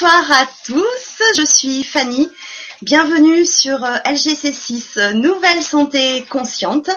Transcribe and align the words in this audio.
Bonsoir 0.00 0.30
à 0.30 0.46
tous, 0.64 1.22
je 1.36 1.44
suis 1.44 1.82
Fanny. 1.82 2.30
Bienvenue 2.82 3.44
sur 3.44 3.82
euh, 3.82 3.96
LGC6, 4.04 5.14
Nouvelle 5.14 5.60
Santé 5.60 6.24
Consciente. 6.30 6.88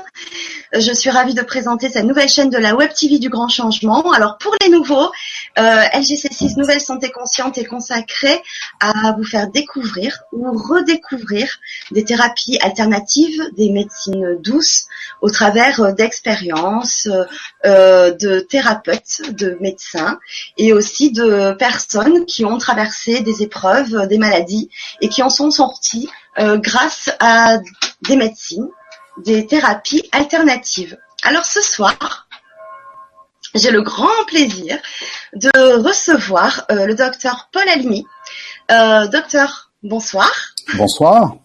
Je 0.71 0.93
suis 0.93 1.09
ravie 1.09 1.33
de 1.33 1.41
présenter 1.41 1.89
cette 1.89 2.05
nouvelle 2.05 2.29
chaîne 2.29 2.51
de 2.51 2.59
la 2.59 2.75
Web 2.75 2.91
TV 2.93 3.17
du 3.17 3.29
Grand 3.29 3.49
Changement. 3.49 4.11
Alors 4.11 4.37
pour 4.37 4.55
les 4.61 4.69
nouveaux, 4.69 5.11
euh, 5.59 5.83
LGC6 5.93 6.57
Nouvelle 6.57 6.81
Santé 6.81 7.11
Consciente 7.11 7.57
est 7.57 7.65
consacrée 7.65 8.41
à 8.79 9.13
vous 9.17 9.23
faire 9.23 9.49
découvrir 9.49 10.23
ou 10.31 10.51
redécouvrir 10.51 11.59
des 11.91 12.03
thérapies 12.03 12.57
alternatives, 12.61 13.41
des 13.57 13.69
médecines 13.69 14.37
douces 14.41 14.85
au 15.21 15.29
travers 15.29 15.81
euh, 15.81 15.91
d'expériences 15.91 17.09
euh, 17.65 18.11
de 18.11 18.39
thérapeutes, 18.39 19.21
de 19.31 19.57
médecins 19.59 20.19
et 20.57 20.73
aussi 20.73 21.11
de 21.11 21.53
personnes 21.53 22.25
qui 22.25 22.45
ont 22.45 22.57
traversé 22.57 23.21
des 23.21 23.43
épreuves, 23.43 24.07
des 24.07 24.17
maladies 24.17 24.69
et 25.01 25.09
qui 25.09 25.21
en 25.23 25.29
sont 25.29 25.51
sorties 25.51 26.09
grâce 26.37 27.09
à 27.19 27.57
des 28.03 28.15
médecines 28.15 28.69
des 29.17 29.45
thérapies 29.45 30.07
alternatives. 30.11 30.97
Alors 31.23 31.45
ce 31.45 31.61
soir, 31.61 32.27
j'ai 33.55 33.71
le 33.71 33.81
grand 33.81 34.25
plaisir 34.27 34.77
de 35.33 35.81
recevoir 35.81 36.65
euh, 36.71 36.85
le 36.85 36.95
docteur 36.95 37.49
Paul 37.51 37.67
Alimi. 37.67 38.05
Euh, 38.71 39.07
docteur, 39.07 39.71
bonsoir. 39.83 40.31
Bonsoir. 40.75 41.35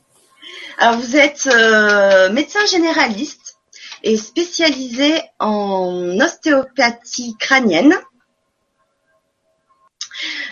Alors 0.78 0.98
vous 0.98 1.16
êtes 1.16 1.48
euh, 1.52 2.30
médecin 2.30 2.64
généraliste 2.66 3.56
et 4.02 4.16
spécialisé 4.16 5.20
en 5.40 6.20
ostéopathie 6.20 7.34
crânienne. 7.38 7.94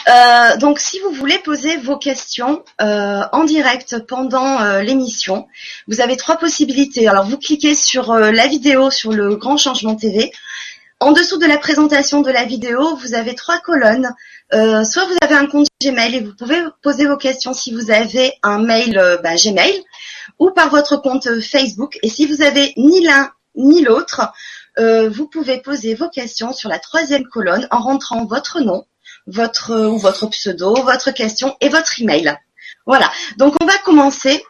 Euh, 0.09 0.57
donc, 0.59 0.79
si 0.79 0.99
vous 0.99 1.11
voulez 1.11 1.39
poser 1.39 1.77
vos 1.79 1.97
questions 1.97 2.65
en 2.79 3.45
direct 3.45 3.99
pendant 4.07 4.81
l'émission, 4.81 5.47
vous 5.89 6.01
avez 6.01 6.17
trois 6.17 6.37
possibilités. 6.37 7.09
Alors, 7.09 7.25
vous 7.25 7.39
cliquez 7.39 7.75
sur 7.75 8.13
la 8.15 8.47
vidéo 8.47 8.91
sur 8.91 9.13
le 9.13 9.37
Grand 9.37 9.57
Changement 9.57 9.95
TV. 9.95 10.33
En 11.05 11.13
dessous 11.13 11.37
de 11.37 11.45
la 11.45 11.59
présentation 11.59 12.23
de 12.23 12.31
la 12.31 12.47
vidéo, 12.47 12.97
vous 12.97 13.13
avez 13.13 13.35
trois 13.35 13.59
colonnes. 13.59 14.11
soit 14.51 15.05
vous 15.05 15.19
avez 15.21 15.35
un 15.35 15.45
compte 15.45 15.67
Gmail 15.83 16.15
et 16.15 16.21
vous 16.21 16.35
pouvez 16.35 16.57
poser 16.83 17.05
vos 17.05 17.19
questions 17.19 17.53
si 17.53 17.75
vous 17.75 17.91
avez 17.91 18.33
un 18.43 18.59
mail 18.59 18.95
bah, 19.23 19.35
Gmail 19.35 19.85
ou 20.39 20.51
par 20.51 20.71
votre 20.71 20.97
compte 20.97 21.29
Facebook. 21.43 21.99
Et 22.03 22.09
si 22.09 22.25
vous 22.25 22.41
avez 22.41 22.73
ni 22.79 23.05
l'un 23.05 23.31
ni 23.55 23.83
l'autre, 23.83 24.33
vous 24.79 25.29
pouvez 25.29 25.59
poser 25.59 25.95
vos 25.95 26.09
questions 26.09 26.55
sur 26.55 26.71
la 26.71 26.79
troisième 26.79 27.27
colonne 27.27 27.69
en 27.71 27.81
rentrant 27.81 28.25
votre 28.25 28.61
nom, 28.61 28.87
votre 29.27 29.77
ou 29.89 29.99
votre 29.99 30.27
pseudo, 30.29 30.75
votre 30.85 31.11
question 31.11 31.55
et 31.61 31.69
votre 31.69 32.01
email. 32.01 32.35
Voilà. 32.87 33.13
Donc 33.37 33.55
on 33.61 33.67
va 33.67 33.77
commencer 33.85 34.43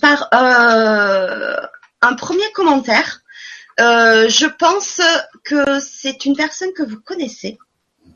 par 0.00 0.28
euh, 0.32 1.56
un 2.02 2.14
premier 2.14 2.52
commentaire. 2.52 3.21
Euh, 3.80 4.28
je 4.28 4.46
pense 4.46 5.00
que 5.44 5.80
c'est 5.80 6.24
une 6.24 6.36
personne 6.36 6.72
que 6.72 6.82
vous 6.82 7.00
connaissez. 7.00 7.58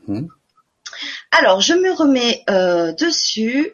Mhm. 0.07 0.27
Alors, 1.31 1.61
je 1.61 1.73
me 1.73 1.91
remets 1.91 2.43
euh, 2.49 2.93
dessus. 2.93 3.73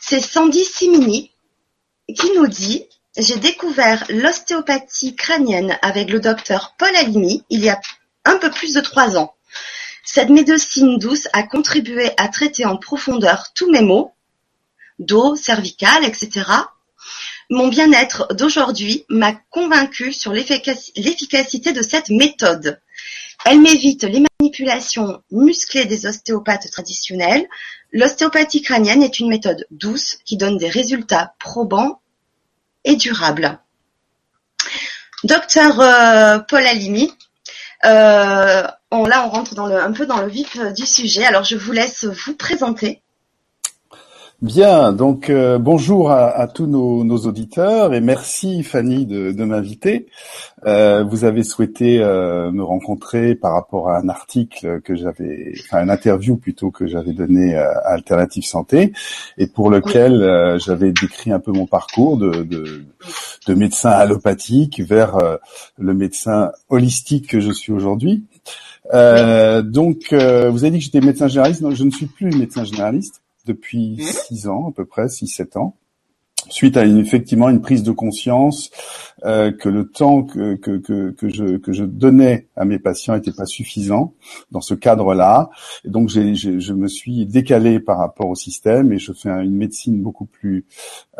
c'est 0.00 0.20
Sandy 0.20 0.64
Simini 0.64 1.32
qui 2.14 2.30
nous 2.36 2.46
dit 2.46 2.86
J'ai 3.16 3.36
découvert 3.36 4.04
l'ostéopathie 4.08 5.16
crânienne 5.16 5.78
avec 5.82 6.10
le 6.10 6.20
docteur 6.20 6.74
Paul 6.78 6.94
Alimi 6.96 7.44
il 7.50 7.64
y 7.64 7.68
a 7.68 7.80
un 8.24 8.36
peu 8.36 8.50
plus 8.50 8.74
de 8.74 8.80
trois 8.80 9.16
ans. 9.16 9.34
Cette 10.04 10.28
médecine 10.30 10.98
douce 10.98 11.28
a 11.32 11.42
contribué 11.42 12.12
à 12.16 12.28
traiter 12.28 12.64
en 12.64 12.76
profondeur 12.76 13.52
tous 13.54 13.70
mes 13.70 13.82
maux, 13.82 14.12
dos, 14.98 15.34
cervical, 15.36 16.04
etc. 16.04 16.44
Mon 17.48 17.68
bien-être 17.68 18.34
d'aujourd'hui 18.34 19.04
m'a 19.08 19.32
convaincu 19.50 20.12
sur 20.12 20.32
l'efficacité 20.32 21.72
de 21.72 21.82
cette 21.82 22.10
méthode. 22.10 22.80
Elle 23.44 23.60
m'évite 23.60 24.02
les 24.02 24.24
manipulations 24.40 25.22
musclées 25.30 25.84
des 25.84 26.06
ostéopathes 26.06 26.70
traditionnels. 26.72 27.46
L'ostéopathie 27.92 28.62
crânienne 28.62 29.02
est 29.02 29.20
une 29.20 29.28
méthode 29.28 29.66
douce 29.70 30.18
qui 30.24 30.36
donne 30.36 30.58
des 30.58 30.68
résultats 30.68 31.34
probants 31.38 32.00
et 32.84 32.96
durables. 32.96 33.60
Docteur 35.22 35.80
euh, 35.80 36.38
Paul 36.40 36.66
Alimi, 36.66 37.12
euh, 37.84 38.62
là, 38.62 38.74
on 38.90 39.28
rentre 39.28 39.58
un 39.58 39.92
peu 39.92 40.06
dans 40.06 40.20
le 40.20 40.28
vif 40.28 40.56
euh, 40.58 40.72
du 40.72 40.86
sujet. 40.86 41.24
Alors, 41.24 41.44
je 41.44 41.56
vous 41.56 41.72
laisse 41.72 42.04
vous 42.04 42.34
présenter. 42.34 43.02
Bien, 44.42 44.92
donc 44.92 45.30
euh, 45.30 45.58
bonjour 45.58 46.10
à, 46.10 46.46
tous 46.46 46.66
nos, 46.66 47.16
auditeurs 47.26 47.94
et 47.94 48.02
merci 48.02 48.62
Fanny 48.62 49.06
de, 49.06 49.32
m'inviter. 49.44 50.08
Euh, 50.66 51.04
vous 51.04 51.24
avez 51.24 51.42
souhaité 51.42 52.00
me 52.00 52.62
rencontrer 52.62 53.34
par 53.34 53.54
rapport 53.54 53.88
à 53.88 53.98
un 53.98 54.10
article 54.10 54.82
que 54.82 54.94
j'avais, 54.94 55.54
enfin 55.64 55.82
une 55.82 55.90
interview 55.90 56.36
plutôt 56.36 56.70
que 56.70 56.86
j'avais 56.86 57.14
donné 57.14 57.56
à 57.56 57.70
Alternative 57.86 58.44
Santé 58.44 58.92
et 59.38 59.46
pour 59.46 59.70
lequel 59.70 60.58
j'avais 60.58 60.92
décrit 60.92 61.32
un 61.32 61.40
peu 61.40 61.52
mon 61.52 61.66
parcours 61.66 62.18
de, 62.18 62.46
de 63.46 63.54
médecin 63.54 63.90
allopathique 63.90 64.80
vers 64.80 65.16
le 65.78 65.94
médecin 65.94 66.52
holistique 66.68 67.28
que 67.28 67.40
je 67.40 67.52
suis 67.52 67.72
aujourd'hui. 67.72 68.26
Euh, 68.94 69.62
donc, 69.62 70.12
euh, 70.12 70.50
vous 70.50 70.64
avez 70.64 70.72
dit 70.72 70.78
que 70.78 70.84
j'étais 70.84 71.00
médecin 71.00 71.28
généraliste. 71.28 71.62
Non, 71.62 71.70
je 71.70 71.84
ne 71.84 71.90
suis 71.90 72.06
plus 72.06 72.30
médecin 72.36 72.64
généraliste 72.64 73.22
depuis 73.46 73.96
mmh. 73.96 74.02
six 74.02 74.48
ans, 74.48 74.68
à 74.68 74.72
peu 74.72 74.84
près, 74.84 75.08
six, 75.08 75.28
sept 75.28 75.56
ans 75.56 75.76
suite 76.48 76.76
à 76.76 76.84
une, 76.84 76.98
effectivement 76.98 77.48
une 77.48 77.60
prise 77.60 77.82
de 77.82 77.92
conscience 77.92 78.70
euh, 79.24 79.50
que 79.50 79.68
le 79.68 79.88
temps 79.88 80.22
que, 80.22 80.54
que, 80.54 80.78
que, 80.78 81.10
que, 81.10 81.28
je, 81.28 81.56
que 81.56 81.72
je 81.72 81.84
donnais 81.84 82.48
à 82.56 82.64
mes 82.64 82.78
patients 82.78 83.14
n'était 83.14 83.32
pas 83.32 83.46
suffisant 83.46 84.14
dans 84.50 84.60
ce 84.60 84.74
cadre-là. 84.74 85.50
Et 85.84 85.88
donc 85.88 86.08
j'ai, 86.08 86.34
je 86.34 86.72
me 86.72 86.88
suis 86.88 87.26
décalé 87.26 87.80
par 87.80 87.98
rapport 87.98 88.28
au 88.28 88.34
système 88.34 88.92
et 88.92 88.98
je 88.98 89.12
fais 89.12 89.30
une 89.30 89.56
médecine 89.56 90.02
beaucoup 90.02 90.26
plus 90.26 90.66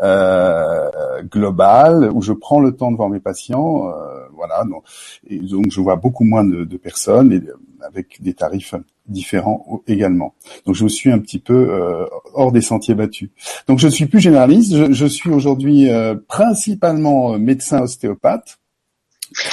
euh, 0.01 0.89
globale 1.23 2.09
où 2.13 2.21
je 2.21 2.33
prends 2.33 2.59
le 2.59 2.75
temps 2.75 2.91
de 2.91 2.97
voir 2.97 3.09
mes 3.09 3.19
patients. 3.19 3.89
Euh, 3.89 4.26
voilà. 4.37 4.63
Donc, 4.63 4.83
et 5.27 5.39
donc 5.39 5.65
je 5.69 5.81
vois 5.81 5.97
beaucoup 5.97 6.23
moins 6.23 6.45
de, 6.45 6.63
de 6.63 6.77
personnes 6.77 7.33
et 7.33 7.41
avec 7.85 8.21
des 8.21 8.33
tarifs 8.33 8.75
différents 9.07 9.81
également. 9.87 10.33
Donc 10.65 10.75
je 10.75 10.87
suis 10.87 11.11
un 11.11 11.19
petit 11.19 11.39
peu 11.39 11.69
euh, 11.69 12.05
hors 12.33 12.51
des 12.51 12.61
sentiers 12.61 12.95
battus. 12.95 13.29
Donc 13.67 13.79
je 13.79 13.87
ne 13.87 13.91
suis 13.91 14.05
plus 14.05 14.19
généraliste, 14.19 14.75
je, 14.75 14.91
je 14.91 15.05
suis 15.05 15.29
aujourd'hui 15.29 15.89
euh, 15.89 16.15
principalement 16.27 17.33
euh, 17.33 17.37
médecin 17.37 17.81
ostéopathe. 17.81 18.59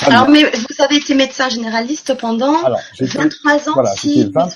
Alors, 0.03 0.29
mais 0.29 0.45
vous 0.45 0.85
avez 0.85 0.97
été 0.97 1.15
médecin 1.17 1.49
généraliste 1.49 2.17
pendant 2.19 2.55
23 3.01 3.69
ans. 3.69 3.73
Voilà, 3.75 3.93
si 3.97 4.31
20, 4.31 4.49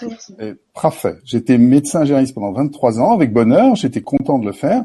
parfait. 0.74 1.16
J'étais 1.24 1.58
médecin 1.58 2.04
généraliste 2.04 2.36
pendant 2.36 2.52
23 2.52 3.00
ans, 3.00 3.12
avec 3.14 3.32
bonheur. 3.32 3.74
J'étais 3.74 4.00
content 4.00 4.38
de 4.38 4.46
le 4.46 4.52
faire. 4.52 4.84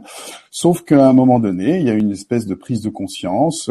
Sauf 0.50 0.82
qu'à 0.82 1.08
un 1.08 1.14
moment 1.14 1.40
donné, 1.40 1.80
il 1.80 1.86
y 1.86 1.90
a 1.92 1.94
eu 1.94 2.00
une 2.00 2.12
espèce 2.12 2.48
de 2.48 2.56
prise 2.56 2.82
de 2.82 2.90
conscience 2.90 3.70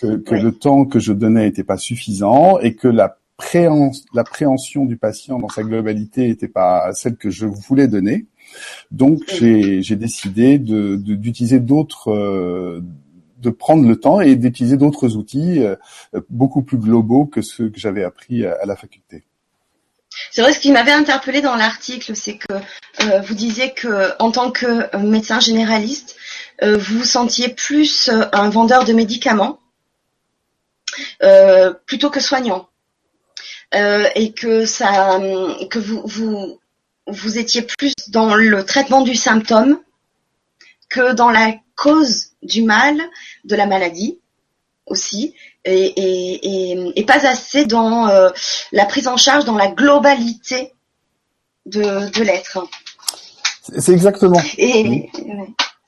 que, 0.00 0.16
que 0.16 0.34
le 0.34 0.52
temps 0.52 0.84
que 0.84 0.98
je 0.98 1.12
donnais 1.12 1.44
n'était 1.44 1.64
pas 1.64 1.76
suffisant 1.76 2.58
et 2.58 2.74
que 2.74 2.88
la 2.88 3.16
l'appréhension 4.12 4.84
du 4.84 4.96
patient 4.96 5.38
dans 5.38 5.48
sa 5.48 5.62
globalité 5.62 6.28
n'était 6.28 6.48
pas 6.48 6.92
celle 6.92 7.16
que 7.16 7.30
je 7.30 7.46
voulais 7.46 7.88
donner. 7.88 8.26
Donc 8.90 9.20
j'ai 9.28 9.96
décidé 9.96 10.58
d'utiliser 10.58 11.60
d'autres, 11.60 12.10
euh, 12.10 12.82
de 13.38 13.50
prendre 13.50 13.86
le 13.86 13.96
temps 13.96 14.20
et 14.20 14.36
d'utiliser 14.36 14.76
d'autres 14.76 15.16
outils 15.16 15.60
euh, 15.60 15.76
beaucoup 16.28 16.62
plus 16.62 16.78
globaux 16.78 17.26
que 17.26 17.42
ceux 17.42 17.68
que 17.68 17.78
j'avais 17.78 18.04
appris 18.04 18.44
à, 18.44 18.64
la 18.66 18.76
faculté. 18.76 19.24
C'est 20.32 20.42
vrai, 20.42 20.52
ce 20.52 20.58
qui 20.58 20.72
m'avait 20.72 20.90
interpellé 20.90 21.40
dans 21.40 21.54
l'article, 21.54 22.16
c'est 22.16 22.36
que 22.36 22.54
euh, 22.54 23.20
vous 23.20 23.34
disiez 23.34 23.72
que 23.72 24.10
en 24.18 24.32
tant 24.32 24.50
que 24.50 24.96
médecin 24.98 25.38
généraliste, 25.38 26.16
vous 26.62 26.98
vous 26.98 27.04
sentiez 27.04 27.48
plus 27.48 28.10
un 28.10 28.50
vendeur 28.50 28.84
de 28.84 28.92
médicaments 28.92 29.60
plutôt 31.86 32.10
que 32.10 32.20
soignant. 32.20 32.66
Euh, 33.72 34.08
et 34.16 34.32
que 34.32 34.66
ça, 34.66 35.20
que 35.70 35.78
vous, 35.78 36.02
vous, 36.04 36.58
vous 37.06 37.38
étiez 37.38 37.62
plus 37.62 37.94
dans 38.08 38.34
le 38.34 38.64
traitement 38.64 39.02
du 39.02 39.14
symptôme 39.14 39.78
que 40.88 41.12
dans 41.12 41.30
la 41.30 41.54
cause 41.76 42.30
du 42.42 42.62
mal, 42.62 43.00
de 43.44 43.54
la 43.54 43.66
maladie 43.66 44.18
aussi, 44.86 45.36
et, 45.64 45.72
et, 45.72 46.72
et, 46.72 46.92
et 46.96 47.04
pas 47.04 47.24
assez 47.28 47.64
dans 47.64 48.08
euh, 48.08 48.30
la 48.72 48.86
prise 48.86 49.06
en 49.06 49.16
charge, 49.16 49.44
dans 49.44 49.56
la 49.56 49.68
globalité 49.68 50.72
de, 51.66 52.10
de 52.10 52.22
l'être. 52.24 52.66
C'est 53.78 53.92
exactement. 53.92 54.42
Et, 54.58 55.08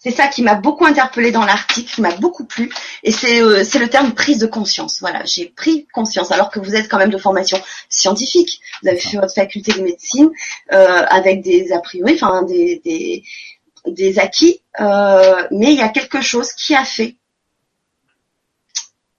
C'est 0.04 0.10
ça 0.10 0.26
qui 0.26 0.42
m'a 0.42 0.56
beaucoup 0.56 0.84
interpellé 0.84 1.30
dans 1.30 1.44
l'article, 1.44 1.94
qui 1.94 2.00
m'a 2.00 2.10
beaucoup 2.16 2.44
plu, 2.44 2.72
et 3.04 3.12
c'est 3.12 3.40
euh, 3.40 3.62
le 3.62 3.88
terme 3.88 4.12
prise 4.14 4.38
de 4.38 4.46
conscience. 4.46 4.98
Voilà, 5.00 5.24
j'ai 5.24 5.46
pris 5.46 5.86
conscience, 5.92 6.32
alors 6.32 6.50
que 6.50 6.58
vous 6.58 6.74
êtes 6.74 6.88
quand 6.88 6.98
même 6.98 7.10
de 7.10 7.18
formation 7.18 7.60
scientifique. 7.88 8.60
Vous 8.82 8.88
avez 8.88 8.98
fait 8.98 9.16
votre 9.16 9.32
faculté 9.32 9.72
de 9.72 9.80
médecine 9.80 10.30
euh, 10.72 11.04
avec 11.08 11.42
des 11.42 11.72
a 11.72 11.78
priori, 11.78 12.14
enfin 12.14 12.42
des 12.42 12.82
des, 12.84 13.22
des 13.86 14.18
acquis, 14.18 14.60
euh, 14.80 15.46
mais 15.52 15.72
il 15.72 15.78
y 15.78 15.82
a 15.82 15.88
quelque 15.88 16.20
chose 16.20 16.52
qui 16.52 16.74
a 16.74 16.84
fait, 16.84 17.14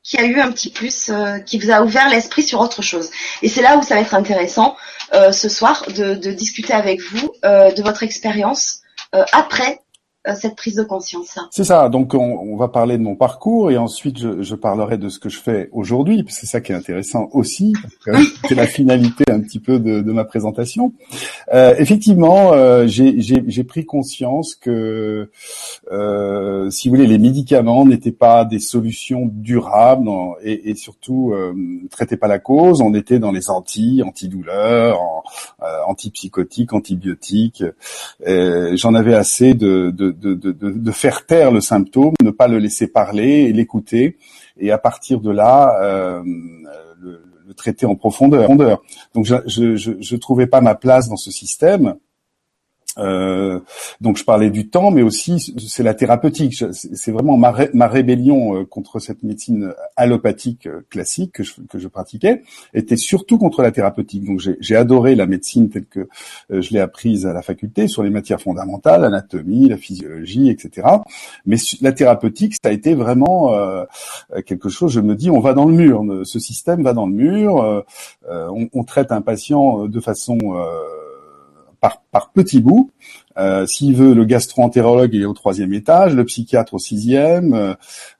qui 0.04 0.18
a 0.18 0.26
eu 0.26 0.42
un 0.42 0.52
petit 0.52 0.70
plus, 0.70 1.10
euh, 1.10 1.40
qui 1.40 1.60
vous 1.60 1.72
a 1.72 1.82
ouvert 1.82 2.10
l'esprit 2.10 2.44
sur 2.44 2.60
autre 2.60 2.82
chose. 2.82 3.10
Et 3.42 3.48
c'est 3.48 3.62
là 3.62 3.78
où 3.78 3.84
ça 3.84 3.96
va 3.96 4.02
être 4.02 4.16
intéressant 4.16 4.76
euh, 5.14 5.32
ce 5.32 5.48
soir 5.48 5.86
de, 5.96 6.16
de 6.16 6.32
discuter 6.32 6.74
avec 6.74 7.00
vous 7.00 7.32
euh, 7.46 7.72
de 7.72 7.82
votre 7.82 8.04
expérience 8.04 8.82
après 9.32 9.80
cette 10.36 10.56
prise 10.56 10.76
de 10.76 10.84
conscience. 10.84 11.38
C'est 11.52 11.66
ça. 11.66 11.90
Donc 11.90 12.14
on, 12.14 12.20
on, 12.20 12.56
va 12.56 12.70
parler 12.70 12.98
de 12.98 13.04
mon 13.04 13.16
parcours 13.16 13.72
et 13.72 13.78
ensuite 13.78 14.18
je, 14.18 14.42
je 14.42 14.56
parlerai 14.56 14.98
de 14.98 15.10
ce 15.10 15.20
que 15.20 15.30
je 15.30 15.40
fais 15.40 15.70
aujourd'hui, 15.72 16.24
c'est 16.30 16.46
ça 16.46 16.62
qui 16.62 16.72
est 16.72 16.76
intéressant 16.76 17.28
aussi. 17.34 17.74
c'est 18.48 18.56
la 18.56 18.68
finalité 18.68 19.26
un 19.30 19.42
petit 19.42 19.60
peu 19.60 19.80
de, 19.80 20.02
de 20.02 20.12
ma 20.12 20.24
présentation. 20.24 20.94
Euh, 21.54 21.76
effectivement, 21.78 22.54
euh, 22.54 22.88
j'ai 22.88 23.64
pris 23.64 23.86
conscience 23.86 24.56
que, 24.56 25.30
euh, 25.92 26.70
si 26.70 26.88
vous 26.88 26.96
voulez, 26.96 27.08
les 27.08 27.18
médicaments 27.18 27.86
n'étaient 27.86 28.12
pas 28.12 28.46
des 28.46 28.60
solutions 28.60 29.30
durables 29.32 30.10
et, 30.44 30.70
et, 30.70 30.76
surtout 30.76 31.34
euh, 31.34 31.54
traitaient 31.92 32.18
pas 32.18 32.28
la 32.28 32.40
cause. 32.40 32.82
On 32.82 32.94
était 32.94 33.20
dans 33.20 33.32
les 33.32 33.50
anti, 33.50 34.02
antidouleurs, 34.06 35.02
en, 35.02 35.24
euh, 35.62 35.66
antipsychotiques, 35.88 36.74
antibiotiques. 36.74 37.64
J'en 38.26 38.94
avais 38.94 39.16
assez 39.16 39.54
de, 39.54 39.92
de 39.92 40.13
de, 40.14 40.34
de, 40.34 40.52
de, 40.52 40.92
faire 40.92 41.26
taire 41.26 41.52
le 41.52 41.62
symptôme, 41.62 42.14
ne 42.22 42.32
pas 42.32 42.48
le 42.48 42.60
laisser 42.60 42.88
parler 42.88 43.46
et 43.48 43.54
l'écouter, 43.54 44.18
et 44.58 44.72
à 44.72 44.78
partir 44.78 45.20
de 45.20 45.32
là, 45.32 45.78
euh, 45.82 46.24
le, 47.02 47.22
le, 47.48 47.54
traiter 47.54 47.86
en 47.86 47.96
profondeur. 47.96 48.50
Donc 49.14 49.26
je, 49.26 49.36
je, 49.48 49.76
je, 49.76 49.92
je 50.00 50.16
trouvais 50.16 50.48
pas 50.48 50.62
ma 50.62 50.76
place 50.76 51.10
dans 51.10 51.18
ce 51.18 51.32
système. 51.32 51.96
Euh, 52.98 53.60
donc 54.02 54.18
je 54.18 54.24
parlais 54.24 54.50
du 54.50 54.70
temps, 54.70 54.92
mais 54.92 55.02
aussi 55.02 55.54
c'est 55.68 55.84
la 55.84 55.94
thérapeutique. 55.94 56.64
C'est 56.72 57.12
vraiment 57.12 57.38
ma, 57.38 57.54
ma 57.74 57.88
rébellion 57.88 58.56
euh, 58.56 58.66
contre 58.66 59.00
cette 59.00 59.24
médecine 59.24 59.74
allopathique 59.96 60.68
euh, 60.68 60.82
classique 60.90 61.34
que 61.34 61.44
je, 61.44 61.54
que 61.70 61.80
je 61.80 61.88
pratiquais 61.88 62.44
était 62.74 62.98
surtout 62.98 63.38
contre 63.38 63.62
la 63.62 63.72
thérapeutique. 63.72 64.26
Donc 64.26 64.42
j'ai 64.60 64.76
adoré 64.76 65.16
la 65.16 65.26
médecine 65.26 65.70
telle 65.70 65.86
que 65.86 66.08
euh, 66.52 66.62
je 66.62 66.72
l'ai 66.72 66.80
apprise 66.80 67.26
à 67.26 67.34
la 67.34 67.42
faculté 67.42 67.88
sur 67.88 68.04
les 68.04 68.10
matières 68.10 68.42
fondamentales, 68.42 69.02
l'anatomie, 69.02 69.70
la 69.70 69.78
physiologie, 69.78 70.50
etc. 70.50 70.88
Mais 71.46 71.58
la 71.82 71.92
thérapeutique, 71.92 72.54
ça 72.54 72.70
a 72.70 72.72
été 72.72 72.94
vraiment 72.94 73.54
quelque 74.46 74.70
chose. 74.70 74.92
Je 74.92 75.00
me 75.00 75.16
dis, 75.16 75.30
on 75.30 75.40
va 75.40 75.54
dans 75.54 75.66
le 75.66 75.74
mur. 75.74 76.04
Ce 76.24 76.40
système 76.40 76.84
va 76.84 76.94
dans 76.94 77.06
le 77.06 77.14
mur. 77.14 77.84
On, 78.30 78.84
traite 78.84 79.12
un 79.12 79.22
patient 79.22 79.88
de 79.88 80.00
façon 80.00 80.38
par, 81.84 82.02
par 82.14 82.32
petits 82.32 82.62
bouts. 82.62 82.92
Euh, 83.38 83.66
S'il 83.66 83.94
veut, 83.98 84.14
le 84.14 84.24
gastro-entérologue 84.24 85.14
est 85.16 85.26
au 85.26 85.34
troisième 85.34 85.74
étage, 85.74 86.16
le 86.16 86.24
psychiatre 86.24 86.76
au 86.76 86.80
sixième, 86.80 87.54
euh, 87.54 87.74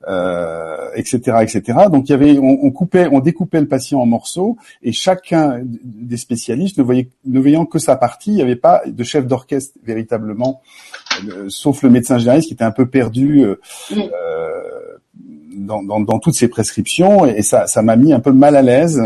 euh 0.10 0.90
etc., 0.96 1.38
etc. 1.42 1.86
Donc 1.90 2.10
il 2.10 2.12
y 2.12 2.16
avait, 2.16 2.38
on, 2.40 2.70
coupait, 2.72 3.08
on 3.10 3.22
découpait 3.22 3.62
le 3.62 3.70
patient 3.70 4.02
en 4.02 4.06
morceaux 4.06 4.58
et 4.82 4.92
chacun 4.92 5.62
des 5.64 6.18
spécialistes 6.18 6.78
ne 6.78 6.84
voyait, 6.84 7.10
ne 7.26 7.40
voyant 7.40 7.66
que 7.66 7.80
sa 7.80 7.96
partie. 7.96 8.32
Il 8.32 8.36
n'y 8.36 8.42
avait 8.42 8.58
pas 8.58 8.82
de 8.86 9.04
chef 9.04 9.28
d'orchestre 9.28 9.80
véritablement, 9.82 10.62
euh, 11.30 11.46
sauf 11.48 11.84
le 11.84 11.90
médecin 11.90 12.18
généraliste 12.18 12.50
qui 12.50 12.54
était 12.56 12.66
un 12.66 12.72
peu 12.72 12.88
perdu. 12.88 13.46
Euh, 13.46 13.56
dans, 15.56 15.84
dans, 15.84 16.02
dans, 16.02 16.20
toutes 16.20 16.34
ces 16.34 16.50
prescriptions 16.50 17.26
et 17.26 17.44
ça, 17.44 17.68
ça 17.68 17.82
m'a 17.82 17.96
mis 17.96 18.12
un 18.12 18.20
peu 18.20 18.34
mal 18.34 18.58
à 18.58 18.62
l'aise 18.62 19.02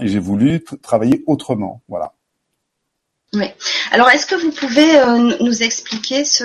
et 0.00 0.08
j'ai 0.08 0.20
voulu 0.20 0.64
travailler 0.82 1.22
autrement. 1.26 1.82
Voilà. 1.88 2.14
Oui. 3.34 3.46
Alors, 3.90 4.10
est-ce 4.10 4.26
que 4.26 4.34
vous 4.34 4.50
pouvez 4.50 4.96
euh, 4.96 5.36
nous 5.40 5.62
expliquer 5.62 6.24
ce 6.24 6.44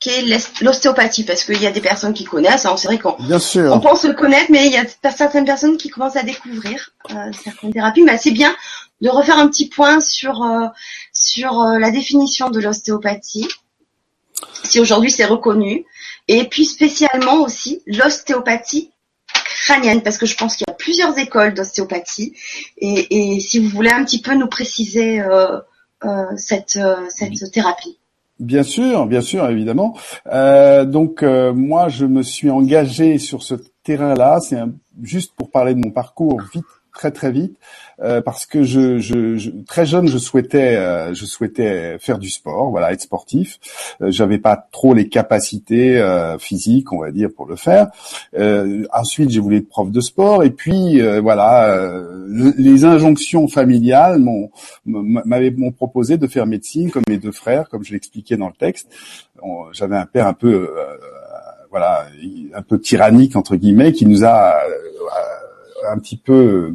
qu'est 0.00 0.24
l'ostéopathie? 0.62 1.24
Parce 1.24 1.44
qu'il 1.44 1.60
y 1.60 1.66
a 1.66 1.70
des 1.70 1.80
personnes 1.80 2.14
qui 2.14 2.24
connaissent. 2.24 2.64
Hein, 2.66 2.76
c'est 2.76 2.88
vrai 2.88 2.98
qu'on 2.98 3.16
on 3.18 3.80
pense 3.80 4.04
le 4.04 4.14
connaître, 4.14 4.50
mais 4.50 4.66
il 4.66 4.72
y 4.72 4.76
a 4.76 4.84
certaines 5.10 5.44
personnes 5.44 5.76
qui 5.76 5.90
commencent 5.90 6.16
à 6.16 6.22
découvrir 6.22 6.90
euh, 7.10 7.30
certaines 7.44 7.72
thérapies. 7.72 8.02
Mais 8.02 8.16
c'est 8.18 8.30
bien 8.30 8.54
de 9.00 9.10
refaire 9.10 9.38
un 9.38 9.48
petit 9.48 9.68
point 9.68 10.00
sur 10.00 10.42
euh, 10.42 10.66
sur 11.12 11.62
la 11.62 11.90
définition 11.90 12.48
de 12.48 12.60
l'ostéopathie, 12.60 13.48
si 14.64 14.80
aujourd'hui 14.80 15.10
c'est 15.10 15.26
reconnu, 15.26 15.84
et 16.28 16.44
puis 16.44 16.64
spécialement 16.64 17.42
aussi 17.42 17.82
l'ostéopathie 17.86 18.92
crânienne, 19.64 20.02
parce 20.02 20.18
que 20.18 20.26
je 20.26 20.36
pense 20.36 20.56
qu'il 20.56 20.66
y 20.68 20.70
a 20.70 20.74
plusieurs 20.74 21.16
écoles 21.18 21.54
d'ostéopathie. 21.54 22.34
Et, 22.78 23.34
et, 23.36 23.40
si 23.40 23.58
vous 23.58 23.68
voulez 23.68 23.90
un 23.90 24.04
petit 24.04 24.20
peu 24.20 24.34
nous 24.34 24.46
préciser 24.46 25.20
euh, 25.20 25.58
cette, 26.36 26.76
euh, 26.76 26.96
cette 27.08 27.52
thérapie. 27.52 27.98
Bien 28.40 28.62
sûr, 28.62 29.06
bien 29.06 29.20
sûr, 29.20 29.48
évidemment. 29.48 29.96
Euh, 30.26 30.84
donc 30.84 31.22
moi, 31.22 31.88
je 31.88 32.04
me 32.04 32.22
suis 32.22 32.50
engagé 32.50 33.18
sur 33.18 33.42
ce 33.42 33.54
terrain-là. 33.84 34.40
C'est 34.40 34.58
juste 35.02 35.34
pour 35.36 35.50
parler 35.50 35.74
de 35.74 35.80
mon 35.84 35.92
parcours 35.92 36.40
vite 36.52 36.64
très 36.94 37.10
très 37.10 37.32
vite 37.32 37.58
euh, 38.00 38.22
parce 38.22 38.46
que 38.46 38.62
je, 38.62 38.98
je, 38.98 39.36
je, 39.36 39.50
très 39.66 39.84
jeune 39.84 40.06
je 40.06 40.16
souhaitais 40.16 40.76
euh, 40.76 41.12
je 41.12 41.26
souhaitais 41.26 41.98
faire 41.98 42.18
du 42.18 42.30
sport 42.30 42.70
voilà 42.70 42.92
être 42.92 43.02
sportif. 43.02 43.58
Euh, 44.00 44.10
j'avais 44.10 44.38
pas 44.38 44.68
trop 44.70 44.94
les 44.94 45.08
capacités 45.08 45.98
euh, 45.98 46.38
physiques 46.38 46.92
on 46.92 47.00
va 47.00 47.10
dire 47.10 47.30
pour 47.34 47.46
le 47.46 47.56
faire. 47.56 47.88
Ensuite 48.92 49.30
j'ai 49.30 49.40
voulu 49.40 49.58
être 49.58 49.68
prof 49.68 49.90
de 49.90 50.00
sport 50.00 50.44
et 50.44 50.50
puis 50.50 51.00
voilà 51.20 51.76
les 52.28 52.84
injonctions 52.84 53.48
familiales 53.48 54.20
m'ont 54.20 54.50
m'ont 54.86 55.72
proposé 55.72 56.16
de 56.16 56.26
faire 56.26 56.46
médecine 56.46 56.90
comme 56.90 57.02
mes 57.08 57.18
deux 57.18 57.32
frères 57.32 57.68
comme 57.68 57.84
je 57.84 57.92
l'expliquais 57.92 58.36
dans 58.36 58.48
le 58.48 58.54
texte. 58.54 58.88
J'avais 59.72 59.96
un 59.96 60.06
père 60.06 60.26
un 60.26 60.32
peu 60.32 60.70
voilà 61.70 62.06
un 62.54 62.62
peu 62.62 62.78
tyrannique 62.80 63.34
entre 63.34 63.56
guillemets 63.56 63.92
qui 63.92 64.06
nous 64.06 64.24
a 64.24 64.54
un 65.88 65.98
petit 65.98 66.16
peu 66.16 66.72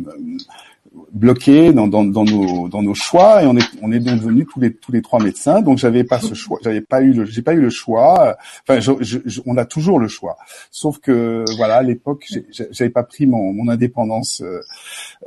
bloqués 1.14 1.74
dans, 1.74 1.88
dans, 1.88 2.04
dans, 2.04 2.24
nos, 2.24 2.68
dans 2.70 2.82
nos 2.82 2.94
choix 2.94 3.44
et 3.44 3.46
on 3.46 3.58
est, 3.58 3.70
on 3.82 3.92
est 3.92 4.00
devenus 4.00 4.46
tous 4.52 4.60
les, 4.60 4.74
tous 4.74 4.92
les 4.92 5.02
trois 5.02 5.22
médecins. 5.22 5.62
Donc 5.62 5.78
j'avais 5.78 6.04
pas 6.04 6.20
ce 6.20 6.34
choix, 6.34 6.60
j'avais 6.64 6.82
pas 6.82 7.02
eu 7.02 7.26
j'ai 7.28 7.42
pas 7.42 7.54
eu 7.54 7.62
le 7.62 7.70
choix. 7.70 8.38
Enfin, 8.68 8.80
je, 8.80 8.92
je, 9.02 9.42
on 9.46 9.58
a 9.58 9.66
toujours 9.66 10.00
le 10.00 10.08
choix. 10.08 10.38
Sauf 10.72 11.00
que 11.00 11.44
voilà, 11.58 11.78
à 11.78 11.84
l'époque, 11.84 12.26
j'avais 12.72 12.90
pas 12.90 13.04
pris 13.04 13.26
mon, 13.26 13.54
mon 13.54 13.70
indépendance 13.70 14.42
euh, 14.42 14.60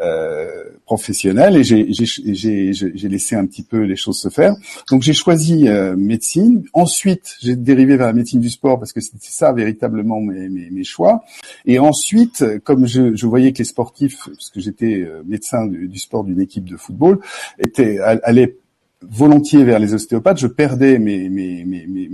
euh 0.00 0.64
professionnelle 0.86 1.56
et 1.56 1.64
j'ai 1.64 3.08
laissé 3.08 3.34
un 3.34 3.46
petit 3.46 3.62
peu 3.62 3.82
les 3.82 3.96
choses 3.96 4.18
se 4.18 4.28
faire. 4.28 4.54
Donc 4.90 5.02
j'ai 5.02 5.12
choisi 5.12 5.68
euh, 5.68 5.96
médecine. 5.96 6.64
Ensuite, 6.72 7.36
j'ai 7.40 7.56
dérivé 7.56 7.96
vers 7.96 8.06
la 8.06 8.12
médecine 8.12 8.40
du 8.40 8.50
sport 8.50 8.78
parce 8.78 8.92
que 8.92 9.00
c'était 9.00 9.18
ça 9.20 9.52
véritablement 9.52 10.20
mes, 10.20 10.48
mes, 10.48 10.70
mes, 10.70 10.84
choix. 10.84 11.24
Et 11.64 11.78
ensuite, 11.78 12.44
comme 12.64 12.86
je, 12.86 13.14
je 13.14 13.26
voyais 13.26 13.52
que 13.52 13.58
les 13.58 13.64
sportifs, 13.64 14.18
parce 14.26 14.50
que 14.50 14.60
j'étais 14.60 15.02
euh, 15.02 15.22
médecin 15.24 15.66
du, 15.72 15.98
sport 15.98 16.24
d'une 16.24 16.40
équipe 16.40 16.68
de 16.68 16.76
football 16.76 17.18
était 17.58 17.98
allait 17.98 18.56
volontiers 19.02 19.64
vers 19.64 19.78
les 19.78 19.94
ostéopathes, 19.94 20.38
je 20.38 20.46
perdais 20.46 20.98
mes 20.98 21.28
mes 21.28 21.64
mes 21.64 21.86
mes, 21.86 22.08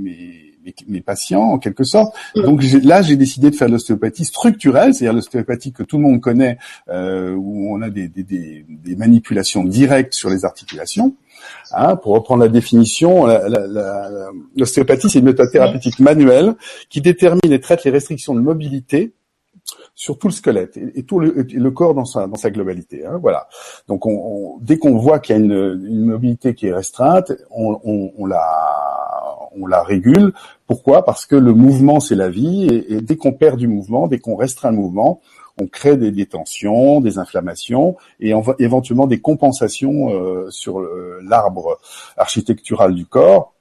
mes, 0.86 1.00
patients 1.00 1.42
en 1.42 1.58
quelque 1.58 1.84
sorte. 1.84 2.14
Donc 2.34 2.62
là, 2.82 3.00
j'ai 3.00 3.16
décidé 3.16 3.50
de 3.50 3.56
faire 3.56 3.68
l'ostéopathie 3.70 4.26
structurelle, 4.26 4.92
c'est-à-dire 4.92 5.14
l'ostéopathie 5.14 5.72
que 5.72 5.82
tout 5.82 5.96
le 5.96 6.02
monde 6.02 6.20
connaît, 6.20 6.58
euh, 6.90 7.34
où 7.34 7.74
on 7.74 7.80
a 7.80 7.88
des, 7.88 8.08
des, 8.08 8.22
des, 8.22 8.66
des, 8.68 8.96
manipulations 8.96 9.64
directes 9.64 10.12
sur 10.12 10.28
les 10.28 10.44
articulations. 10.44 11.14
Hein, 11.72 11.96
pour 11.96 12.12
reprendre 12.12 12.42
la 12.42 12.48
définition, 12.48 13.26
l'ostéopathie, 14.56 15.08
c'est 15.08 15.20
une 15.20 15.26
méthode 15.26 15.50
thérapeutique 15.50 16.00
manuelle 16.00 16.54
qui 16.90 17.00
détermine 17.00 17.50
et 17.50 17.60
traite 17.60 17.84
les 17.84 17.90
restrictions 17.90 18.34
de 18.34 18.40
mobilité 18.40 19.12
sur 19.98 20.16
tout 20.16 20.28
le 20.28 20.32
squelette 20.32 20.76
et, 20.76 21.02
tout 21.02 21.18
le, 21.18 21.70
corps 21.72 21.92
dans 21.92 22.04
sa, 22.04 22.50
globalité. 22.50 23.04
Hein, 23.04 23.18
voilà. 23.20 23.48
Donc, 23.88 24.06
on, 24.06 24.58
dès 24.60 24.78
qu'on 24.78 24.96
voit 24.96 25.18
qu'il 25.18 25.34
y 25.34 25.38
a 25.40 25.42
une, 25.42 26.06
mobilité 26.06 26.54
qui 26.54 26.68
est 26.68 26.72
restreinte, 26.72 27.32
on, 27.50 28.24
la, 28.24 29.82
régule. 29.82 30.32
Pourquoi? 30.68 31.04
Parce 31.04 31.26
que 31.26 31.34
le 31.34 31.52
mouvement, 31.52 31.98
c'est 31.98 32.14
la 32.14 32.28
vie, 32.28 32.84
et, 32.88 33.00
dès 33.00 33.16
qu'on 33.16 33.32
perd 33.32 33.58
du 33.58 33.66
mouvement, 33.66 34.06
dès 34.06 34.20
qu'on 34.20 34.36
restreint 34.36 34.70
le 34.70 34.76
mouvement, 34.76 35.20
on 35.60 35.66
crée 35.66 35.96
des, 35.96 36.12
des 36.12 36.26
tensions, 36.26 37.00
des 37.00 37.18
inflammations 37.18 37.96
et 38.20 38.32
éventuellement 38.60 39.08
des 39.08 39.20
compensations 39.20 40.10
euh, 40.10 40.48
sur 40.50 40.80
l'arbre 41.24 41.80
architectural 42.16 42.94
du 42.94 43.04
corps 43.04 43.52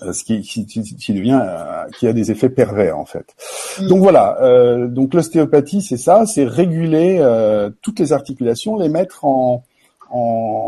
ce 0.00 0.24
qui, 0.24 0.42
qui, 0.42 0.64
qui, 0.66 1.12
devient, 1.12 1.40
euh, 1.42 1.84
qui 1.98 2.06
a 2.06 2.12
des 2.12 2.30
effets 2.30 2.48
pervers 2.48 2.98
en 2.98 3.04
fait. 3.04 3.34
Mm. 3.80 3.88
Donc 3.88 4.00
voilà, 4.00 4.38
euh, 4.42 4.86
donc 4.86 5.14
l'ostéopathie 5.14 5.82
c'est 5.82 5.96
ça, 5.96 6.24
c'est 6.26 6.44
réguler 6.44 7.18
euh, 7.20 7.70
toutes 7.82 7.98
les 7.98 8.12
articulations, 8.12 8.76
les 8.76 8.88
mettre 8.88 9.24
en 9.24 9.64
en, 10.10 10.66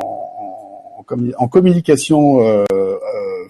en, 0.99 1.17
en 1.39 1.49
communication 1.49 2.65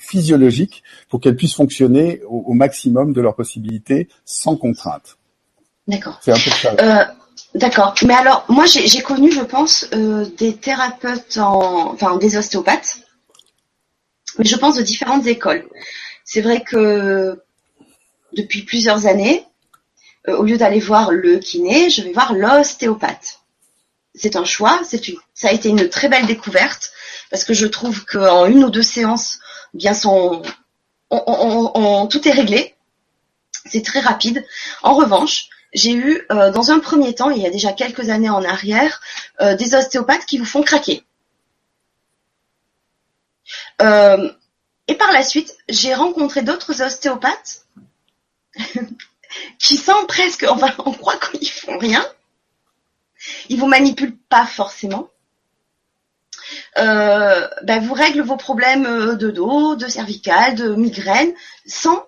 physiologiques 0.01 0.83
pour 1.09 1.21
qu'elles 1.21 1.37
puissent 1.37 1.55
fonctionner 1.55 2.23
au, 2.29 2.53
maximum 2.55 3.13
de 3.13 3.21
leurs 3.21 3.37
possibilités 3.37 4.09
sans 4.25 4.57
contrainte. 4.57 5.19
D'accord. 5.87 6.19
C'est 6.23 6.33
un 6.33 6.35
peu 6.35 6.51
ça. 6.51 6.75
Euh, 6.81 7.05
d'accord. 7.55 7.95
Mais 8.07 8.15
alors, 8.15 8.45
moi, 8.49 8.65
j'ai 8.67 9.03
connu, 9.03 9.31
je 9.31 9.43
pense, 9.43 9.87
euh, 9.95 10.27
des 10.39 10.55
thérapeutes, 10.57 11.39
en, 11.39 11.93
enfin 11.93 12.17
des 12.17 12.37
ostéopathes, 12.37 12.99
mais 14.41 14.47
je 14.47 14.57
pense 14.57 14.77
de 14.77 14.83
différentes 14.83 15.27
écoles. 15.27 15.69
C'est 16.25 16.41
vrai 16.41 16.63
que 16.63 17.39
depuis 18.33 18.63
plusieurs 18.63 19.07
années, 19.07 19.45
euh, 20.29 20.37
au 20.39 20.45
lieu 20.45 20.57
d'aller 20.57 20.81
voir 20.81 21.13
le 21.13 21.39
kiné, 21.39 21.91
je 21.91 22.01
vais 22.01 22.13
voir 22.13 22.33
l'ostéopathe. 22.33 23.41
C'est 24.15 24.37
un 24.37 24.47
choix, 24.47 24.81
c'est 24.83 25.09
une, 25.09 25.19
ça 25.35 25.49
a 25.49 25.53
été 25.53 25.69
une 25.69 25.91
très 25.91 26.09
belle 26.09 26.27
découverte 26.27 26.91
parce 27.31 27.45
que 27.45 27.53
je 27.53 27.67
trouve 27.67 28.07
qu'en 28.07 28.47
une 28.47 28.65
ou 28.65 28.71
deux 28.71 28.83
séances, 28.83 29.41
bien 29.75 29.93
son, 29.93 30.41
tout 31.11 32.29
est 32.29 32.33
réglé. 32.33 32.75
C'est 33.67 33.85
très 33.85 34.01
rapide. 34.01 34.43
En 34.83 34.95
revanche, 34.95 35.51
j'ai 35.75 35.93
eu 35.93 36.27
euh, 36.33 36.51
dans 36.51 36.71
un 36.71 36.79
premier 36.79 37.15
temps, 37.15 37.29
il 37.29 37.43
y 37.43 37.47
a 37.47 37.51
déjà 37.51 37.73
quelques 37.73 38.09
années 38.09 38.31
en 38.31 38.43
arrière, 38.43 39.03
euh, 39.43 39.55
des 39.55 39.75
ostéopathes 39.75 40.25
qui 40.25 40.39
vous 40.39 40.47
font 40.47 40.63
craquer. 40.63 41.05
Et 43.81 44.95
par 44.95 45.13
la 45.13 45.23
suite, 45.23 45.57
j'ai 45.69 45.95
rencontré 45.95 46.43
d'autres 46.43 46.83
ostéopathes 46.83 47.67
qui 49.59 49.77
sont 49.77 50.07
presque, 50.07 50.45
enfin, 50.49 50.73
on 50.85 50.93
croit 50.93 51.17
qu'ils 51.17 51.49
font 51.49 51.79
rien. 51.79 52.05
Ils 53.49 53.59
vous 53.59 53.67
manipulent 53.67 54.17
pas 54.29 54.47
forcément. 54.47 55.09
Euh, 56.79 57.47
ben, 57.63 57.85
vous 57.85 57.95
règlent 57.95 58.23
vos 58.23 58.37
problèmes 58.37 58.87
euh, 58.87 59.15
de 59.15 59.31
dos, 59.31 59.77
de 59.77 59.87
cervical, 59.89 60.55
de 60.55 60.75
migraine, 60.75 61.33
sans 61.67 62.05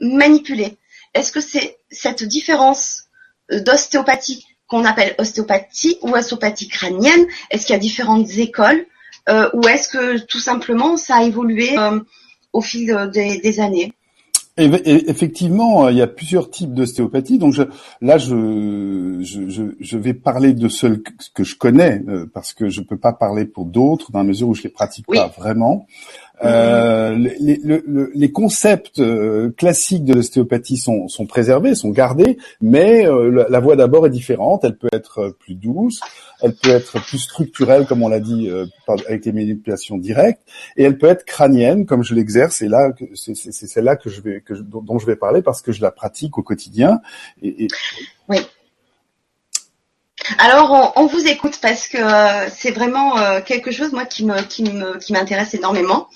manipuler. 0.00 0.78
Est-ce 1.14 1.32
que 1.32 1.40
c'est 1.40 1.78
cette 1.90 2.22
différence 2.22 3.04
euh, 3.50 3.60
d'ostéopathie 3.60 4.46
qu'on 4.66 4.84
appelle 4.84 5.14
ostéopathie 5.18 5.98
ou 6.02 6.14
ostéopathie 6.14 6.68
crânienne? 6.68 7.26
Est-ce 7.50 7.66
qu'il 7.66 7.72
y 7.72 7.76
a 7.76 7.80
différentes 7.80 8.30
écoles? 8.38 8.86
Ou 9.28 9.68
est-ce 9.68 9.88
que 9.88 10.24
tout 10.26 10.38
simplement 10.38 10.96
ça 10.96 11.16
a 11.16 11.22
évolué 11.24 11.76
au 12.52 12.60
fil 12.60 13.10
des 13.12 13.60
années? 13.60 13.92
Effectivement, 14.56 15.88
il 15.88 15.96
y 15.96 16.02
a 16.02 16.06
plusieurs 16.06 16.48
types 16.48 16.72
d'ostéopathie. 16.72 17.38
Donc 17.38 17.52
je, 17.52 17.64
là, 18.00 18.18
je, 18.18 19.18
je, 19.20 19.74
je, 19.80 19.98
vais 19.98 20.14
parler 20.14 20.52
de 20.52 20.68
ceux 20.68 21.02
que 21.34 21.42
je 21.42 21.56
connais 21.56 22.00
euh, 22.06 22.30
parce 22.32 22.54
que 22.54 22.68
je 22.68 22.80
peux 22.80 22.96
pas 22.96 23.12
parler 23.12 23.46
pour 23.46 23.64
d'autres 23.64 24.12
dans 24.12 24.20
la 24.20 24.24
mesure 24.24 24.46
où 24.46 24.54
je 24.54 24.62
les 24.62 24.68
pratique 24.68 25.06
pas 25.08 25.26
vraiment. 25.26 25.88
Euh, 26.42 27.14
les, 27.14 27.60
les, 28.14 28.32
concepts 28.32 28.98
euh, 28.98 29.50
classiques 29.56 30.04
de 30.04 30.14
l'ostéopathie 30.14 30.76
sont, 30.76 31.06
sont, 31.06 31.26
préservés, 31.26 31.76
sont 31.76 31.90
gardés, 31.90 32.38
mais 32.60 33.06
euh, 33.06 33.46
la, 33.48 33.60
voie 33.60 33.76
d'abord 33.76 34.06
est 34.06 34.10
différente. 34.10 34.64
Elle 34.64 34.76
peut 34.76 34.88
être 34.92 35.36
plus 35.38 35.54
douce, 35.54 36.00
elle 36.42 36.54
peut 36.54 36.70
être 36.70 37.00
plus 37.04 37.18
structurelle, 37.18 37.86
comme 37.86 38.02
on 38.02 38.08
l'a 38.08 38.20
dit, 38.20 38.50
avec 39.06 39.24
les 39.24 39.32
manipulations 39.32 39.96
directes, 39.96 40.42
et 40.76 40.82
elle 40.82 40.98
peut 40.98 41.06
être 41.06 41.24
crânienne, 41.24 41.86
comme 41.86 42.02
je 42.02 42.14
l'exerce. 42.14 42.62
Et 42.62 42.68
là, 42.68 42.92
c'est 43.14 43.52
celle-là 43.52 43.96
que 43.96 44.10
je 44.10 44.20
vais, 44.20 44.40
que 44.40 44.54
dont 44.54 44.98
je 44.98 45.06
vais 45.06 45.16
parler 45.16 45.40
parce 45.40 45.62
que 45.62 45.70
je 45.70 45.82
la 45.82 45.92
pratique 45.92 46.36
au 46.36 46.42
quotidien. 46.42 47.00
Et, 47.42 47.64
et... 47.64 47.68
Oui. 48.28 48.38
Alors 50.38 50.92
on, 50.96 51.06
vous 51.06 51.26
écoute 51.26 51.58
parce 51.60 51.86
que 51.86 51.98
euh, 51.98 52.48
c'est 52.54 52.70
vraiment 52.70 53.18
euh, 53.18 53.40
quelque 53.40 53.70
chose 53.70 53.92
moi 53.92 54.04
qui 54.06 54.24
me 54.24 54.40
qui 54.42 54.62
me 54.62 54.98
qui 54.98 55.12
m'intéresse 55.12 55.54
énormément. 55.54 56.08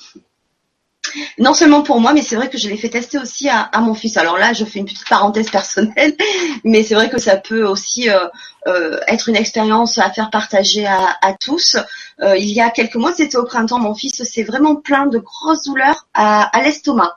Non 1.39 1.55
seulement 1.55 1.83
pour 1.83 2.01
moi, 2.01 2.13
mais 2.13 2.21
c'est 2.21 2.37
vrai 2.37 2.51
que 2.51 2.59
je 2.59 2.69
l'ai 2.69 2.77
fait 2.77 2.91
tester 2.91 3.19
aussi 3.19 3.49
à, 3.49 3.71
mon 3.81 3.95
fils. 3.95 4.19
Alors 4.19 4.37
là, 4.37 4.53
je 4.53 4.65
fais 4.67 4.79
une 4.81 4.85
petite 4.85 5.09
parenthèse 5.09 5.49
personnelle, 5.51 6.15
mais 6.65 6.83
c'est 6.83 6.95
vrai 6.95 7.09
que 7.09 7.19
ça 7.19 7.37
peut 7.39 7.65
aussi 7.65 8.11
euh, 8.11 8.99
être 9.07 9.31
une 9.31 9.37
expérience 9.37 9.97
à 9.97 10.11
faire 10.11 10.29
partager 10.29 10.87
à, 10.87 11.35
tous. 11.41 11.79
il 12.21 12.53
y 12.53 12.61
a 12.61 12.69
quelques 12.69 12.97
mois, 12.97 13.15
c'était 13.15 13.39
au 13.39 13.45
printemps, 13.45 13.79
mon 13.79 13.95
fils 13.95 14.23
s'est 14.23 14.43
vraiment 14.43 14.77
plein 14.77 15.07
de 15.07 15.19
grosses 15.19 15.63
douleurs 15.63 16.07
à, 16.13 16.43
à 16.55 16.63
l'estomac. 16.63 17.17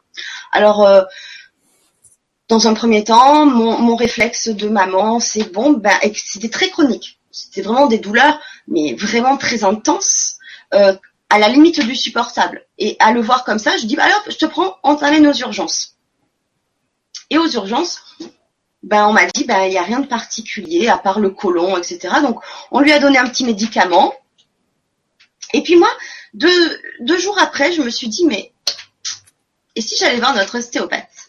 Alors 0.53 0.87
dans 2.51 2.67
un 2.67 2.73
premier 2.73 3.05
temps, 3.05 3.45
mon, 3.45 3.95
réflexe 3.95 4.49
de 4.49 4.67
maman, 4.67 5.21
c'est 5.21 5.53
bon, 5.53 5.71
ben, 5.71 5.97
c'était 6.13 6.49
très 6.49 6.69
chronique. 6.69 7.17
C'était 7.31 7.61
vraiment 7.61 7.87
des 7.87 7.97
douleurs, 7.97 8.41
mais 8.67 8.93
vraiment 8.93 9.37
très 9.37 9.63
intenses, 9.63 10.35
euh, 10.73 10.93
à 11.29 11.39
la 11.39 11.47
limite 11.47 11.79
du 11.79 11.95
supportable. 11.95 12.65
Et 12.77 12.97
à 12.99 13.13
le 13.13 13.21
voir 13.21 13.45
comme 13.45 13.57
ça, 13.57 13.77
je 13.77 13.85
dis, 13.85 13.95
bah 13.95 14.03
alors, 14.03 14.21
je 14.27 14.35
te 14.35 14.45
prends, 14.45 14.75
on 14.83 14.95
t'amène 14.95 15.25
aux 15.27 15.33
urgences. 15.33 15.95
Et 17.29 17.37
aux 17.37 17.47
urgences, 17.47 18.01
ben 18.83 19.07
on 19.07 19.13
m'a 19.13 19.27
dit, 19.27 19.45
ben 19.45 19.63
il 19.63 19.69
n'y 19.69 19.77
a 19.77 19.83
rien 19.83 20.01
de 20.01 20.07
particulier 20.07 20.89
à 20.89 20.97
part 20.97 21.21
le 21.21 21.29
côlon, 21.29 21.77
etc. 21.77 22.15
Donc 22.21 22.41
on 22.69 22.81
lui 22.81 22.91
a 22.91 22.99
donné 22.99 23.17
un 23.17 23.29
petit 23.29 23.45
médicament. 23.45 24.13
Et 25.53 25.63
puis 25.63 25.77
moi, 25.77 25.89
deux, 26.33 26.81
deux 26.99 27.17
jours 27.17 27.39
après, 27.39 27.71
je 27.71 27.81
me 27.81 27.89
suis 27.89 28.09
dit, 28.09 28.25
mais 28.25 28.51
et 29.75 29.81
si 29.81 29.95
j'allais 29.95 30.19
voir 30.19 30.35
notre 30.35 30.57
ostéopathe? 30.57 31.20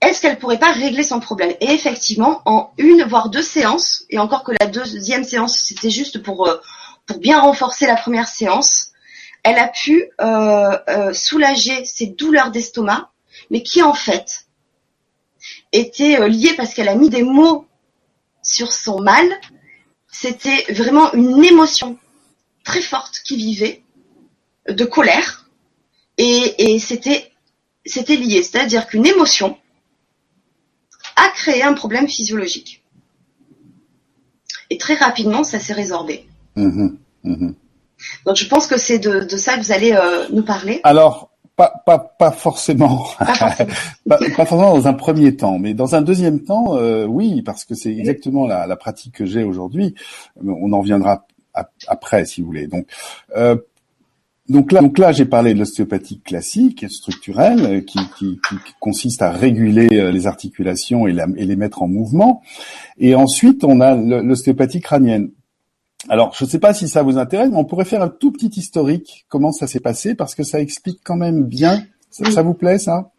Est-ce 0.00 0.22
qu'elle 0.22 0.38
pourrait 0.38 0.58
pas 0.58 0.72
régler 0.72 1.02
son 1.02 1.20
problème? 1.20 1.54
Et 1.60 1.70
effectivement, 1.72 2.42
en 2.46 2.72
une 2.78 3.04
voire 3.04 3.28
deux 3.28 3.42
séances, 3.42 4.04
et 4.08 4.18
encore 4.18 4.44
que 4.44 4.52
la 4.58 4.66
deuxième 4.66 5.24
séance 5.24 5.58
c'était 5.58 5.90
juste 5.90 6.22
pour 6.22 6.48
euh, 6.48 6.56
pour 7.06 7.18
bien 7.18 7.40
renforcer 7.40 7.86
la 7.86 7.96
première 7.96 8.28
séance, 8.28 8.92
elle 9.42 9.58
a 9.58 9.68
pu 9.68 10.10
euh, 10.20 10.78
euh, 10.88 11.12
soulager 11.12 11.84
ses 11.84 12.06
douleurs 12.06 12.50
d'estomac, 12.50 13.10
mais 13.50 13.62
qui 13.62 13.82
en 13.82 13.94
fait 13.94 14.46
étaient 15.72 16.28
liées 16.28 16.54
parce 16.56 16.74
qu'elle 16.74 16.88
a 16.88 16.94
mis 16.94 17.10
des 17.10 17.22
mots 17.22 17.66
sur 18.42 18.72
son 18.72 19.00
mal. 19.00 19.26
C'était 20.12 20.64
vraiment 20.72 21.12
une 21.12 21.44
émotion 21.44 21.98
très 22.64 22.82
forte 22.82 23.20
qui 23.24 23.36
vivait, 23.36 23.84
de 24.68 24.84
colère, 24.84 25.48
et, 26.18 26.72
et 26.72 26.78
c'était 26.78 27.30
c'était 27.86 28.16
lié, 28.16 28.42
c'est-à-dire 28.42 28.86
qu'une 28.86 29.06
émotion 29.06 29.56
a 31.20 31.28
créé 31.30 31.62
un 31.62 31.74
problème 31.74 32.08
physiologique. 32.08 32.82
Et 34.70 34.78
très 34.78 34.94
rapidement, 34.94 35.44
ça 35.44 35.58
s'est 35.58 35.72
résorbé. 35.72 36.26
Mm-hmm. 36.56 36.96
Mm-hmm. 37.24 37.54
Donc 38.26 38.36
je 38.36 38.46
pense 38.46 38.66
que 38.66 38.78
c'est 38.78 38.98
de, 38.98 39.26
ça 39.36 39.56
que 39.56 39.60
vous 39.60 39.72
allez 39.72 39.92
euh, 39.92 40.26
nous 40.32 40.42
parler. 40.42 40.80
Alors, 40.84 41.30
pas, 41.56 41.82
pas, 41.84 41.98
pas 41.98 42.30
forcément. 42.30 43.04
Pas 44.08 44.18
forcément. 44.34 44.74
dans 44.74 44.88
un 44.88 44.94
premier 44.94 45.36
temps, 45.36 45.58
mais 45.58 45.74
dans 45.74 45.94
un 45.94 46.00
deuxième 46.00 46.42
temps, 46.42 46.76
euh, 46.76 47.04
oui, 47.04 47.42
parce 47.42 47.66
que 47.66 47.74
c'est 47.74 47.94
exactement 47.94 48.46
la, 48.46 48.76
pratique 48.76 49.14
que 49.14 49.26
j'ai 49.26 49.42
aujourd'hui. 49.42 49.94
On 50.42 50.72
en 50.72 50.80
viendra 50.80 51.26
après, 51.86 52.24
si 52.24 52.40
vous 52.40 52.46
voulez. 52.46 52.66
Donc, 52.66 52.86
euh, 53.36 53.56
donc 54.50 54.72
là, 54.72 54.80
donc 54.80 54.98
là, 54.98 55.12
j'ai 55.12 55.26
parlé 55.26 55.54
de 55.54 55.60
l'ostéopathie 55.60 56.20
classique, 56.20 56.84
structurelle, 56.90 57.60
euh, 57.60 57.80
qui, 57.82 58.00
qui, 58.18 58.40
qui, 58.48 58.56
consiste 58.80 59.22
à 59.22 59.30
réguler 59.30 59.88
euh, 59.92 60.10
les 60.10 60.26
articulations 60.26 61.06
et, 61.06 61.16
et, 61.36 61.46
les 61.46 61.54
mettre 61.54 61.82
en 61.82 61.88
mouvement. 61.88 62.42
Et 62.98 63.14
ensuite, 63.14 63.62
on 63.62 63.80
a 63.80 63.94
l'ostéopathie 63.94 64.80
crânienne. 64.80 65.30
Alors, 66.08 66.34
je 66.36 66.44
ne 66.44 66.50
sais 66.50 66.58
pas 66.58 66.74
si 66.74 66.88
ça 66.88 67.04
vous 67.04 67.16
intéresse, 67.16 67.50
mais 67.50 67.58
on 67.58 67.64
pourrait 67.64 67.84
faire 67.84 68.02
un 68.02 68.08
tout 68.08 68.32
petit 68.32 68.50
historique, 68.58 69.24
comment 69.28 69.52
ça 69.52 69.68
s'est 69.68 69.78
passé, 69.78 70.16
parce 70.16 70.34
que 70.34 70.42
ça 70.42 70.60
explique 70.60 70.98
quand 71.04 71.16
même 71.16 71.44
bien. 71.44 71.84
Ça, 72.10 72.42
vous 72.42 72.54
plaît, 72.54 72.80
ça? 72.80 73.12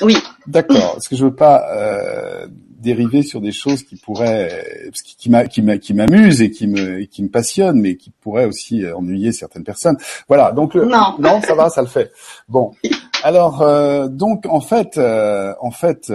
Oui. 0.00 0.16
D'accord. 0.48 0.94
Parce 0.94 1.06
que 1.06 1.14
je 1.14 1.24
veux 1.24 1.34
pas 1.34 1.64
euh, 1.76 2.48
dériver 2.82 3.22
sur 3.22 3.40
des 3.40 3.52
choses 3.52 3.82
qui 3.84 3.96
pourraient, 3.96 4.90
qui, 5.04 5.30
qui, 5.30 5.78
qui 5.80 5.94
m'amusent 5.94 6.42
et 6.42 6.50
qui 6.50 6.66
me, 6.66 7.04
qui 7.04 7.22
me 7.22 7.28
passionnent, 7.28 7.80
mais 7.80 7.96
qui 7.96 8.10
pourraient 8.10 8.44
aussi 8.44 8.84
euh, 8.84 8.96
ennuyer 8.96 9.32
certaines 9.32 9.64
personnes. 9.64 9.96
Voilà. 10.28 10.52
Donc 10.52 10.74
non, 10.74 11.14
non, 11.18 11.40
ça 11.40 11.54
va, 11.54 11.70
ça 11.70 11.80
le 11.80 11.88
fait. 11.88 12.12
Bon. 12.48 12.72
Alors 13.24 13.62
euh, 13.62 14.08
donc 14.08 14.46
en 14.46 14.60
fait, 14.60 14.98
euh, 14.98 15.54
en 15.60 15.70
fait. 15.70 16.12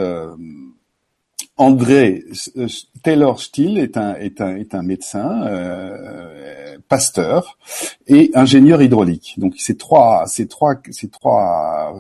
André 1.59 2.23
Taylor 3.01 3.39
Steele 3.39 3.79
est 3.79 3.97
un 3.97 4.13
est 4.13 4.41
un 4.41 4.57
est 4.57 4.75
un 4.75 4.83
médecin, 4.83 5.49
pasteur 6.87 7.57
et 8.05 8.29
ingénieur 8.35 8.79
hydraulique. 8.79 9.33
Donc 9.39 9.55
ces 9.57 9.75
trois 9.75 10.25
ces 10.27 10.47
trois 10.47 10.75
ces 10.91 11.09
trois 11.09 11.95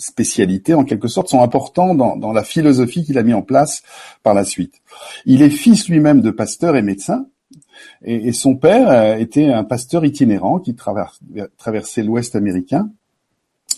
spécialités, 0.00 0.74
en 0.74 0.84
quelque 0.84 1.08
sorte, 1.08 1.28
sont 1.28 1.42
importants 1.42 1.94
dans, 1.94 2.32
la 2.32 2.44
philosophie 2.44 3.04
qu'il 3.04 3.18
a 3.18 3.22
mis 3.22 3.34
en 3.34 3.42
place 3.42 3.82
par 4.22 4.34
la 4.34 4.44
suite. 4.44 4.74
Il 5.26 5.42
est 5.42 5.50
fils 5.50 5.88
lui-même 5.88 6.20
de 6.20 6.30
pasteur 6.30 6.76
et 6.76 6.82
médecin, 6.82 7.26
et, 8.02 8.32
son 8.32 8.56
père 8.56 8.90
euh, 8.90 9.16
était 9.16 9.52
un 9.52 9.64
pasteur 9.64 10.04
itinérant 10.04 10.58
qui 10.58 10.74
traversait 10.74 12.02
l'Ouest 12.02 12.36
américain 12.36 12.90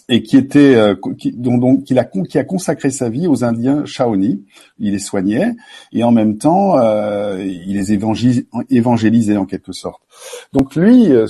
et 0.09 0.23
qui 0.23 0.37
était 0.37 0.75
euh, 0.75 0.95
qui, 1.19 1.33
dont, 1.33 1.59
dont 1.59 1.83
a 1.97 2.05
qui 2.05 2.38
a 2.38 2.45
consacré 2.45 2.91
sa 2.91 3.09
vie 3.09 3.26
aux 3.26 3.45
Indiens 3.45 3.85
Shawnee. 3.85 4.43
Il 4.79 4.93
les 4.93 4.99
soignait 4.99 5.55
et 5.93 6.05
en 6.05 6.12
même 6.12 6.38
temps 6.38 6.79
euh, 6.79 7.43
il 7.43 7.76
les 7.76 7.93
évangélisait 7.93 9.37
en 9.37 9.47
quelque 9.47 9.73
sorte. 9.73 10.02
Donc 10.52 10.76
lui, 10.76 11.11
euh, 11.11 11.26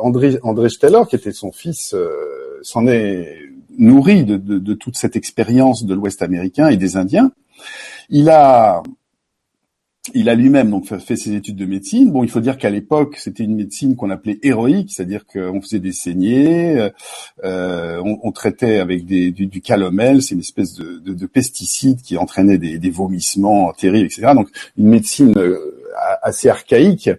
André 0.00 0.38
André 0.42 0.68
Steller, 0.68 1.02
qui 1.08 1.16
était 1.16 1.32
son 1.32 1.52
fils, 1.52 1.94
s'en 2.62 2.86
est 2.86 3.49
nourri 3.80 4.24
de, 4.24 4.36
de, 4.36 4.58
de 4.58 4.74
toute 4.74 4.96
cette 4.96 5.16
expérience 5.16 5.84
de 5.84 5.94
l'Ouest 5.94 6.22
américain 6.22 6.68
et 6.68 6.76
des 6.76 6.96
Indiens. 6.96 7.32
Il 8.08 8.30
a 8.30 8.82
il 10.14 10.28
a 10.28 10.34
lui-même 10.34 10.70
donc 10.70 10.86
fait 10.86 11.16
ses 11.16 11.34
études 11.34 11.56
de 11.56 11.66
médecine. 11.66 12.10
Bon, 12.10 12.24
il 12.24 12.30
faut 12.30 12.40
dire 12.40 12.56
qu'à 12.56 12.70
l'époque, 12.70 13.16
c'était 13.18 13.44
une 13.44 13.54
médecine 13.54 13.96
qu'on 13.96 14.10
appelait 14.10 14.38
héroïque, 14.42 14.90
c'est-à-dire 14.90 15.26
qu'on 15.26 15.60
faisait 15.60 15.78
des 15.78 15.92
saignées, 15.92 16.90
euh, 17.44 18.02
on, 18.02 18.32
traitait 18.32 18.78
avec 18.78 19.04
des, 19.04 19.30
du, 19.30 19.60
calomel, 19.60 20.22
c'est 20.22 20.34
une 20.34 20.40
espèce 20.40 20.74
de, 20.74 20.98
de, 20.98 21.26
pesticide 21.26 22.00
qui 22.00 22.16
entraînait 22.16 22.58
des, 22.58 22.78
des, 22.78 22.90
vomissements 22.90 23.72
terribles, 23.72 24.06
etc. 24.06 24.32
Donc 24.34 24.48
une 24.78 24.88
médecine 24.88 25.36
euh, 25.36 25.58
assez 26.22 26.48
archaïque. 26.48 27.10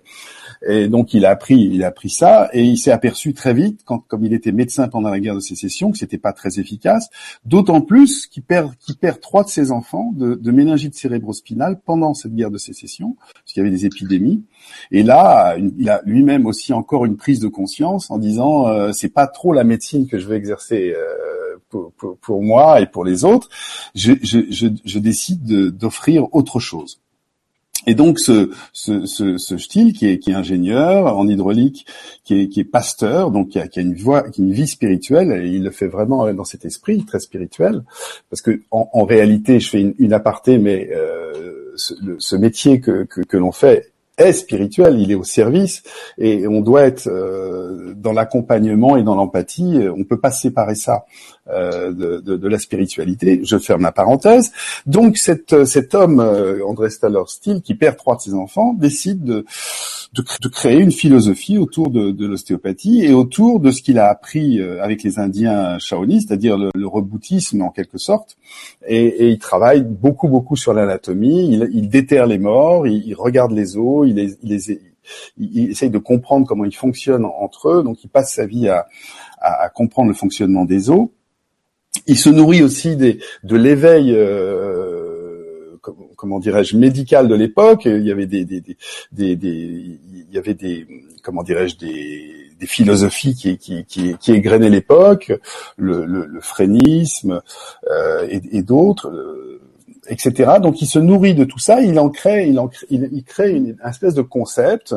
Et 0.68 0.88
donc 0.88 1.14
il 1.14 1.26
a 1.26 1.32
appris, 1.32 1.60
il 1.60 1.84
a 1.84 1.88
appris 1.88 2.10
ça, 2.10 2.50
et 2.54 2.64
il 2.64 2.78
s'est 2.78 2.92
aperçu 2.92 3.34
très 3.34 3.54
vite, 3.54 3.82
quand, 3.84 4.00
comme 4.00 4.24
il 4.24 4.34
était 4.34 4.52
médecin 4.52 4.88
pendant 4.88 5.10
la 5.10 5.20
guerre 5.20 5.36
de 5.36 5.40
sécession, 5.40 5.92
que 5.92 5.98
c'était 5.98 6.18
pas 6.18 6.34
très 6.34 6.60
efficace. 6.60 7.10
D'autant 7.46 7.82
plus 7.82 8.28
qu'il 8.28 8.44
perd, 8.44 8.76
qu'il 8.78 8.96
perd 8.98 9.20
trois 9.20 9.44
de 9.44 9.50
ses 9.50 9.72
enfants 9.72 10.12
de, 10.16 10.36
de 10.36 10.52
méningite 10.52 10.96
cérébrospinale 10.96 11.80
pendant 11.84 12.14
cette 12.14 12.36
guerre 12.36 12.52
de 12.52 12.60
sécession, 12.60 13.16
parce 13.34 13.54
qu'il 13.54 13.64
y 13.64 13.66
avait 13.66 13.76
des 13.76 13.86
épidémies. 13.86 14.44
Et 14.92 15.04
là, 15.04 15.56
il 15.58 15.90
a 15.90 16.02
lui-même 16.06 16.46
aussi 16.46 16.74
encore 16.74 17.06
une 17.06 17.18
prise 17.18 17.40
de 17.40 17.48
conscience 17.48 18.12
en 18.12 18.20
disant 18.20 18.68
euh, 18.68 18.92
c'est 18.92 19.10
pas 19.10 19.28
trop 19.28 19.54
la 19.54 19.64
médecine 19.64 20.08
que 20.08 20.20
je 20.20 20.28
veux 20.28 20.36
exercer. 20.36 20.94
Euh, 20.96 21.58
pour, 21.70 22.18
pour, 22.20 22.44
moi 22.44 22.82
et 22.82 22.86
pour 22.86 23.06
les 23.06 23.24
autres, 23.24 23.48
je 23.96 24.98
décide 25.00 25.44
d'offrir 25.46 26.28
autre 26.34 26.60
chose. 26.60 27.00
Et 27.88 27.96
donc 27.96 28.20
ce, 28.20 28.52
style 28.74 29.94
qui 29.94 30.08
est, 30.08 30.30
ingénieur 30.30 31.18
en 31.18 31.28
hydraulique, 31.28 31.86
qui 32.24 32.52
est, 32.56 32.64
pasteur, 32.64 33.32
donc 33.32 33.50
qui 33.50 33.60
a, 33.60 33.68
une 33.78 33.96
voix, 33.96 34.30
qui 34.30 34.42
a 34.42 34.46
une 34.46 34.54
vie 34.54 34.68
spirituelle, 34.68 35.32
et 35.32 35.50
il 35.50 35.64
le 35.64 35.72
fait 35.72 35.88
vraiment 35.88 36.32
dans 36.34 36.46
cet 36.46 36.66
esprit 36.66 37.04
très 37.06 37.20
spirituel, 37.20 37.84
parce 38.30 38.42
que 38.42 38.62
en, 38.72 38.90
en 38.94 39.06
réalité, 39.06 39.60
je 39.60 39.70
fais 39.70 39.82
une, 39.82 39.96
une 39.98 40.14
aparté, 40.14 40.58
mais 40.58 40.90
euh, 40.94 41.74
ce, 41.76 42.36
métier 42.36 42.80
que 42.80 43.38
l'on 43.38 43.52
fait 43.52 43.92
est 44.18 44.34
spirituel, 44.34 45.00
il 45.00 45.12
est 45.12 45.16
au 45.16 45.24
service 45.24 45.84
et 46.18 46.48
on 46.48 46.62
doit 46.62 46.84
être 46.84 47.08
euh, 47.08 47.94
dans 47.96 48.14
l'accompagnement 48.14 48.98
et 48.98 49.04
dans 49.04 49.16
l'empathie. 49.16 49.80
On 49.96 50.04
peut 50.04 50.20
pas 50.20 50.32
séparer 50.32 50.76
ça 50.76 51.06
euh, 51.50 51.92
de, 51.92 52.48
la 52.48 52.60
spiritualité. 52.60 53.42
Je 53.44 53.58
ferme 53.58 53.84
la 53.84 53.92
parenthèse. 53.92 54.52
Donc 54.86 55.18
cet, 55.18 55.66
cet 55.66 55.96
homme, 55.96 56.20
euh, 56.20 56.66
André 56.66 56.90
Staller 56.90 57.24
Steele, 57.28 57.62
qui 57.62 57.76
perd 57.76 57.98
trois 57.98 58.16
de 58.16 58.22
ses 58.22 58.34
enfants, 58.34 58.74
décide 58.74 59.24
de, 59.24 59.46
de, 60.14 60.50
créer 60.50 60.80
une 60.80 60.92
philosophie 60.92 61.58
autour 61.58 61.90
de, 61.90 62.26
l'ostéopathie 62.26 63.06
et 63.06 63.14
autour 63.14 63.60
de 63.62 63.72
ce 63.72 63.82
qu'il 63.82 63.98
a 63.98 64.10
appris 64.10 64.60
euh, 64.60 64.84
avec 64.84 65.04
les 65.04 65.20
Indiens 65.20 65.80
Shaolin, 65.80 66.20
c'est-à-dire 66.20 66.58
le, 66.58 66.88
reboutisme 66.88 67.62
en 67.62 67.70
quelque 67.70 67.98
sorte. 67.98 68.38
Et, 68.86 69.30
il 69.30 69.40
travaille 69.40 69.84
beaucoup 69.84 70.28
beaucoup 70.28 70.58
sur 70.58 70.74
l'anatomie. 70.74 71.54
Il, 71.72 71.88
déterre 71.88 72.28
les 72.28 72.40
morts, 72.40 72.88
il, 72.88 73.14
regarde 73.16 73.54
les 73.54 73.78
os, 73.78 74.08
il 74.08 75.70
essaye 75.70 75.90
de 75.90 75.98
comprendre 75.98 76.46
comment 76.46 76.66
ils 76.66 76.76
fonctionnent 76.76 77.26
entre 77.26 77.70
eux, 77.70 77.84
donc 77.84 78.04
il 78.04 78.10
passe 78.10 78.34
sa 78.34 78.46
vie 78.46 78.68
à, 78.68 78.88
comprendre 79.74 80.10
le 80.10 80.16
fonctionnement 80.16 80.66
des 80.66 80.90
os. 80.90 81.08
Il 82.08 82.18
se 82.18 82.30
nourrit 82.30 82.64
aussi 82.64 82.96
de 82.96 83.56
l'éveil, 83.56 84.14
euh, 84.14 84.91
comment 86.22 86.38
dirais-je, 86.38 86.78
médical 86.78 87.28
de 87.28 87.34
l'époque. 87.34 87.86
Il 87.86 88.06
y 88.06 88.12
avait 88.12 88.28
des, 88.28 88.46
des, 88.46 88.62
il 89.18 90.28
y 90.32 90.38
avait 90.38 90.54
des, 90.54 90.86
comment 91.24 91.42
dirais-je, 91.42 91.78
des, 91.78 92.68
philosophies 92.68 93.34
qui, 93.34 93.58
qui, 93.58 93.84
qui, 94.20 94.32
égrenaient 94.32 94.70
l'époque, 94.70 95.34
le, 95.78 96.06
le, 96.06 96.42
frénisme 96.42 97.42
euh, 97.90 98.28
et, 98.30 98.62
d'autres. 98.62 99.10
Euh, 99.10 99.60
etc. 100.08 100.54
Donc 100.62 100.80
il 100.82 100.86
se 100.86 101.00
nourrit 101.00 101.34
de 101.34 101.44
tout 101.44 101.58
ça, 101.58 101.82
il 101.82 101.98
en 102.00 102.10
crée, 102.10 102.48
il, 102.48 102.60
en 102.60 102.68
crée, 102.68 102.86
il, 102.92 103.24
crée 103.24 103.52
une, 103.52 103.70
une 103.70 103.90
espèce 103.90 104.14
de 104.14 104.22
concept 104.22 104.94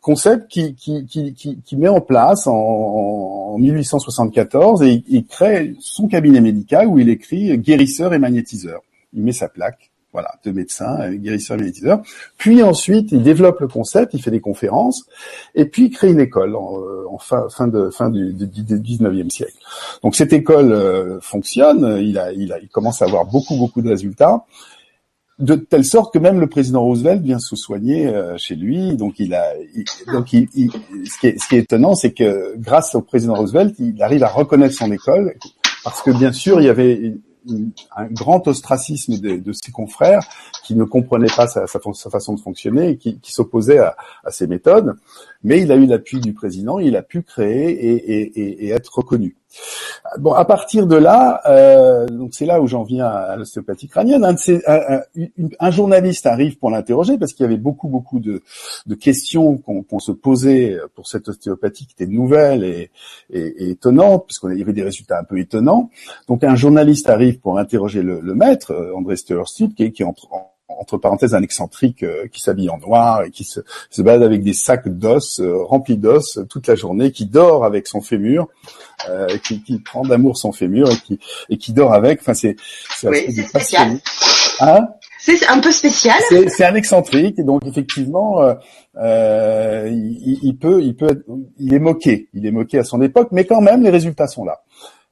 concept 0.00 0.48
qui, 0.48 0.74
qui, 0.74 1.04
qui, 1.04 1.34
qui, 1.34 1.76
met 1.76 1.88
en 1.88 2.00
place 2.00 2.46
en, 2.46 2.52
en 2.54 3.58
1874 3.58 4.82
et 4.82 5.04
il, 5.08 5.26
crée 5.26 5.74
son 5.80 6.08
cabinet 6.08 6.40
médical 6.40 6.86
où 6.86 6.98
il 6.98 7.08
écrit 7.08 7.56
guérisseur 7.58 8.14
et 8.14 8.18
magnétiseur. 8.18 8.80
Il 9.12 9.22
met 9.22 9.32
sa 9.32 9.48
plaque, 9.48 9.89
voilà, 10.12 10.34
de 10.44 10.50
médecin, 10.50 11.10
guérisseur 11.12 11.56
et 11.56 11.60
magnétiseur. 11.60 12.02
Puis 12.36 12.62
ensuite, 12.62 13.12
il 13.12 13.22
développe 13.22 13.60
le 13.60 13.68
concept, 13.68 14.14
il 14.14 14.22
fait 14.22 14.30
des 14.30 14.40
conférences 14.40 15.04
et 15.54 15.64
puis 15.66 15.86
il 15.86 15.90
crée 15.90 16.10
une 16.10 16.20
école 16.20 16.56
en, 16.56 16.80
en 17.10 17.18
fin, 17.18 17.48
fin, 17.48 17.68
de, 17.68 17.90
fin 17.90 18.10
du, 18.10 18.32
du, 18.32 18.46
19e 18.46 19.30
siècle. 19.30 19.56
Donc 20.02 20.16
cette 20.16 20.32
école 20.32 20.72
euh, 20.72 21.20
fonctionne, 21.20 21.98
il, 22.00 22.18
a, 22.18 22.32
il, 22.32 22.52
a, 22.52 22.58
il 22.58 22.68
commence 22.68 23.02
à 23.02 23.04
avoir 23.04 23.24
beaucoup, 23.24 23.56
beaucoup 23.56 23.82
de 23.82 23.88
résultats 23.88 24.44
de 25.40 25.54
telle 25.54 25.84
sorte 25.84 26.12
que 26.12 26.18
même 26.18 26.38
le 26.38 26.46
président 26.46 26.82
Roosevelt 26.82 27.22
vient 27.22 27.38
se 27.38 27.56
soigner 27.56 28.06
euh, 28.08 28.36
chez 28.36 28.54
lui. 28.54 28.96
Donc 28.96 29.14
il 29.18 29.34
a, 29.34 29.54
donc 30.12 30.32
il, 30.32 30.48
ce, 30.50 31.18
qui 31.18 31.26
est, 31.28 31.38
ce, 31.40 31.48
qui 31.48 31.56
est, 31.56 31.60
étonnant, 31.60 31.94
c'est 31.94 32.12
que 32.12 32.54
grâce 32.58 32.94
au 32.94 33.00
président 33.00 33.34
Roosevelt, 33.34 33.74
il 33.78 34.02
arrive 34.02 34.22
à 34.22 34.28
reconnaître 34.28 34.74
son 34.74 34.92
école, 34.92 35.34
parce 35.82 36.02
que 36.02 36.10
bien 36.10 36.32
sûr 36.32 36.60
il 36.60 36.66
y 36.66 36.68
avait 36.68 37.14
un 37.96 38.06
grand 38.06 38.46
ostracisme 38.48 39.18
de, 39.18 39.52
ses 39.52 39.72
confrères 39.72 40.22
qui 40.64 40.74
ne 40.74 40.84
comprenaient 40.84 41.34
pas 41.34 41.46
sa, 41.46 41.66
façon 41.66 42.34
de 42.34 42.40
fonctionner 42.40 42.90
et 42.90 42.96
qui, 42.96 43.18
s'opposaient 43.32 43.78
à, 43.78 43.96
ses 44.30 44.46
méthodes. 44.46 44.96
Mais 45.42 45.60
il 45.60 45.72
a 45.72 45.76
eu 45.76 45.86
l'appui 45.86 46.20
du 46.20 46.34
président, 46.34 46.78
il 46.78 46.96
a 46.96 47.02
pu 47.02 47.22
créer 47.22 47.70
et 47.72 48.68
être 48.70 48.98
reconnu. 48.98 49.39
Bon, 50.18 50.32
à 50.32 50.44
partir 50.44 50.86
de 50.86 50.96
là, 50.96 51.40
euh, 51.46 52.06
donc 52.06 52.34
c'est 52.34 52.46
là 52.46 52.60
où 52.60 52.66
j'en 52.66 52.82
viens 52.82 53.06
à, 53.06 53.36
l'ostéopathie 53.36 53.88
crânienne. 53.88 54.24
Un, 54.24 55.70
journaliste 55.70 56.26
arrive 56.26 56.58
pour 56.58 56.70
l'interroger 56.70 57.18
parce 57.18 57.32
qu'il 57.32 57.44
y 57.44 57.46
avait 57.46 57.56
beaucoup, 57.56 57.88
beaucoup 57.88 58.18
de, 58.18 58.42
questions 59.00 59.58
qu'on 59.58 59.98
se 59.98 60.12
posait 60.12 60.78
pour 60.94 61.06
cette 61.06 61.28
ostéopathie 61.28 61.86
qui 61.86 61.94
était 61.94 62.10
nouvelle 62.10 62.64
et, 62.64 62.90
étonnante, 63.30 64.26
puisqu'on 64.26 64.50
y 64.50 64.62
avait 64.62 64.72
des 64.72 64.82
résultats 64.82 65.18
un 65.20 65.24
peu 65.24 65.38
étonnants. 65.38 65.90
Donc 66.28 66.44
un 66.44 66.56
journaliste 66.56 67.08
arrive 67.08 67.38
pour 67.40 67.58
interroger 67.58 68.02
le, 68.02 68.34
maître, 68.34 68.72
euh, 68.72 68.94
André 68.94 69.16
Steuerstedt, 69.16 69.74
qui, 69.74 69.92
qui 69.92 70.04
entre 70.04 70.32
en 70.32 70.49
entre 70.78 70.98
parenthèses 70.98 71.34
un 71.34 71.42
excentrique 71.42 72.02
euh, 72.02 72.26
qui 72.32 72.40
s'habille 72.40 72.70
en 72.70 72.78
noir 72.78 73.24
et 73.24 73.30
qui 73.30 73.44
se, 73.44 73.60
se 73.90 74.02
balade 74.02 74.22
avec 74.22 74.42
des 74.42 74.52
sacs 74.52 74.88
d'os 74.88 75.40
euh, 75.40 75.62
remplis 75.62 75.96
d'os 75.96 76.40
toute 76.48 76.66
la 76.66 76.74
journée, 76.74 77.12
qui 77.12 77.26
dort 77.26 77.64
avec 77.64 77.86
son 77.86 78.00
fémur, 78.00 78.48
euh, 79.08 79.26
qui, 79.38 79.62
qui, 79.62 79.78
prend 79.78 80.02
d'amour 80.02 80.36
son 80.36 80.52
fémur 80.52 80.90
et 80.90 80.96
qui, 80.96 81.18
et 81.48 81.56
qui 81.56 81.72
dort 81.72 81.92
avec. 81.92 82.20
Enfin, 82.20 82.34
c'est 82.34 82.56
c'est 82.90 83.08
oui, 83.08 83.32
spécial. 83.42 83.98
Hein? 84.60 84.88
C'est 85.20 85.46
un 85.48 85.58
peu 85.58 85.70
spécial. 85.70 86.16
C'est 86.28 86.64
un 86.64 86.74
excentrique, 86.74 87.38
et 87.38 87.42
donc 87.42 87.66
effectivement, 87.66 88.42
euh, 88.42 88.54
euh, 88.96 89.88
il, 89.90 90.38
il, 90.42 90.56
peut, 90.56 90.82
il 90.82 90.96
peut, 90.96 91.10
être, 91.10 91.22
il 91.58 91.74
est 91.74 91.78
moqué, 91.78 92.28
il 92.32 92.46
est 92.46 92.50
moqué 92.50 92.78
à 92.78 92.84
son 92.84 93.02
époque, 93.02 93.28
mais 93.32 93.44
quand 93.44 93.60
même 93.60 93.82
les 93.82 93.90
résultats 93.90 94.26
sont 94.26 94.44
là. 94.44 94.62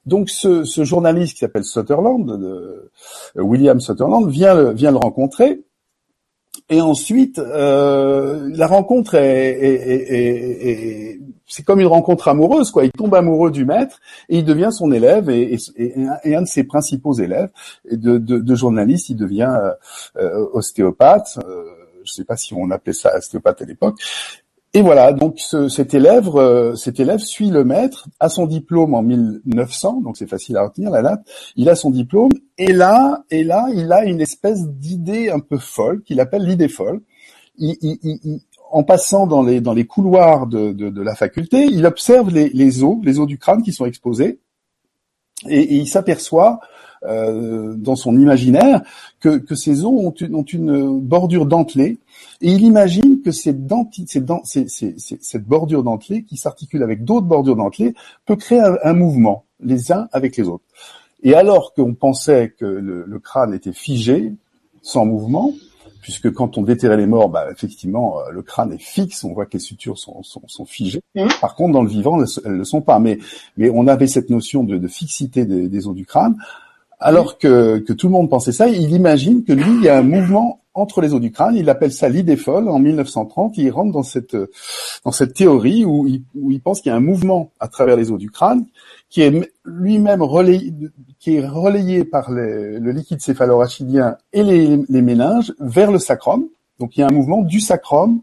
Donc 0.08 0.30
ce, 0.30 0.64
ce 0.64 0.84
journaliste 0.84 1.34
qui 1.34 1.40
s'appelle 1.40 1.64
Sutherland, 1.64 2.26
de, 2.26 2.90
William 3.36 3.80
Sutherland, 3.80 4.28
vient 4.28 4.54
le, 4.54 4.72
vient 4.72 4.90
le 4.90 4.96
rencontrer. 4.96 5.60
Et 6.70 6.80
ensuite, 6.80 7.38
euh, 7.38 8.50
la 8.52 8.66
rencontre 8.66 9.14
est, 9.14 9.50
est, 9.50 10.10
est, 10.10 10.68
est 10.68 11.20
c'est 11.46 11.64
comme 11.64 11.80
une 11.80 11.86
rencontre 11.86 12.28
amoureuse, 12.28 12.70
quoi. 12.70 12.84
Il 12.84 12.92
tombe 12.92 13.14
amoureux 13.14 13.50
du 13.50 13.64
maître 13.64 14.00
et 14.28 14.38
il 14.38 14.44
devient 14.44 14.68
son 14.70 14.92
élève 14.92 15.30
et, 15.30 15.56
et 15.76 16.36
un 16.36 16.42
de 16.42 16.46
ses 16.46 16.64
principaux 16.64 17.14
élèves 17.14 17.50
de, 17.90 18.18
de, 18.18 18.38
de 18.38 18.54
journaliste, 18.54 19.08
il 19.08 19.16
devient 19.16 19.50
euh, 19.50 19.72
euh 20.16 20.46
ostéopathe. 20.52 21.38
Euh, 21.44 21.64
je 22.04 22.12
ne 22.12 22.14
sais 22.14 22.24
pas 22.24 22.36
si 22.36 22.54
on 22.54 22.70
appelait 22.70 22.92
ça 22.92 23.16
ostéopathe 23.16 23.62
à 23.62 23.64
l'époque. 23.64 23.98
Et 24.74 24.82
voilà, 24.82 25.12
donc 25.12 25.36
ce, 25.38 25.68
cet 25.68 25.94
élève, 25.94 26.28
euh, 26.36 26.74
cet 26.74 27.00
élève 27.00 27.20
suit 27.20 27.48
le 27.48 27.64
maître, 27.64 28.08
a 28.20 28.28
son 28.28 28.46
diplôme 28.46 28.94
en 28.94 29.02
1900, 29.02 30.02
donc 30.02 30.18
c'est 30.18 30.26
facile 30.26 30.58
à 30.58 30.64
retenir 30.64 30.90
la 30.90 31.00
date. 31.00 31.22
Il 31.56 31.70
a 31.70 31.74
son 31.74 31.90
diplôme 31.90 32.32
et 32.58 32.72
là, 32.72 33.24
et 33.30 33.44
là, 33.44 33.68
il 33.74 33.90
a 33.92 34.04
une 34.04 34.20
espèce 34.20 34.68
d'idée 34.68 35.30
un 35.30 35.40
peu 35.40 35.56
folle 35.56 36.02
qu'il 36.02 36.20
appelle 36.20 36.44
l'idée 36.44 36.68
folle. 36.68 37.00
En 38.70 38.84
passant 38.84 39.26
dans 39.26 39.42
les 39.42 39.86
couloirs 39.86 40.46
de, 40.46 41.02
la 41.02 41.14
faculté, 41.14 41.64
il 41.64 41.86
observe 41.86 42.30
les, 42.30 42.84
os, 42.84 42.98
les 43.02 43.18
os 43.18 43.26
du 43.26 43.38
crâne 43.38 43.62
qui 43.62 43.72
sont 43.72 43.86
exposés, 43.86 44.38
et, 45.48 45.76
il 45.76 45.88
s'aperçoit 45.88 46.60
euh, 47.04 47.74
dans 47.74 47.96
son 47.96 48.18
imaginaire 48.18 48.82
que, 49.18 49.42
ces 49.54 49.84
os 49.84 50.14
ont 50.30 50.42
une 50.42 51.00
bordure 51.00 51.46
dentelée 51.46 52.00
et 52.40 52.52
il 52.52 52.62
imagine 52.62 53.20
que 53.20 53.32
cette, 53.32 53.58
cette 54.44 55.44
bordure 55.44 55.82
dentelée 55.82 56.22
qui 56.22 56.36
s'articule 56.36 56.82
avec 56.84 57.04
d'autres 57.04 57.26
bordures 57.26 57.56
dentelées 57.56 57.94
peut 58.26 58.36
créer 58.36 58.60
un, 58.82 58.92
mouvement. 58.92 59.44
les 59.60 59.90
uns 59.90 60.08
avec 60.12 60.36
les 60.36 60.46
autres. 60.46 60.64
Et 61.24 61.34
alors 61.34 61.74
qu'on 61.74 61.94
pensait 61.94 62.54
que 62.56 62.64
le, 62.64 63.18
crâne 63.18 63.54
était 63.54 63.72
figé, 63.72 64.32
sans 64.82 65.04
mouvement, 65.04 65.52
puisque 66.00 66.32
quand 66.32 66.56
on 66.58 66.62
déterrait 66.62 66.96
les 66.96 67.08
morts, 67.08 67.28
bah, 67.28 67.48
effectivement, 67.50 68.20
euh, 68.20 68.30
le 68.30 68.42
crâne 68.42 68.72
est 68.72 68.80
fixe, 68.80 69.24
on 69.24 69.34
voit 69.34 69.44
que 69.44 69.54
les 69.54 69.58
sutures 69.58 69.98
sont, 69.98 70.22
sont, 70.22 70.64
figées. 70.64 71.02
Mmh. 71.16 71.26
Par 71.40 71.56
contre, 71.56 71.72
dans 71.72 71.82
le 71.82 71.88
vivant, 71.88 72.22
elles 72.22 72.52
ne 72.52 72.58
le 72.58 72.64
sont 72.64 72.80
pas. 72.80 73.00
Mais, 73.00 73.18
mais 73.56 73.68
on 73.68 73.88
avait 73.88 74.06
cette 74.06 74.30
notion 74.30 74.62
de, 74.62 74.86
fixité 74.86 75.44
des, 75.44 75.88
os 75.88 75.94
du 75.94 76.06
crâne. 76.06 76.36
Alors 77.00 77.36
que, 77.36 77.78
que 77.78 77.92
tout 77.92 78.06
le 78.06 78.12
monde 78.12 78.30
pensait 78.30 78.52
ça, 78.52 78.68
il 78.68 78.92
imagine 78.92 79.42
que 79.42 79.52
lui, 79.52 79.70
il 79.78 79.82
y 79.82 79.88
a 79.88 79.98
un 79.98 80.02
mouvement 80.02 80.60
entre 80.78 81.00
les 81.00 81.14
os 81.14 81.20
du 81.20 81.30
crâne. 81.30 81.56
Il 81.56 81.68
appelle 81.70 81.92
ça 81.92 82.08
l'idée 82.08 82.36
folle 82.36 82.68
en 82.68 82.78
1930. 82.78 83.58
Il 83.58 83.70
rentre 83.70 83.92
dans 83.92 84.02
cette 84.02 84.36
dans 85.04 85.12
cette 85.12 85.34
théorie 85.34 85.84
où 85.84 86.06
il, 86.06 86.60
pense 86.60 86.80
qu'il 86.80 86.90
y 86.90 86.92
a 86.92 86.96
un 86.96 87.00
mouvement 87.00 87.50
à 87.60 87.68
travers 87.68 87.96
les 87.96 88.10
os 88.10 88.18
du 88.18 88.30
crâne 88.30 88.66
qui 89.08 89.22
est 89.22 89.52
lui-même 89.64 90.22
relayé, 90.22 90.72
relayé 91.26 92.04
par 92.04 92.30
le 92.30 92.90
liquide 92.92 93.20
céphalorachidien 93.20 94.16
et 94.32 94.42
les, 94.42 94.78
les 94.88 95.02
méninges 95.02 95.52
vers 95.60 95.90
le 95.90 95.98
sacrum. 95.98 96.46
Donc 96.78 96.96
il 96.96 97.00
y 97.00 97.02
a 97.02 97.06
un 97.06 97.12
mouvement 97.12 97.42
du 97.42 97.60
sacrum 97.60 98.20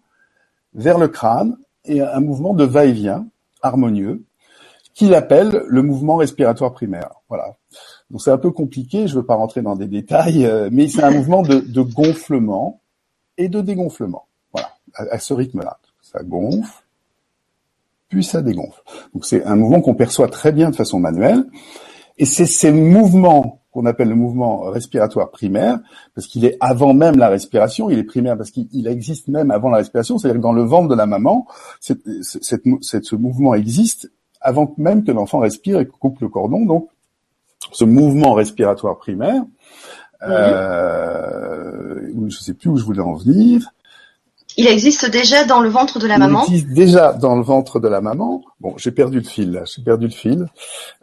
vers 0.73 0.97
le 0.97 1.07
crâne 1.07 1.57
et 1.85 2.01
un 2.01 2.19
mouvement 2.19 2.53
de 2.53 2.63
va-et-vient 2.63 3.27
harmonieux 3.61 4.23
qu'il 4.93 5.13
appelle 5.13 5.63
le 5.67 5.81
mouvement 5.81 6.15
respiratoire 6.15 6.73
primaire. 6.73 7.09
Voilà. 7.29 7.55
Donc 8.11 8.21
c'est 8.21 8.31
un 8.31 8.37
peu 8.37 8.51
compliqué, 8.51 9.07
je 9.07 9.15
ne 9.15 9.19
veux 9.19 9.25
pas 9.25 9.35
rentrer 9.35 9.61
dans 9.61 9.75
des 9.75 9.87
détails, 9.87 10.45
euh, 10.45 10.69
mais 10.71 10.87
c'est 10.87 11.03
un 11.03 11.11
mouvement 11.11 11.41
de, 11.41 11.59
de, 11.59 11.81
gonflement 11.81 12.81
et 13.37 13.49
de 13.49 13.61
dégonflement. 13.61 14.27
Voilà, 14.53 14.69
à, 14.93 15.19
ce 15.19 15.33
rythme-là. 15.33 15.79
Ça 16.01 16.21
gonfle, 16.23 16.83
puis 18.07 18.23
ça 18.23 18.41
dégonfle. 18.41 18.81
Donc 19.13 19.25
c'est 19.25 19.43
un 19.43 19.55
mouvement 19.55 19.81
qu'on 19.81 19.95
perçoit 19.95 20.27
très 20.27 20.51
bien 20.51 20.69
de 20.69 20.75
façon 20.75 20.99
manuelle. 20.99 21.45
Et 22.17 22.25
c'est 22.25 22.45
ces 22.45 22.71
mouvements 22.71 23.61
qu'on 23.71 23.85
appelle 23.85 24.07
le 24.07 24.15
mouvement 24.15 24.61
respiratoire 24.69 25.31
primaire, 25.31 25.79
parce 26.13 26.27
qu'il 26.27 26.45
est 26.45 26.55
avant 26.61 26.93
même 26.93 27.17
la 27.17 27.27
respiration, 27.27 27.89
il 27.89 27.99
est 27.99 28.05
primaire 28.05 28.37
parce 28.37 28.51
qu'il 28.51 28.87
existe 28.87 29.27
même 29.27 29.51
avant 29.51 29.69
la 29.69 29.79
respiration, 29.79 30.17
c'est-à-dire 30.17 30.39
que 30.39 30.43
dans 30.43 30.53
le 30.53 30.63
ventre 30.63 30.87
de 30.87 30.95
la 30.95 31.07
maman, 31.07 31.45
ce 31.81 33.15
mouvement 33.15 33.53
existe 33.53 34.09
avant 34.39 34.73
même 34.77 35.03
que 35.03 35.11
l'enfant 35.11 35.39
respire 35.39 35.79
et 35.79 35.87
coupe 35.87 36.21
le 36.21 36.29
cordon. 36.29 36.65
Donc 36.65 36.87
ce 37.75 37.83
mouvement 37.83 38.33
respiratoire 38.33 38.97
primaire, 38.97 39.43
euh, 40.23 41.99
je 42.13 42.17
ne 42.17 42.29
sais 42.29 42.53
plus 42.53 42.69
où 42.69 42.77
je 42.77 42.85
voulais 42.85 43.01
en 43.01 43.15
venir. 43.15 43.69
Il 44.55 44.65
existe 44.67 45.09
déjà 45.09 45.43
dans 45.43 45.59
le 45.59 45.67
ventre 45.67 45.99
de 45.99 46.07
la 46.07 46.17
maman. 46.17 46.45
Il 46.47 46.53
existe 46.53 46.73
déjà 46.73 47.11
dans 47.11 47.35
le 47.35 47.43
ventre 47.43 47.81
de 47.81 47.89
la 47.89 47.99
maman. 47.99 48.41
Bon, 48.61 48.75
j'ai 48.77 48.91
perdu 48.91 49.19
le 49.19 49.25
fil 49.25 49.51
là, 49.51 49.63
j'ai 49.65 49.83
perdu 49.83 50.05
le 50.05 50.13
fil. 50.13 50.45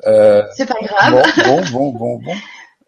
Euh, 0.06 0.42
C'est 0.56 0.64
pas 0.64 0.80
grave. 0.82 1.22
Bon, 1.44 1.60
bon, 1.70 1.90
bon, 1.92 2.18
bon. 2.24 2.34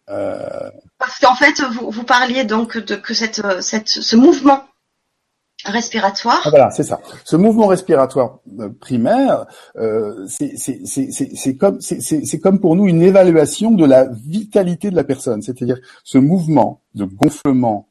Euh... 0.09 0.71
Parce 0.99 1.19
qu'en 1.19 1.35
fait, 1.35 1.61
vous, 1.61 1.91
vous 1.91 2.05
parliez 2.05 2.45
donc 2.45 2.79
de 2.79 2.95
que 2.95 3.13
cette, 3.13 3.43
cette, 3.61 3.89
ce 3.89 4.17
mouvement 4.17 4.65
respiratoire. 5.65 6.43
Ah, 6.45 6.51
voilà, 6.51 6.71
c'est 6.71 6.83
ça. 6.83 7.01
Ce 7.25 7.37
mouvement 7.37 7.67
respiratoire 7.67 8.41
primaire, 8.81 9.47
c'est 10.29 11.57
comme 12.43 12.61
pour 12.61 12.77
nous 12.77 12.87
une 12.87 13.03
évaluation 13.03 13.71
de 13.71 13.85
la 13.85 14.07
vitalité 14.07 14.91
de 14.91 14.97
la 14.97 15.05
personne. 15.05 15.43
C'est-à-dire 15.43 15.79
ce 16.03 16.19
mouvement 16.19 16.83
de 16.95 17.05
gonflement 17.05 17.89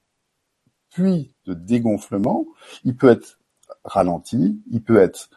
puis 0.91 1.33
de 1.47 1.53
dégonflement, 1.53 2.45
il 2.83 2.95
peut 2.95 3.09
être 3.09 3.39
ralenti, 3.83 4.61
il 4.71 4.83
peut 4.83 4.97
être 4.97 5.29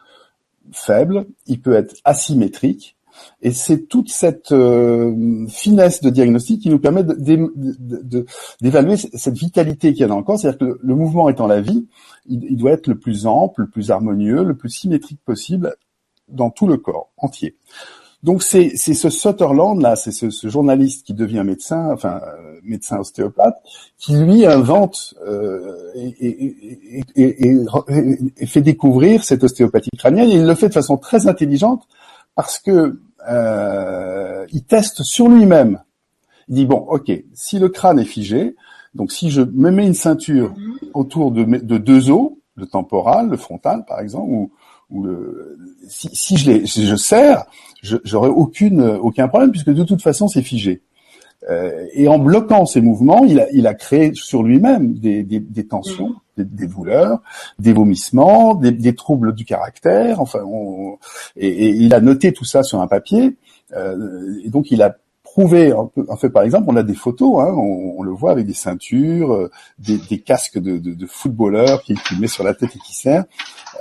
faible, 0.71 1.25
il 1.47 1.61
peut 1.61 1.73
être 1.73 1.95
asymétrique. 2.03 2.96
Et 3.41 3.51
c'est 3.51 3.87
toute 3.87 4.09
cette 4.09 4.51
euh, 4.51 5.45
finesse 5.47 6.01
de 6.01 6.09
diagnostic 6.09 6.61
qui 6.61 6.69
nous 6.69 6.79
permet 6.79 7.03
d'évaluer 8.61 8.97
cette 8.97 9.37
vitalité 9.37 9.93
qu'il 9.93 10.01
y 10.01 10.03
a 10.03 10.07
dans 10.07 10.17
le 10.17 10.23
corps. 10.23 10.39
C'est-à-dire 10.39 10.59
que 10.59 10.79
le, 10.81 10.95
mouvement 10.95 11.29
étant 11.29 11.47
la 11.47 11.61
vie, 11.61 11.87
il, 12.27 12.57
doit 12.57 12.71
être 12.71 12.87
le 12.87 12.97
plus 12.97 13.27
ample, 13.27 13.61
le 13.61 13.69
plus 13.69 13.91
harmonieux, 13.91 14.43
le 14.43 14.55
plus 14.55 14.69
symétrique 14.69 15.19
possible 15.23 15.75
dans 16.27 16.49
tout 16.49 16.67
le 16.67 16.77
corps 16.77 17.11
entier. 17.17 17.55
Donc 18.23 18.41
c'est 18.41 18.75
ce 18.75 19.09
Sutherland 19.11 19.79
là, 19.79 19.95
c'est 19.95 20.11
ce, 20.11 20.49
journaliste 20.49 21.05
qui 21.05 21.13
devient 21.13 21.43
médecin, 21.45 21.91
enfin 21.93 22.19
euh, 22.25 22.59
médecin 22.63 22.97
ostéopathe, 22.97 23.57
qui 23.99 24.17
lui 24.17 24.45
invente 24.45 25.13
euh, 25.25 25.91
et, 25.95 26.55
et, 27.15 28.45
fait 28.47 28.61
découvrir 28.61 29.23
cette 29.23 29.43
ostéopathie 29.43 29.91
crânienne. 29.95 30.29
Et 30.29 30.35
il 30.35 30.45
le 30.45 30.55
fait 30.55 30.69
de 30.69 30.73
façon 30.73 30.97
très 30.97 31.27
intelligente 31.27 31.87
parce 32.33 32.57
que 32.57 32.99
euh, 33.27 34.45
il 34.51 34.63
teste 34.63 35.03
sur 35.03 35.27
lui-même. 35.27 35.81
Il 36.47 36.55
dit 36.55 36.65
bon, 36.65 36.77
ok, 36.77 37.11
si 37.33 37.59
le 37.59 37.69
crâne 37.69 37.99
est 37.99 38.05
figé, 38.05 38.55
donc 38.93 39.11
si 39.11 39.29
je 39.29 39.41
me 39.41 39.69
mets 39.69 39.85
une 39.85 39.93
ceinture 39.93 40.53
autour 40.93 41.31
de, 41.31 41.43
de 41.43 41.77
deux 41.77 42.09
os, 42.09 42.31
le 42.55 42.65
temporal, 42.65 43.29
le 43.29 43.37
frontal 43.37 43.85
par 43.85 43.99
exemple, 43.99 44.49
ou, 44.89 45.03
le, 45.03 45.57
si, 45.89 46.37
je, 46.37 46.51
les, 46.51 46.97
serre, 46.97 47.45
j'aurais 47.81 48.29
aucune 48.29 48.81
aucun 48.81 49.27
problème 49.27 49.51
puisque 49.51 49.73
de 49.73 49.83
toute 49.83 50.01
façon 50.01 50.27
c'est 50.27 50.41
figé. 50.41 50.81
Euh, 51.49 51.85
et 51.93 52.07
en 52.07 52.19
bloquant 52.19 52.65
ces 52.65 52.81
mouvements, 52.81 53.23
il 53.23 53.39
a, 53.39 53.49
il 53.51 53.67
a 53.67 53.73
créé 53.73 54.11
sur 54.13 54.43
lui-même 54.43 54.93
des, 54.93 55.23
des, 55.23 55.39
des, 55.39 55.65
tensions, 55.65 56.15
des, 56.37 56.43
des, 56.43 56.67
douleurs, 56.67 57.21
des 57.59 57.73
vomissements, 57.73 58.55
des, 58.55 58.95
troubles 58.95 59.33
du 59.33 59.45
caractère. 59.45 60.19
Enfin, 60.19 60.39
on, 60.45 60.97
et, 61.35 61.47
et, 61.47 61.69
il 61.69 61.93
a 61.93 62.01
noté 62.01 62.33
tout 62.33 62.45
ça 62.45 62.63
sur 62.63 62.81
un 62.81 62.87
papier. 62.87 63.37
Euh, 63.75 64.39
et 64.43 64.49
donc 64.49 64.71
il 64.71 64.81
a 64.81 64.97
prouvé, 65.37 65.71
en 65.71 66.17
fait, 66.17 66.29
par 66.29 66.41
exemple, 66.41 66.65
on 66.67 66.75
a 66.77 66.83
des 66.83 66.95
photos, 66.95 67.41
hein, 67.41 67.53
on, 67.53 67.99
on, 67.99 68.01
le 68.01 68.11
voit 68.11 68.31
avec 68.31 68.47
des 68.47 68.55
ceintures, 68.55 69.33
euh, 69.33 69.51
des, 69.77 69.97
des 69.97 70.19
casques 70.19 70.57
de, 70.57 70.79
de, 70.79 70.95
de 70.95 71.05
footballeurs 71.05 71.83
qu'il 71.83 72.01
qui 72.01 72.19
met 72.19 72.27
sur 72.27 72.43
la 72.43 72.55
tête 72.55 72.75
et 72.75 72.79
qui 72.79 72.95
serre. 72.95 73.25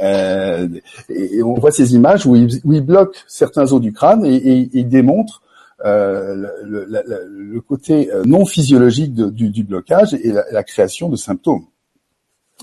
Euh, 0.03 0.69
et, 1.09 1.43
on 1.43 1.55
voit 1.55 1.71
ces 1.71 1.95
images 1.95 2.27
où 2.27 2.37
il, 2.37 2.61
où 2.65 2.75
il 2.75 2.83
bloque 2.83 3.17
certains 3.27 3.73
os 3.73 3.81
du 3.81 3.93
crâne 3.93 4.27
et, 4.27 4.37
et 4.37 4.69
il 4.75 4.89
démontre 4.89 5.41
euh, 5.85 6.35
le, 6.65 6.87
le, 6.89 7.61
côté 7.61 8.11
euh, 8.11 8.25
non 8.25 8.47
physiologique 8.47 9.13
du, 9.15 9.51
du, 9.51 9.63
blocage 9.63 10.15
et 10.15 10.33
la, 10.33 10.63
création 10.63 11.11
de 11.11 11.17
symptômes. 11.17 11.67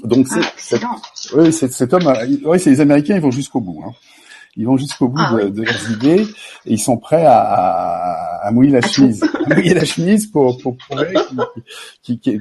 Donc 0.03 0.27
c'est, 0.57 0.83
ah, 0.83 0.95
oui, 1.35 1.53
cet 1.53 1.93
homme, 1.93 2.11
oui, 2.45 2.59
c'est 2.59 2.71
les 2.71 2.81
Américains, 2.81 3.15
ils 3.15 3.21
vont 3.21 3.29
jusqu'au 3.29 3.61
bout. 3.61 3.83
Hein. 3.85 3.91
Ils 4.55 4.67
vont 4.67 4.77
jusqu'au 4.77 5.07
bout 5.07 5.19
ah 5.19 5.35
de, 5.35 5.49
de, 5.49 5.63
leurs 5.63 5.91
idées 5.91 6.27
et 6.65 6.73
ils 6.73 6.79
sont 6.79 6.97
prêts 6.97 7.25
à, 7.25 7.39
à, 7.39 8.47
à 8.47 8.51
mouiller 8.51 8.71
la 8.71 8.81
chemise, 8.81 9.23
à 9.49 9.55
mouiller 9.55 9.73
la 9.73 9.85
chemise 9.85 10.27
pour, 10.27 10.57
pour 10.59 10.77
prouver 10.77 11.13
qu 12.03 12.17
qu 12.19 12.39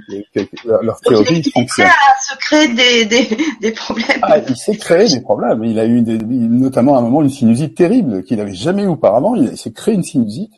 leur 0.64 1.00
théorie 1.00 1.42
fonctionne. 1.44 1.88
Il 1.88 2.22
se 2.22 2.36
créer 2.38 2.68
des, 2.68 3.04
des, 3.06 3.36
des 3.60 3.72
problèmes. 3.72 4.20
Ah, 4.22 4.38
il 4.46 4.56
s'est 4.56 4.76
créé 4.76 5.08
des 5.08 5.20
problèmes. 5.20 5.64
Il 5.64 5.78
a 5.78 5.86
eu 5.86 6.02
des, 6.02 6.18
notamment 6.18 6.96
à 6.96 6.98
un 6.98 7.02
moment 7.02 7.22
une 7.22 7.30
sinusite 7.30 7.74
terrible 7.74 8.24
qu'il 8.24 8.36
n'avait 8.36 8.52
jamais 8.54 8.82
eu 8.82 8.88
auparavant. 8.88 9.34
Il, 9.34 9.56
s'est 9.56 9.72
créé 9.72 9.94
une 9.94 10.02
sinusite. 10.02 10.52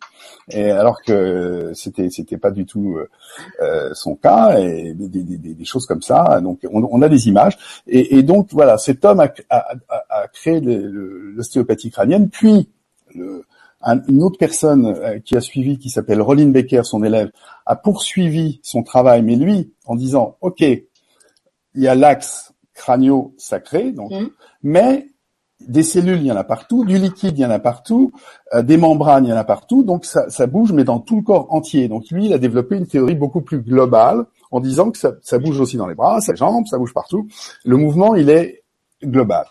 Et 0.51 0.71
alors 0.71 1.01
que 1.03 1.71
c'était 1.75 2.11
c'était 2.11 2.37
pas 2.37 2.51
du 2.51 2.67
tout 2.67 2.99
euh, 3.62 3.90
son 3.95 4.14
cas 4.14 4.59
et 4.59 4.93
des, 4.93 5.09
des, 5.09 5.23
des, 5.23 5.55
des, 5.55 5.64
choses 5.64 5.87
comme 5.87 6.03
ça. 6.03 6.38
Donc 6.43 6.59
on, 6.71 6.87
on 6.90 7.01
a 7.01 7.09
des 7.09 7.29
images 7.29 7.57
et, 7.87 8.19
et, 8.19 8.23
donc 8.23 8.49
voilà, 8.53 8.77
cet 8.77 9.07
homme 9.07 9.21
a, 9.21 9.33
a, 9.49 9.75
a 9.88 10.04
créé 10.35 10.61
l'ostéopathie 10.61 11.90
crânienne, 11.90 12.29
puis 12.29 12.68
le, 13.14 13.44
une 14.09 14.23
autre 14.23 14.38
personne 14.38 14.87
euh, 14.87 15.18
qui 15.20 15.37
a 15.37 15.40
suivi, 15.40 15.79
qui 15.79 15.90
s'appelle 15.90 16.20
Rollin 16.20 16.49
Becker, 16.49 16.83
son 16.85 17.03
élève, 17.03 17.31
a 17.66 17.77
poursuivi 17.77 18.61
son 18.62 18.83
travail, 18.83 19.23
mais 19.23 19.37
lui 19.37 19.73
en 19.87 19.94
disant 19.94 20.37
ok, 20.40 20.61
il 20.61 20.85
y 21.75 21.88
a 21.88 21.94
l'axe 21.94 22.53
crânio-sacré, 22.75 23.92
donc, 23.92 24.11
mmh. 24.11 24.29
mais 24.64 25.07
des 25.61 25.83
cellules, 25.83 26.18
il 26.18 26.27
y 26.27 26.33
en 26.33 26.37
a 26.37 26.44
partout, 26.44 26.85
du 26.85 26.99
liquide, 26.99 27.38
il 27.38 27.42
y 27.42 27.47
en 27.47 27.51
a 27.51 27.59
partout, 27.59 28.12
euh, 28.53 28.62
des 28.62 28.77
membranes, 28.77 29.25
il 29.25 29.31
y 29.31 29.33
en 29.33 29.37
a 29.37 29.44
partout, 29.44 29.83
donc 29.83 30.05
ça, 30.05 30.29
ça, 30.29 30.47
bouge, 30.47 30.73
mais 30.73 30.85
dans 30.85 30.99
tout 30.99 31.16
le 31.16 31.23
corps 31.23 31.47
entier. 31.55 31.88
Donc 31.88 32.11
lui, 32.11 32.27
il 32.27 32.33
a 32.33 32.38
développé 32.38 32.77
une 32.77 32.87
théorie 32.87 33.14
beaucoup 33.14 33.40
plus 33.40 33.61
globale 33.61 34.25
en 34.51 34.61
disant 34.61 34.90
que 34.90 34.99
ça, 34.99 35.12
ça 35.23 35.38
bouge 35.38 35.61
aussi 35.61 35.77
dans 35.77 35.87
les 35.87 35.94
bras, 35.94 36.18
les 36.27 36.37
jambes, 36.37 36.66
ça 36.66 36.77
bouge 36.77 36.92
partout. 36.92 37.29
Le 37.64 37.77
mouvement, 37.77 38.14
il 38.14 38.31
est 38.31 38.63
global. 39.05 39.47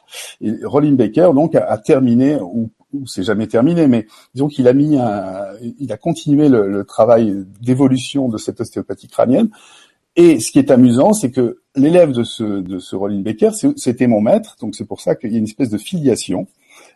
Rollin 0.63 0.93
Baker, 0.93 1.31
donc, 1.33 1.55
a, 1.55 1.77
terminé, 1.77 2.37
ou, 2.41 2.69
ou 2.93 3.07
c'est 3.07 3.23
jamais 3.23 3.47
terminé, 3.47 3.87
mais 3.87 4.05
disons 4.33 4.47
qu'il 4.47 4.67
a 4.67 4.73
mis 4.73 4.97
un, 4.97 5.47
il 5.79 5.91
a 5.91 5.97
continué 5.97 6.49
le, 6.49 6.83
travail 6.85 7.45
d'évolution 7.61 8.29
de 8.29 8.37
cette 8.37 8.61
ostéopathie 8.61 9.07
crânienne. 9.07 9.49
Et 10.15 10.39
ce 10.39 10.51
qui 10.51 10.59
est 10.59 10.69
amusant, 10.69 11.13
c'est 11.13 11.31
que 11.31 11.61
l'élève 11.75 12.11
de 12.11 12.23
ce, 12.23 12.43
de 12.43 12.77
ce 12.77 12.95
Rollin 12.95 13.21
Baker, 13.21 13.49
c'était 13.75 14.07
mon 14.07 14.21
maître, 14.21 14.55
donc 14.61 14.75
c'est 14.75 14.85
pour 14.85 15.01
ça 15.01 15.15
qu'il 15.15 15.31
y 15.31 15.35
a 15.35 15.39
une 15.39 15.45
espèce 15.45 15.69
de 15.69 15.79
filiation. 15.79 16.47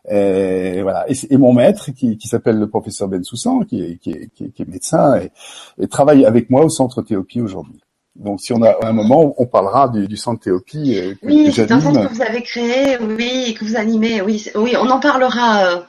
Et, 0.09 0.81
voilà. 0.83 1.05
Et, 1.09 1.37
mon 1.37 1.53
maître, 1.53 1.91
qui, 1.91 2.19
s'appelle 2.27 2.57
le 2.57 2.69
professeur 2.69 3.07
Ben 3.07 3.23
Soussan, 3.23 3.63
qui 3.65 3.81
est 3.81 4.67
médecin 4.67 5.19
et, 5.79 5.87
travaille 5.87 6.25
avec 6.25 6.49
moi 6.49 6.63
au 6.63 6.69
centre 6.69 7.01
Théopie 7.01 7.41
aujourd'hui. 7.41 7.81
Donc, 8.17 8.41
si 8.41 8.51
on 8.53 8.61
a 8.63 8.75
un 8.85 8.93
moment, 8.93 9.33
on 9.37 9.45
parlera 9.45 9.87
du, 9.89 10.07
du 10.07 10.17
centre 10.17 10.41
Théopie. 10.41 10.97
Euh, 10.97 11.13
que, 11.13 11.27
oui, 11.27 11.51
c'est 11.53 11.71
un 11.71 11.79
centre 11.79 12.07
que 12.07 12.13
vous 12.13 12.21
avez 12.21 12.41
créé, 12.41 12.97
oui, 12.99 13.55
que 13.57 13.63
vous 13.63 13.75
animez. 13.75 14.21
Oui, 14.21 14.45
oui, 14.55 14.75
on 14.79 14.89
en 14.89 14.99
parlera. 14.99 15.65
Euh, 15.65 15.79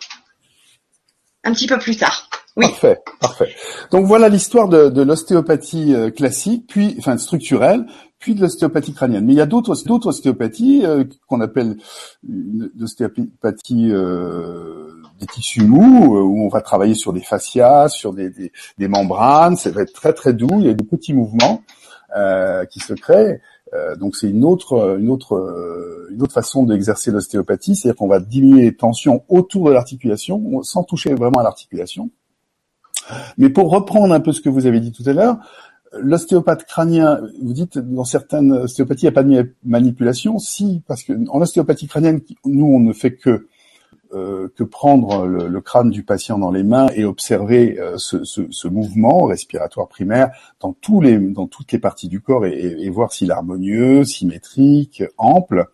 un 1.45 1.53
petit 1.53 1.67
peu 1.67 1.79
plus 1.79 1.97
tard. 1.97 2.29
Oui. 2.57 2.67
Parfait, 2.67 2.99
parfait. 3.21 3.55
Donc 3.93 4.07
voilà 4.07 4.29
l'histoire 4.29 4.69
de, 4.69 4.89
de 4.89 5.03
l'ostéopathie 5.03 5.95
euh, 5.95 6.11
classique, 6.11 6.65
puis 6.67 6.97
enfin 6.99 7.17
structurelle, 7.17 7.87
puis 8.19 8.35
de 8.35 8.41
l'ostéopathie 8.41 8.93
crânienne. 8.93 9.25
Mais 9.25 9.35
il 9.35 9.37
y 9.37 9.41
a 9.41 9.47
d'autres 9.47 9.77
d'autres 9.87 10.09
ostéopathies 10.09 10.85
euh, 10.85 11.05
qu'on 11.29 11.41
appelle 11.41 11.77
l'ostéopathie 12.77 13.93
euh, 13.93 14.89
des 15.21 15.27
tissus 15.27 15.63
mous, 15.63 16.17
euh, 16.17 16.21
où 16.21 16.45
on 16.45 16.49
va 16.49 16.61
travailler 16.61 16.95
sur 16.95 17.13
des 17.13 17.21
fascias, 17.21 17.89
sur 17.91 18.13
des, 18.13 18.31
des, 18.31 18.51
des, 18.77 18.89
membranes. 18.89 19.57
Ça 19.57 19.71
va 19.71 19.83
être 19.83 19.93
très 19.93 20.13
très 20.13 20.33
doux. 20.33 20.59
Il 20.59 20.67
y 20.67 20.71
a 20.71 20.75
des 20.75 20.85
petits 20.85 21.15
mouvements 21.15 21.63
qui 22.71 22.81
se 22.81 22.95
créent. 22.95 23.41
Euh, 23.75 23.97
donc 23.97 24.17
c'est 24.17 24.31
une 24.31 24.45
autre 24.45 24.99
une 24.99 25.11
autre 25.11 26.07
une 26.11 26.23
autre 26.23 26.33
façon 26.33 26.65
d'exercer 26.65 27.11
l'ostéopathie, 27.11 27.77
c'est-à-dire 27.77 27.97
qu'on 27.97 28.09
va 28.09 28.21
diminuer 28.21 28.63
les 28.63 28.75
tensions 28.75 29.25
autour 29.29 29.69
de 29.69 29.73
l'articulation 29.73 30.63
sans 30.63 30.85
toucher 30.85 31.15
vraiment 31.15 31.41
à 31.41 31.43
l'articulation. 31.43 32.11
Mais 33.37 33.51
pour 33.51 33.71
reprendre 33.71 34.13
un 34.15 34.21
peu 34.21 34.33
ce 34.33 34.41
que 34.41 34.49
vous 34.49 34.67
avez 34.67 34.81
dit 34.81 34.93
tout 34.93 35.03
à 35.07 35.13
l'heure, 35.13 35.39
l'ostéopathe 35.99 36.65
crânien, 36.65 37.21
vous 37.43 37.53
dites 37.53 37.79
dans 37.79 38.05
certaines 38.05 38.53
ostéopathies, 38.53 39.07
il 39.07 39.09
n'y 39.09 39.09
a 39.09 39.13
pas 39.13 39.23
de 39.23 39.55
manipulation. 39.65 40.39
Si, 40.39 40.83
parce 40.87 41.03
que 41.03 41.13
en 41.29 41.41
ostéopathie 41.41 41.89
crânienne, 41.89 42.21
nous, 42.45 42.67
on 42.67 42.81
ne 42.81 42.93
fait 42.93 43.15
que 43.15 43.31
euh, 43.31 43.49
que 44.11 44.65
prendre 44.65 45.27
le, 45.27 45.61
crâne 45.61 45.91
du 45.91 46.03
patient 46.03 46.39
dans 46.39 46.51
les 46.51 46.63
mains 46.63 46.87
et 46.95 47.05
observer 47.05 47.79
euh, 47.79 47.99
ce, 47.99 48.25
ce, 48.25 48.41
ce, 48.51 48.69
mouvement 48.69 49.25
respiratoire 49.25 49.89
primaire 49.89 50.31
dans 50.61 50.73
tous 50.73 51.01
les 51.01 51.19
dans 51.19 51.47
toutes 51.47 51.73
les 51.73 51.79
parties 51.79 52.09
du 52.09 52.21
corps 52.21 52.47
et, 52.47 52.77
et 52.79 52.89
voir 52.91 53.13
s'il 53.13 53.31
est 53.31 53.35
harmonieux, 53.35 54.05
symétrique, 54.05 55.03
ample. 55.19 55.67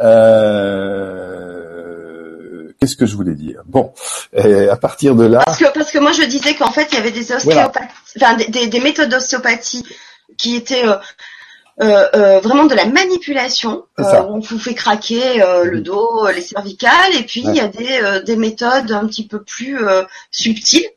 Euh, 0.00 1.58
qu'est-ce 2.80 2.96
que 2.96 3.06
je 3.06 3.16
voulais 3.16 3.34
dire? 3.34 3.62
Bon, 3.66 3.92
à 4.34 4.76
partir 4.76 5.14
de 5.16 5.24
là. 5.26 5.42
Parce 5.44 5.58
que, 5.58 5.72
parce 5.72 5.90
que 5.90 5.98
moi 5.98 6.12
je 6.12 6.22
disais 6.22 6.54
qu'en 6.54 6.70
fait 6.70 6.88
il 6.92 6.94
y 6.94 6.98
avait 6.98 7.10
des 7.10 7.32
ostéopathes, 7.32 7.90
enfin 8.16 8.36
des, 8.36 8.68
des, 8.68 8.80
méthodes 8.80 9.10
d'ostéopathie 9.10 9.84
qui 10.36 10.56
étaient 10.56 10.86
euh, 10.86 10.92
euh, 10.92 10.94
euh, 10.94 10.98
vraiment 11.80 12.66
de 12.66 12.74
la 12.74 12.86
manipulation. 12.86 13.84
Euh, 13.98 14.22
on 14.28 14.40
vous 14.40 14.58
fait 14.58 14.74
craquer 14.74 15.42
le 15.64 15.80
dos, 15.80 16.26
les 16.34 16.40
cervicales, 16.40 17.14
et 17.18 17.22
puis 17.22 17.42
il 17.44 17.54
y 17.54 17.60
a 17.60 17.68
des, 17.68 18.22
des 18.24 18.36
méthodes 18.36 18.90
un 18.92 19.06
petit 19.06 19.26
peu 19.26 19.42
plus 19.42 19.78
subtiles. 20.30 20.88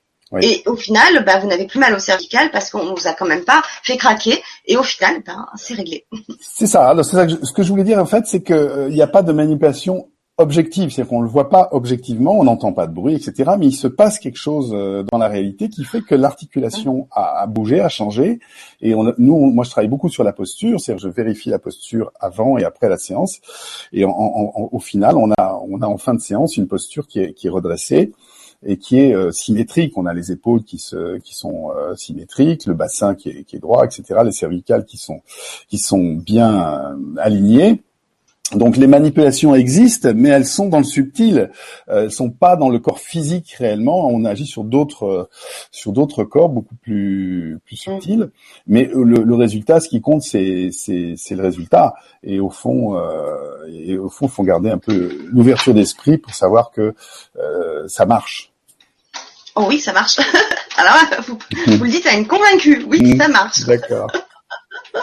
Et 0.41 0.63
au 0.65 0.75
final, 0.75 1.25
bah, 1.25 1.39
vous 1.39 1.47
n'avez 1.47 1.67
plus 1.67 1.79
mal 1.79 1.93
au 1.93 1.99
cervical 1.99 2.51
parce 2.51 2.69
qu'on 2.69 2.93
vous 2.93 3.07
a 3.07 3.11
quand 3.11 3.25
même 3.25 3.43
pas 3.43 3.61
fait 3.83 3.97
craquer. 3.97 4.41
Et 4.65 4.77
au 4.77 4.83
final, 4.83 5.21
bah, 5.25 5.47
c'est 5.55 5.73
réglé. 5.73 6.05
C'est 6.39 6.67
ça. 6.67 6.87
Alors, 6.87 7.03
ça 7.03 7.25
que 7.25 7.33
je, 7.33 7.45
ce 7.45 7.51
que 7.51 7.63
je 7.63 7.69
voulais 7.69 7.83
dire 7.83 7.99
en 7.99 8.05
fait, 8.05 8.25
c'est 8.25 8.41
qu'il 8.41 8.87
n'y 8.91 9.01
a 9.01 9.07
pas 9.07 9.23
de 9.23 9.33
manipulation 9.33 10.07
objective, 10.41 10.89
c'est-à-dire 10.89 11.09
qu'on 11.09 11.21
le 11.21 11.27
voit 11.27 11.49
pas 11.49 11.69
objectivement, 11.71 12.37
on 12.37 12.43
n'entend 12.43 12.73
pas 12.73 12.87
de 12.87 12.93
bruit, 12.93 13.15
etc. 13.15 13.51
Mais 13.57 13.67
il 13.67 13.75
se 13.75 13.87
passe 13.87 14.19
quelque 14.19 14.37
chose 14.37 14.71
euh, 14.73 15.03
dans 15.11 15.17
la 15.17 15.27
réalité 15.27 15.69
qui 15.69 15.83
fait 15.83 16.01
que 16.01 16.15
l'articulation 16.15 17.07
a, 17.11 17.45
bougé, 17.47 17.79
a 17.79 17.89
changé. 17.89 18.39
Et 18.81 18.93
on, 18.93 19.13
nous, 19.17 19.51
moi, 19.51 19.63
je 19.63 19.69
travaille 19.69 19.89
beaucoup 19.89 20.09
sur 20.09 20.23
la 20.23 20.33
posture, 20.33 20.79
c'est-à-dire 20.79 21.07
je 21.07 21.13
vérifie 21.13 21.49
la 21.49 21.59
posture 21.59 22.11
avant 22.19 22.57
et 22.57 22.63
après 22.63 22.89
la 22.89 22.97
séance. 22.97 23.39
Et 23.93 24.03
en, 24.03 24.11
en, 24.11 24.69
au 24.71 24.79
final, 24.79 25.15
on 25.17 25.31
a, 25.31 25.61
on 25.67 25.81
a 25.81 25.87
en 25.87 25.97
fin 25.97 26.13
de 26.13 26.21
séance 26.21 26.57
une 26.57 26.67
posture 26.67 27.07
qui 27.07 27.19
est, 27.19 27.33
qui 27.33 27.47
est 27.47 27.51
redressée 27.51 28.11
et 28.63 28.77
qui 28.77 28.99
est 28.99 29.13
euh, 29.13 29.31
symétrique. 29.31 29.97
On 29.97 30.05
a 30.05 30.13
les 30.13 30.31
épaules 30.31 30.63
qui 30.63 30.77
se, 30.77 31.17
qui 31.19 31.35
sont 31.35 31.71
euh, 31.75 31.95
symétriques, 31.95 32.65
le 32.65 32.73
bassin 32.73 33.15
qui 33.15 33.29
est, 33.29 33.43
qui 33.43 33.55
est 33.55 33.59
droit, 33.59 33.85
etc. 33.85 34.21
Les 34.23 34.31
cervicales 34.31 34.85
qui 34.85 34.97
sont, 34.97 35.21
qui 35.67 35.77
sont 35.77 36.13
bien 36.13 36.97
alignées. 37.17 37.81
Donc 38.53 38.75
les 38.75 38.87
manipulations 38.87 39.55
existent, 39.55 40.09
mais 40.13 40.29
elles 40.29 40.45
sont 40.45 40.67
dans 40.67 40.79
le 40.79 40.83
subtil. 40.83 41.51
Euh, 41.89 42.03
elles 42.03 42.11
sont 42.11 42.29
pas 42.29 42.57
dans 42.57 42.69
le 42.69 42.79
corps 42.79 42.99
physique 42.99 43.55
réellement. 43.57 44.09
On 44.09 44.25
agit 44.25 44.45
sur 44.45 44.63
d'autres 44.63 45.05
euh, 45.05 45.29
sur 45.71 45.93
d'autres 45.93 46.23
corps 46.25 46.49
beaucoup 46.49 46.75
plus 46.75 47.59
plus 47.65 47.75
mm. 47.75 47.77
subtils. 47.77 48.31
Mais 48.67 48.89
le, 48.93 49.23
le 49.23 49.35
résultat, 49.35 49.79
ce 49.79 49.87
qui 49.87 50.01
compte, 50.01 50.21
c'est 50.21 50.69
c'est 50.71 51.13
c'est 51.15 51.35
le 51.35 51.43
résultat. 51.43 51.93
Et 52.23 52.39
au 52.39 52.49
fond, 52.49 52.97
euh, 52.97 53.67
et 53.71 53.97
au 53.97 54.09
fond, 54.09 54.27
faut 54.27 54.43
garder 54.43 54.69
un 54.69 54.77
peu 54.77 55.17
l'ouverture 55.31 55.73
d'esprit 55.73 56.17
pour 56.17 56.33
savoir 56.33 56.71
que 56.71 56.93
euh, 57.39 57.87
ça 57.87 58.05
marche. 58.05 58.51
Oh 59.55 59.65
oui, 59.67 59.79
ça 59.79 59.93
marche. 59.93 60.17
Alors 60.77 60.95
vous, 61.27 61.37
vous 61.77 61.83
le 61.83 61.89
dites 61.89 62.07
à 62.07 62.13
une 62.13 62.27
convaincue. 62.27 62.83
Oui, 62.87 63.17
ça 63.17 63.27
marche. 63.27 63.65
D'accord. 63.65 64.11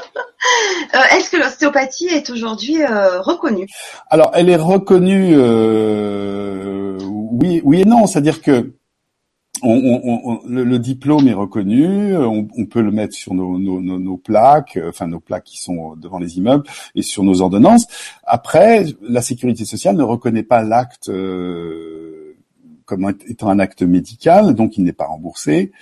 Euh, 0.94 1.16
est-ce 1.16 1.31
que 1.31 1.37
l'ostéopathie 1.37 2.07
est 2.07 2.31
aujourd'hui 2.31 2.83
euh, 2.83 3.20
reconnue? 3.20 3.66
Alors, 4.09 4.31
elle 4.35 4.48
est 4.48 4.57
reconnue, 4.57 5.33
euh, 5.35 6.96
oui, 7.03 7.61
oui 7.64 7.81
et 7.83 7.85
non. 7.85 8.07
C'est-à-dire 8.07 8.40
que 8.40 8.72
le, 9.62 10.77
diplôme 10.79 11.29
est 11.29 11.35
reconnu, 11.35 12.16
on, 12.16 12.66
peut 12.66 12.81
le 12.81 12.92
mettre 12.92 13.14
sur 13.14 13.35
nos, 13.35 13.59
nos, 13.59 14.16
plaques, 14.16 14.79
enfin 14.88 15.09
nos 15.09 15.20
plaques 15.20 15.44
qui 15.44 15.59
sont 15.59 15.96
devant 15.96 16.18
les 16.18 16.38
immeubles 16.38 16.64
et 16.94 17.03
sur 17.03 17.24
nos 17.24 17.42
ordonnances. 17.42 17.87
Après, 18.24 18.87
la 19.03 19.20
sécurité 19.20 19.64
sociale 19.64 19.96
ne 19.96 20.05
reconnaît 20.05 20.44
pas 20.44 20.62
l'acte 20.62 21.11
comme 22.88 23.12
étant 23.29 23.51
un 23.51 23.59
acte 23.59 23.83
médical, 23.83 24.55
donc 24.55 24.79
il 24.79 24.85
n'est 24.85 24.94
pas 24.94 25.05
remboursé. 25.05 25.72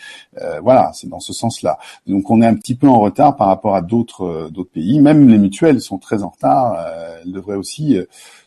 Euh, 0.42 0.60
voilà, 0.60 0.90
c'est 0.92 1.08
dans 1.08 1.20
ce 1.20 1.32
sens-là. 1.32 1.78
Donc 2.08 2.30
on 2.30 2.42
est 2.42 2.46
un 2.46 2.54
petit 2.54 2.74
peu 2.74 2.88
en 2.88 2.98
retard 2.98 3.36
par 3.36 3.46
rapport 3.46 3.76
à 3.76 3.80
d'autres 3.80 4.24
euh, 4.24 4.64
pays. 4.74 5.00
Même 5.00 5.28
les 5.28 5.38
mutuelles 5.38 5.80
sont 5.80 5.98
très 5.98 6.24
en 6.24 6.30
retard. 6.30 6.74
Euh, 6.76 7.20
elles 7.24 7.32
devraient 7.32 7.56
aussi 7.56 7.96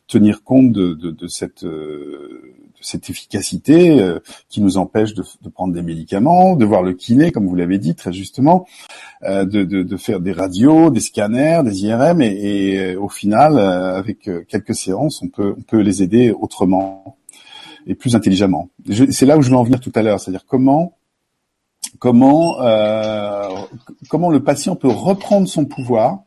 tenir 0.08 0.44
compte 0.44 0.74
de, 0.74 0.94
de, 0.94 1.12
de 1.12 1.28
cette 1.28 1.66
cette 2.82 3.10
efficacité 3.10 4.16
qui 4.48 4.62
nous 4.62 4.78
empêche 4.78 5.14
de, 5.14 5.24
de, 5.42 5.50
prendre 5.50 5.74
des 5.74 5.82
médicaments, 5.82 6.56
de 6.56 6.64
voir 6.64 6.82
le 6.82 6.94
kiné, 6.94 7.30
comme 7.30 7.46
vous 7.46 7.56
l'avez 7.56 7.78
dit 7.78 7.94
très 7.94 8.14
justement, 8.14 8.66
de, 9.22 9.44
de, 9.44 9.98
faire 9.98 10.22
des 10.22 10.32
radios, 10.32 10.90
des 10.90 11.02
scanners, 11.02 11.62
des 11.66 11.84
IRM, 11.84 12.22
et, 12.22 12.30
et 12.32 12.96
au 12.96 13.10
final, 13.10 13.60
avec 13.60 14.30
quelques 14.48 14.76
séances, 14.76 15.22
on 15.22 15.28
peut, 15.28 15.56
on 15.58 15.62
peut 15.62 15.82
les 15.82 16.04
aider 16.04 16.32
autrement 16.32 17.19
et 17.88 17.96
plus 17.96 18.16
intelligemment. 18.16 18.70
C'est 19.12 19.26
là 19.26 19.38
où 19.38 19.42
je 19.42 19.50
veux 19.50 19.58
en 19.58 19.64
venir 19.64 19.80
tout 19.80 19.92
à 19.96 20.02
l'heure, 20.02 20.20
c'est-à-dire 20.20 20.46
comment 20.48 20.96
comment 21.98 22.62
euh, 22.62 23.48
comment 24.10 24.30
le 24.30 24.44
patient 24.44 24.76
peut 24.76 24.90
reprendre 24.90 25.48
son 25.48 25.66
pouvoir 25.66 26.20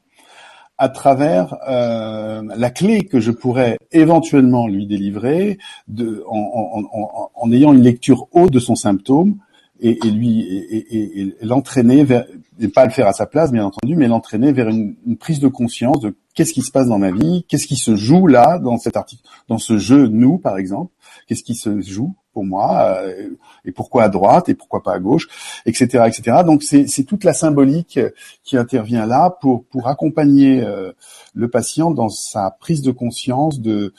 à 0.78 0.88
travers 0.88 1.56
euh, 1.68 2.42
la 2.56 2.70
clé 2.70 3.02
que 3.02 3.20
je 3.20 3.30
pourrais 3.30 3.78
éventuellement 3.92 4.66
lui 4.66 4.86
délivrer 4.86 5.58
de, 5.86 6.24
en, 6.26 6.82
en, 6.92 7.30
en, 7.34 7.52
ayant 7.52 7.72
une 7.72 7.82
lecture 7.82 8.26
haute 8.32 8.50
de 8.50 8.58
son 8.58 8.74
symptôme 8.74 9.36
et, 9.80 9.98
et 10.04 10.10
lui 10.10 10.40
et, 10.40 11.20
et, 11.20 11.36
l'entraîner 11.42 12.04
vers 12.04 12.24
et 12.58 12.68
pas 12.68 12.84
le 12.84 12.90
faire 12.90 13.06
à 13.06 13.12
sa 13.12 13.26
place 13.26 13.52
bien 13.52 13.64
entendu 13.64 13.94
mais 13.94 14.08
l'entraîner 14.08 14.52
vers 14.52 14.68
une, 14.68 14.96
une, 15.06 15.16
prise 15.16 15.40
de 15.40 15.48
conscience 15.48 16.00
de 16.00 16.16
qu'est-ce 16.34 16.52
qui 16.52 16.62
se 16.62 16.72
passe 16.72 16.88
dans 16.88 16.98
ma 16.98 17.12
vie 17.12 17.44
qu'est-ce 17.48 17.66
qui 17.66 17.76
se 17.76 17.94
joue 17.94 18.26
là 18.26 18.58
dans 18.58 18.78
cet 18.78 18.96
article 18.96 19.22
dans 19.48 19.58
ce 19.58 19.78
jeu 19.78 20.08
nous 20.08 20.38
par 20.38 20.58
exemple 20.58 20.92
qu'est-ce 21.26 21.42
qui 21.42 21.54
se 21.54 21.80
joue 21.80 22.14
pour 22.32 22.44
moi 22.44 22.96
euh, 23.02 23.30
et 23.64 23.72
pourquoi 23.72 24.04
à 24.04 24.08
droite 24.08 24.48
et 24.48 24.54
pourquoi 24.54 24.82
pas 24.82 24.94
à 24.94 24.98
gauche, 24.98 25.28
etc., 25.66 26.04
etc. 26.06 26.38
Donc 26.44 26.62
c'est 26.62 27.04
toute 27.04 27.24
la 27.24 27.32
symbolique 27.32 28.00
qui 28.42 28.56
intervient 28.56 29.06
là 29.06 29.37
pour 29.40 29.64
pour 29.66 29.88
accompagner 29.88 30.62
euh, 30.62 30.92
le 31.35 31.48
patient 31.48 31.90
dans 31.90 32.08
sa 32.08 32.50
prise 32.50 32.82
de 32.82 32.90
conscience 32.90 33.61
de 33.61 33.92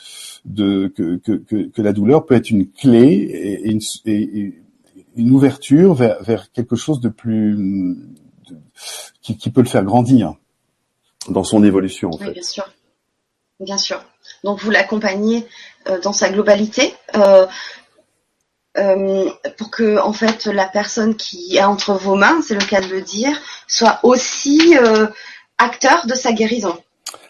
de 0.46 0.88
que 0.96 1.18
que, 1.18 1.68
que, 1.68 1.82
la 1.82 1.94
douleur 1.94 2.26
peut 2.26 2.36
être 2.36 2.50
une 2.50 2.70
clé 2.70 3.08
et, 3.64 3.72
une, 3.72 3.82
et 4.06 4.54
une 5.16 5.32
ouverture 5.32 5.94
vers 5.94 6.22
vers 6.24 6.52
quelque 6.52 6.76
chose 6.76 7.00
de 7.00 7.10
plus 7.10 7.98
qui, 9.22 9.38
qui 9.38 9.50
peut 9.50 9.62
le 9.62 9.68
faire 9.68 9.84
grandir 9.84 10.36
dans 11.30 11.44
son 11.44 11.64
évolution. 11.64 12.10
En 12.10 12.18
oui, 12.18 12.32
bien 12.32 12.44
sûr, 12.44 12.66
bien 13.60 13.78
sûr. 13.78 14.04
Donc 14.44 14.60
vous 14.60 14.72
l'accompagnez 14.72 15.46
dans 16.04 16.14
sa 16.14 16.30
globalité. 16.30 16.96
Euh, 17.16 17.46
euh, 18.76 19.30
pour 19.58 19.70
que 19.70 20.00
en 20.00 20.14
fait 20.14 20.46
la 20.48 20.66
personne 20.66 21.16
qui 21.16 21.58
est 21.58 21.64
entre 21.64 21.94
vos 21.94 22.16
mains, 22.16 22.42
c'est 22.42 22.56
le 22.56 22.66
cas 22.66 22.82
de 22.82 22.88
le 22.88 23.02
dire, 23.02 23.40
soit 23.68 24.00
aussi 24.04 24.76
acteur 25.58 26.08
de 26.08 26.16
sa 26.16 26.32
guérison. 26.32 26.83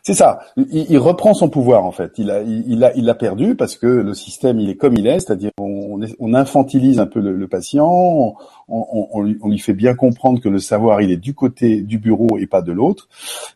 C'est 0.06 0.16
ça. 0.16 0.42
Il, 0.58 0.98
reprend 0.98 1.34
son 1.34 1.48
pouvoir 1.48 1.86
en 1.86 1.94
fait. 1.94 2.12
Il 2.18 2.30
a, 2.30 2.42
il, 2.42 2.84
a, 2.84 2.94
il 2.94 3.06
l'a 3.06 3.16
perdu 3.16 3.56
parce 3.56 3.78
que 3.78 3.88
le 3.88 4.14
système 4.14 4.60
il 4.60 4.70
est 4.70 4.76
comme 4.76 4.98
il 4.98 5.08
est, 5.08 5.22
c'est-à-dire 5.22 5.52
on, 5.58 6.02
on, 6.20 6.34
infantilise 6.34 7.00
un 7.00 7.06
peu 7.06 7.22
le, 7.22 7.48
patient, 7.48 8.36
on, 8.68 9.22
lui, 9.22 9.60
fait 9.60 9.72
bien 9.72 9.96
comprendre 9.96 10.42
que 10.42 10.50
le 10.50 10.60
savoir 10.60 11.02
il 11.02 11.10
est 11.10 11.18
du 11.18 11.34
côté 11.34 11.80
du 11.80 12.00
bureau 12.00 12.38
et 12.38 12.48
pas 12.48 12.62
de 12.62 12.74
l'autre, 12.74 13.08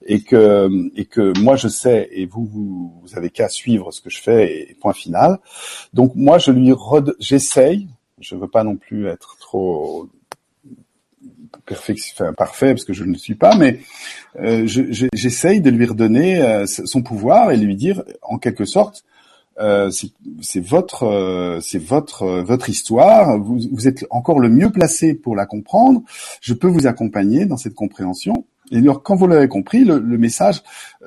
et 0.05 0.21
que 0.21 0.69
et 0.95 1.03
que 1.03 1.37
moi 1.41 1.57
je 1.57 1.67
sais 1.67 2.07
et 2.13 2.25
vous 2.25 2.45
vous, 2.45 2.93
vous 3.01 3.17
avez 3.17 3.29
qu'à 3.29 3.49
suivre 3.49 3.91
ce 3.91 3.99
que 3.99 4.09
je 4.09 4.21
fais 4.21 4.69
et 4.69 4.73
point 4.79 4.93
final. 4.93 5.39
Donc 5.93 6.13
moi 6.15 6.37
je 6.37 6.51
lui 6.51 6.73
j'essaye. 7.19 7.89
Je 8.21 8.35
veux 8.35 8.47
pas 8.47 8.63
non 8.63 8.77
plus 8.77 9.07
être 9.07 9.37
trop 9.37 10.07
enfin, 11.71 12.33
parfait 12.33 12.73
parce 12.73 12.85
que 12.85 12.93
je 12.93 13.03
ne 13.03 13.11
le 13.11 13.17
suis 13.17 13.35
pas, 13.35 13.55
mais 13.55 13.79
euh, 14.39 14.65
j'essaye 14.65 15.61
de 15.61 15.69
lui 15.69 15.85
redonner 15.85 16.41
euh, 16.41 16.65
son 16.65 17.01
pouvoir 17.01 17.51
et 17.51 17.57
lui 17.57 17.75
dire 17.75 18.03
en 18.21 18.37
quelque 18.37 18.65
sorte 18.65 19.03
euh, 19.59 19.89
c'est 20.41 20.59
votre, 20.59 21.03
euh, 21.03 21.59
c'est 21.61 21.81
votre, 21.83 22.23
euh, 22.23 22.43
votre 22.43 22.69
histoire. 22.69 23.39
Vous, 23.39 23.59
vous, 23.71 23.87
êtes 23.87 24.05
encore 24.11 24.39
le 24.39 24.49
mieux 24.49 24.71
placé 24.71 25.15
pour 25.15 25.35
la 25.35 25.45
comprendre. 25.45 26.01
Je 26.41 26.53
peux 26.53 26.67
vous 26.67 26.85
accompagner 26.85 27.45
dans 27.45 27.57
cette 27.57 27.73
compréhension. 27.73 28.45
Et 28.71 28.77
alors, 28.77 29.01
quand 29.01 29.15
vous 29.15 29.27
l'avez 29.27 29.47
compris, 29.47 29.83
le, 29.83 29.97
le 29.97 30.17
message 30.17 30.61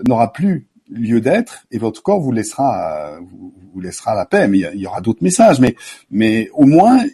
n'aura 0.07 0.33
plus 0.33 0.67
lieu 0.91 1.21
d'être 1.21 1.67
et 1.71 1.79
votre 1.79 2.03
corps 2.03 2.21
vous 2.21 2.33
laissera, 2.33 3.19
vous, 3.73 3.81
laissera 3.81 4.15
la 4.15 4.27
paix. 4.27 4.49
Mais 4.49 4.59
il 4.59 4.81
y, 4.81 4.87
aura 4.87 5.01
d'autres 5.01 5.23
messages. 5.23 5.61
Mais, 5.61 5.77
mais 6.11 6.49
au 6.53 6.67
moins, 6.67 7.05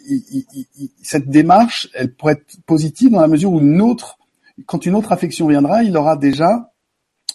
cette 1.01 1.29
démarche, 1.29 1.89
elle 1.93 2.13
pourrait 2.13 2.33
être 2.33 2.61
positive 2.65 3.11
dans 3.11 3.21
la 3.21 3.27
mesure 3.27 3.51
où 3.53 3.59
une 3.59 3.81
autre, 3.81 4.17
quand 4.65 4.85
une 4.85 4.95
autre 4.95 5.11
affection 5.11 5.47
viendra, 5.47 5.83
il 5.83 5.95
aura 5.95 6.17
déjà 6.17 6.71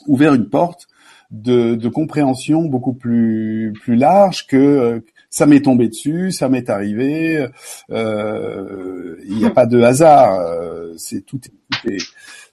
ouvert 0.07 0.35
une 0.35 0.49
porte 0.49 0.89
de, 1.31 1.75
de, 1.75 1.89
compréhension 1.89 2.63
beaucoup 2.65 2.93
plus 2.93 3.73
plus 3.83 3.97
large 3.97 4.47
que 4.47 4.57
euh, 4.57 5.01
ça 5.31 5.47
m'est 5.47 5.63
tombé 5.63 5.89
dessus, 5.89 6.31
ça 6.31 6.51
m'est 6.51 6.69
arrivé. 6.69 7.49
Euh, 7.91 9.17
il 9.27 9.39
n'y 9.39 9.47
a 9.47 9.51
pas 9.51 9.65
de 9.65 9.81
hasard. 9.81 10.39
Euh, 10.39 10.93
c'est 10.99 11.23
tout, 11.23 11.39
tout, 11.39 11.91
est 11.91 11.97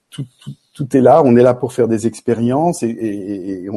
tout, 0.09 0.25
est 0.95 1.01
là. 1.01 1.21
On 1.23 1.35
est 1.35 1.43
là 1.43 1.53
pour 1.53 1.73
faire 1.73 1.87
des 1.87 2.07
expériences 2.07 2.83
et, 2.83 3.67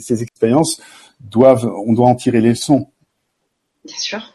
ces 0.00 0.22
expériences 0.22 0.80
doivent, 1.20 1.70
on 1.86 1.92
doit 1.92 2.08
en 2.08 2.14
tirer 2.14 2.40
les 2.40 2.50
leçons. 2.50 2.90
Bien 3.84 3.96
sûr, 3.96 4.34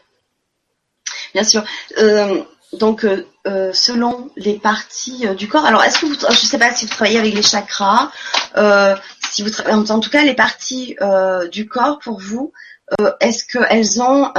bien 1.34 1.44
sûr. 1.44 1.64
Euh, 1.98 2.42
donc, 2.72 3.04
euh, 3.04 3.26
euh, 3.46 3.70
selon 3.74 4.30
les 4.36 4.58
parties 4.58 5.26
du 5.36 5.46
corps. 5.46 5.66
Alors, 5.66 5.84
est-ce 5.84 5.98
que 5.98 6.06
vous, 6.06 6.14
je 6.14 6.26
ne 6.26 6.32
sais 6.32 6.58
pas 6.58 6.74
si 6.74 6.86
vous 6.86 6.90
travaillez 6.90 7.18
avec 7.18 7.34
les 7.34 7.42
chakras, 7.42 8.10
si 9.30 9.42
vous 9.42 9.60
en 9.60 10.00
tout 10.00 10.10
cas 10.10 10.24
les 10.24 10.34
parties 10.34 10.96
du 11.50 11.68
corps 11.68 11.98
pour 11.98 12.18
vous, 12.20 12.52
est-ce 13.20 13.44
qu'elles 13.46 14.02
ont 14.02 14.32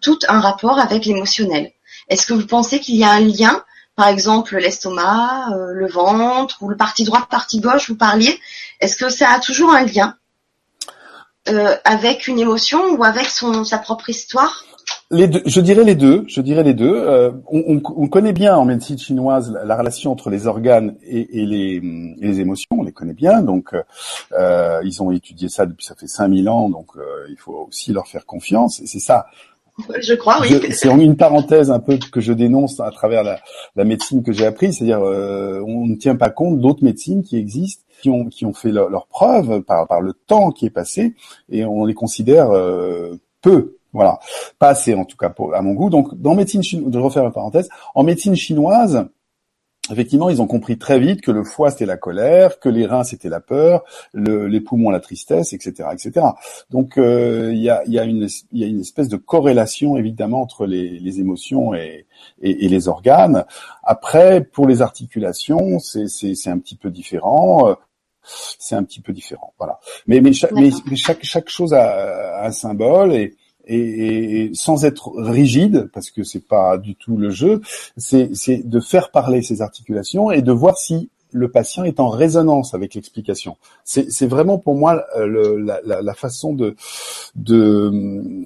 tout 0.00 0.18
un 0.28 0.40
rapport 0.40 0.78
avec 0.78 1.06
l'émotionnel? 1.06 1.72
Est-ce 2.08 2.26
que 2.26 2.34
vous 2.34 2.46
pensez 2.46 2.80
qu'il 2.80 2.96
y 2.96 3.04
a 3.04 3.10
un 3.10 3.20
lien, 3.20 3.64
par 3.96 4.08
exemple 4.08 4.56
l'estomac, 4.56 5.50
euh, 5.52 5.72
le 5.72 5.86
ventre 5.86 6.62
ou 6.62 6.68
le 6.68 6.76
partie 6.76 7.04
droite, 7.04 7.28
partie 7.30 7.60
gauche, 7.60 7.88
vous 7.88 7.96
parliez 7.96 8.38
Est-ce 8.80 8.96
que 8.96 9.08
ça 9.08 9.30
a 9.30 9.40
toujours 9.40 9.70
un 9.70 9.84
lien 9.84 10.16
avec 11.84 12.26
une 12.26 12.38
émotion 12.38 12.94
ou 12.94 13.04
avec 13.04 13.26
son, 13.26 13.64
sa 13.64 13.76
propre 13.76 14.08
histoire? 14.08 14.64
Les 15.10 15.28
deux, 15.28 15.42
je 15.44 15.60
dirais 15.60 15.84
les 15.84 15.94
deux. 15.94 16.24
Je 16.26 16.40
dirais 16.40 16.62
les 16.62 16.74
deux. 16.74 16.92
Euh, 16.92 17.30
on, 17.46 17.80
on, 17.84 18.08
connaît 18.08 18.32
bien 18.32 18.56
en 18.56 18.64
médecine 18.64 18.98
chinoise 18.98 19.56
la, 19.64 19.76
relation 19.76 20.10
entre 20.10 20.30
les 20.30 20.46
organes 20.46 20.96
et, 21.02 21.42
et, 21.42 21.46
les, 21.46 21.76
et, 21.76 22.26
les, 22.26 22.40
émotions. 22.40 22.68
On 22.70 22.82
les 22.82 22.92
connaît 22.92 23.12
bien. 23.14 23.42
Donc, 23.42 23.74
euh, 24.32 24.80
ils 24.82 25.02
ont 25.02 25.10
étudié 25.12 25.48
ça 25.48 25.66
depuis 25.66 25.84
ça 25.84 25.94
fait 25.94 26.06
5000 26.06 26.48
ans. 26.48 26.70
Donc, 26.70 26.96
euh, 26.96 27.26
il 27.28 27.36
faut 27.36 27.66
aussi 27.68 27.92
leur 27.92 28.08
faire 28.08 28.24
confiance. 28.24 28.80
Et 28.80 28.86
c'est 28.86 28.98
ça. 28.98 29.26
Je 30.00 30.14
crois, 30.14 30.40
oui. 30.40 30.60
C'est 30.70 30.88
une 30.88 31.16
parenthèse 31.16 31.70
un 31.70 31.80
peu 31.80 31.98
que 31.98 32.20
je 32.20 32.32
dénonce 32.32 32.80
à 32.80 32.90
travers 32.90 33.24
la, 33.24 33.40
la 33.74 33.84
médecine 33.84 34.22
que 34.22 34.32
j'ai 34.32 34.46
apprise. 34.46 34.78
C'est-à-dire, 34.78 35.02
euh, 35.02 35.60
on 35.66 35.86
ne 35.86 35.96
tient 35.96 36.16
pas 36.16 36.30
compte 36.30 36.60
d'autres 36.60 36.84
médecines 36.84 37.22
qui 37.22 37.36
existent, 37.36 37.82
qui 38.00 38.08
ont, 38.10 38.26
qui 38.26 38.46
ont 38.46 38.52
fait 38.52 38.70
leurs 38.70 38.88
leur 38.88 39.06
preuves 39.06 39.62
par, 39.62 39.86
par 39.88 40.00
le 40.00 40.12
temps 40.12 40.52
qui 40.52 40.66
est 40.66 40.70
passé, 40.70 41.14
et 41.50 41.64
on 41.64 41.84
les 41.84 41.94
considère 41.94 42.50
euh, 42.50 43.18
peu 43.42 43.76
voilà, 43.92 44.18
pas 44.58 44.70
assez 44.70 44.92
en 44.94 45.04
tout 45.04 45.16
cas 45.16 45.30
pour, 45.30 45.54
à 45.54 45.62
mon 45.62 45.72
goût. 45.72 45.88
Donc 45.88 46.20
dans 46.20 46.34
médecine 46.34 46.62
chinoise, 46.62 46.92
je 46.92 46.98
refaire 46.98 47.22
ma 47.22 47.30
parenthèse, 47.30 47.68
en 47.94 48.02
médecine 48.02 48.34
chinoise, 48.34 49.06
effectivement, 49.90 50.30
ils 50.30 50.40
ont 50.40 50.46
compris 50.46 50.78
très 50.78 50.98
vite 50.98 51.20
que 51.20 51.30
le 51.30 51.44
foie 51.44 51.70
c'était 51.70 51.86
la 51.86 51.96
colère, 51.96 52.58
que 52.58 52.68
les 52.68 52.86
reins 52.86 53.04
c'était 53.04 53.28
la 53.28 53.40
peur, 53.40 53.84
le, 54.12 54.46
les 54.46 54.60
poumons 54.60 54.90
la 54.90 55.00
tristesse, 55.00 55.52
etc., 55.52 55.88
etc. 55.92 56.26
Donc 56.70 56.98
euh, 56.98 57.50
il 57.52 57.60
y, 57.60 57.70
a, 57.70 57.82
y, 57.86 57.98
a 57.98 58.04
une, 58.04 58.28
y 58.52 58.64
a 58.64 58.66
une 58.66 58.80
espèce 58.80 59.08
de 59.08 59.16
corrélation 59.16 59.96
évidemment 59.96 60.42
entre 60.42 60.66
les, 60.66 60.98
les 60.98 61.20
émotions 61.20 61.74
et, 61.74 62.06
et, 62.42 62.64
et, 62.64 62.68
les 62.68 62.88
organes. 62.88 63.44
Après, 63.82 64.42
pour 64.42 64.66
les 64.66 64.82
articulations, 64.82 65.78
c'est 65.78 66.48
un 66.48 66.58
petit 66.58 66.76
peu 66.76 66.90
différent 66.90 67.76
c'est 68.26 68.74
un 68.74 68.82
petit 68.84 69.02
peu 69.02 69.12
différent, 69.12 69.52
voilà. 69.58 69.78
Mais 70.06 70.22
mais 70.22 70.32
chaque, 70.32 70.52
mais, 70.52 70.70
chaque, 70.96 71.22
chaque 71.22 71.50
chose 71.50 71.74
a, 71.74 72.40
a 72.40 72.46
un 72.46 72.52
symbole 72.52 73.12
et 73.12 73.34
et, 73.66 74.50
sans 74.54 74.84
être 74.84 75.12
rigide, 75.16 75.88
parce 75.92 76.10
que 76.10 76.22
c'est 76.22 76.46
pas 76.46 76.78
du 76.78 76.94
tout 76.94 77.16
le 77.16 77.30
jeu, 77.30 77.60
c'est 77.96 78.28
de 78.64 78.80
faire 78.80 79.10
parler 79.10 79.42
ces 79.42 79.62
articulations 79.62 80.30
et 80.30 80.42
de 80.42 80.52
voir 80.52 80.78
si 80.78 81.10
le 81.34 81.48
patient 81.50 81.82
est 81.84 81.98
en 81.98 82.08
résonance 82.08 82.74
avec 82.74 82.94
l'explication. 82.94 83.56
C'est 83.84 84.26
vraiment 84.26 84.56
pour 84.56 84.76
moi 84.76 85.04
euh, 85.16 85.26
le, 85.26 85.58
la, 85.58 85.80
la, 85.82 86.14
façon 86.14 86.54
de, 86.54 86.76
de, 87.34 87.90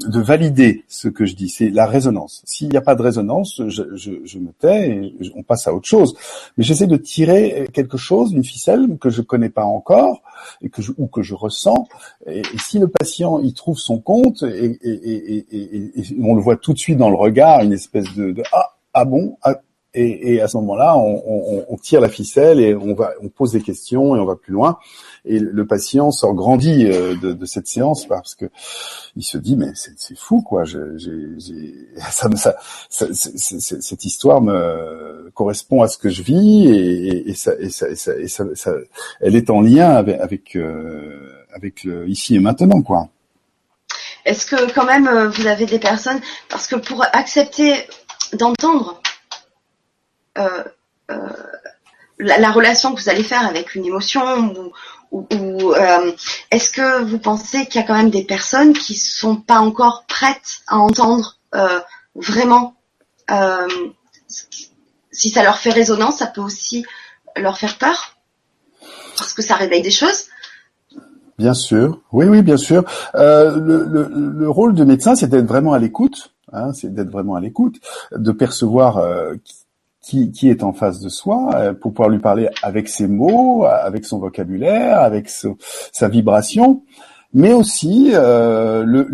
de 0.08 0.20
valider 0.20 0.84
ce 0.88 1.08
que 1.08 1.26
je 1.26 1.36
dis, 1.36 1.50
c'est 1.50 1.68
la 1.68 1.86
résonance. 1.86 2.42
S'il 2.46 2.70
n'y 2.70 2.78
a 2.78 2.80
pas 2.80 2.94
de 2.94 3.02
résonance, 3.02 3.62
je, 3.68 3.94
je, 3.94 4.12
je 4.24 4.38
me 4.38 4.52
tais 4.58 4.90
et 4.90 5.32
on 5.36 5.42
passe 5.42 5.68
à 5.68 5.74
autre 5.74 5.86
chose. 5.86 6.14
Mais 6.56 6.64
j'essaie 6.64 6.86
de 6.86 6.96
tirer 6.96 7.68
quelque 7.74 7.98
chose, 7.98 8.32
une 8.32 8.44
ficelle 8.44 8.96
que 8.98 9.10
je 9.10 9.20
connais 9.20 9.50
pas 9.50 9.64
encore 9.64 10.22
et 10.62 10.70
que 10.70 10.80
je, 10.80 10.92
ou 10.96 11.06
que 11.06 11.20
je 11.22 11.34
ressens. 11.34 11.86
Et, 12.26 12.42
si 12.58 12.78
le 12.78 12.88
patient 12.88 13.40
y 13.40 13.52
trouve 13.52 13.78
son 13.78 13.98
compte 13.98 14.42
et, 14.42 14.78
et, 14.82 15.46
et, 15.50 16.16
on 16.22 16.34
le 16.34 16.40
voit 16.40 16.56
tout 16.56 16.72
de 16.72 16.78
suite 16.78 16.96
dans 16.96 17.10
le 17.10 17.16
regard, 17.16 17.62
une 17.62 17.74
espèce 17.74 18.14
de, 18.14 18.32
de 18.32 18.42
ah 18.52 18.74
ah 18.94 19.04
bon 19.04 19.36
ah, 19.42 19.54
et, 19.94 20.34
et, 20.34 20.40
à 20.42 20.48
ce 20.48 20.58
moment-là, 20.58 20.98
on, 20.98 21.22
on, 21.26 21.64
on, 21.66 21.76
tire 21.78 22.02
la 22.02 22.10
ficelle 22.10 22.60
et 22.60 22.74
on 22.74 22.94
va, 22.94 23.12
on 23.22 23.28
pose 23.28 23.52
des 23.52 23.62
questions 23.62 24.14
et 24.14 24.18
on 24.18 24.26
va 24.26 24.36
plus 24.36 24.52
loin. 24.52 24.78
Et 25.24 25.38
le 25.38 25.66
patient 25.66 26.10
sort 26.10 26.34
grandi 26.34 26.86
euh, 26.86 27.16
de, 27.16 27.32
de 27.32 27.46
cette 27.46 27.66
séance 27.66 28.06
parce 28.06 28.34
que 28.34 28.44
il 29.16 29.24
se 29.24 29.38
dit 29.38 29.56
mais 29.56 29.72
c'est 29.74 30.16
fou 30.16 30.42
quoi. 30.42 30.64
Je, 30.64 30.78
ça, 32.10 32.28
ça, 32.36 32.56
ça, 32.90 33.06
cette 33.80 34.04
histoire 34.04 34.42
me 34.42 35.30
correspond 35.34 35.82
à 35.82 35.88
ce 35.88 35.96
que 35.96 36.10
je 36.10 36.22
vis 36.22 36.68
et, 36.68 37.30
et, 37.30 37.34
ça, 37.34 37.52
et 37.58 37.70
ça, 38.28 38.72
elle 39.20 39.36
est 39.36 39.48
en 39.48 39.62
lien 39.62 39.90
avec 39.90 40.20
avec, 40.20 40.56
euh, 40.56 41.32
avec 41.54 41.84
le 41.84 42.08
ici 42.08 42.36
et 42.36 42.40
maintenant 42.40 42.82
quoi. 42.82 43.08
Est-ce 44.24 44.44
que 44.44 44.70
quand 44.72 44.84
même 44.84 45.08
euh, 45.08 45.28
vous 45.28 45.46
avez 45.46 45.64
des 45.64 45.78
personnes 45.78 46.20
parce 46.50 46.66
que 46.66 46.76
pour 46.76 47.04
accepter 47.12 47.74
d'entendre 48.34 49.00
euh, 50.38 50.64
euh, 51.10 51.28
la, 52.18 52.50
relation 52.50 52.94
que 52.94 53.00
vous 53.00 53.08
allez 53.08 53.22
faire 53.22 53.46
avec 53.46 53.74
une 53.74 53.84
émotion 53.84 54.72
ou, 55.10 55.24
euh, 55.32 56.12
est-ce 56.50 56.70
que 56.70 57.02
vous 57.02 57.18
pensez 57.18 57.64
qu'il 57.66 57.80
y 57.80 57.84
a 57.84 57.86
quand 57.86 57.96
même 57.96 58.10
des 58.10 58.24
personnes 58.24 58.72
qui 58.72 58.94
sont 58.94 59.36
pas 59.36 59.60
encore 59.60 60.04
prêtes 60.06 60.60
à 60.66 60.78
entendre 60.78 61.38
vraiment 62.14 62.74
si 65.10 65.30
ça 65.30 65.42
leur 65.42 65.58
fait 65.58 65.70
résonance, 65.70 66.18
ça 66.18 66.26
peut 66.26 66.42
aussi 66.42 66.84
leur 67.36 67.56
faire 67.56 67.78
peur 67.78 68.16
parce 69.16 69.32
que 69.32 69.42
ça 69.42 69.54
réveille 69.54 69.82
des 69.82 69.90
choses? 69.90 70.26
Bien 71.38 71.54
sûr, 71.54 72.00
oui, 72.12 72.26
oui, 72.26 72.42
bien 72.42 72.56
sûr. 72.56 72.84
le, 73.14 74.46
rôle 74.48 74.74
de 74.74 74.84
médecin, 74.84 75.14
c'est 75.14 75.28
d'être 75.28 75.46
vraiment 75.46 75.72
à 75.72 75.78
l'écoute. 75.78 76.32
Hein, 76.52 76.72
c'est 76.72 76.92
d'être 76.92 77.10
vraiment 77.10 77.34
à 77.34 77.40
l'écoute, 77.40 77.76
de 78.12 78.32
percevoir 78.32 78.98
qui, 80.08 80.48
est 80.48 80.62
en 80.62 80.72
face 80.72 81.00
de 81.00 81.08
soi 81.08 81.50
euh, 81.54 81.74
pour 81.74 81.92
pouvoir 81.92 82.08
lui 82.08 82.18
parler 82.18 82.48
avec 82.62 82.88
ses 82.88 83.06
mots, 83.06 83.64
avec 83.64 84.06
son 84.06 84.18
vocabulaire, 84.18 85.00
avec 85.00 85.28
sa 85.28 86.08
vibration, 86.08 86.82
mais 87.34 87.52
aussi 87.52 88.10
euh, 88.14 89.04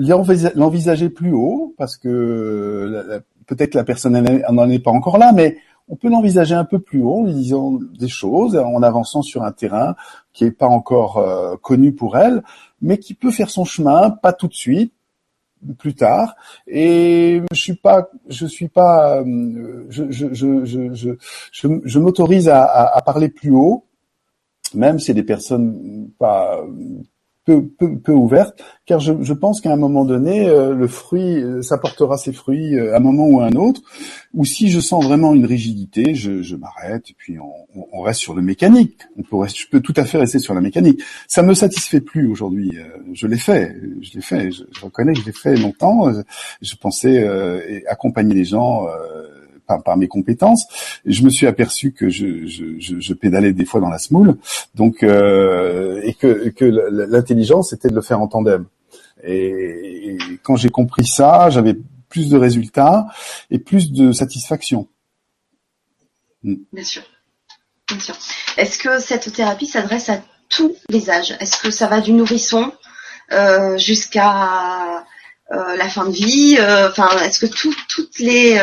l'envisager 0.55 1.11
plus 1.11 1.33
haut 1.33 1.75
parce 1.77 1.97
que 1.97 3.23
peut-être 3.47 3.75
la 3.75 3.85
personne 3.85 4.43
n'en 4.51 4.71
est 4.71 4.79
pas 4.79 4.93
encore 4.93 5.19
là, 5.19 5.33
mais 5.33 5.57
on 5.89 5.97
peut 5.97 6.09
l'envisager 6.09 6.55
un 6.55 6.65
peu 6.65 6.79
plus 6.79 7.03
haut 7.03 7.21
en 7.21 7.25
lui 7.25 7.35
disant 7.35 7.73
des 7.99 8.09
choses, 8.09 8.57
en 8.57 8.83
avançant 8.83 9.23
sur 9.23 9.43
un 9.43 9.53
terrain 9.53 9.97
qui 10.33 10.45
n'est 10.45 10.51
pas 10.51 10.69
encore 10.69 11.19
euh, 11.19 11.57
connu 11.61 11.93
pour 11.93 12.17
elle, 12.17 12.43
mais 12.81 12.99
qui 12.99 13.15
peut 13.15 13.31
faire 13.31 13.51
son 13.51 13.65
chemin, 13.65 14.11
pas 14.11 14.33
tout 14.33 14.49
de 14.49 14.55
suite, 14.55 14.95
plus 15.79 15.95
tard. 15.95 16.35
Et 16.67 17.43
je 17.53 17.61
suis 17.61 17.75
pas 17.77 18.11
je 18.29 18.47
suis 18.47 18.69
pas 18.69 19.21
euh, 19.21 19.87
je 19.89 20.11
je 20.11 20.35
je 20.35 20.65
je 20.65 21.15
je, 21.53 21.99
m'autorise 21.99 22.49
à, 22.49 22.65
à, 22.65 23.01
parler 23.03 23.29
plus 23.29 23.51
haut 23.51 23.85
même 24.75 24.99
si 24.99 25.15
des 25.15 25.23
personnes 25.23 26.11
pas 26.19 26.65
peu, 27.45 28.13
ouverte, 28.13 28.63
car 28.87 29.01
je, 29.01 29.13
je 29.21 29.33
pense 29.35 29.61
qu'à 29.61 29.73
un 29.73 29.77
moment 29.77 30.05
donné, 30.05 30.49
euh, 30.49 30.75
le 30.75 30.89
fruit, 30.89 31.43
euh, 31.43 31.61
ça 31.63 31.77
portera 31.77 32.17
ses 32.17 32.33
fruits 32.33 32.75
euh, 32.75 32.95
à 32.95 32.97
un 32.97 33.01
moment 33.01 33.27
ou 33.27 33.41
à 33.41 33.47
un 33.47 33.53
autre. 33.53 33.83
Ou 34.33 34.45
si 34.45 34.71
je 34.71 34.81
sens 34.81 35.05
vraiment 35.05 35.35
une 35.35 35.45
rigidité, 35.45 36.15
je, 36.15 36.43
je 36.43 36.57
m'arrête 36.57 37.11
et 37.11 37.15
puis 37.17 37.39
on, 37.39 37.89
on, 37.93 38.01
reste 38.01 38.21
sur 38.21 38.35
le 38.35 38.43
mécanique. 38.43 38.99
On 39.17 39.23
peut 39.23 39.47
je 39.47 39.67
peux 39.71 39.81
tout 39.81 39.95
à 39.97 40.05
fait 40.05 40.19
rester 40.19 40.39
sur 40.39 40.55
la 40.55 40.61
mécanique. 40.61 41.03
Ça 41.29 41.43
me 41.43 41.55
satisfait 41.55 42.01
plus 42.01 42.27
aujourd'hui. 42.29 42.73
Je 43.13 43.27
l'ai 43.27 43.39
fait, 43.39 43.77
je 44.01 44.15
l'ai 44.15 44.23
fait. 44.23 44.51
Je, 44.51 44.65
reconnais 44.83 45.13
que 45.13 45.21
je 45.21 45.27
l'ai 45.27 45.33
fait 45.33 45.57
longtemps. 45.57 46.11
Je 46.61 46.77
pensais 46.77 47.27
accompagner 47.89 48.35
les 48.35 48.45
gens 48.45 48.87
par, 49.67 49.97
mes 49.97 50.09
compétences. 50.09 50.67
je 51.05 51.23
me 51.23 51.31
suis 51.31 51.47
aperçu 51.47 51.93
que 51.93 52.09
je, 52.09 52.47
je, 52.47 53.15
pédalais 53.15 53.53
des 53.53 53.65
fois 53.65 53.81
dans 53.81 53.89
la 53.89 53.99
smoule, 53.99 54.37
donc 54.75 55.03
euh, 55.03 56.01
et 56.03 56.15
que, 56.15 56.65
l'intelligence 56.65 57.71
c'était 57.71 57.89
de 57.89 57.95
le 57.95 58.03
faire 58.03 58.21
en 58.21 58.29
tandem. 58.29 58.67
Et, 59.23 60.19
quand 60.43 60.57
j'ai 60.57 60.69
compris 60.69 61.07
ça, 61.07 61.49
j'avais 61.51 61.77
plus 62.09 62.29
de 62.29 62.37
résultats 62.37 63.07
et 63.51 63.59
plus 63.59 63.93
de 63.93 64.13
satisfaction. 64.13 64.89
Mm. 66.43 66.55
Bien 66.73 66.85
sûr. 66.85 67.03
Bien 67.89 67.99
sûr. 67.99 68.15
Est-ce 68.57 68.79
que 68.79 68.99
cette 68.99 69.33
thérapie 69.33 69.67
s'adresse 69.67 70.09
à 70.09 70.21
tous 70.49 70.77
les 70.89 71.11
âges? 71.11 71.37
Est-ce 71.41 71.61
que 71.61 71.71
ça 71.71 71.87
va 71.87 72.01
du 72.01 72.13
nourrisson 72.13 72.73
euh, 73.33 73.77
jusqu'à 73.79 75.05
euh, 75.55 75.77
la 75.77 75.89
fin 75.89 76.07
de 76.07 76.13
vie 76.13 76.57
euh, 76.59 76.89
Enfin, 76.91 77.09
est-ce 77.25 77.39
que 77.39 77.47
toutes 77.47 78.19
les 78.19 78.61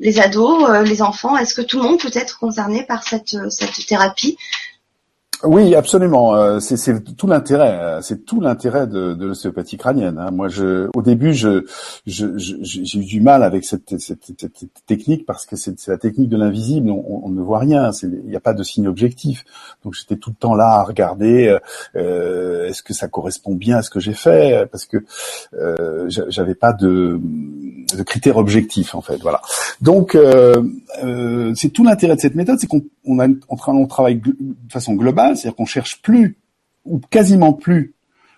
les 0.00 0.20
ados, 0.20 0.68
les 0.84 1.02
enfants, 1.02 1.36
est-ce 1.36 1.54
que 1.54 1.62
tout 1.62 1.78
le 1.78 1.84
monde 1.84 2.00
peut 2.00 2.10
être 2.14 2.38
concerné 2.38 2.84
par 2.84 3.02
cette 3.04 3.36
cette 3.50 3.86
thérapie? 3.86 4.36
Oui, 5.44 5.74
absolument. 5.74 6.34
Euh, 6.34 6.60
c'est 6.60 7.16
tout 7.16 7.26
l'intérêt. 7.26 7.78
Euh, 7.80 8.00
c'est 8.00 8.24
tout 8.24 8.40
l'intérêt 8.40 8.86
de, 8.86 9.14
de 9.14 9.26
l'ostéopathie 9.26 9.76
crânienne. 9.76 10.18
Hein. 10.18 10.30
Moi, 10.30 10.48
je, 10.48 10.88
au 10.94 11.02
début, 11.02 11.34
je, 11.34 11.64
j'ai 12.06 12.98
eu 12.98 13.04
du 13.04 13.20
mal 13.20 13.42
avec 13.42 13.64
cette, 13.64 13.98
cette, 13.98 14.24
cette 14.38 14.86
technique 14.86 15.26
parce 15.26 15.46
que 15.46 15.56
c'est 15.56 15.88
la 15.88 15.98
technique 15.98 16.28
de 16.28 16.36
l'invisible. 16.36 16.90
On, 16.90 17.22
on, 17.24 17.28
ne 17.30 17.40
voit 17.40 17.58
rien. 17.58 17.90
Il 18.02 18.28
n'y 18.28 18.36
a 18.36 18.40
pas 18.40 18.54
de 18.54 18.62
signe 18.62 18.88
objectif. 18.88 19.44
Donc, 19.84 19.94
j'étais 19.94 20.16
tout 20.16 20.30
le 20.30 20.36
temps 20.36 20.54
là 20.54 20.80
à 20.80 20.84
regarder. 20.84 21.58
Euh, 21.96 22.68
Est-ce 22.68 22.82
que 22.82 22.94
ça 22.94 23.08
correspond 23.08 23.54
bien 23.54 23.78
à 23.78 23.82
ce 23.82 23.90
que 23.90 24.00
j'ai 24.00 24.14
fait? 24.14 24.66
Parce 24.70 24.86
que 24.86 24.98
euh, 25.54 26.06
j'avais 26.08 26.54
pas 26.54 26.72
de, 26.72 27.20
de 27.96 28.02
critères 28.02 28.36
objectifs 28.36 28.94
en 28.94 29.00
fait. 29.00 29.18
Voilà. 29.18 29.40
Donc, 29.80 30.14
euh, 30.14 30.62
euh, 31.02 31.52
c'est 31.54 31.70
tout 31.70 31.84
l'intérêt 31.84 32.16
de 32.16 32.20
cette 32.20 32.34
méthode, 32.34 32.58
c'est 32.58 32.66
qu'on 32.66 32.82
on, 33.04 33.18
a, 33.18 33.28
on, 33.48 33.86
travaille 33.86 34.16
de 34.16 34.34
façon 34.70 34.94
globale 34.94 35.36
c'est-à-dire 35.36 35.56
qu'on 35.56 35.66
cherche 35.66 36.02
plus 36.02 36.38
ou 36.84 36.98
quasiment 36.98 37.52
plus. 37.52 37.94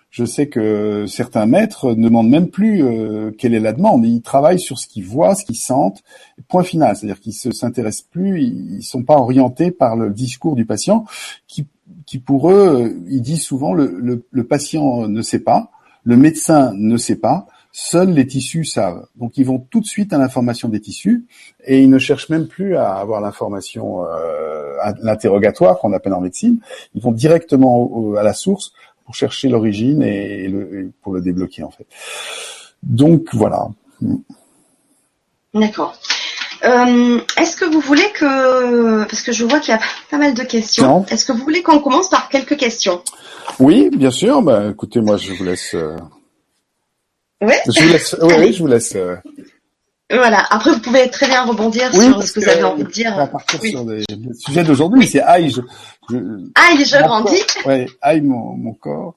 Je 0.09 0.23
sais 0.23 0.47
que 0.47 1.05
certains 1.07 1.45
maîtres 1.45 1.93
ne 1.93 2.05
demandent 2.05 2.29
même 2.29 2.47
plus 2.47 2.83
euh, 2.83 3.31
quelle 3.37 3.53
est 3.53 3.59
la 3.59 3.73
demande. 3.73 4.05
Ils 4.05 4.21
travaillent 4.21 4.61
sur 4.61 4.79
ce 4.79 4.87
qu'ils 4.87 5.03
voient, 5.03 5.35
ce 5.35 5.43
qu'ils 5.43 5.57
sentent. 5.57 6.03
Point 6.47 6.63
final. 6.63 6.95
C'est-à-dire 6.95 7.19
qu'ils 7.19 7.33
se 7.33 7.51
s'intéressent 7.51 8.07
plus. 8.09 8.41
Ils, 8.41 8.81
sont 8.81 9.03
pas 9.03 9.17
orientés 9.17 9.71
par 9.71 9.97
le 9.97 10.11
discours 10.11 10.55
du 10.55 10.65
patient, 10.65 11.03
qui, 11.47 11.67
qui 12.05 12.19
pour 12.19 12.49
eux, 12.49 12.95
ils 13.09 13.21
disent 13.21 13.43
souvent 13.43 13.73
le, 13.73 14.23
le 14.29 14.43
patient 14.45 15.09
ne 15.09 15.21
sait 15.21 15.39
pas, 15.39 15.71
le 16.05 16.15
médecin 16.15 16.71
ne 16.75 16.95
sait 16.95 17.17
pas, 17.17 17.47
seuls 17.77 18.11
les 18.11 18.25
tissus 18.25 18.63
savent. 18.63 19.05
Donc 19.17 19.37
ils 19.37 19.45
vont 19.45 19.59
tout 19.59 19.81
de 19.81 19.85
suite 19.85 20.13
à 20.13 20.17
l'information 20.17 20.69
des 20.69 20.79
tissus 20.79 21.25
et 21.65 21.81
ils 21.81 21.89
ne 21.89 21.99
cherchent 21.99 22.29
même 22.29 22.47
plus 22.47 22.77
à 22.77 22.93
avoir 22.93 23.19
l'information 23.19 24.05
euh, 24.05 24.77
à 24.81 24.93
l'interrogatoire 25.01 25.77
qu'on 25.79 25.91
appelle 25.91 26.13
en 26.13 26.21
médecine. 26.21 26.59
Ils 26.93 27.01
vont 27.01 27.11
directement 27.11 28.15
à 28.17 28.23
la 28.23 28.33
source 28.33 28.71
pour 29.03 29.13
chercher 29.13 29.49
l'origine 29.49 30.01
et, 30.03 30.49
pour 31.01 31.11
le 31.11 31.19
débloquer 31.19 31.63
en 31.63 31.69
fait. 31.69 31.85
Donc 32.81 33.27
voilà. 33.33 33.67
D'accord. 35.53 35.99
Euh, 36.63 37.19
est-ce 37.37 37.57
que 37.57 37.65
vous 37.65 37.81
voulez 37.81 38.09
que, 38.13 39.03
parce 39.03 39.21
que 39.21 39.33
je 39.33 39.43
vois 39.43 39.59
qu'il 39.59 39.73
y 39.73 39.77
a 39.77 39.81
pas 40.09 40.17
mal 40.17 40.33
de 40.33 40.43
questions, 40.43 41.05
est-ce 41.09 41.25
que 41.25 41.33
vous 41.33 41.43
voulez 41.43 41.61
qu'on 41.61 41.79
commence 41.79 42.09
par 42.09 42.29
quelques 42.29 42.55
questions? 42.55 43.01
Oui, 43.59 43.89
bien 43.91 44.11
sûr. 44.11 44.41
Bah, 44.41 44.69
écoutez, 44.71 45.01
moi 45.01 45.17
je 45.17 45.33
vous 45.33 45.43
laisse. 45.43 45.73
Euh, 45.75 45.97
oui. 47.41 47.53
Je 47.67 47.83
vous 47.83 47.89
laisse. 47.91 48.15
Oui, 48.21 48.33
oui, 48.37 48.53
je 48.53 48.59
vous 48.59 48.67
laisse. 48.67 48.95
Euh. 48.95 49.15
Voilà. 50.11 50.45
Après, 50.49 50.71
vous 50.71 50.79
pouvez 50.79 51.09
très 51.09 51.27
bien 51.27 51.43
rebondir 51.43 51.93
sur 51.93 52.23
ce 52.23 52.33
que, 52.33 52.39
vous 52.39 52.49
avez 52.49 52.63
envie 52.63 52.83
de 52.83 52.91
dire. 52.91 53.11
On 53.13 53.17
va 53.17 53.27
partir 53.27 53.61
sur 53.61 53.85
des, 53.85 54.03
sujets 54.33 54.63
d'aujourd'hui. 54.63 55.07
C'est 55.07 55.21
aïe, 55.21 55.49
je, 55.49 55.61
je, 56.09 56.17
aïe, 56.55 56.85
je 56.85 57.03
grandis. 57.03 57.43
Oui, 57.65 57.85
aïe, 58.01 58.21
mon, 58.21 58.55
mon 58.55 58.73
corps. 58.73 59.15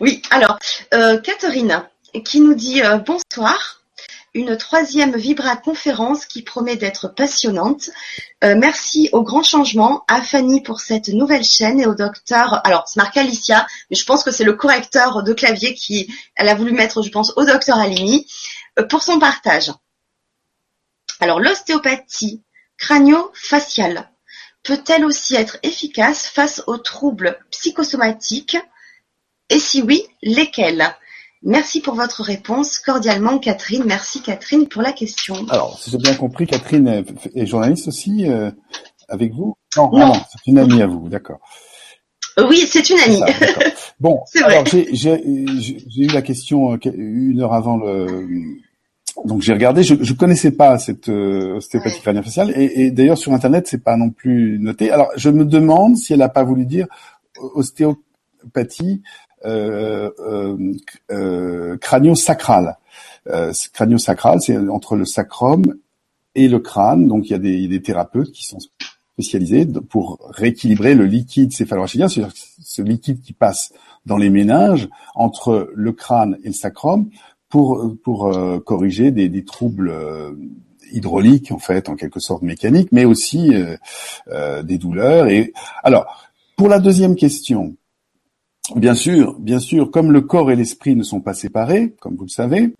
Oui. 0.00 0.22
Alors, 0.30 0.58
euh, 0.94 1.18
Catherine, 1.18 1.84
qui 2.24 2.40
nous 2.40 2.54
dit 2.54 2.82
euh, 2.82 2.98
bonsoir 2.98 3.79
une 4.32 4.56
troisième 4.56 5.16
Vibra 5.16 5.56
conférence 5.56 6.24
qui 6.24 6.42
promet 6.42 6.76
d'être 6.76 7.08
passionnante. 7.08 7.90
Euh, 8.44 8.54
merci 8.56 9.08
au 9.12 9.22
grand 9.22 9.42
changement, 9.42 10.04
à 10.08 10.22
Fanny 10.22 10.62
pour 10.62 10.80
cette 10.80 11.08
nouvelle 11.08 11.44
chaîne 11.44 11.80
et 11.80 11.86
au 11.86 11.94
docteur, 11.94 12.60
alors 12.64 12.86
c'est 12.86 13.00
marqué 13.00 13.20
Alicia, 13.20 13.66
mais 13.90 13.96
je 13.96 14.04
pense 14.04 14.22
que 14.22 14.30
c'est 14.30 14.44
le 14.44 14.52
correcteur 14.52 15.22
de 15.22 15.32
clavier 15.32 15.74
qui, 15.74 16.14
elle 16.36 16.48
a 16.48 16.54
voulu 16.54 16.72
mettre, 16.72 17.02
je 17.02 17.10
pense, 17.10 17.32
au 17.36 17.44
docteur 17.44 17.78
Alimi, 17.78 18.26
euh, 18.78 18.84
pour 18.84 19.02
son 19.02 19.18
partage. 19.18 19.72
Alors 21.18 21.40
l'ostéopathie 21.40 22.42
crânio-faciale 22.78 24.10
peut-elle 24.62 25.04
aussi 25.04 25.34
être 25.34 25.58
efficace 25.62 26.26
face 26.26 26.62
aux 26.66 26.78
troubles 26.78 27.38
psychosomatiques? 27.50 28.56
Et 29.48 29.58
si 29.58 29.82
oui, 29.82 30.06
lesquels? 30.22 30.94
Merci 31.42 31.80
pour 31.80 31.94
votre 31.94 32.22
réponse. 32.22 32.78
Cordialement, 32.78 33.38
Catherine. 33.38 33.84
Merci, 33.86 34.20
Catherine, 34.20 34.68
pour 34.68 34.82
la 34.82 34.92
question. 34.92 35.34
Alors, 35.48 35.78
si 35.80 35.90
j'ai 35.90 35.98
bien 35.98 36.14
compris, 36.14 36.46
Catherine 36.46 37.04
est, 37.34 37.46
journaliste 37.46 37.88
aussi 37.88 38.28
euh, 38.28 38.50
avec 39.08 39.32
vous? 39.32 39.56
Non, 39.76 39.90
non. 39.90 40.12
Ah 40.14 40.26
c'est 40.30 40.50
une 40.50 40.58
amie 40.58 40.82
à 40.82 40.86
vous, 40.86 41.08
d'accord. 41.08 41.40
Oui, 42.38 42.68
c'est 42.70 42.88
une 42.90 42.98
amie. 42.98 43.22
bon, 44.00 44.20
alors 44.42 44.64
j'ai 44.66 45.22
eu 45.24 46.06
la 46.08 46.22
question 46.22 46.74
euh, 46.74 46.78
une 46.94 47.40
heure 47.40 47.54
avant 47.54 47.76
le. 47.76 48.06
Donc 49.24 49.42
j'ai 49.42 49.52
regardé, 49.52 49.82
je, 49.82 49.96
je 50.00 50.12
connaissais 50.14 50.52
pas 50.52 50.78
cette 50.78 51.08
euh, 51.08 51.56
ostéopathie 51.56 52.00
crânienne 52.00 52.22
faciale 52.22 52.52
et, 52.54 52.82
et 52.82 52.90
d'ailleurs 52.90 53.18
sur 53.18 53.32
internet 53.32 53.66
c'est 53.66 53.82
pas 53.82 53.96
non 53.96 54.10
plus 54.10 54.58
noté. 54.60 54.90
Alors 54.90 55.08
je 55.16 55.28
me 55.30 55.44
demande 55.44 55.96
si 55.96 56.12
elle 56.12 56.20
n'a 56.20 56.28
pas 56.28 56.44
voulu 56.44 56.64
dire 56.64 56.86
ostéopathie 57.54 57.98
euh, 58.42 58.44
euh, 58.44 58.94
euh, 58.94 59.04
crânio-sacral. 61.80 62.78
Euh, 63.28 63.52
crânio-sacral, 63.72 64.40
c'est 64.40 64.56
entre 64.56 64.96
le 64.96 65.04
sacrum 65.04 65.74
et 66.34 66.48
le 66.48 66.58
crâne. 66.58 67.06
Donc 67.06 67.26
il 67.26 67.32
y 67.32 67.34
a 67.34 67.38
des, 67.38 67.82
thérapeutes 67.82 68.32
qui 68.32 68.44
sont 68.44 68.58
spécialisés 69.14 69.66
pour 69.66 70.18
rééquilibrer 70.30 70.94
le 70.94 71.04
liquide 71.04 71.52
céphalorachidien, 71.52 72.08
c'est-à-dire 72.08 72.32
ce 72.34 72.82
liquide 72.82 73.20
qui 73.20 73.32
passe 73.32 73.72
dans 74.06 74.16
les 74.16 74.30
méninges 74.30 74.88
entre 75.14 75.70
le 75.74 75.92
crâne 75.92 76.38
et 76.42 76.48
le 76.48 76.54
sacrum 76.54 77.10
pour 77.48 77.96
pour 78.02 78.28
euh, 78.28 78.60
corriger 78.60 79.10
des, 79.10 79.44
troubles 79.44 79.90
euh, 79.90 80.32
hydrauliques 80.92 81.52
en 81.52 81.58
fait, 81.58 81.88
en 81.88 81.96
quelque 81.96 82.20
sorte 82.20 82.42
mécaniques, 82.42 82.90
mais 82.92 83.04
aussi 83.04 83.50
euh, 84.28 84.62
des 84.62 84.78
douleurs. 84.78 85.26
Et 85.26 85.52
alors 85.82 86.30
pour 86.56 86.68
la 86.68 86.78
deuxième 86.78 87.16
question, 87.16 87.76
Bien 88.76 88.94
sûr, 88.94 89.36
bien 89.38 89.58
sûr, 89.58 89.90
comme 89.90 90.12
le 90.12 90.20
corps 90.20 90.50
et 90.50 90.56
l'esprit 90.56 90.94
ne 90.94 91.02
sont 91.02 91.20
pas 91.20 91.34
séparés, 91.34 91.94
comme 92.00 92.16
vous 92.16 92.24
le 92.24 92.30
savez, 92.30 92.74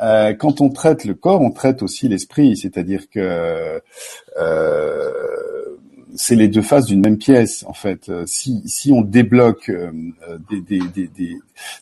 euh, 0.00 0.34
quand 0.34 0.60
on 0.60 0.68
traite 0.68 1.04
le 1.04 1.14
corps, 1.14 1.40
on 1.40 1.50
traite 1.50 1.82
aussi 1.82 2.08
l'esprit, 2.08 2.56
c'est-à-dire 2.56 3.08
que 3.08 3.80
c'est 6.30 6.36
les 6.36 6.46
deux 6.46 6.62
faces 6.62 6.86
d'une 6.86 7.00
même 7.00 7.18
pièce 7.18 7.64
en 7.66 7.72
fait. 7.72 8.08
Euh, 8.08 8.22
si, 8.24 8.62
si 8.64 8.92
on 8.92 9.02
débloque 9.02 9.68
euh, 9.68 9.90
des, 10.48 10.60
des, 10.60 11.08
des, 11.08 11.38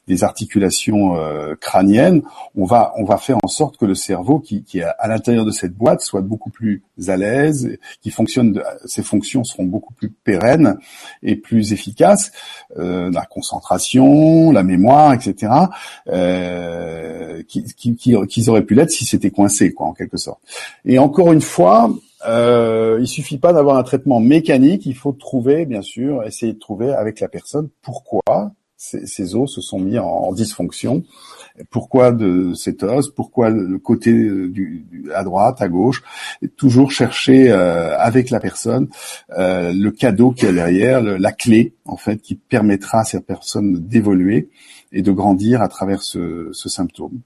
des, 0.07 0.25
articulations 0.25 1.17
euh, 1.17 1.55
crâniennes, 1.61 2.23
on 2.57 2.65
va 2.65 2.95
on 2.97 3.05
va 3.05 3.19
faire 3.19 3.37
en 3.43 3.49
sorte 3.49 3.77
que 3.77 3.85
le 3.85 3.95
cerveau 3.95 4.39
qui, 4.39 4.63
qui 4.63 4.79
est 4.79 4.87
à 4.99 5.07
l'intérieur 5.07 5.45
de 5.45 5.51
cette 5.51 5.75
boîte 5.75 6.01
soit 6.01 6.23
beaucoup 6.23 6.49
plus 6.49 6.83
à 7.09 7.19
l'aise, 7.19 7.77
qui 8.01 8.11
fonctionne, 8.11 8.61
ses 8.87 9.03
fonctions 9.03 9.45
seront 9.45 9.65
beaucoup 9.65 9.93
plus 9.93 10.09
pérennes 10.09 10.79
et 11.23 11.37
plus 11.37 11.75
efficaces, 11.75 12.33
euh, 12.79 13.11
la 13.13 13.27
concentration, 13.27 14.51
la 14.51 14.63
mémoire, 14.63 15.13
etc. 15.13 15.53
Euh, 16.09 17.43
qui, 17.47 17.65
qui, 17.75 17.95
qui, 17.95 18.49
auraient 18.49 18.65
pu 18.65 18.75
l'être 18.75 18.91
si 18.91 19.05
c'était 19.05 19.31
coincé, 19.31 19.73
quoi, 19.73 19.87
en 19.87 19.93
quelque 19.93 20.17
sorte. 20.17 20.41
Et 20.87 20.99
encore 20.99 21.33
une 21.33 21.43
fois, 21.43 21.93
euh, 22.27 22.99
il 23.01 23.07
suffit 23.07 23.39
pas 23.39 23.53
d'avoir 23.53 23.77
un 23.77 23.83
traitement 23.83 24.21
mécanique, 24.21 24.87
il 24.87 24.97
faut 24.97 25.12
trouver, 25.12 25.66
bien 25.66 25.83
sûr, 25.83 26.25
essayer 26.25 26.53
de 26.53 26.59
trouver 26.59 26.93
avec 26.93 27.21
la 27.21 27.29
personne 27.29 27.69
pourquoi 27.83 28.53
ces, 28.77 29.35
os 29.35 29.53
se 29.53 29.61
sont 29.61 29.81
mis 29.81 29.99
en, 29.99 30.33
dysfonction, 30.33 31.03
pourquoi 31.71 32.12
de 32.12 32.55
cet 32.55 32.85
os, 32.85 33.11
pourquoi 33.11 33.51
le 33.51 33.79
côté 33.79 34.12
du, 34.12 34.87
à 35.12 35.25
droite, 35.25 35.61
à 35.61 35.69
gauche, 35.69 36.03
toujours 36.57 36.93
chercher 36.93 37.51
euh, 37.51 37.99
avec 37.99 38.31
la 38.31 38.39
personne 38.39 38.89
euh, 39.37 39.73
le 39.73 39.91
cadeau 39.91 40.31
qui 40.31 40.47
est 40.47 40.53
derrière, 40.53 41.03
la 41.03 41.33
clé 41.33 41.75
en 41.87 41.97
fait 41.97 42.19
qui 42.19 42.37
permettra 42.37 43.01
à 43.01 43.05
cette 43.05 43.27
personne 43.27 43.81
d'évoluer 43.81 44.49
et 44.93 45.03
de 45.03 45.11
grandir 45.11 45.61
à 45.61 45.69
travers 45.69 46.03
ce, 46.03 46.51
ce 46.53 46.69
symptôme. 46.69 47.21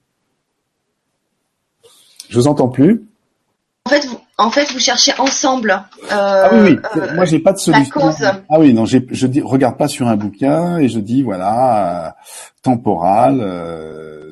Je 2.30 2.38
vous 2.38 2.48
entends 2.48 2.68
plus? 2.68 3.04
En 4.38 4.50
fait, 4.50 4.72
vous 4.72 4.78
cherchez 4.78 5.12
ensemble. 5.18 5.70
Euh, 5.70 6.08
ah 6.10 6.50
oui, 6.52 6.60
oui. 6.70 6.78
Euh, 6.96 7.14
moi 7.14 7.24
j'ai 7.26 7.38
pas 7.38 7.52
de 7.52 7.58
solution. 7.58 8.00
Ah 8.48 8.58
oui, 8.58 8.72
non, 8.72 8.86
je 8.86 9.26
dis, 9.26 9.42
regarde 9.42 9.76
pas 9.76 9.88
sur 9.88 10.08
un 10.08 10.16
bouquin 10.16 10.78
et 10.78 10.88
je 10.88 11.00
dis 11.00 11.22
voilà, 11.22 12.06
euh, 12.06 12.10
temporal, 12.62 13.46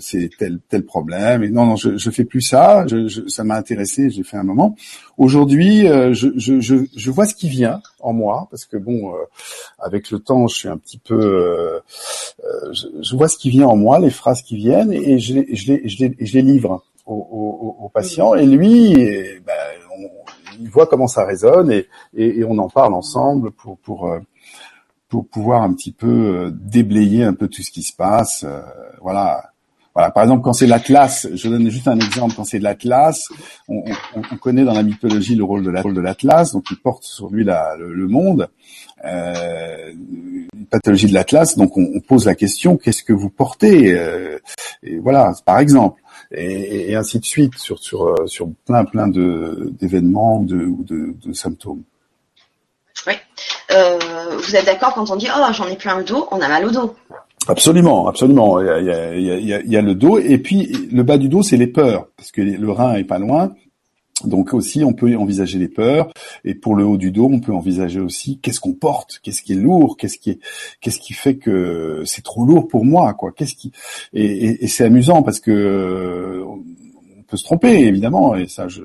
c'est 0.01 0.31
tel 0.39 0.59
tel 0.71 0.87
problème. 0.87 1.43
Et 1.45 1.51
non, 1.51 1.67
non, 1.67 1.77
je, 1.77 1.99
je 1.99 2.11
fais 2.11 2.25
plus 2.25 2.41
ça. 2.41 2.87
Je, 2.89 3.29
ça 3.29 3.45
m'a 3.45 3.57
intéressé, 3.57 4.09
j'ai 4.09 4.23
fait 4.23 4.39
un 4.39 4.43
moment. 4.43 4.75
Aujourd'hui, 5.19 5.87
euh, 5.87 6.15
je, 6.15 6.29
je, 6.37 6.61
je, 6.61 6.77
je, 6.97 7.11
vois 7.11 7.27
ce 7.27 7.35
qui 7.35 7.51
vient 7.51 7.83
en 8.01 8.15
moi, 8.15 8.49
parce 8.51 8.65
que 8.65 8.79
bon, 8.79 9.13
avec 9.79 10.11
le 10.11 10.19
temps, 10.19 10.47
je 10.47 10.57
suis 10.57 10.69
un 10.69 10.79
petit 10.79 10.99
peu, 10.99 11.83
je, 12.73 12.87
je, 13.03 13.17
vois 13.17 13.29
ce 13.29 13.37
qui 13.37 13.51
vient 13.51 13.67
en 13.67 13.77
moi, 13.77 13.99
les 13.99 14.11
phrases 14.11 14.41
qui 14.41 14.57
viennent, 14.57 14.95
et 14.95 15.19
je, 15.19 15.35
je, 15.53 15.73
les, 15.73 15.89
je, 15.89 16.05
les, 16.05 16.17
je 16.19 16.33
les 16.33 16.43
livre 16.43 16.83
au, 17.05 17.15
au, 17.15 17.85
au 17.85 17.89
patient. 17.91 18.35
Et 18.35 18.47
lui, 18.47 18.95
ben, 19.47 19.53
il 20.61 20.69
voit 20.71 20.87
comment 20.87 21.09
ça 21.09 21.25
résonne, 21.25 21.73
et, 21.73 21.89
et, 22.15 22.45
on 22.45 22.59
en 22.59 22.69
parle 22.69 22.95
ensemble 22.95 23.51
pour 23.51 23.79
pour 23.79 24.09
pour 25.11 25.27
pouvoir 25.27 25.63
un 25.63 25.75
petit 25.75 25.93
peu 25.93 26.07
euh, 26.07 26.51
déblayer 26.53 27.25
un 27.25 27.35
peu 27.35 27.49
tout 27.49 27.63
ce 27.63 27.71
qui 27.71 27.83
se 27.83 27.95
passe. 27.95 28.45
Euh, 28.45 28.63
voilà. 29.03 29.51
Voilà. 29.93 30.13
Par 30.13 30.23
exemple, 30.23 30.43
quand 30.43 30.53
c'est 30.53 30.69
l'Atlas, 30.69 31.27
je 31.35 31.49
donne 31.49 31.69
juste 31.69 31.89
un 31.89 31.99
exemple. 31.99 32.35
Quand 32.37 32.45
c'est 32.45 32.61
l'Atlas, 32.61 33.29
on, 33.69 33.83
on, 34.15 34.23
on, 34.31 34.37
connaît 34.37 34.63
dans 34.63 34.73
la 34.73 34.85
mythologie 34.85 35.35
le 35.35 35.43
rôle 35.43 35.65
de 35.65 36.01
l'Atlas, 36.01 36.53
donc 36.53 36.65
il 36.71 36.77
porte 36.77 37.03
sur 37.03 37.29
lui 37.29 37.43
la, 37.43 37.75
le, 37.77 38.07
monde. 38.07 38.49
Euh, 39.05 39.93
pathologie 40.71 41.09
de 41.09 41.15
l'Atlas, 41.15 41.57
donc 41.57 41.77
on, 41.77 41.99
pose 42.07 42.27
la 42.27 42.37
question 42.37 42.77
qu'est-ce 42.77 43.03
que 43.03 43.13
vous 43.13 43.31
portez 43.31 43.93
euh, 43.93 44.39
Et 44.85 45.01
voilà, 45.01 45.33
par 45.45 45.59
exemple, 45.59 46.01
et, 46.33 46.91
et, 46.91 46.97
ainsi 46.97 47.19
de 47.19 47.25
suite 47.25 47.59
sur 47.59 47.79
sur 47.79 48.15
sur 48.27 48.49
plein 48.67 48.85
plein 48.85 49.09
de 49.09 49.73
d'événements 49.79 50.41
ou 50.41 50.45
de, 50.45 50.73
de, 50.85 51.15
de 51.25 51.33
symptômes. 51.33 51.83
Oui. 53.07 53.15
Euh, 53.73 53.99
vous 54.37 54.57
êtes 54.57 54.67
d'accord 54.67 54.95
quand 54.95 55.11
on 55.11 55.17
dit 55.17 55.29
oh 55.35 55.53
j'en 55.53 55.67
ai 55.67 55.77
plein 55.77 55.99
le 55.99 56.05
dos, 56.05 56.29
on 56.31 56.41
a 56.41 56.49
mal 56.49 56.65
au 56.65 56.71
dos. 56.71 56.95
Absolument, 57.49 58.07
absolument. 58.07 58.61
Il 58.61 58.67
y, 58.67 58.91
a, 58.91 59.15
il, 59.15 59.25
y 59.25 59.31
a, 59.55 59.61
il 59.61 59.73
y 59.73 59.77
a, 59.77 59.83
le 59.83 59.95
dos 59.95 60.19
et 60.19 60.39
puis 60.39 60.89
le 60.93 61.03
bas 61.03 61.17
du 61.17 61.29
dos, 61.29 61.43
c'est 61.43 61.57
les 61.57 61.67
peurs 61.67 62.07
parce 62.17 62.31
que 62.31 62.43
le 62.43 62.71
rein 62.71 62.95
est 62.95 63.05
pas 63.05 63.19
loin. 63.19 63.53
Donc 64.25 64.55
aussi, 64.55 64.85
on 64.85 64.93
peut 64.93 65.17
envisager 65.17 65.59
les 65.59 65.69
peurs. 65.69 66.13
Et 66.45 66.55
pour 66.55 66.75
le 66.75 66.85
haut 66.85 66.97
du 66.97 67.11
dos, 67.11 67.29
on 67.31 67.41
peut 67.41 67.55
envisager 67.55 68.01
aussi 68.01 68.39
qu'est-ce 68.39 68.61
qu'on 68.61 68.75
porte, 68.75 69.21
qu'est-ce 69.23 69.43
qui 69.43 69.53
est 69.53 69.57
lourd, 69.57 69.97
qu'est-ce 69.97 70.19
qui 70.19 70.31
est, 70.31 70.39
qu'est-ce 70.81 70.99
qui 70.99 71.13
fait 71.13 71.37
que 71.37 72.03
c'est 72.05 72.23
trop 72.23 72.45
lourd 72.45 72.69
pour 72.69 72.85
moi, 72.85 73.15
quoi. 73.15 73.33
Qu'est-ce 73.33 73.55
qui 73.55 73.73
et, 74.13 74.25
et, 74.25 74.65
et 74.65 74.69
c'est 74.69 74.85
amusant 74.85 75.23
parce 75.23 75.41
que 75.41 76.43
on 76.47 77.23
peut 77.27 77.37
se 77.37 77.45
tromper 77.45 77.87
évidemment. 77.87 78.35
Et 78.37 78.49
ça, 78.49 78.69
je, 78.69 78.83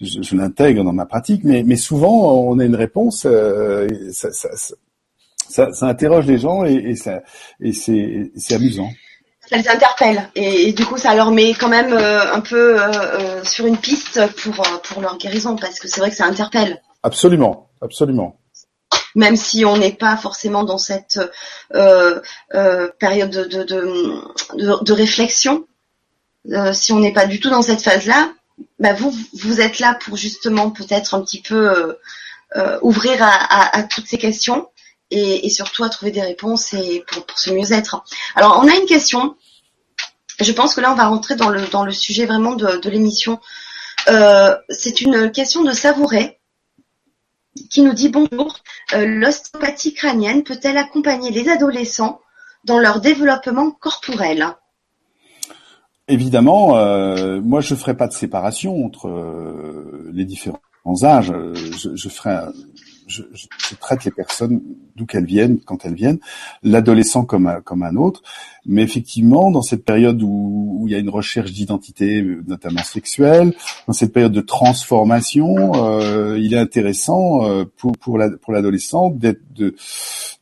je, 0.00 0.22
je 0.22 0.36
l'intègre 0.36 0.84
dans 0.84 0.92
ma 0.92 1.06
pratique, 1.06 1.44
mais, 1.44 1.62
mais 1.62 1.76
souvent 1.76 2.32
on 2.48 2.58
a 2.58 2.64
une 2.64 2.76
réponse, 2.76 3.26
euh, 3.26 3.88
ça, 4.12 4.32
ça, 4.32 4.48
ça, 5.48 5.72
ça, 5.72 5.86
interroge 5.86 6.26
les 6.26 6.38
gens 6.38 6.64
et, 6.64 6.74
et, 6.74 6.94
et 7.60 7.72
c'est 7.72 8.54
amusant. 8.54 8.88
Ça 9.50 9.56
les 9.56 9.68
interpelle. 9.68 10.30
Et, 10.36 10.68
et, 10.68 10.72
du 10.72 10.86
coup 10.86 10.96
ça 10.96 11.12
leur 11.14 11.32
met 11.32 11.54
quand 11.54 11.68
même 11.68 11.92
euh, 11.92 12.32
un 12.32 12.40
peu 12.40 12.80
euh, 12.80 12.88
euh 12.92 13.44
sur 13.44 13.66
une 13.66 13.76
piste 13.76 14.20
pour, 14.36 14.60
euh, 14.60 14.78
pour 14.84 15.02
leur 15.02 15.18
guérison 15.18 15.56
parce 15.56 15.80
que 15.80 15.88
c'est 15.88 16.00
vrai 16.00 16.10
que 16.10 16.16
ça 16.16 16.26
interpelle. 16.26 16.80
Absolument, 17.02 17.68
absolument. 17.82 18.36
Même 19.16 19.34
si 19.34 19.64
on 19.64 19.76
n'est 19.76 19.92
pas 19.92 20.16
forcément 20.16 20.62
dans 20.62 20.78
cette 20.78 21.18
euh, 21.74 22.20
euh, 22.54 22.88
période 23.00 23.30
de, 23.30 23.44
de, 23.44 23.64
de, 23.64 24.84
de 24.84 24.92
réflexion, 24.92 25.66
euh, 26.52 26.72
si 26.72 26.92
on 26.92 27.00
n'est 27.00 27.12
pas 27.12 27.26
du 27.26 27.40
tout 27.40 27.50
dans 27.50 27.62
cette 27.62 27.82
phase-là, 27.82 28.32
bah 28.78 28.92
vous, 28.92 29.12
vous 29.34 29.60
êtes 29.60 29.80
là 29.80 29.98
pour 30.00 30.16
justement 30.16 30.70
peut-être 30.70 31.14
un 31.14 31.22
petit 31.22 31.42
peu 31.42 31.96
ouvrir 32.82 33.22
à, 33.22 33.30
à, 33.30 33.78
à, 33.78 33.82
toutes 33.82 34.06
ces 34.06 34.18
questions 34.18 34.68
et, 35.10 35.48
surtout 35.50 35.84
à 35.84 35.88
trouver 35.88 36.10
des 36.10 36.22
réponses 36.22 36.72
et 36.72 37.04
pour, 37.06 37.26
pour 37.26 37.38
se 37.38 37.50
mieux 37.50 37.72
être. 37.72 38.04
Alors 38.36 38.60
on 38.62 38.68
a 38.68 38.76
une 38.76 38.86
question. 38.86 39.36
Je 40.38 40.52
pense 40.52 40.74
que 40.74 40.80
là 40.80 40.92
on 40.92 40.96
va 40.96 41.06
rentrer 41.06 41.36
dans 41.36 41.50
le 41.50 41.66
dans 41.68 41.84
le 41.84 41.92
sujet 41.92 42.26
vraiment 42.26 42.54
de, 42.54 42.80
de 42.80 42.90
l'émission. 42.90 43.40
Euh, 44.08 44.56
c'est 44.68 45.00
une 45.00 45.30
question 45.30 45.62
de 45.62 45.72
savourer 45.72 46.38
qui 47.70 47.82
nous 47.82 47.92
dit 47.92 48.08
bonjour. 48.08 48.58
Euh, 48.94 49.04
l'ostéopathie 49.06 49.94
crânienne 49.94 50.42
peut-elle 50.42 50.78
accompagner 50.78 51.30
les 51.30 51.48
adolescents 51.48 52.20
dans 52.64 52.78
leur 52.78 53.00
développement 53.00 53.70
corporel? 53.70 54.46
Évidemment, 56.08 56.76
euh, 56.76 57.40
moi 57.40 57.60
je 57.60 57.74
ferai 57.74 57.96
pas 57.96 58.08
de 58.08 58.12
séparation 58.12 58.84
entre 58.84 59.08
les 60.12 60.24
différents 60.24 60.58
âges. 61.04 61.32
Je 61.74 62.08
ferai, 62.08 62.36
je, 63.10 63.22
je, 63.34 63.74
traite 63.76 64.04
les 64.04 64.10
personnes 64.10 64.62
d'où 64.96 65.04
qu'elles 65.04 65.24
viennent, 65.24 65.58
quand 65.60 65.84
elles 65.84 65.94
viennent, 65.94 66.20
l'adolescent 66.62 67.24
comme 67.24 67.46
un, 67.46 67.60
comme 67.60 67.82
un 67.82 67.96
autre. 67.96 68.22
Mais 68.66 68.82
effectivement, 68.82 69.50
dans 69.50 69.62
cette 69.62 69.84
période 69.84 70.22
où, 70.22 70.76
où 70.78 70.88
il 70.88 70.92
y 70.92 70.94
a 70.94 70.98
une 70.98 71.10
recherche 71.10 71.52
d'identité, 71.52 72.22
notamment 72.46 72.82
sexuelle, 72.82 73.54
dans 73.86 73.92
cette 73.92 74.12
période 74.12 74.32
de 74.32 74.40
transformation, 74.40 75.72
euh, 75.74 76.38
il 76.38 76.54
est 76.54 76.58
intéressant 76.58 77.44
euh, 77.44 77.64
pour 77.76 77.92
pour 77.98 78.18
la, 78.18 78.30
pour 78.30 78.52
l'adolescent 78.52 79.10
d'être 79.10 79.40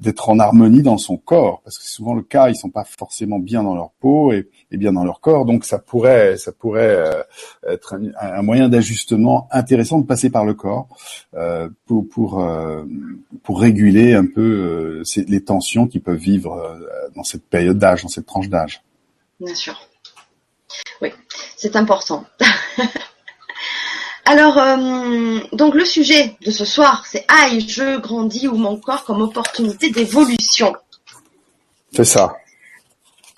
d'être 0.00 0.28
en 0.28 0.38
harmonie 0.38 0.82
dans 0.82 0.98
son 0.98 1.16
corps, 1.16 1.60
parce 1.64 1.78
que 1.78 1.84
c'est 1.84 1.94
souvent 1.94 2.14
le 2.14 2.22
cas, 2.22 2.48
ils 2.48 2.56
sont 2.56 2.70
pas 2.70 2.84
forcément 2.84 3.38
bien 3.38 3.62
dans 3.62 3.74
leur 3.74 3.90
peau 4.00 4.32
et, 4.32 4.48
et 4.70 4.76
bien 4.76 4.92
dans 4.92 5.04
leur 5.04 5.20
corps, 5.20 5.44
donc 5.44 5.64
ça 5.64 5.78
pourrait 5.78 6.36
ça 6.36 6.52
pourrait 6.52 6.96
euh, 6.96 7.22
être 7.66 7.94
un, 7.94 8.10
un 8.20 8.42
moyen 8.42 8.68
d'ajustement 8.68 9.48
intéressant 9.50 9.98
de 9.98 10.06
passer 10.06 10.30
par 10.30 10.44
le 10.44 10.54
corps 10.54 10.88
euh, 11.34 11.68
pour 11.86 12.08
pour 12.08 12.40
euh, 12.40 12.84
pour 13.42 13.60
réguler 13.60 14.14
un 14.14 14.26
peu 14.26 15.02
les 15.16 15.44
tensions 15.44 15.86
qu'ils 15.86 16.02
peuvent 16.02 16.16
vivre 16.16 16.78
dans 17.14 17.24
cette 17.24 17.44
période 17.44 17.78
d'âge 17.78 18.04
cette 18.08 18.26
tranche 18.26 18.48
d'âge. 18.48 18.82
Bien 19.40 19.54
sûr. 19.54 19.78
Oui, 21.00 21.10
c'est 21.56 21.76
important. 21.76 22.24
Alors, 24.28 24.58
euh, 24.58 25.40
donc 25.52 25.74
le 25.74 25.86
sujet 25.86 26.36
de 26.44 26.50
ce 26.50 26.66
soir, 26.66 27.06
c'est 27.10 27.24
Aïe, 27.28 27.66
je 27.66 27.98
grandis 27.98 28.46
ou 28.46 28.56
mon 28.56 28.76
corps 28.76 29.04
comme 29.04 29.22
opportunité 29.22 29.90
d'évolution? 29.90 30.74
C'est 31.92 32.04
ça. 32.04 32.36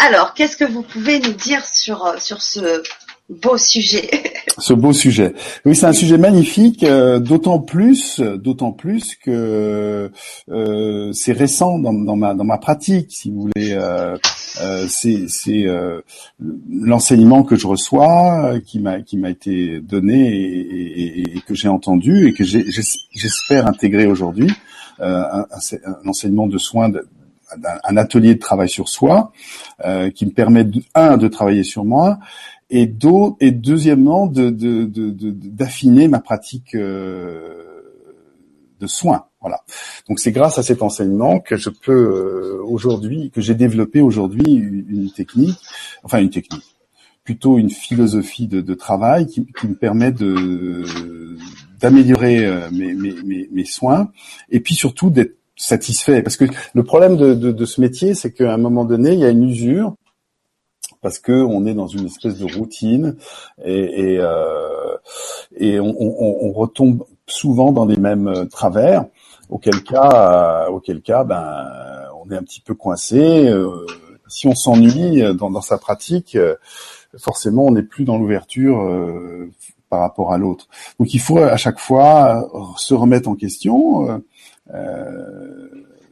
Alors, 0.03 0.33
qu'est-ce 0.33 0.57
que 0.57 0.65
vous 0.65 0.83
pouvez 0.83 1.21
nous 1.21 1.35
dire 1.35 1.65
sur, 1.67 2.07
euh, 2.07 2.17
sur 2.19 2.41
ce 2.41 2.83
beau 3.29 3.59
sujet 3.59 4.11
Ce 4.59 4.73
beau 4.73 4.95
sujet. 4.95 5.35
Oui, 5.67 5.77
c'est 5.77 5.87
un 5.87 5.93
sujet 5.93 6.17
magnifique, 6.17 6.83
euh, 6.85 7.19
d'autant 7.19 7.59
plus, 7.61 8.19
d'autant 8.19 8.73
plus 8.73 9.15
que 9.15 10.11
euh, 10.51 11.13
c'est 11.13 11.33
récent 11.33 11.79
dans, 11.79 11.93
dans, 11.93 12.17
ma 12.17 12.35
dans 12.35 12.45
ma 12.45 12.57
pratique, 12.57 13.09
si 13.11 13.31
vous 13.31 13.43
voulez. 13.43 13.73
Euh, 13.73 14.17
euh, 14.63 14.87
c'est 14.89 15.29
euh, 15.67 16.01
l'enseignement 16.69 17.43
que 17.43 17.57
je 17.57 17.67
reçois, 17.67 18.55
qui 18.67 18.81
m'a 18.81 19.01
qui 19.03 19.19
m'a 19.19 19.31
été 19.31 19.81
donné 19.81 20.35
et, 20.35 21.21
et, 21.21 21.37
et 21.37 21.41
que 21.47 21.55
j'ai 21.55 21.69
entendu 21.69 22.27
et 22.27 22.33
que 22.33 22.43
j'espère 22.45 23.67
intégrer 23.67 24.07
aujourd'hui, 24.07 24.51
un, 24.99 25.47
un, 25.51 26.09
enseignement 26.09 26.47
de 26.47 26.59
soins. 26.59 26.91
Un 27.85 27.97
atelier 27.97 28.35
de 28.35 28.41
travail 28.41 28.69
sur 28.69 28.89
soi 28.89 29.33
qui 30.15 30.27
me 30.27 30.31
permet 30.31 30.67
un 30.95 31.17
de 31.17 31.29
travailler 31.29 31.65
sur 31.65 31.85
moi 31.85 32.19
et, 32.71 32.93
et 33.41 33.51
deuxièmement 33.51 34.27
de, 34.27 34.51
d'affiner 34.51 36.09
ma 36.09 36.21
pratique 36.21 36.77
de 38.81 38.87
soins. 38.87 39.27
Voilà. 39.41 39.61
Donc 40.09 40.21
c'est 40.21 40.33
grâce 40.33 40.59
à 40.59 40.63
cet 40.63 40.83
enseignement 40.83 41.41
que 41.41 41.57
je 41.57 41.71
peux 41.71 41.93
euh, 41.93 42.63
aujourd'hui, 42.65 43.31
que 43.31 43.41
j'ai 43.41 43.55
développé 43.55 44.01
aujourd'hui 44.01 44.53
une, 44.53 45.11
technique, 45.11 45.59
enfin 46.03 46.21
une 46.21 46.31
technique, 46.31 46.77
plutôt 47.25 47.59
une 47.59 47.71
philosophie 47.71 48.49
de, 48.49 48.75
travail 48.75 49.27
qui, 49.27 49.41
me 49.41 49.75
permet 49.75 50.13
de 50.13 50.85
d'améliorer 51.81 52.45
euh, 52.45 52.69
mes, 52.71 52.93
mes, 52.93 53.49
mes, 53.51 53.65
soins 53.65 54.11
et 54.51 54.61
puis 54.61 54.75
surtout 54.75 55.09
d'être 55.09 55.40
satisfait. 55.61 56.23
Parce 56.23 56.37
que 56.37 56.45
le 56.75 56.85
problème 56.85 57.17
de, 57.17 57.35
de 57.35 57.65
ce 57.65 57.81
métier, 57.81 58.15
c'est 58.15 58.33
qu'à 58.33 58.53
un 58.53 58.59
moment 58.59 58.85
donné, 58.85 59.13
il 59.13 59.19
y 59.19 59.25
a 59.25 59.31
une 59.31 59.45
usure 59.45 59.95
parce 61.03 61.19
que 61.19 61.33
on 61.33 61.65
est 61.67 61.75
dans 61.75 61.87
une 61.87 62.07
espèce 62.07 62.39
de 62.39 62.53
routine 62.59 63.17
et, 63.65 64.13
et, 64.13 64.19
euh, 64.19 64.97
et 65.57 65.81
on, 65.81 65.95
on, 65.99 66.49
on, 66.49 66.53
retombe 66.53 67.05
souvent 67.27 67.73
dans 67.73 67.87
les 67.87 67.97
mêmes 67.97 68.49
travers 68.51 69.07
auquel 69.51 69.83
cas, 69.83 70.67
euh, 70.67 70.71
auquel 70.71 71.03
cas, 71.03 71.25
ben, 71.25 71.67
on 72.23 72.31
est 72.31 72.37
un 72.37 72.43
petit 72.43 72.61
peu 72.61 72.75
coincé. 72.75 73.49
Euh, 73.49 73.87
si 74.29 74.47
on 74.47 74.55
s'ennuie 74.55 75.23
dans, 75.35 75.51
dans, 75.51 75.61
sa 75.61 75.77
pratique, 75.77 76.37
euh, 76.37 76.55
forcément, 77.19 77.67
on 77.67 77.73
n'est 77.73 77.83
plus 77.83 78.05
dans 78.05 78.17
l'ouverture 78.17 78.89
par 79.89 80.01
rapport 80.01 80.33
à 80.33 80.39
l'autre. 80.39 80.69
Donc, 81.01 81.13
il 81.15 81.21
faut 81.21 81.39
à 81.39 81.57
chaque 81.57 81.81
fois 81.81 82.49
se 82.77 82.95
remettre 82.95 83.29
en 83.29 83.35
question. 83.35 84.23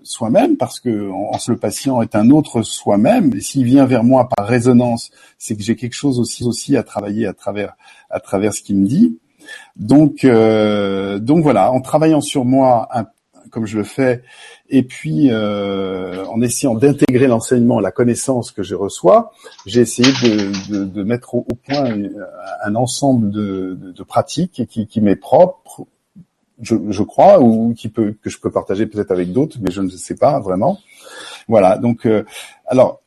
Soi-même 0.02 0.56
parce 0.56 0.80
que 0.80 1.10
en, 1.10 1.36
le 1.48 1.56
patient 1.56 2.02
est 2.02 2.16
un 2.16 2.30
autre 2.30 2.62
soi-même. 2.62 3.32
Et 3.34 3.40
s'il 3.40 3.64
vient 3.64 3.86
vers 3.86 4.04
moi 4.04 4.28
par 4.28 4.46
résonance 4.46 5.10
c'est 5.38 5.56
que 5.56 5.62
j'ai 5.62 5.76
quelque 5.76 5.94
chose 5.94 6.18
aussi 6.18 6.44
aussi 6.44 6.76
à 6.76 6.82
travailler 6.82 7.26
à 7.26 7.34
travers 7.34 7.74
à 8.10 8.20
travers 8.20 8.52
ce 8.52 8.62
qu'il 8.62 8.76
me 8.76 8.86
dit. 8.86 9.18
Donc 9.76 10.24
euh, 10.24 11.18
donc 11.18 11.42
voilà 11.42 11.72
en 11.72 11.80
travaillant 11.80 12.20
sur 12.20 12.44
moi 12.44 12.88
comme 13.50 13.66
je 13.66 13.78
le 13.78 13.84
fais, 13.84 14.22
et 14.68 14.82
puis 14.82 15.28
euh, 15.30 16.24
en 16.26 16.40
essayant 16.40 16.74
d'intégrer 16.74 17.26
l'enseignement, 17.26 17.80
la 17.80 17.90
connaissance 17.90 18.50
que 18.50 18.62
je 18.62 18.74
reçois, 18.74 19.32
j'ai 19.66 19.80
essayé 19.80 20.10
de, 20.22 20.84
de, 20.84 21.02
mettre 21.02 21.34
au, 21.34 21.42
point 21.42 21.94
un 22.64 22.74
ensemble 22.74 23.30
de, 23.30 23.78
de 23.94 24.02
pratiques 24.02 24.66
qui, 24.68 24.86
qui 24.86 25.00
m'est 25.00 25.16
propre, 25.16 25.86
je, 26.60 26.76
je, 26.88 27.02
crois, 27.02 27.40
ou 27.40 27.74
qui 27.74 27.88
peut 27.88 28.14
que 28.22 28.30
je 28.30 28.38
peux 28.38 28.50
partager 28.50 28.86
peut-être 28.86 29.10
avec 29.10 29.32
d'autres, 29.32 29.58
mais 29.60 29.70
je 29.70 29.80
ne 29.80 29.88
sais 29.90 30.16
pas 30.16 30.40
vraiment. 30.40 30.78
Voilà. 31.48 31.78
Donc, 31.78 32.06
euh, 32.06 32.24
alors 32.66 33.00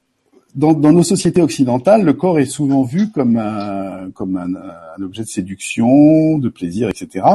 dans, 0.55 0.73
dans, 0.73 0.91
nos 0.91 1.03
sociétés 1.03 1.41
occidentales, 1.41 2.03
le 2.03 2.13
corps 2.13 2.39
est 2.39 2.45
souvent 2.45 2.83
vu 2.83 3.09
comme 3.11 3.37
un, 3.37 4.11
comme 4.11 4.37
un, 4.37 4.53
un 4.55 5.01
objet 5.01 5.23
de 5.23 5.27
séduction, 5.27 6.37
de 6.37 6.49
plaisir, 6.49 6.89
etc. 6.89 7.25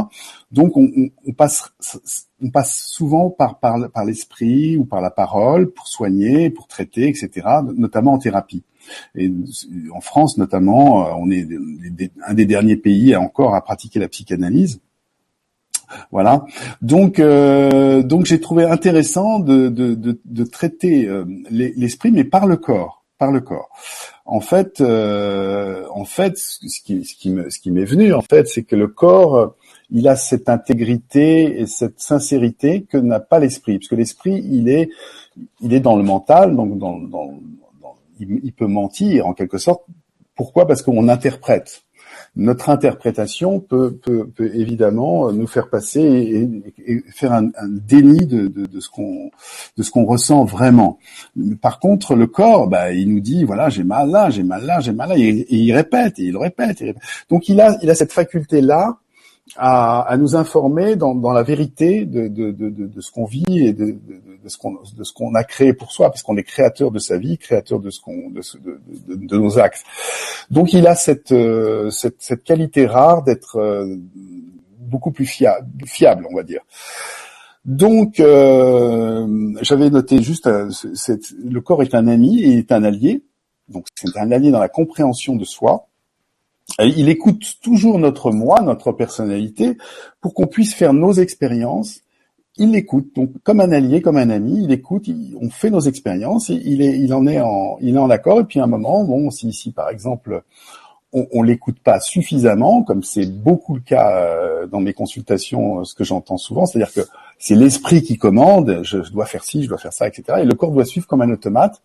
Donc, 0.53 0.77
on, 0.77 0.91
on, 1.27 1.33
passe, 1.33 1.73
on 2.43 2.51
passe 2.51 2.87
souvent 2.91 3.31
par, 3.31 3.59
par, 3.59 3.91
par 3.91 4.05
l'esprit 4.05 4.77
ou 4.77 4.85
par 4.85 5.01
la 5.01 5.11
parole 5.11 5.71
pour 5.71 5.89
soigner, 5.89 6.51
pour 6.51 6.67
traiter, 6.67 7.09
etc. 7.09 7.47
Notamment 7.75 8.13
en 8.13 8.19
thérapie. 8.19 8.65
Et 9.15 9.33
en 9.95 10.01
France, 10.01 10.39
notamment, 10.39 11.07
euh, 11.07 11.13
on 11.19 11.31
est 11.31 11.49
un 12.27 12.35
des 12.35 12.47
derniers 12.47 12.77
pays 12.77 13.17
encore 13.17 13.55
à 13.55 13.63
pratiquer 13.63 13.99
la 13.99 14.09
psychanalyse. 14.09 14.81
Voilà. 16.11 16.45
Donc, 16.83 17.19
euh, 17.19 18.03
donc 18.03 18.27
j'ai 18.27 18.41
trouvé 18.41 18.65
intéressant 18.65 19.39
de, 19.39 19.69
de, 19.69 19.95
de, 19.95 20.21
de 20.25 20.45
traiter 20.45 21.07
euh, 21.07 21.25
l'esprit, 21.51 22.11
mais 22.11 22.25
par 22.25 22.47
le 22.47 22.57
corps 22.57 22.97
par 23.19 23.33
le 23.33 23.41
corps. 23.41 23.71
En 24.25 24.41
fait, 24.41 24.81
euh, 24.81 25.85
en 25.91 26.05
fait, 26.05 26.37
ce 26.37 26.81
qui, 26.83 27.05
ce 27.05 27.15
qui 27.15 27.31
me, 27.31 27.49
ce 27.49 27.59
qui 27.59 27.71
m'est 27.71 27.85
venu, 27.85 28.13
en 28.13 28.23
fait, 28.23 28.49
c'est 28.49 28.65
que 28.65 28.77
le 28.77 28.89
corps, 28.89 29.55
il 29.91 30.09
a 30.09 30.17
cette 30.17 30.49
intégrité 30.49 31.61
et 31.61 31.67
cette 31.67 32.01
sincérité 32.01 32.83
que 32.83 32.99
n'a 32.99 33.21
pas 33.21 33.39
l'esprit, 33.39 33.79
parce 33.79 33.89
que 33.89 33.95
l'esprit, 33.95 34.45
il 34.51 34.69
est, 34.69 34.91
il 35.61 35.73
est 35.73 35.81
dans 35.81 35.97
le 35.97 36.03
mental, 36.03 36.57
donc 36.57 36.79
dans, 36.79 36.99
dans, 36.99 37.35
il, 38.19 38.41
il, 38.43 38.53
peut 38.53 38.67
mentir 38.67 39.27
en 39.27 39.33
quelque 39.33 39.59
sorte. 39.59 39.85
Pourquoi? 40.35 40.67
Parce 40.67 40.83
qu'on 40.83 41.09
interprète 41.09 41.86
notre 42.37 42.69
interprétation 42.69 43.61
peut, 43.61 43.99
peut, 44.03 44.27
peut, 44.29 44.51
évidemment 44.55 45.33
nous 45.33 45.47
faire 45.47 45.71
passer 45.71 46.03
et, 46.87 47.03
faire 47.11 47.33
un, 47.33 47.51
déni 47.67 48.27
de, 48.27 48.49
de, 48.49 48.67
de 48.67 48.81
ce 48.81 48.91
qu'on 48.91 49.31
de 49.77 49.83
ce 49.83 49.91
qu'on 49.91 50.05
ressent 50.05 50.45
vraiment. 50.45 50.99
Par 51.63 51.81
contre, 51.81 52.15
le 52.15 52.27
corps, 52.27 52.69
bah, 52.69 52.93
il 52.93 53.13
nous 53.13 53.21
dit 53.21 53.45
voilà, 53.45 53.71
j'ai 53.71 53.85
mal 53.85 54.11
là, 54.11 54.29
j'ai 54.31 54.43
mal 54.43 54.65
là, 54.65 54.81
j'ai 54.81 54.93
mal 54.93 55.09
là, 55.09 55.19
et, 55.19 55.47
il 55.49 55.73
répète, 55.73 56.19
et 56.19 56.25
il 56.25 56.37
répète. 56.37 56.85
Donc 57.31 57.49
il 57.49 57.61
a 57.61 57.79
il 57.83 57.91
a 57.91 57.95
cette 57.95 58.13
faculté 58.13 58.61
là 58.61 58.99
à, 59.57 60.03
à, 60.03 60.17
nous 60.17 60.37
informer 60.37 60.97
dans, 60.97 61.15
dans 61.15 61.33
la 61.33 61.43
vérité 61.43 62.05
de, 62.05 62.29
de, 62.29 62.51
de, 62.51 62.69
de 62.69 63.01
ce 63.01 63.11
qu'on 63.11 63.25
vit 63.25 63.45
et 63.67 63.73
de, 63.73 63.97
de 64.47 65.05
ce 65.05 65.13
qu'on 65.13 65.35
a 65.35 65.45
créé 65.45 65.73
pour 65.73 65.93
soi, 65.93 66.11
parce 66.11 66.23
qu'on 66.23 66.37
est 66.37 66.43
créateur 66.43 66.91
de 66.91 66.99
sa 66.99 67.19
vie, 67.19 67.39
créateur 67.39 67.81
de 67.81 67.91
ce 67.91 68.01
qu'on 68.01 68.31
de, 68.31 68.43
de, 69.09 69.37
nos 69.37 69.59
actes. 69.59 69.85
Donc 70.51 70.73
il 70.73 70.87
a 70.87 70.95
cette 70.95 71.33
euh, 71.33 71.91
cette, 71.91 72.23
cette 72.23 72.45
qualité 72.45 72.87
rare 72.87 73.23
d'être 73.23 73.57
euh, 73.57 73.97
beaucoup 74.79 75.11
plus 75.11 75.27
fiable, 75.27 75.69
fiable, 75.87 76.27
on 76.31 76.37
va 76.37 76.43
dire. 76.43 76.63
Donc, 77.67 78.21
euh, 78.21 79.57
j'avais 79.61 79.91
noté 79.91 80.23
juste, 80.23 80.47
euh, 80.47 80.71
le 81.45 81.61
corps 81.61 81.83
est 81.83 81.97
un 81.97 82.07
ami 82.07 82.41
et 82.41 82.59
est 82.59 82.71
un 82.71 82.85
allié. 82.85 83.25
Donc, 83.69 83.87
c'est 83.97 84.17
un 84.17 84.31
allié 84.31 84.53
dans 84.53 84.61
la 84.61 84.69
compréhension 84.69 85.35
de 85.35 85.45
soi. 85.45 85.89
Il 86.79 87.09
écoute 87.09 87.45
toujours 87.63 87.99
notre 87.99 88.31
moi, 88.31 88.61
notre 88.63 88.93
personnalité, 88.93 89.77
pour 90.21 90.33
qu'on 90.33 90.47
puisse 90.47 90.75
faire 90.75 90.93
nos 90.93 91.13
expériences. 91.13 92.03
Il 92.59 92.73
l'écoute, 92.73 93.15
donc 93.15 93.31
comme 93.43 93.61
un 93.61 93.71
allié, 93.71 94.01
comme 94.01 94.17
un 94.17 94.31
ami, 94.31 94.65
il 94.65 94.73
écoute, 94.73 95.09
on 95.41 95.51
fait 95.51 95.71
nos 95.71 95.81
expériences, 95.81 96.49
il 96.49 96.81
est, 96.81 96.99
il 96.99 97.13
en 97.13 97.27
est 97.27 97.41
en, 97.41 97.77
il 97.81 97.97
est 97.97 97.99
en 97.99 98.09
accord. 98.09 98.41
Et 98.41 98.45
puis 98.45 98.61
à 98.61 98.65
un 98.65 98.69
moment, 98.69 99.05
bon, 99.05 99.31
si, 99.31 99.53
si 99.53 99.73
par 99.73 99.91
exemple 99.91 100.43
on, 101.13 101.27
on 101.33 101.43
l'écoute 101.43 101.79
pas 101.81 102.01
suffisamment, 102.01 102.83
comme 102.83 103.03
c'est 103.03 103.27
beaucoup 103.27 103.75
le 103.75 103.81
cas 103.81 104.11
euh, 104.17 104.67
dans 104.67 104.81
mes 104.81 104.95
consultations, 104.95 105.85
ce 105.85 105.95
que 105.95 106.05
j'entends 106.05 106.39
souvent, 106.39 106.65
c'est-à-dire 106.65 106.93
que 106.93 107.09
c'est 107.39 107.55
l'esprit 107.55 108.03
qui 108.03 108.17
commande, 108.17 108.81
je, 108.83 109.03
je, 109.03 109.13
dois 109.13 109.27
faire 109.27 109.45
ci, 109.45 109.63
je 109.63 109.69
dois 109.69 109.79
faire 109.79 109.93
ça, 109.93 110.09
etc. 110.09 110.39
Et 110.41 110.45
le 110.45 110.55
corps 110.55 110.71
doit 110.71 110.87
suivre 110.87 111.07
comme 111.07 111.21
un 111.23 111.31
automate 111.31 111.83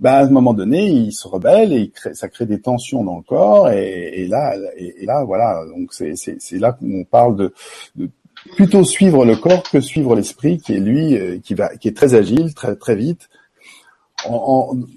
ben, 0.00 0.12
à 0.12 0.24
un 0.24 0.30
moment 0.30 0.54
donné, 0.54 0.86
il 0.86 1.12
se 1.12 1.26
rebelle 1.28 1.72
et 1.72 1.92
ça 2.14 2.28
crée 2.28 2.46
des 2.46 2.60
tensions 2.60 3.04
dans 3.04 3.16
le 3.16 3.22
corps. 3.22 3.70
Et, 3.70 4.26
là, 4.28 4.56
et, 4.76 5.06
là, 5.06 5.22
voilà. 5.24 5.64
Donc 5.66 5.92
c'est 5.92 6.58
là 6.58 6.72
qu'on 6.72 7.04
parle 7.04 7.36
de, 7.36 7.54
de, 7.96 8.10
plutôt 8.56 8.84
suivre 8.84 9.24
le 9.24 9.36
corps 9.36 9.62
que 9.70 9.80
suivre 9.80 10.14
l'esprit, 10.16 10.58
qui 10.58 10.74
est 10.74 10.80
lui, 10.80 11.16
euh, 11.16 11.38
qui 11.38 11.54
est 11.54 11.96
très 11.96 12.14
agile, 12.14 12.54
très 12.54 12.76
très 12.76 12.96
vite. 12.96 13.28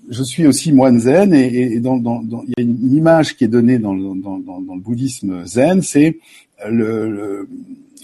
Je 0.10 0.24
suis 0.24 0.48
aussi 0.48 0.72
moine 0.72 1.00
zen 1.00 1.34
et, 1.34 1.48
il 1.48 1.84
y 1.84 1.88
a 1.88 2.62
une 2.62 2.96
image 2.96 3.36
qui 3.36 3.44
est 3.44 3.50
donnée 3.50 3.78
dans, 3.78 3.94
le 3.94 4.80
bouddhisme 4.80 5.46
zen, 5.46 5.82
c'est 5.82 6.20
le 6.68 7.48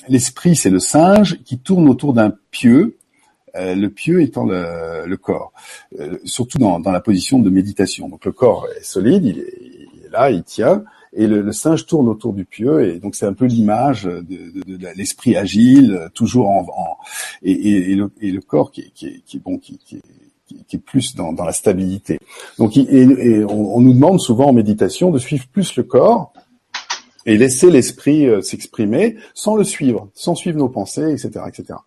l'esprit, 0.10 0.56
c'est 0.58 0.70
le 0.70 0.80
singe 0.80 1.42
qui 1.46 1.58
tourne 1.60 1.88
autour 1.88 2.14
d'un 2.14 2.34
pieu 2.52 2.98
euh, 3.56 3.76
le 3.76 3.90
pieu 3.90 4.22
étant 4.24 4.46
le, 4.46 5.16
corps, 5.16 5.54
euh, 6.00 6.18
surtout 6.26 6.58
dans, 6.58 6.80
la 6.80 7.00
position 7.02 7.38
de 7.38 7.52
méditation. 7.52 8.10
Donc 8.10 8.26
le 8.26 8.32
corps 8.32 8.68
est 8.76 8.84
solide, 8.84 9.26
il 9.26 9.40
est, 9.40 10.10
là, 10.12 10.32
il 10.32 10.44
tient, 10.44 10.84
et 11.16 11.28
le, 11.28 11.52
singe 11.52 11.86
tourne 11.86 12.08
autour 12.08 12.34
du 12.34 12.46
pieu, 12.46 12.88
et 12.88 13.00
donc 13.00 13.16
c'est 13.16 13.26
un 13.26 13.34
peu 13.34 13.46
l'image 13.46 14.04
de, 14.04 14.88
l'esprit 14.96 15.36
agile, 15.36 16.10
toujours 16.14 16.50
en, 16.50 16.66
et, 17.44 17.96
le, 17.96 18.40
corps 18.40 18.72
qui, 18.72 18.82
est 18.82 19.40
bon, 19.40 19.58
qui, 19.58 19.80
est 20.72 20.78
plus 20.78 21.16
dans, 21.16 21.34
la 21.34 21.52
stabilité. 21.52 22.20
Donc, 22.58 22.78
et, 22.78 23.44
on, 23.46 23.80
nous 23.82 23.94
demande 23.94 24.20
souvent 24.20 24.48
en 24.48 24.54
méditation 24.54 25.12
de 25.12 25.20
suivre 25.20 25.46
plus 25.52 25.76
le 25.76 25.84
corps 25.84 26.34
et 27.26 27.38
laisser 27.38 27.70
l'esprit 27.70 28.28
euh, 28.28 28.42
s'exprimer 28.42 29.16
sans 29.34 29.56
le 29.56 29.64
suivre, 29.64 30.10
sans 30.14 30.36
suivre 30.36 30.58
nos 30.58 30.68
pensées, 30.68 31.12
etc., 31.12 31.46
etc. 31.48 31.80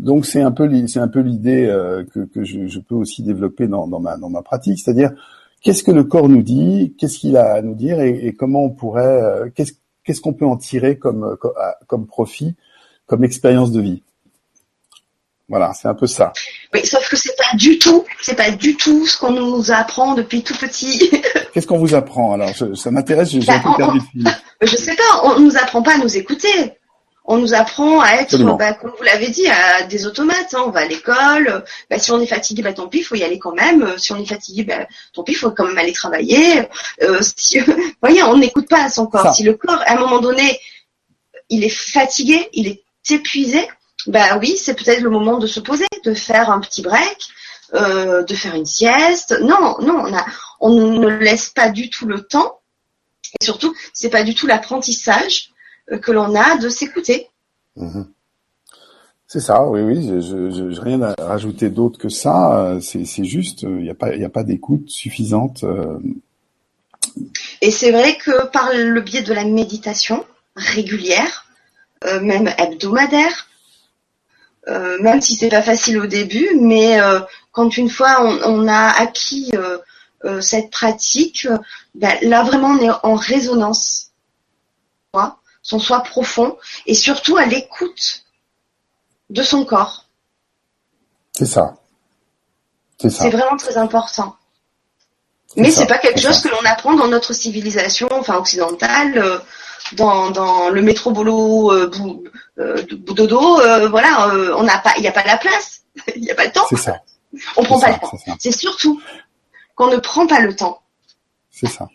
Donc 0.00 0.26
c'est 0.26 0.40
un 0.40 0.50
peu 0.50 0.68
c'est 0.88 0.98
un 0.98 1.06
peu 1.06 1.20
l'idée 1.20 1.66
euh, 1.66 2.04
que, 2.12 2.20
que 2.20 2.42
je, 2.42 2.66
je, 2.66 2.80
peux 2.80 2.96
aussi 2.96 3.22
développer 3.22 3.68
dans, 3.68 3.86
dans, 3.86 4.00
ma 4.00 4.16
dans 4.16 4.30
ma 4.30 4.42
pratique, 4.42 4.80
c'est-à-dire 4.80 5.12
qu'est-ce 5.62 5.82
que 5.82 5.90
le 5.90 6.04
corps 6.04 6.28
nous 6.28 6.42
dit, 6.42 6.94
qu'est-ce 6.98 7.18
qu'il 7.18 7.36
a 7.36 7.54
à 7.54 7.62
nous 7.62 7.74
dire? 7.74 8.00
Et, 8.00 8.26
et 8.26 8.34
comment 8.34 8.64
on 8.64 8.70
pourrait 8.70 9.22
euh, 9.22 9.50
qu'est-ce 9.54 9.72
qu'est-ce 10.04 10.20
qu'on 10.20 10.34
peut 10.34 10.46
en 10.46 10.56
tirer 10.56 10.98
comme 10.98 11.36
comme 11.86 12.06
profit, 12.06 12.54
comme 13.06 13.24
expérience 13.24 13.72
de 13.72 13.80
vie? 13.80 14.02
Voilà, 15.48 15.72
c'est 15.74 15.88
un 15.88 15.94
peu 15.94 16.06
ça. 16.06 16.32
Oui, 16.72 16.86
sauf 16.86 17.06
que 17.10 17.16
c'est 17.16 17.36
pas 17.36 17.56
du 17.56 17.78
tout, 17.78 18.04
c'est 18.22 18.36
pas 18.36 18.50
du 18.50 18.74
tout 18.74 19.06
ce 19.06 19.18
qu'on 19.18 19.32
nous 19.32 19.70
apprend 19.70 20.14
depuis 20.14 20.42
tout 20.42 20.56
petit. 20.56 21.10
Qu'est-ce 21.52 21.66
qu'on 21.66 21.78
vous 21.78 21.94
apprend? 21.94 22.32
Alors 22.32 22.50
Ça 22.74 22.90
m'intéresse, 22.90 23.28
j'ai 23.30 23.50
un 23.50 23.58
peu 23.58 23.68
perdu 23.76 24.00
Je 24.62 24.76
sais 24.76 24.96
pas, 24.96 25.24
on 25.24 25.40
nous 25.40 25.56
apprend 25.58 25.82
pas 25.82 25.96
à 25.96 25.98
nous 25.98 26.16
écouter 26.16 26.48
on 27.24 27.38
nous 27.38 27.54
apprend 27.54 28.00
à 28.00 28.14
être, 28.14 28.36
bah, 28.56 28.72
comme 28.72 28.92
vous 28.96 29.04
l'avez 29.04 29.28
dit, 29.28 29.46
à 29.46 29.82
des 29.84 30.06
automates. 30.06 30.54
Hein. 30.54 30.64
On 30.66 30.70
va 30.70 30.80
à 30.80 30.84
l'école. 30.86 31.64
Bah, 31.88 31.98
si 31.98 32.10
on 32.10 32.20
est 32.20 32.26
fatigué, 32.26 32.62
bah, 32.62 32.72
tant 32.72 32.88
pis, 32.88 32.98
il 32.98 33.04
faut 33.04 33.14
y 33.14 33.22
aller 33.22 33.38
quand 33.38 33.54
même. 33.54 33.96
Si 33.96 34.12
on 34.12 34.16
est 34.16 34.26
fatigué, 34.26 34.64
bah, 34.64 34.86
tant 35.12 35.22
pis, 35.22 35.32
il 35.32 35.36
faut 35.36 35.50
quand 35.52 35.66
même 35.66 35.78
aller 35.78 35.92
travailler. 35.92 36.68
Euh, 37.02 37.20
vous 37.66 37.74
voyez, 38.02 38.22
on 38.24 38.36
n'écoute 38.36 38.68
pas 38.68 38.84
à 38.84 38.88
son 38.88 39.06
corps. 39.06 39.34
Si 39.34 39.44
le 39.44 39.54
corps, 39.54 39.82
à 39.86 39.92
un 39.92 40.00
moment 40.00 40.20
donné, 40.20 40.58
il 41.48 41.64
est 41.64 41.68
fatigué, 41.68 42.48
il 42.52 42.66
est 42.66 42.82
épuisé, 43.10 43.68
bah 44.06 44.38
oui, 44.38 44.56
c'est 44.56 44.74
peut-être 44.74 45.00
le 45.00 45.10
moment 45.10 45.38
de 45.38 45.46
se 45.46 45.60
poser, 45.60 45.86
de 46.04 46.14
faire 46.14 46.50
un 46.50 46.60
petit 46.60 46.82
break, 46.82 47.28
euh, 47.74 48.24
de 48.24 48.34
faire 48.34 48.54
une 48.54 48.66
sieste. 48.66 49.36
Non, 49.40 49.76
non, 49.80 50.04
on, 50.06 50.16
a, 50.16 50.26
on 50.60 50.98
ne 50.98 51.08
laisse 51.08 51.50
pas 51.50 51.68
du 51.68 51.88
tout 51.88 52.06
le 52.06 52.22
temps. 52.22 52.60
Et 53.40 53.44
surtout, 53.44 53.74
c'est 53.92 54.10
pas 54.10 54.24
du 54.24 54.34
tout 54.34 54.46
l'apprentissage 54.46 55.51
que 56.00 56.12
l'on 56.12 56.34
a 56.34 56.56
de 56.58 56.68
s'écouter. 56.68 57.28
Mhm. 57.76 58.06
C'est 59.32 59.40
ça, 59.40 59.64
oui, 59.64 59.80
oui. 59.80 60.20
Je 60.20 60.62
n'ai 60.62 60.78
rien 60.78 61.00
à 61.00 61.14
rajouter 61.14 61.70
d'autre 61.70 61.98
que 61.98 62.10
ça. 62.10 62.76
C'est 62.82 63.24
juste, 63.24 63.62
il 63.62 63.78
n'y 63.78 63.88
a 63.88 63.94
pas, 63.94 64.08
a 64.08 64.28
pas 64.28 64.42
d'écoute 64.42 64.90
suffisante. 64.90 65.64
Euh. 65.64 65.98
Et 67.62 67.70
c'est 67.70 67.92
vrai 67.92 68.18
que 68.18 68.44
par 68.48 68.74
le 68.74 69.00
biais 69.00 69.22
de 69.22 69.32
la 69.32 69.46
méditation 69.46 70.26
régulière, 70.54 71.46
euh, 72.04 72.20
même 72.20 72.52
hebdomadaire, 72.58 73.48
euh, 74.68 75.00
même 75.00 75.22
si 75.22 75.36
c'est 75.36 75.48
pas 75.48 75.62
facile 75.62 75.98
au 75.98 76.06
début, 76.06 76.50
mais 76.60 76.98
quand 77.52 77.78
une 77.78 77.88
fois 77.88 78.22
on, 78.44 78.68
a 78.68 79.00
acquis 79.00 79.50
cette 80.40 80.70
pratique, 80.70 81.48
ben, 81.94 82.18
là 82.20 82.42
vraiment 82.42 82.72
on 82.72 82.78
est 82.80 82.90
en 83.02 83.14
résonance 83.14 84.11
son 85.62 85.78
soi 85.78 86.00
profond 86.02 86.56
et 86.86 86.94
surtout 86.94 87.36
à 87.36 87.46
l'écoute 87.46 88.24
de 89.30 89.42
son 89.42 89.64
corps. 89.64 90.06
C'est 91.32 91.46
ça. 91.46 91.74
C'est 92.98 93.30
vraiment 93.30 93.56
très 93.56 93.76
important. 93.78 94.36
Mais 95.56 95.70
c'est 95.70 95.86
pas 95.86 95.98
quelque 95.98 96.20
chose 96.20 96.40
que 96.40 96.48
l'on 96.48 96.64
apprend 96.64 96.94
dans 96.94 97.08
notre 97.08 97.32
civilisation, 97.32 98.08
enfin 98.12 98.36
occidentale. 98.36 99.18
Euh, 99.18 99.38
dans, 99.94 100.30
dans 100.30 100.70
le 100.70 100.80
métro 100.80 101.10
boulot 101.10 101.72
euh, 101.72 101.88
bou, 101.88 102.24
euh, 102.58 102.82
dodo, 102.82 103.60
euh, 103.60 103.88
voilà, 103.88 104.28
euh, 104.28 104.54
on 104.56 104.62
n'a 104.62 104.78
pas, 104.78 104.92
il 104.96 105.02
n'y 105.02 105.08
a 105.08 105.12
pas 105.12 105.24
la 105.24 105.36
place, 105.36 105.82
il 106.16 106.22
n'y 106.22 106.30
a 106.30 106.34
pas 106.34 106.44
le 106.44 106.52
temps. 106.52 106.64
C'est 106.70 106.76
ça. 106.76 107.00
On 107.56 107.64
prend 107.64 107.78
C'est 107.80 107.86
pas 107.86 107.92
ça, 107.92 107.94
le 107.94 108.00
temps. 108.00 108.10
c'est 108.24 108.30
ça. 108.30 108.36
C'est 108.38 108.52
surtout 108.52 109.02
qu'on 109.74 109.88
ne 109.88 109.96
prend 109.96 110.26
pas 110.26 110.40
le 110.40 110.54
temps. 110.54 110.82
C'est 111.50 111.66
ça. 111.66 111.88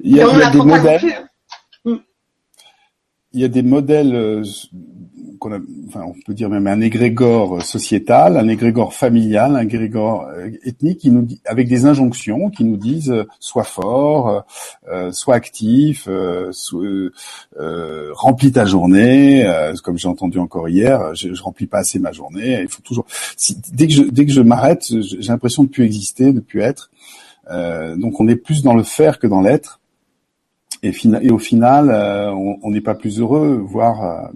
Il 0.00 0.16
y 0.16 0.20
a, 0.22 0.26
il 0.26 0.38
y 0.38 0.42
a 0.42 0.50
des 0.50 0.58
modèles. 0.58 1.28
Il 3.34 3.40
y 3.40 3.44
a 3.44 3.48
des 3.48 3.62
modèles 3.62 4.14
euh, 4.14 4.42
qu'on 5.40 5.52
a, 5.52 5.58
enfin, 5.88 6.02
on 6.06 6.14
peut 6.24 6.32
dire 6.32 6.48
même 6.48 6.66
un 6.66 6.80
égrégore 6.80 7.62
sociétal, 7.62 8.36
un 8.38 8.48
égrégore 8.48 8.94
familial, 8.94 9.56
un 9.56 9.60
égrégore 9.62 10.26
euh, 10.34 10.48
ethnique 10.64 10.98
qui 11.00 11.10
nous 11.10 11.22
dit, 11.22 11.40
avec 11.44 11.68
des 11.68 11.84
injonctions 11.84 12.48
qui 12.48 12.64
nous 12.64 12.76
disent 12.78 13.10
euh, 13.10 13.24
sois 13.40 13.64
fort, 13.64 14.44
euh, 14.90 15.10
sois 15.12 15.34
actif, 15.34 16.06
euh, 16.08 16.50
euh, 16.74 17.10
euh, 17.60 18.10
remplis 18.14 18.52
ta 18.52 18.64
journée. 18.64 19.44
euh, 19.46 19.74
comme 19.82 19.98
j'ai 19.98 20.08
entendu 20.08 20.38
encore 20.38 20.68
hier, 20.68 21.14
je, 21.14 21.34
je 21.34 21.42
remplis 21.42 21.66
pas 21.66 21.78
assez 21.78 21.98
ma 21.98 22.12
journée. 22.12 22.60
Il 22.62 22.68
faut 22.68 22.82
toujours. 22.82 23.04
si- 23.36 23.58
dès 23.72 23.86
que 23.88 23.92
je 23.92 24.02
dès 24.02 24.24
que 24.26 24.32
je 24.32 24.40
m'arrête, 24.40 24.84
j'ai 24.88 25.28
l'impression 25.28 25.64
de 25.64 25.68
plus 25.68 25.84
exister, 25.84 26.32
de 26.32 26.40
plus 26.40 26.60
être. 26.62 26.90
Euh, 27.50 27.96
donc 27.96 28.20
on 28.20 28.28
est 28.28 28.36
plus 28.36 28.62
dans 28.62 28.74
le 28.74 28.82
faire 28.84 29.18
que 29.18 29.26
dans 29.26 29.42
l'être. 29.42 29.80
Et, 30.84 31.30
au 31.30 31.38
final, 31.38 31.90
euh, 31.90 32.30
on 32.30 32.70
n'est 32.70 32.82
pas 32.82 32.94
plus 32.94 33.18
heureux, 33.18 33.56
voire, 33.66 34.04
euh, 34.04 34.28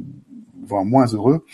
voire 0.66 0.82
moins 0.82 1.04
heureux. 1.06 1.44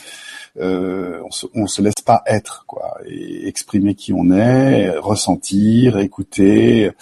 Euh, 0.60 1.20
on, 1.24 1.32
se, 1.32 1.46
se 1.66 1.82
laisse 1.82 2.00
pas 2.06 2.22
être, 2.26 2.64
quoi, 2.68 2.98
et 3.04 3.48
exprimer 3.48 3.96
qui 3.96 4.12
on 4.12 4.30
est, 4.30 4.96
ressentir, 4.96 5.98
écouter, 5.98 6.92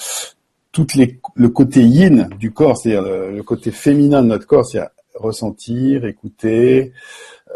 toutes 0.73 0.95
les, 0.95 1.21
le 1.35 1.51
côté 1.51 1.83
yin 1.83 2.31
du 2.39 2.51
corps, 2.51 2.79
c'est-à-dire 2.79 3.03
le 3.03 3.43
côté 3.43 3.71
féminin 3.71 4.23
de 4.23 4.29
notre 4.29 4.47
corps, 4.47 4.65
c'est-à-dire 4.65 4.91
ressentir, 5.15 6.07
écouter, 6.07 6.93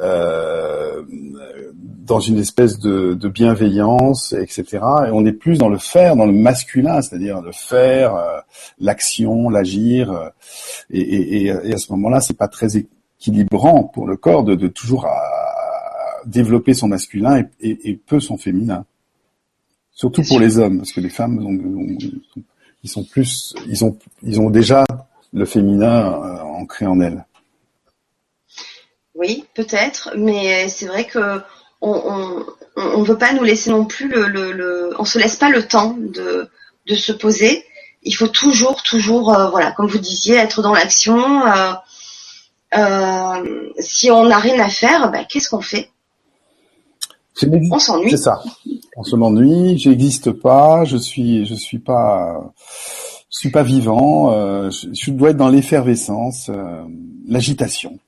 euh, 0.03 1.03
dans 2.07 2.21
une 2.21 2.39
espèce 2.39 2.79
de, 2.79 3.15
de 3.15 3.29
bienveillance, 3.29 4.33
etc. 4.33 4.65
Et 5.09 5.11
on 5.11 5.27
est 5.27 5.33
plus 5.33 5.59
dans 5.59 5.69
le 5.69 5.79
faire, 5.79 6.15
dans 6.15 6.27
le 6.27 6.33
masculin, 6.33 7.03
c'est-à-dire 7.03 7.41
le 7.41 7.51
faire, 7.51 8.15
euh, 8.15 8.39
l'action, 8.79 9.49
l'agir. 9.49 10.13
euh, 10.13 10.29
et, 10.91 11.01
et, 11.01 11.45
et, 11.47 11.75
à 11.75 11.79
ce 11.79 11.91
moment-là, 11.93 12.21
c'est 12.21 12.37
pas 12.37 12.47
très 12.47 12.77
équilibrant 12.77 13.85
pour 13.85 14.07
le 14.07 14.17
corps 14.17 14.45
de, 14.45 14.55
de 14.55 14.69
toujours 14.69 15.07
à, 15.07 15.21
développer 16.27 16.75
son 16.75 16.89
masculin 16.89 17.45
et, 17.61 17.91
et, 17.91 17.95
peu 17.97 18.21
son 18.21 18.37
féminin. 18.37 18.85
Surtout 19.93 20.23
pour 20.23 20.39
les 20.39 20.59
hommes, 20.59 20.79
parce 20.79 20.93
que 20.93 21.01
les 21.01 21.09
femmes, 21.09 21.39
ont, 21.45 21.97
ils 22.85 22.89
sont 22.89 23.05
plus, 23.05 23.55
ils 23.69 23.85
ont, 23.85 23.97
ils 24.23 24.41
ont 24.41 24.51
déjà 24.51 24.85
le 25.33 25.45
féminin 25.45 26.13
ancré 26.43 26.87
en 26.87 27.01
elles. 27.01 27.25
Oui, 29.19 29.45
peut-être, 29.55 30.13
mais 30.17 30.69
c'est 30.69 30.87
vrai 30.87 31.05
que 31.05 31.41
on, 31.81 31.91
on, 31.91 32.47
on 32.77 33.03
veut 33.03 33.19
pas 33.19 33.33
nous 33.33 33.45
laisser 33.45 33.71
non 33.71 33.85
plus 33.85 34.09
le, 34.09 34.27
le, 34.29 34.53
le- 34.53 34.95
on 34.99 35.05
se 35.05 35.19
laisse 35.19 35.37
pas 35.37 35.49
le 35.51 35.67
temps 35.67 35.97
de, 35.99 36.49
de 36.87 36.95
se 36.95 37.13
poser. 37.13 37.65
Il 38.03 38.13
faut 38.13 38.29
toujours, 38.29 38.83
toujours, 38.83 39.35
euh, 39.35 39.49
voilà, 39.51 39.73
comme 39.73 39.87
vous 39.87 39.99
disiez, 39.99 40.37
être 40.37 40.63
dans 40.63 40.73
l'action. 40.75 41.47
euh, 41.47 41.73
euh, 42.77 43.71
si 43.79 44.11
on 44.11 44.25
n'a 44.25 44.39
rien 44.39 44.59
à 44.61 44.69
faire, 44.69 45.11
ben, 45.11 45.25
qu'est-ce 45.29 45.49
qu'on 45.49 45.61
fait? 45.63 45.91
On 47.71 47.79
s'ennuie. 47.79 48.11
C'est 48.11 48.17
ça. 48.17 48.43
On 48.97 49.03
se 49.05 49.15
m'ennuie, 49.17 49.79
j'existe 49.79 50.31
pas, 50.33 50.85
je 50.85 50.97
suis, 50.97 51.45
je 51.47 51.55
suis 51.55 51.79
pas, 51.79 52.53
je 53.31 53.39
suis 53.39 53.51
pas 53.51 53.63
vivant, 53.63 54.33
euh, 54.33 54.71
je, 54.71 54.89
je 54.93 55.11
dois 55.11 55.31
être 55.31 55.37
dans 55.37 55.49
l'effervescence, 55.51 56.49
euh, 56.49 56.83
l'agitation. 57.29 57.99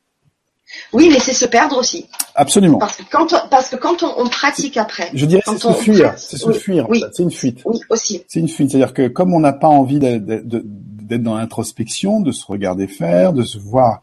Oui, 0.92 1.08
mais 1.12 1.18
c'est 1.18 1.32
se 1.34 1.44
perdre 1.46 1.76
aussi, 1.78 2.06
Absolument. 2.34 2.78
parce 2.78 2.96
que 2.96 3.02
quand, 3.10 3.32
on- 3.32 3.48
parce 3.48 3.68
que 3.68 3.76
quand 3.76 4.02
on, 4.02 4.22
on 4.22 4.28
pratique 4.28 4.76
après, 4.76 5.10
Je 5.14 5.26
dirais 5.26 5.42
c'est 5.46 5.58
se 5.58 5.72
fuir, 5.72 6.14
c'est 6.16 6.36
se 6.38 6.52
fuir, 6.52 6.88
oui. 6.88 7.02
c'est 7.12 7.22
une 7.22 7.30
fuite. 7.30 7.60
oui 7.64 7.78
aussi. 7.90 8.22
C'est 8.28 8.40
une 8.40 8.48
fuite, 8.48 8.70
c'est-à-dire 8.70 8.94
que 8.94 9.08
comme 9.08 9.34
on 9.34 9.40
n'a 9.40 9.52
pas 9.52 9.68
envie 9.68 9.98
d'être 9.98 11.22
dans 11.22 11.36
l'introspection, 11.36 12.20
de 12.20 12.32
se 12.32 12.44
regarder 12.46 12.86
faire, 12.86 13.32
de 13.32 13.42
se 13.42 13.58
voir 13.58 14.02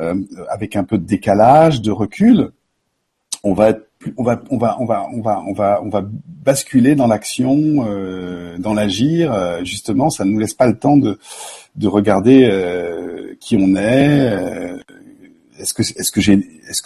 euh, 0.00 0.14
avec 0.50 0.76
un 0.76 0.84
peu 0.84 0.96
de 0.98 1.04
décalage, 1.04 1.80
de 1.82 1.90
recul, 1.90 2.50
on 3.44 3.52
va 3.54 3.70
être 3.70 3.88
on 4.16 4.24
va 4.24 4.40
on 4.50 4.56
va 4.58 4.76
on 4.80 4.84
va 4.86 5.06
on 5.14 5.20
va 5.22 5.42
on 5.46 5.52
va 5.52 5.80
on 5.84 5.88
va 5.88 6.02
basculer 6.26 6.94
dans 6.96 7.06
l'action, 7.06 7.56
euh, 7.86 8.56
dans 8.58 8.74
l'agir. 8.74 9.32
euh, 9.32 9.62
justement, 9.64 10.10
ça 10.10 10.24
ne 10.24 10.30
nous 10.30 10.38
laisse 10.40 10.54
pas 10.54 10.66
le 10.66 10.76
temps 10.78 10.96
de 10.96 11.18
de 11.76 11.88
regarder 11.88 12.48
euh, 12.50 13.34
qui 13.40 13.56
on 13.56 13.76
est. 13.76 14.72
est-ce 15.62 16.12
que 16.12 16.20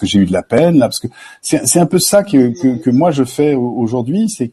j'ai 0.06 0.18
eu 0.18 0.26
de 0.26 0.32
la 0.32 0.42
peine 0.42 0.78
là? 0.78 0.86
Parce 0.86 1.00
que 1.00 1.08
c'est 1.42 1.80
un 1.80 1.86
peu 1.86 1.98
ça 1.98 2.22
que 2.22 2.90
moi 2.90 3.10
je 3.10 3.24
fais 3.24 3.54
au- 3.54 3.74
aujourd'hui 3.78 4.28
c'est 4.28 4.52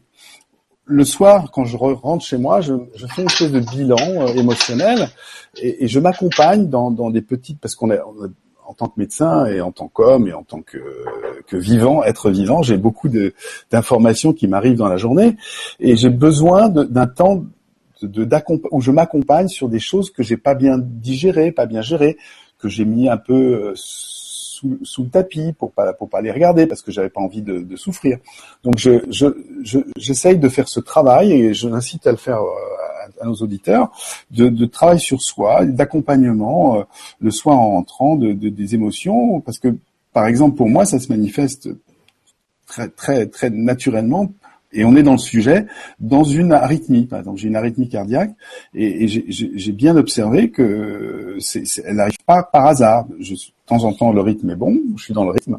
le 0.86 1.04
soir, 1.04 1.50
quand 1.50 1.64
je 1.64 1.76
re- 1.76 1.94
rentre 1.94 2.24
chez 2.24 2.36
moi, 2.36 2.60
je, 2.60 2.74
fais 3.14 3.22
une 3.22 3.28
espèce 3.28 3.52
de 3.52 3.60
bilan 3.60 3.96
euh, 3.98 4.26
émotionnel 4.34 5.08
et, 5.56 5.84
et 5.84 5.88
je 5.88 5.98
m'accompagne 5.98 6.68
dans, 6.68 6.90
des 7.10 7.22
petites, 7.22 7.58
parce 7.58 7.74
qu'on 7.74 7.90
est 7.90 8.00
en 8.66 8.74
tant 8.74 8.88
que 8.88 8.98
médecin 8.98 9.46
et 9.46 9.60
en 9.60 9.72
tant 9.72 9.88
qu'homme 9.88 10.26
et 10.28 10.32
en 10.32 10.42
tant 10.42 10.60
que, 10.62 10.78
vivant, 11.52 12.02
être 12.02 12.30
vivant, 12.30 12.62
j'ai 12.62 12.76
beaucoup 12.76 13.08
d'informations 13.70 14.32
qui 14.32 14.48
m'arrivent 14.48 14.76
dans 14.76 14.88
la 14.88 14.96
journée 14.96 15.36
et 15.80 15.96
j'ai 15.96 16.10
besoin 16.10 16.68
d'un 16.68 17.06
temps 17.06 17.44
où 18.70 18.80
je 18.80 18.90
m'accompagne 18.90 19.48
sur 19.48 19.68
des 19.68 19.78
choses 19.78 20.10
que 20.10 20.22
j'ai 20.22 20.36
pas 20.36 20.54
bien 20.54 20.76
digérées, 20.78 21.52
pas 21.52 21.66
bien 21.66 21.80
gérées, 21.80 22.18
que 22.64 22.70
j'ai 22.74 22.86
mis 22.86 23.06
un 23.16 23.16
peu 23.18 23.34
euh, 23.34 23.72
sous, 23.76 24.78
sous 24.82 25.02
le 25.04 25.10
tapis 25.10 25.52
pour 25.58 25.70
pas 25.72 25.92
pour 25.98 26.08
pas 26.08 26.20
les 26.22 26.32
regarder 26.32 26.66
parce 26.66 26.82
que 26.82 26.90
j'avais 26.94 27.10
pas 27.16 27.20
envie 27.20 27.42
de, 27.42 27.56
de 27.60 27.76
souffrir. 27.76 28.18
Donc 28.64 28.74
je 28.78 28.92
je 29.10 29.26
je- 29.70 29.86
j'essaye 30.04 30.38
de 30.38 30.48
faire 30.56 30.68
ce 30.76 30.80
travail 30.80 31.26
et 31.32 31.54
je 31.54 31.68
l'incite 31.68 32.06
à 32.06 32.12
le 32.12 32.16
faire 32.28 32.40
euh, 32.42 33.20
à, 33.20 33.26
nos 33.26 33.34
auditeurs 33.46 33.86
de, 34.38 34.48
de 34.48 34.66
travail 34.66 34.98
sur 35.00 35.20
soi, 35.22 35.64
d'accompagnement 35.78 36.78
euh, 36.78 36.82
le 37.20 37.30
soir 37.30 37.58
en 37.58 37.70
rentrant 37.76 38.16
de, 38.16 38.32
de- 38.32 38.48
des 38.60 38.74
émotions 38.74 39.40
parce 39.46 39.58
que 39.58 39.68
par 40.12 40.26
exemple 40.26 40.56
pour 40.56 40.68
moi 40.74 40.84
ça 40.86 40.98
se 40.98 41.08
manifeste 41.16 41.68
très 42.66 42.88
très 42.88 43.26
très 43.26 43.50
naturellement 43.50 44.32
et 44.74 44.84
on 44.84 44.94
est 44.96 45.02
dans 45.02 45.12
le 45.12 45.18
sujet 45.18 45.66
dans 46.00 46.24
une 46.24 46.52
arythmie 46.52 47.06
par 47.06 47.20
exemple. 47.20 47.38
J'ai 47.38 47.48
une 47.48 47.56
arythmie 47.56 47.88
cardiaque 47.88 48.32
et, 48.74 49.06
j'ai- 49.08 49.72
bien 49.72 49.96
observé 49.96 50.50
que 50.50 51.36
n'arrive 51.92 52.18
pas 52.26 52.42
par 52.42 52.66
hasard. 52.66 53.06
Je, 53.20 53.34
de 53.34 53.38
temps 53.66 53.84
en 53.84 53.92
temps 53.92 54.12
le 54.12 54.20
rythme 54.20 54.50
est 54.50 54.56
bon 54.56 54.78
je 54.96 55.02
suis 55.04 55.14
dans 55.14 55.24
le 55.24 55.30
rythme 55.30 55.58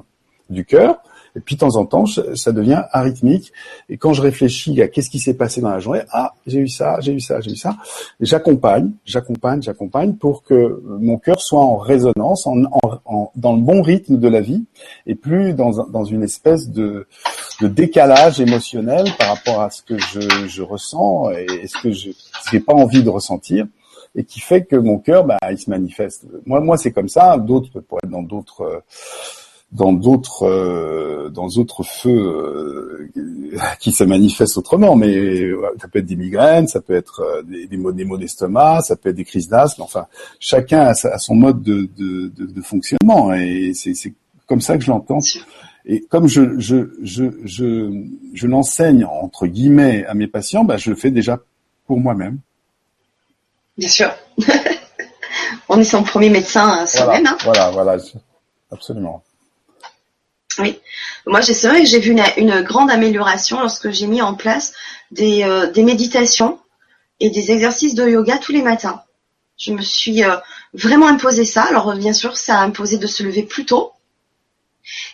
du 0.50 0.64
cœur 0.66 1.02
et 1.36 1.40
puis 1.42 1.56
de 1.56 1.60
temps 1.60 1.76
en 1.76 1.86
temps 1.86 2.06
ça 2.06 2.52
devient 2.52 2.84
arythmique 2.92 3.52
et 3.90 3.98
quand 3.98 4.14
je 4.14 4.22
réfléchis 4.22 4.82
à 4.82 4.88
qu'est-ce 4.88 5.10
qui 5.10 5.20
s'est 5.20 5.34
passé 5.34 5.62
dans 5.62 5.70
la 5.70 5.80
journée 5.80 6.02
ah 6.12 6.34
j'ai 6.48 6.60
eu 6.60 6.68
ça 6.68 6.98
j'ai 7.02 7.14
eu 7.14 7.20
ça 7.20 7.42
j'ai 7.42 7.52
eu 7.52 7.56
ça 7.56 7.76
j'accompagne 8.22 8.92
j'accompagne 9.06 9.62
j'accompagne 9.62 10.14
pour 10.14 10.44
que 10.44 10.82
mon 10.86 11.18
cœur 11.18 11.42
soit 11.42 11.62
en 11.62 11.78
résonance 11.78 12.48
en, 12.48 12.64
en- 13.06 13.32
dans 13.36 13.54
le 13.54 13.62
bon 13.62 13.82
rythme 13.82 14.18
de 14.18 14.28
la 14.28 14.42
vie 14.42 14.64
et 15.08 15.16
plus 15.16 15.54
dans, 15.54 15.72
dans 15.88 16.06
une 16.06 16.24
espèce 16.24 16.70
de, 16.70 17.08
de 17.62 17.68
décalage 17.68 18.40
émotionnel 18.40 19.06
par 19.20 19.30
rapport 19.36 19.62
à 19.62 19.70
ce 19.70 19.82
que 19.82 19.98
je, 19.98 20.22
je 20.48 20.62
ressens 20.62 21.32
et 21.32 21.68
ce 21.68 21.78
que 21.82 21.92
je 21.92 22.10
n'ai 22.54 22.60
pas 22.60 22.74
envie 22.74 23.04
de 23.04 23.10
ressentir 23.10 23.66
et 24.18 24.24
qui 24.24 24.40
fait 24.40 24.64
que 24.64 24.78
mon 24.78 24.98
cœur, 24.98 25.26
bah, 25.26 25.38
il 25.52 25.58
se 25.58 25.70
manifeste. 25.70 26.26
Moi, 26.46 26.62
moi, 26.62 26.78
c'est 26.78 26.94
comme 26.94 27.10
ça. 27.10 27.36
D'autres 27.38 27.82
pourraient 27.82 28.00
être 28.06 28.10
dans 28.10 28.24
d'autres, 28.24 28.62
euh, 28.62 28.80
dans 29.76 29.92
d'autres, 29.94 30.44
euh, 30.44 31.30
dans 31.30 31.48
d'autres 31.48 31.84
feux 31.84 32.10
euh, 32.10 33.10
qui 33.80 33.92
se 33.92 34.04
manifestent 34.04 34.58
autrement. 34.58 34.96
Mais 34.96 35.16
euh, 35.18 35.62
ça 35.82 35.88
peut 35.88 36.00
être 36.00 36.06
des 36.06 36.16
migraines, 36.16 36.68
ça 36.68 36.82
peut 36.82 36.96
être 36.96 37.22
euh, 37.22 37.42
des, 37.44 37.68
des 37.68 37.78
maux, 37.78 37.92
des 37.92 38.06
maux 38.06 38.18
d'estomac, 38.18 38.82
ça 38.82 38.96
peut 38.96 39.10
être 39.10 39.16
des 39.16 39.26
crises 39.26 39.48
d'asthme. 39.50 39.82
Enfin, 39.82 40.06
chacun 40.40 40.82
a, 40.82 40.94
son 41.18 41.36
mode 41.36 41.62
de, 41.62 41.90
de, 41.98 42.28
de, 42.30 42.46
de 42.46 42.62
fonctionnement 42.62 43.34
et 43.34 43.72
c'est 43.74 43.94
c'est 43.94 44.14
comme 44.48 44.62
ça 44.62 44.78
que 44.78 44.84
je 44.84 44.92
l'entends. 44.92 45.20
Et 45.86 46.02
comme 46.02 46.28
je, 46.28 46.60
je, 46.60 46.96
je, 47.04 47.26
je, 47.44 47.92
je 48.34 48.48
l'enseigne 48.48 49.06
entre 49.06 49.46
guillemets 49.46 50.06
à 50.06 50.14
mes 50.14 50.28
patients, 50.28 50.64
bah, 50.64 50.78
je 50.78 50.90
le 50.90 50.96
fais 50.96 51.12
déjà 51.12 51.40
pour 51.86 52.00
moi-même. 52.00 52.40
Bien 53.78 53.90
sûr. 53.90 54.10
on 55.70 55.80
est 55.80 55.84
son 55.84 56.04
premier 56.04 56.30
médecin 56.30 56.66
euh, 56.66 56.72
Voilà, 56.72 56.88
soi-même. 56.88 57.28
hein. 57.28 57.38
voilà, 57.44 57.72
voilà, 57.72 57.98
absolument. 58.72 59.22
Oui. 60.60 60.80
Moi, 61.26 61.42
c'est 61.42 61.68
vrai 61.68 61.82
que 61.82 61.88
j'ai 61.88 62.00
vu 62.00 62.12
une, 62.12 62.24
une 62.38 62.62
grande 62.62 62.90
amélioration 62.92 63.60
lorsque 63.60 63.92
j'ai 63.92 64.08
mis 64.08 64.22
en 64.22 64.36
place 64.36 64.74
des, 65.12 65.44
euh, 65.44 65.72
des 65.72 65.84
méditations 65.84 66.60
et 67.20 67.30
des 67.30 67.52
exercices 67.52 67.96
de 67.96 68.08
yoga 68.08 68.38
tous 68.38 68.52
les 68.52 68.62
matins. 68.62 69.02
Je 69.58 69.72
me 69.72 69.82
suis 69.82 70.24
euh, 70.24 70.36
vraiment 70.74 71.08
imposé 71.08 71.46
ça. 71.46 71.64
Alors, 71.64 71.96
bien 71.96 72.14
sûr, 72.14 72.38
ça 72.38 72.60
a 72.60 72.64
imposé 72.64 72.98
de 72.98 73.08
se 73.08 73.24
lever 73.24 73.44
plus 73.44 73.66
tôt. 73.66 73.92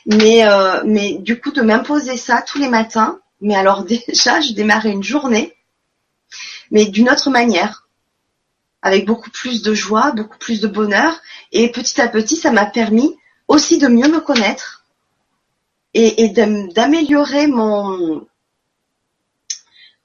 Mais, 0.06 0.46
euh, 0.48 0.82
mais 0.86 1.14
du 1.20 1.40
coup, 1.40 1.52
de 1.52 1.62
m'imposer 1.62 2.18
ça 2.18 2.42
tous 2.42 2.60
les 2.60 2.68
matins, 2.70 3.20
mais 3.40 3.56
alors 3.56 3.84
déjà, 4.08 4.42
je 4.42 4.54
démarrais 4.54 4.92
une 4.92 5.04
journée, 5.04 5.56
mais 6.72 6.86
d'une 6.86 7.10
autre 7.10 7.30
manière. 7.30 7.88
avec 8.82 9.06
beaucoup 9.06 9.30
plus 9.30 9.62
de 9.62 9.74
joie, 9.74 10.12
beaucoup 10.12 10.38
plus 10.38 10.60
de 10.62 10.68
bonheur. 10.68 11.20
Et 11.52 11.72
petit 11.72 12.02
à 12.02 12.08
petit, 12.08 12.36
ça 12.36 12.52
m'a 12.52 12.66
permis 12.66 13.16
aussi 13.48 13.78
de 13.78 13.88
mieux 13.88 14.08
me 14.08 14.20
connaître 14.22 14.81
et, 15.94 16.30
d'améliorer 16.30 17.48
mon 17.48 18.26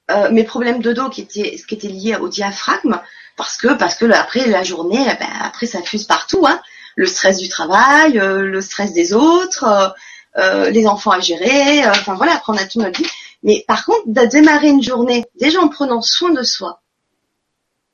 euh, 0.09 0.29
mes 0.31 0.43
problèmes 0.43 0.81
de 0.81 0.93
dos 0.93 1.09
qui 1.09 1.21
étaient 1.21 1.57
qui 1.67 1.75
étaient 1.75 1.87
liés 1.87 2.15
au 2.15 2.29
diaphragme 2.29 2.99
parce 3.35 3.57
que 3.57 3.73
parce 3.73 3.95
que 3.95 4.05
après 4.11 4.47
la 4.47 4.63
journée, 4.63 5.05
eh 5.05 5.17
ben, 5.19 5.29
après 5.41 5.65
ça 5.65 5.81
fuse 5.81 6.05
partout. 6.05 6.45
Hein. 6.47 6.61
Le 6.95 7.05
stress 7.05 7.37
du 7.37 7.49
travail, 7.49 8.19
euh, 8.19 8.41
le 8.41 8.61
stress 8.61 8.93
des 8.93 9.13
autres, 9.13 9.93
euh, 10.37 10.69
les 10.69 10.87
enfants 10.87 11.11
à 11.11 11.19
gérer. 11.19 11.87
enfin 11.87 12.15
voilà, 12.15 12.33
après 12.35 12.53
on 12.53 12.57
a 12.57 12.65
tout 12.65 12.79
notre 12.79 12.99
vie. 13.01 13.09
Mais 13.43 13.63
par 13.67 13.85
contre, 13.85 14.03
de 14.07 14.25
démarrer 14.25 14.69
une 14.69 14.83
journée 14.83 15.25
déjà 15.39 15.61
en 15.61 15.69
prenant 15.69 16.01
soin 16.01 16.31
de 16.31 16.43
soi, 16.43 16.81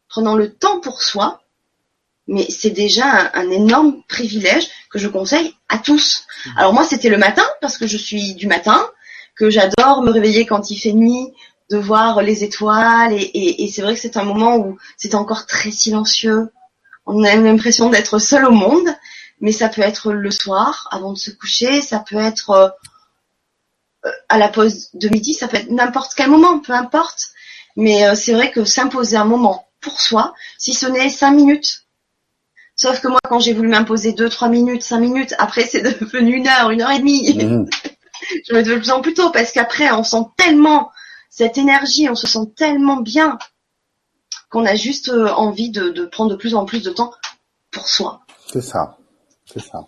prenant 0.08 0.36
le 0.36 0.54
temps 0.54 0.80
pour 0.80 1.04
soi, 1.04 1.43
mais 2.28 2.46
c'est 2.50 2.70
déjà 2.70 3.32
un, 3.34 3.50
énorme 3.50 4.02
privilège 4.08 4.70
que 4.90 5.00
je 5.00 5.08
conseille 5.08 5.56
à 5.70 5.78
tous. 5.78 6.26
Mmh. 6.46 6.50
Alors 6.58 6.74
moi, 6.74 6.84
c'était 6.84 7.10
le 7.10 7.18
matin 7.18 7.44
parce 7.62 7.78
que 7.78 7.88
je 7.88 7.98
suis 7.98 8.34
du 8.36 8.48
matin, 8.48 8.90
que 9.36 9.50
j'adore 9.50 10.04
me 10.04 10.12
réveiller 10.12 10.46
quand 10.46 10.72
il 10.72 10.78
fait 10.78 10.94
nuit, 10.94 11.34
de 11.70 11.78
voir 11.78 12.22
les 12.22 12.44
étoiles 12.44 13.14
et, 13.14 13.72
c'est 13.74 13.82
vrai 13.82 13.96
que 13.96 14.00
c'est 14.00 14.18
un 14.18 14.24
moment 14.24 14.58
où 14.58 14.78
c'est 14.98 15.16
encore 15.16 15.46
très 15.46 15.72
silencieux. 15.72 16.52
On 17.06 17.24
a 17.24 17.36
l'impression 17.36 17.90
d'être 17.90 18.20
seul 18.20 18.46
au 18.46 18.52
monde, 18.52 18.88
mais 19.42 19.52
ça 19.52 19.70
peut 19.70 19.82
être 19.82 20.14
le 20.14 20.32
soir 20.32 20.88
avant 20.92 21.14
de 21.14 21.18
se 21.18 21.32
coucher, 21.32 21.82
ça 21.82 22.00
peut 22.00 22.18
être 22.18 22.50
euh, 24.06 24.10
à 24.30 24.38
la 24.38 24.50
pause 24.50 24.90
de 24.94 25.10
midi, 25.10 25.34
ça 25.34 25.48
peut 25.48 25.58
être 25.58 25.72
n'importe 25.72 26.14
quel 26.16 26.30
moment, 26.30 26.60
peu 26.60 26.74
importe. 26.74 27.30
Mais 27.76 28.08
euh, 28.08 28.16
c'est 28.16 28.34
vrai 28.34 28.52
que 28.52 28.66
s'imposer 28.66 29.18
un 29.18 29.26
moment 29.26 29.68
pour 29.82 30.00
soi, 30.00 30.34
si 30.58 30.74
ce 30.74 30.86
n'est 30.86 31.10
cinq 31.10 31.32
minutes. 31.32 31.83
Sauf 32.84 33.00
que 33.00 33.08
moi, 33.08 33.20
quand 33.24 33.40
j'ai 33.40 33.54
voulu 33.54 33.70
m'imposer 33.70 34.12
deux, 34.12 34.28
trois 34.28 34.50
minutes, 34.50 34.84
cinq 34.84 35.00
minutes, 35.00 35.34
après 35.38 35.62
c'est 35.62 35.82
devenu 36.02 36.36
une 36.36 36.50
heure, 36.50 36.70
une 36.70 36.82
heure 36.82 36.92
et 36.92 37.00
demie. 37.00 37.34
Mmh. 37.34 37.66
je 38.46 38.54
me 38.54 38.62
de 38.62 38.76
plus 38.76 38.92
en 38.92 39.00
plus 39.00 39.14
tôt 39.14 39.32
parce 39.32 39.54
qu'après, 39.54 39.90
on 39.94 40.04
sent 40.04 40.26
tellement 40.36 40.92
cette 41.30 41.58
énergie, 41.58 42.10
on 42.10 42.16
se 42.16 42.28
sent 42.28 42.52
tellement 42.58 42.98
bien 42.98 43.38
qu'on 44.50 44.66
a 44.66 44.76
juste 44.76 45.08
euh, 45.08 45.30
envie 45.30 45.70
de, 45.70 46.06
prendre 46.08 46.32
de 46.32 46.36
plus 46.36 46.56
en 46.56 46.66
plus 46.66 46.84
de 46.84 46.90
temps 46.90 47.12
pour 47.72 47.88
soi. 47.88 48.20
C'est 48.52 48.62
ça, 48.62 48.98
c'est 49.46 49.62
ça. 49.62 49.88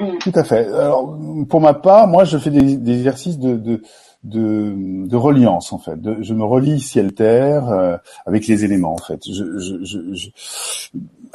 Mmh. 0.00 0.18
Tout 0.20 0.32
à 0.36 0.44
fait. 0.44 0.68
Alors, 0.68 1.18
pour 1.50 1.60
ma 1.60 1.74
part, 1.74 2.08
moi, 2.08 2.24
je 2.24 2.38
fais 2.38 2.48
des, 2.48 2.94
exercices 2.94 3.38
de, 3.38 3.82
de, 4.24 4.74
de 5.06 5.16
reliance 5.16 5.72
en 5.72 5.78
fait. 5.78 5.98
je 6.22 6.34
me 6.34 6.44
relie 6.44 6.80
ciel-terre 6.80 7.68
euh, 7.68 7.96
avec 8.26 8.46
les 8.46 8.64
éléments 8.64 8.94
en 8.94 8.98
fait. 8.98 9.22
Je, 9.26 9.58
je, 9.58 10.14
je, 10.14 10.28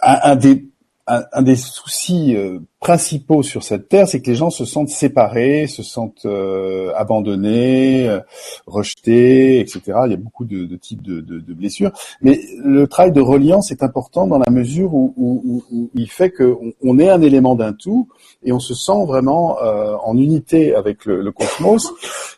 un, 0.04 0.32
un, 0.32 0.36
des 0.36 0.66
un, 1.06 1.42
des 1.42 1.58
soucis 1.58 2.36
euh, 2.36 2.60
principaux 2.80 3.44
sur 3.44 3.62
cette 3.62 3.90
terre, 3.90 4.08
c'est 4.08 4.22
que 4.22 4.30
les 4.30 4.36
gens 4.36 4.50
se 4.50 4.64
sentent 4.64 4.90
séparés, 4.90 5.68
se 5.68 5.84
sentent 5.84 6.26
euh, 6.26 6.94
abandonnés, 6.96 8.08
euh, 8.08 8.22
rejetés, 8.68 9.60
etc. 9.60 9.82
Il 10.06 10.12
y 10.12 10.14
a 10.14 10.18
beaucoup 10.18 10.46
de, 10.46 10.66
de 10.66 10.76
types 10.78 11.02
de, 11.02 11.20
de, 11.20 11.40
de, 11.40 11.54
blessures. 11.54 11.92
Mais 12.22 12.40
le 12.64 12.88
travail 12.88 13.12
de 13.12 13.20
reliance 13.20 13.70
est 13.72 13.84
important 13.84 14.28
dans 14.28 14.38
la 14.38 14.50
mesure 14.50 14.94
où, 14.94 15.14
où, 15.18 15.64
où, 15.72 15.90
il 15.94 16.10
fait 16.10 16.32
qu'on 16.32 16.72
on 16.82 17.00
est 17.00 17.10
un 17.10 17.22
élément 17.22 17.56
d'un 17.56 17.74
tout 17.74 18.08
et 18.44 18.54
on 18.54 18.60
se 18.60 18.74
sent 18.74 19.06
vraiment 19.06 19.58
en 20.06 20.18
unité 20.18 20.74
avec 20.74 21.06
le, 21.06 21.22
le, 21.22 21.32
cosmos. 21.32 21.92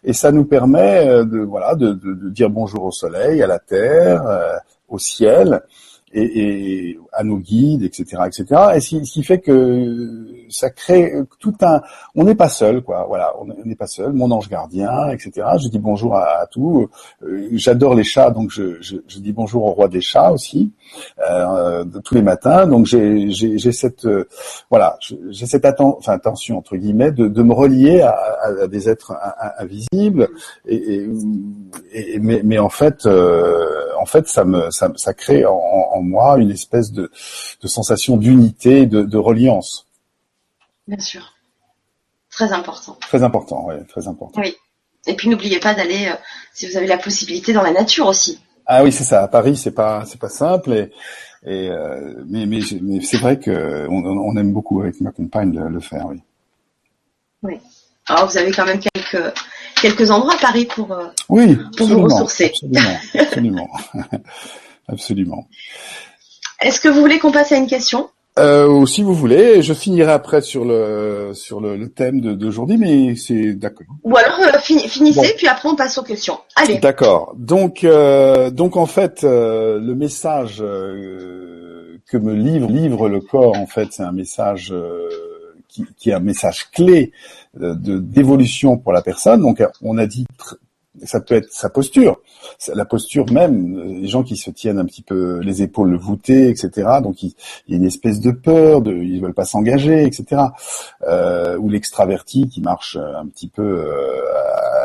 Et 0.03 0.13
ça 0.13 0.31
nous 0.31 0.45
permet 0.45 1.05
de 1.25 1.39
voilà 1.39 1.75
de, 1.75 1.93
de, 1.93 2.29
dire 2.29 2.49
bonjour 2.49 2.85
au 2.85 2.91
soleil, 2.91 3.41
à 3.43 3.47
la 3.47 3.59
terre, 3.59 4.23
au 4.89 4.97
ciel 4.97 5.61
et, 6.15 6.89
et, 6.89 6.99
à 7.11 7.23
nos 7.23 7.37
guides, 7.37 7.83
etc., 7.83 8.23
etc. 8.25 8.61
Et 8.75 8.79
ce 8.79 8.97
qui, 8.97 9.23
fait 9.23 9.39
que 9.39 10.25
ça 10.49 10.69
crée 10.69 11.13
tout 11.39 11.53
un. 11.61 11.81
On 12.15 12.23
n'est 12.23 12.35
pas 12.35 12.49
seul, 12.49 12.81
quoi. 12.81 13.05
Voilà, 13.07 13.33
on 13.39 13.45
n'est 13.65 13.75
pas 13.75 13.87
seul. 13.87 14.13
Mon 14.13 14.31
ange 14.31 14.49
gardien, 14.49 15.09
etc. 15.09 15.47
Je 15.61 15.67
dis 15.67 15.79
bonjour 15.79 16.15
à, 16.15 16.41
à 16.41 16.47
tout. 16.47 16.89
Euh, 17.23 17.47
j'adore 17.53 17.95
les 17.95 18.03
chats, 18.03 18.31
donc 18.31 18.51
je, 18.51 18.81
je, 18.81 18.97
je, 19.07 19.19
dis 19.19 19.33
bonjour 19.33 19.65
au 19.65 19.71
roi 19.71 19.87
des 19.87 20.01
chats 20.01 20.31
aussi 20.31 20.71
euh, 21.29 21.83
tous 22.03 22.15
les 22.15 22.21
matins. 22.21 22.67
Donc 22.67 22.85
j'ai 22.85 23.31
cette 23.71 24.05
euh, 24.05 24.27
voilà, 24.69 24.97
j'ai 25.29 25.45
cette 25.45 25.65
atten 25.65 25.93
enfin, 25.97 26.13
attention 26.13 26.57
entre 26.57 26.75
guillemets 26.75 27.11
de, 27.11 27.27
de 27.27 27.43
me 27.43 27.53
relier 27.53 28.01
à, 28.01 28.17
à, 28.41 28.67
des 28.67 28.89
êtres 28.89 29.13
invisibles. 29.59 30.29
Et, 30.67 31.07
et, 31.93 32.19
mais, 32.19 32.41
mais, 32.43 32.59
en 32.59 32.69
fait, 32.69 33.05
euh, 33.05 33.65
en 33.99 34.05
fait, 34.05 34.27
ça 34.27 34.45
me 34.45 34.69
ça, 34.71 34.91
ça 34.95 35.13
crée 35.13 35.45
en, 35.45 35.53
en 35.53 36.01
moi 36.05 36.37
une 36.37 36.51
espèce 36.51 36.91
de, 36.91 37.11
de 37.61 37.67
sensation 37.67 38.17
d'unité, 38.17 38.85
de, 38.85 39.03
de 39.03 39.17
reliance. 39.17 39.85
Bien 40.87 40.99
sûr. 40.99 41.33
Très 42.29 42.51
important. 42.51 42.97
Très 43.01 43.23
important, 43.23 43.67
oui, 43.67 43.75
très 43.87 44.07
important. 44.07 44.41
Oui. 44.41 44.55
Et 45.07 45.15
puis 45.15 45.29
n'oubliez 45.29 45.59
pas 45.59 45.73
d'aller, 45.73 46.07
euh, 46.07 46.15
si 46.53 46.67
vous 46.67 46.77
avez 46.77 46.87
la 46.87 46.97
possibilité, 46.97 47.53
dans 47.53 47.61
la 47.61 47.71
nature 47.71 48.07
aussi. 48.07 48.39
Ah 48.65 48.83
oui, 48.83 48.91
c'est 48.91 49.03
ça. 49.03 49.21
À 49.21 49.27
Paris, 49.27 49.55
c'est 49.55 49.71
pas, 49.71 50.03
c'est 50.05 50.19
pas 50.19 50.29
simple. 50.29 50.73
Et, 50.73 50.91
et 51.45 51.69
euh, 51.69 52.23
mais, 52.27 52.45
mais, 52.45 52.59
mais 52.81 53.01
c'est 53.01 53.17
vrai 53.17 53.39
que 53.39 53.87
on, 53.89 54.03
on, 54.03 54.35
aime 54.37 54.51
beaucoup 54.51 54.81
avec 54.81 54.99
ma 55.01 55.11
compagne 55.11 55.53
le, 55.57 55.69
le, 55.69 55.79
faire, 55.79 56.07
oui. 56.07 56.17
Oui. 57.43 57.59
Alors 58.07 58.27
vous 58.27 58.37
avez 58.37 58.51
quand 58.51 58.65
même 58.65 58.79
quelques 58.79 59.33
quelques 59.75 60.09
endroits 60.11 60.33
à 60.33 60.37
Paris 60.37 60.65
pour 60.65 60.91
euh, 60.91 61.07
oui, 61.29 61.57
pour 61.77 61.87
vous 61.87 62.01
ressourcer. 62.01 62.45
Absolument, 62.45 62.97
absolument, 63.13 63.69
absolument. 64.87 65.47
Est-ce 66.61 66.79
que 66.79 66.87
vous 66.87 66.99
voulez 66.99 67.19
qu'on 67.19 67.31
passe 67.31 67.51
à 67.51 67.57
une 67.57 67.67
question? 67.67 68.09
Euh, 68.37 68.85
si 68.85 69.01
vous 69.01 69.13
voulez, 69.13 69.61
je 69.61 69.73
finirai 69.73 70.11
après 70.11 70.41
sur 70.41 70.65
le 70.65 71.31
sur 71.33 71.61
le, 71.61 71.77
le 71.77 71.87
thème 71.87 72.19
d'aujourd'hui, 72.19 72.77
mais 72.77 73.15
c'est 73.15 73.53
d'accord. 73.53 73.87
Ou 74.03 74.17
alors 74.17 74.37
euh, 74.41 74.59
finissez, 74.59 75.35
puis 75.37 75.47
après 75.47 75.69
on 75.69 75.75
passe 75.75 75.97
aux 75.97 76.03
questions. 76.03 76.37
Allez. 76.57 76.79
D'accord. 76.79 77.33
Donc 77.37 77.85
euh, 77.85 78.49
donc 78.49 78.75
en 78.75 78.87
fait, 78.87 79.23
euh, 79.23 79.79
le 79.79 79.95
message 79.95 80.57
euh, 80.59 81.97
que 82.07 82.17
me 82.17 82.33
livre 82.33 82.69
livre 82.69 83.07
le 83.07 83.21
corps, 83.21 83.57
en 83.57 83.67
fait, 83.67 83.87
c'est 83.91 84.03
un 84.03 84.11
message 84.11 84.73
qui, 85.69 85.85
qui, 85.97 86.09
est 86.09 86.13
un 86.13 86.19
message 86.19 86.69
clé 86.71 87.13
de 87.57 87.99
d'évolution 87.99 88.77
pour 88.77 88.91
la 88.91 89.01
personne. 89.01 89.39
Donc 89.39 89.63
on 89.81 89.97
a 89.97 90.07
dit 90.07 90.25
ça 91.03 91.19
peut 91.19 91.35
être 91.35 91.51
sa 91.51 91.69
posture, 91.69 92.21
la 92.73 92.85
posture 92.85 93.31
même, 93.31 94.01
les 94.01 94.07
gens 94.07 94.23
qui 94.23 94.37
se 94.37 94.49
tiennent 94.49 94.79
un 94.79 94.85
petit 94.85 95.01
peu 95.01 95.39
les 95.39 95.61
épaules 95.61 95.95
voûtées, 95.97 96.49
etc. 96.49 96.99
Donc 97.01 97.23
il, 97.23 97.33
y 97.67 97.73
a 97.73 97.77
une 97.77 97.85
espèce 97.85 98.19
de 98.19 98.31
peur, 98.31 98.81
de, 98.81 98.93
ils 98.93 99.21
veulent 99.21 99.33
pas 99.33 99.45
s'engager, 99.45 100.03
etc. 100.03 100.41
Euh, 101.07 101.57
ou 101.57 101.69
l'extraverti 101.69 102.47
qui 102.47 102.61
marche 102.61 102.97
un 102.97 103.25
petit 103.27 103.47
peu 103.47 103.63
euh, 103.63 104.21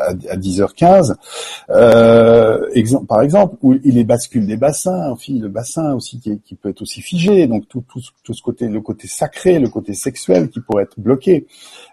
10h15. 0.13 1.15
Euh, 1.69 2.67
par 3.07 3.21
exemple, 3.21 3.55
où 3.61 3.73
il 3.83 3.97
est 3.97 4.03
bascule 4.03 4.45
des 4.45 4.57
bassins, 4.57 5.09
le 5.39 5.47
bassin 5.47 5.93
aussi 5.93 6.19
qui, 6.19 6.39
qui, 6.39 6.55
peut 6.55 6.69
être 6.69 6.81
aussi 6.81 7.01
figé, 7.01 7.47
donc 7.47 7.67
tout, 7.67 7.83
tout, 7.91 8.01
tout 8.23 8.33
ce 8.33 8.41
côté, 8.41 8.67
le 8.67 8.81
côté 8.81 9.07
sacré, 9.07 9.59
le 9.59 9.69
côté 9.69 9.93
sexuel 9.93 10.49
qui 10.49 10.59
pourrait 10.59 10.83
être 10.83 10.99
bloqué. 10.99 11.47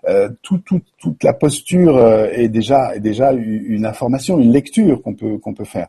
Euh, 0.09 0.29
tout, 0.43 0.59
tout, 0.59 0.81
toute 0.99 1.23
la 1.23 1.33
posture 1.33 1.97
euh, 1.97 2.29
est 2.33 2.49
déjà 2.49 2.95
est 2.95 3.01
déjà 3.01 3.33
une 3.33 3.87
information, 3.87 4.39
une 4.39 4.53
lecture 4.53 5.03
qu'on 5.03 5.15
peut 5.15 5.39
peut 5.39 5.65
faire. 5.65 5.89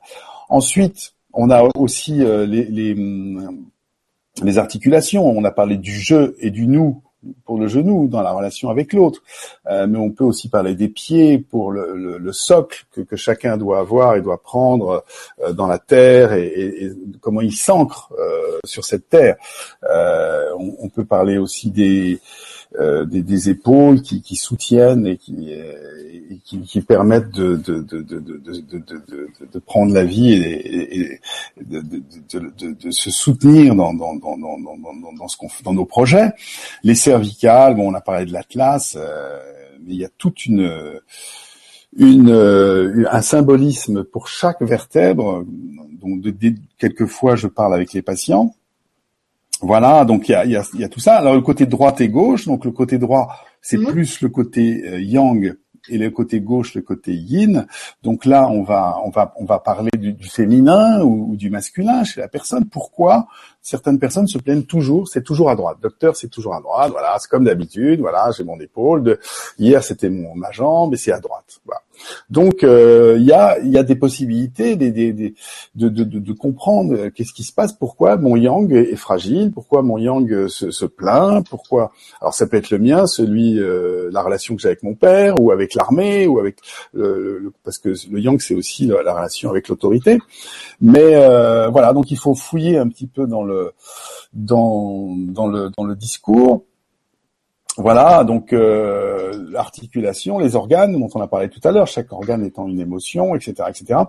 Ensuite, 0.49 1.13
on 1.34 1.49
a 1.49 1.63
aussi 1.76 2.24
euh, 2.24 2.45
les, 2.45 2.65
les, 2.65 2.95
les 4.43 4.57
articulations. 4.57 5.26
On 5.28 5.43
a 5.43 5.51
parlé 5.51 5.78
du 5.78 5.91
je 5.91 6.34
et 6.39 6.49
du 6.49 6.67
nous 6.67 7.01
pour 7.45 7.59
le 7.59 7.67
genou 7.67 8.07
dans 8.07 8.22
la 8.22 8.32
relation 8.32 8.70
avec 8.70 8.93
l'autre, 8.93 9.22
euh, 9.67 9.88
mais 9.88 9.97
on 9.97 10.09
peut 10.09 10.24
aussi 10.24 10.49
parler 10.49 10.76
des 10.76 10.88
pieds 10.88 11.38
pour 11.38 11.72
le, 11.72 11.95
le, 11.95 12.17
le 12.17 12.34
socle 12.34 12.86
que, 12.91 13.15
chacun 13.15 13.57
doit 13.57 13.80
avoir 13.80 14.15
et 14.15 14.22
doit 14.22 14.41
prendre 14.41 15.03
euh, 15.43 15.51
dans 15.51 15.67
la 15.67 15.80
terre 15.80 16.34
et, 16.34 16.91
comment 17.20 17.41
il 17.41 17.53
s'ancre 17.53 18.13
euh, 18.17 18.59
sur 18.65 18.86
cette 18.86 19.09
terre. 19.09 19.36
On, 20.57 20.89
peut 20.89 21.05
parler 21.05 21.38
aussi 21.38 21.70
des 21.70 22.20
des, 22.78 23.24
des, 23.24 23.49
épaules 23.49 24.01
qui, 24.01 24.22
qui, 24.22 24.36
soutiennent 24.36 25.07
et 25.07 25.17
qui, 25.17 25.51
et 25.51 26.38
qui, 26.45 26.61
qui, 26.61 26.82
permettent 26.82 27.32
de, 27.32 27.55
de, 27.55 27.82
de, 27.82 28.03
de, 29.51 29.59
prendre 29.59 29.91
la 29.93 30.03
vie 30.03 30.34
et, 30.34 30.99
et 30.99 31.20
de, 31.65 32.91
se 32.91 33.09
soutenir 33.09 33.74
dans, 33.76 33.93
dans, 33.93 34.15
dans, 34.15 34.38
dans, 34.38 35.28
ce 35.28 35.38
qu'on 35.38 35.47
dans 35.63 35.74
nos 35.74 35.86
projets. 35.86 36.32
Les 36.84 36.95
cervicales, 36.95 37.76
bon, 37.76 37.91
on 37.91 37.95
a 37.95 38.01
parlé 38.01 38.26
de 38.26 38.34
l'atlas, 38.34 38.95
euh, 38.99 39.39
mais 39.82 39.93
il 39.93 39.99
y 39.99 40.05
a 40.05 40.09
toute 40.17 40.45
une 40.45 40.99
une, 41.97 43.07
un 43.09 43.22
symbolisme 43.22 44.03
pour 44.03 44.28
chaque 44.28 44.61
vertèbre. 44.61 45.43
Donc, 46.01 46.22
de, 46.22 46.53
quelquefois, 46.78 47.36
je 47.36 47.47
parle 47.47 47.74
avec 47.74 47.93
les 47.93 48.03
patients 48.03 48.53
voilà, 49.62 50.05
donc 50.05 50.30
il 50.30 50.32
y 50.32 50.36
a, 50.36 50.45
y, 50.45 50.55
a, 50.55 50.64
y 50.74 50.84
a, 50.84 50.89
tout 50.89 50.99
ça. 50.99 51.18
Alors 51.18 51.36
le 51.36 51.41
côté 51.41 51.66
droite 51.66 52.01
et 52.01 52.10
gauche, 52.10 52.45
donc 52.45 52.66
le 52.66 52.72
côté 52.72 52.97
droit, 52.97 53.36
c'est 53.62 53.78
mhm. 53.78 53.88
plus 53.88 54.22
le 54.22 54.30
côté 54.30 54.84
euh, 54.88 55.01
yang 55.01 55.55
et 55.89 55.97
le 55.97 56.10
côté 56.12 56.39
gauche, 56.39 56.76
le 56.76 56.82
côté 56.82 57.14
yin. 57.14 57.66
Donc 58.03 58.26
là, 58.26 58.47
on 58.49 58.64
va, 58.64 58.97
on 59.03 59.10
va, 59.10 59.34
on 59.38 59.45
va 59.45 59.60
parler 59.60 59.91
du, 59.97 60.16
féminin 60.24 61.01
ou, 61.01 61.36
du 61.36 61.49
masculin 61.49 62.03
chez 62.03 62.22
la 62.22 62.28
personne. 62.28 62.66
Pourquoi? 62.66 63.28
Certaines 63.70 63.99
personnes 63.99 64.28
se 64.28 64.39
plaignent 64.39 64.63
toujours, 64.63 65.07
c'est 65.07 65.22
toujours 65.24 65.49
à 65.51 65.55
droite. 65.55 65.78
Docteur, 65.82 66.15
c'est 66.15 66.28
toujours 66.28 66.55
à 66.55 66.59
droite. 66.59 66.89
Voilà, 66.91 67.15
c'est 67.20 67.30
comme 67.30 67.43
d'habitude. 67.43 67.99
Voilà, 67.99 68.32
j'ai 68.36 68.43
mon 68.43 68.59
épaule. 68.59 69.03
De, 69.03 69.20
hier, 69.59 69.84
c'était 69.84 70.09
mon 70.09 70.34
ma 70.36 70.51
jambe 70.51 70.93
et 70.95 70.97
c'est 70.97 71.11
à 71.11 71.20
droite. 71.20 71.59
Voilà. 71.65 71.82
Donc 72.30 72.63
euh, 72.63 73.17
il 73.20 73.26
y, 73.26 73.34
a, 73.34 73.59
y 73.59 73.78
a 73.78 73.84
des 73.84 73.95
possibilités 73.95 74.76
de, 74.76 74.89
de, 75.76 76.03
de, 76.03 76.34
comprendre 76.34 76.95
euh, 76.95 77.09
qu'est-ce 77.09 77.34
qui 77.34 77.43
se 77.43 77.53
passe, 77.53 77.74
pourquoi 77.74 78.17
mon 78.17 78.36
yang 78.36 78.72
est 78.72 78.95
fragile, 78.95 79.51
pourquoi 79.51 79.82
mon 79.82 79.97
yang 79.97 80.47
se, 80.47 80.72
se 80.72 80.86
plaint, 80.86 81.45
pourquoi. 81.49 81.91
Alors 82.22 82.34
ça 82.34 82.47
peut 82.47 82.57
être 82.57 82.70
le 82.70 82.80
mien, 82.80 83.05
celui, 83.07 83.59
euh, 83.59 84.09
la 84.11 84.22
relation 84.22 84.55
que 84.55 84.61
j'ai 84.61 84.70
avec 84.70 84.84
mon 84.84 84.95
père 84.95 85.39
ou 85.41 85.51
avec 85.51 85.76
l'armée 85.76 86.28
ou 86.28 86.39
avec 86.39 86.57
le, 86.93 87.51
parce 87.63 87.78
que 87.78 87.89
le 87.89 88.20
yang 88.20 88.39
c'est 88.39 88.55
aussi 88.55 88.86
la, 88.86 89.13
relation 89.13 89.49
avec 89.49 89.67
l'autorité. 89.67 90.20
Mais 90.82 91.15
euh, 91.15 91.67
voilà, 91.70 91.93
donc 91.93 92.11
il 92.11 92.17
faut 92.17 92.36
fouiller 92.36 92.78
un 92.78 92.88
petit 92.88 93.07
peu 93.07 93.28
dans 93.28 93.43
le 93.43 93.59
dans 94.34 95.16
dans 95.18 95.47
le 95.47 95.70
dans 95.70 95.84
le 95.84 95.95
discours 95.95 96.64
voilà, 97.80 98.26
donc 98.26 98.51
euh, 98.51 99.32
l'articulation, 99.51 100.38
les 100.38 100.57
organes 100.57 100.99
dont 100.99 101.07
on 101.16 101.22
a 101.22 101.28
parlé 101.28 101.47
tout 101.47 101.62
à 101.64 101.72
l'heure, 101.72 101.88
chaque 101.88 102.12
organe 102.12 102.43
étant 102.43 102.68
une 102.68 102.80
émotion, 102.80 103.36
etc., 103.36 103.53
etc. 103.70 104.01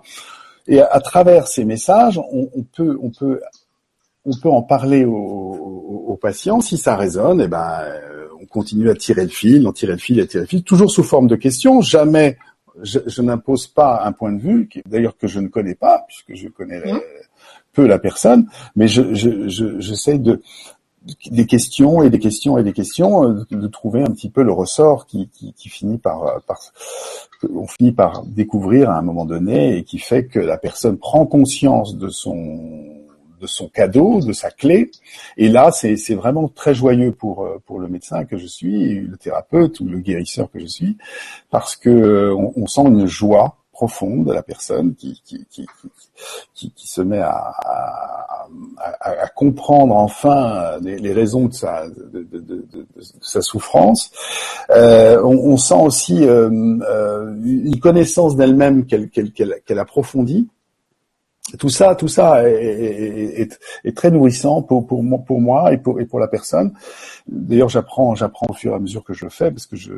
Et 0.66 0.80
à, 0.80 1.00
travers 1.00 1.46
ces 1.46 1.64
messages, 1.64 2.18
on, 2.18 2.48
peut, 2.74 2.98
on 3.00 3.10
peut, 3.10 3.40
on 4.24 4.32
peut 4.36 4.48
en 4.48 4.62
parler 4.62 5.04
aux, 5.04 6.18
patients. 6.20 6.60
Si 6.60 6.76
ça 6.76 6.96
résonne, 6.96 7.40
eh 7.40 7.48
ben, 7.48 7.80
euh, 7.82 8.26
on 8.40 8.44
continue 8.44 8.90
à 8.90 8.94
tirer 8.94 9.22
le 9.22 9.28
fil, 9.28 9.66
on 9.66 9.72
tire 9.72 9.88
le 9.88 9.96
fil, 9.96 10.20
à 10.20 10.26
tirer 10.26 10.42
le 10.42 10.48
fil, 10.48 10.62
toujours 10.62 10.90
sous 10.90 11.02
forme 11.02 11.28
de 11.28 11.36
questions. 11.36 11.80
Jamais, 11.80 12.36
je, 12.82 13.22
n'impose 13.22 13.68
pas 13.68 14.02
un 14.04 14.12
point 14.12 14.32
de 14.32 14.40
vue, 14.40 14.68
d'ailleurs 14.84 15.16
que 15.16 15.28
je 15.28 15.40
ne 15.40 15.48
connais 15.48 15.76
pas, 15.76 16.04
puisque 16.08 16.34
je 16.34 16.48
connais 16.48 16.80
mmh. 16.80 17.00
Peu 17.72 17.86
la 17.86 17.98
personne, 17.98 18.46
mais 18.76 18.88
je, 18.88 19.14
j'essaie 19.14 20.18
de, 20.18 20.42
des 21.30 21.46
questions 21.46 22.02
et 22.02 22.10
des 22.10 22.18
questions 22.18 22.58
et 22.58 22.62
des 22.62 22.72
questions, 22.72 23.24
euh, 23.24 23.44
de, 23.50 23.66
trouver 23.68 24.02
un 24.02 24.10
petit 24.10 24.30
peu 24.30 24.42
le 24.42 24.52
ressort 24.52 25.06
qui, 25.06 25.28
qui, 25.28 25.68
finit 25.68 25.98
par, 25.98 26.24
euh, 26.24 26.38
par, 26.46 26.58
on 27.54 27.66
finit 27.66 27.92
par 27.92 28.24
découvrir 28.24 28.90
à 28.90 28.98
un 28.98 29.02
moment 29.02 29.24
donné 29.24 29.78
et 29.78 29.84
qui 29.84 29.98
fait 29.98 30.26
que 30.26 30.38
la 30.38 30.58
personne 30.58 30.98
prend 30.98 31.26
conscience 31.26 31.96
de 31.96 32.08
son 32.08 32.86
de 33.40 33.46
son 33.46 33.68
cadeau, 33.68 34.20
de 34.20 34.34
sa 34.34 34.50
clé. 34.50 34.90
Et 35.38 35.48
là, 35.48 35.70
c'est 35.72 35.96
vraiment 36.14 36.46
très 36.46 36.74
joyeux 36.74 37.12
pour 37.12 37.44
euh, 37.44 37.56
pour 37.64 37.78
le 37.78 37.88
médecin 37.88 38.26
que 38.26 38.36
je 38.36 38.46
suis, 38.46 39.00
le 39.00 39.16
thérapeute 39.16 39.80
ou 39.80 39.86
le 39.86 40.00
guérisseur 40.00 40.50
que 40.50 40.58
je 40.58 40.66
suis, 40.66 40.98
parce 41.48 41.74
que 41.74 42.34
on 42.34 42.66
sent 42.66 42.82
une 42.82 43.06
joie 43.06 43.59
profonde 43.80 44.26
de 44.26 44.32
la 44.34 44.42
personne 44.42 44.94
qui, 44.94 45.22
qui, 45.24 45.46
qui, 45.48 45.66
qui, 46.54 46.86
se 46.86 47.00
met 47.00 47.20
à, 47.20 47.54
à, 49.00 49.28
comprendre 49.34 49.94
enfin 49.96 50.76
les, 50.82 51.12
raisons 51.14 51.46
de 51.46 51.54
sa, 51.54 51.88
de, 51.88 52.28
de, 52.30 52.66
sa 53.22 53.40
souffrance. 53.40 54.10
Euh, 54.68 55.22
on, 55.24 55.56
sent 55.56 55.82
aussi 55.90 56.24
euh, 56.26 56.50
euh, 56.50 57.34
une 57.42 57.80
connaissance 57.80 58.36
d'elle-même 58.36 58.84
qu'elle 58.84 59.08
qu'elle 59.08 59.32
qu'elle 59.32 59.78
approfondit. 59.78 60.46
Tout 61.58 61.70
ça, 61.70 61.94
tout 61.94 62.06
ça 62.18 62.48
est, 62.48 63.48
est, 63.84 63.96
très 63.96 64.10
nourrissant 64.10 64.60
pour, 64.62 64.86
pour, 64.86 65.02
moi, 65.02 65.20
pour 65.26 65.40
moi 65.40 65.72
et 65.72 65.78
pour, 65.78 66.00
et 66.00 66.04
pour 66.04 66.20
la 66.20 66.28
personne. 66.28 66.74
D'ailleurs, 67.26 67.70
j'apprends, 67.70 68.14
j'apprends 68.14 68.46
au 68.50 68.52
fur 68.52 68.72
et 68.72 68.76
à 68.76 68.78
mesure 68.78 69.02
que 69.02 69.14
je 69.14 69.28
fais, 69.28 69.50
parce 69.50 69.66
que 69.66 69.74
je, 69.74 69.94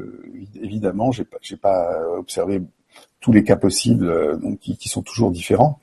évidemment, 0.63 1.11
j'ai 1.13 1.25
pas, 1.25 1.37
j'ai 1.43 1.59
pas 1.59 1.79
observé 2.17 2.63
tous 3.23 3.33
les 3.33 3.45
cas 3.45 3.57
possibles, 3.57 4.09
euh, 4.11 4.37
donc 4.37 4.59
qui, 4.59 4.77
qui, 4.77 4.89
sont 4.91 5.01
toujours 5.03 5.31
différents. 5.31 5.79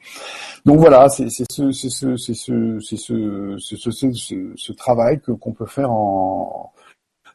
Donc 0.66 0.80
voilà, 0.80 1.10
c'est 1.10 1.30
ce, 1.30 1.72
ce, 1.72 1.90
ce, 1.90 2.18
ce, 4.58 4.72
travail 4.74 5.20
que 5.22 5.32
qu'on 5.32 5.54
peut 5.54 5.66
faire 5.66 5.90
en 5.92 6.72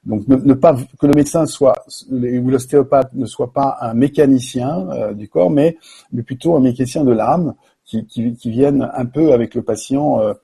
donc 0.06 0.28
ne, 0.28 0.52
pas 0.52 0.76
que 1.00 1.06
le 1.06 1.14
médecin 1.14 1.46
soit 1.46 1.74
ou 2.10 2.50
l'ostéopathe 2.50 3.14
ne 3.14 3.24
soit 3.24 3.52
pas 3.52 3.78
un 3.80 3.94
mécanicien 3.94 4.86
euh, 4.90 5.14
du 5.14 5.28
corps, 5.28 5.50
mais 5.50 5.78
mais 6.12 6.22
plutôt 6.22 6.56
un 6.56 6.60
mécanicien 6.60 7.04
de 7.04 7.12
l'âme 7.12 7.54
qui, 7.86 8.06
qui, 8.06 8.34
qui 8.36 8.50
vienne 8.50 8.90
un 8.94 9.06
peu 9.06 9.32
avec 9.32 9.54
le 9.54 9.62
patient 9.62 10.20
euh, 10.20 10.34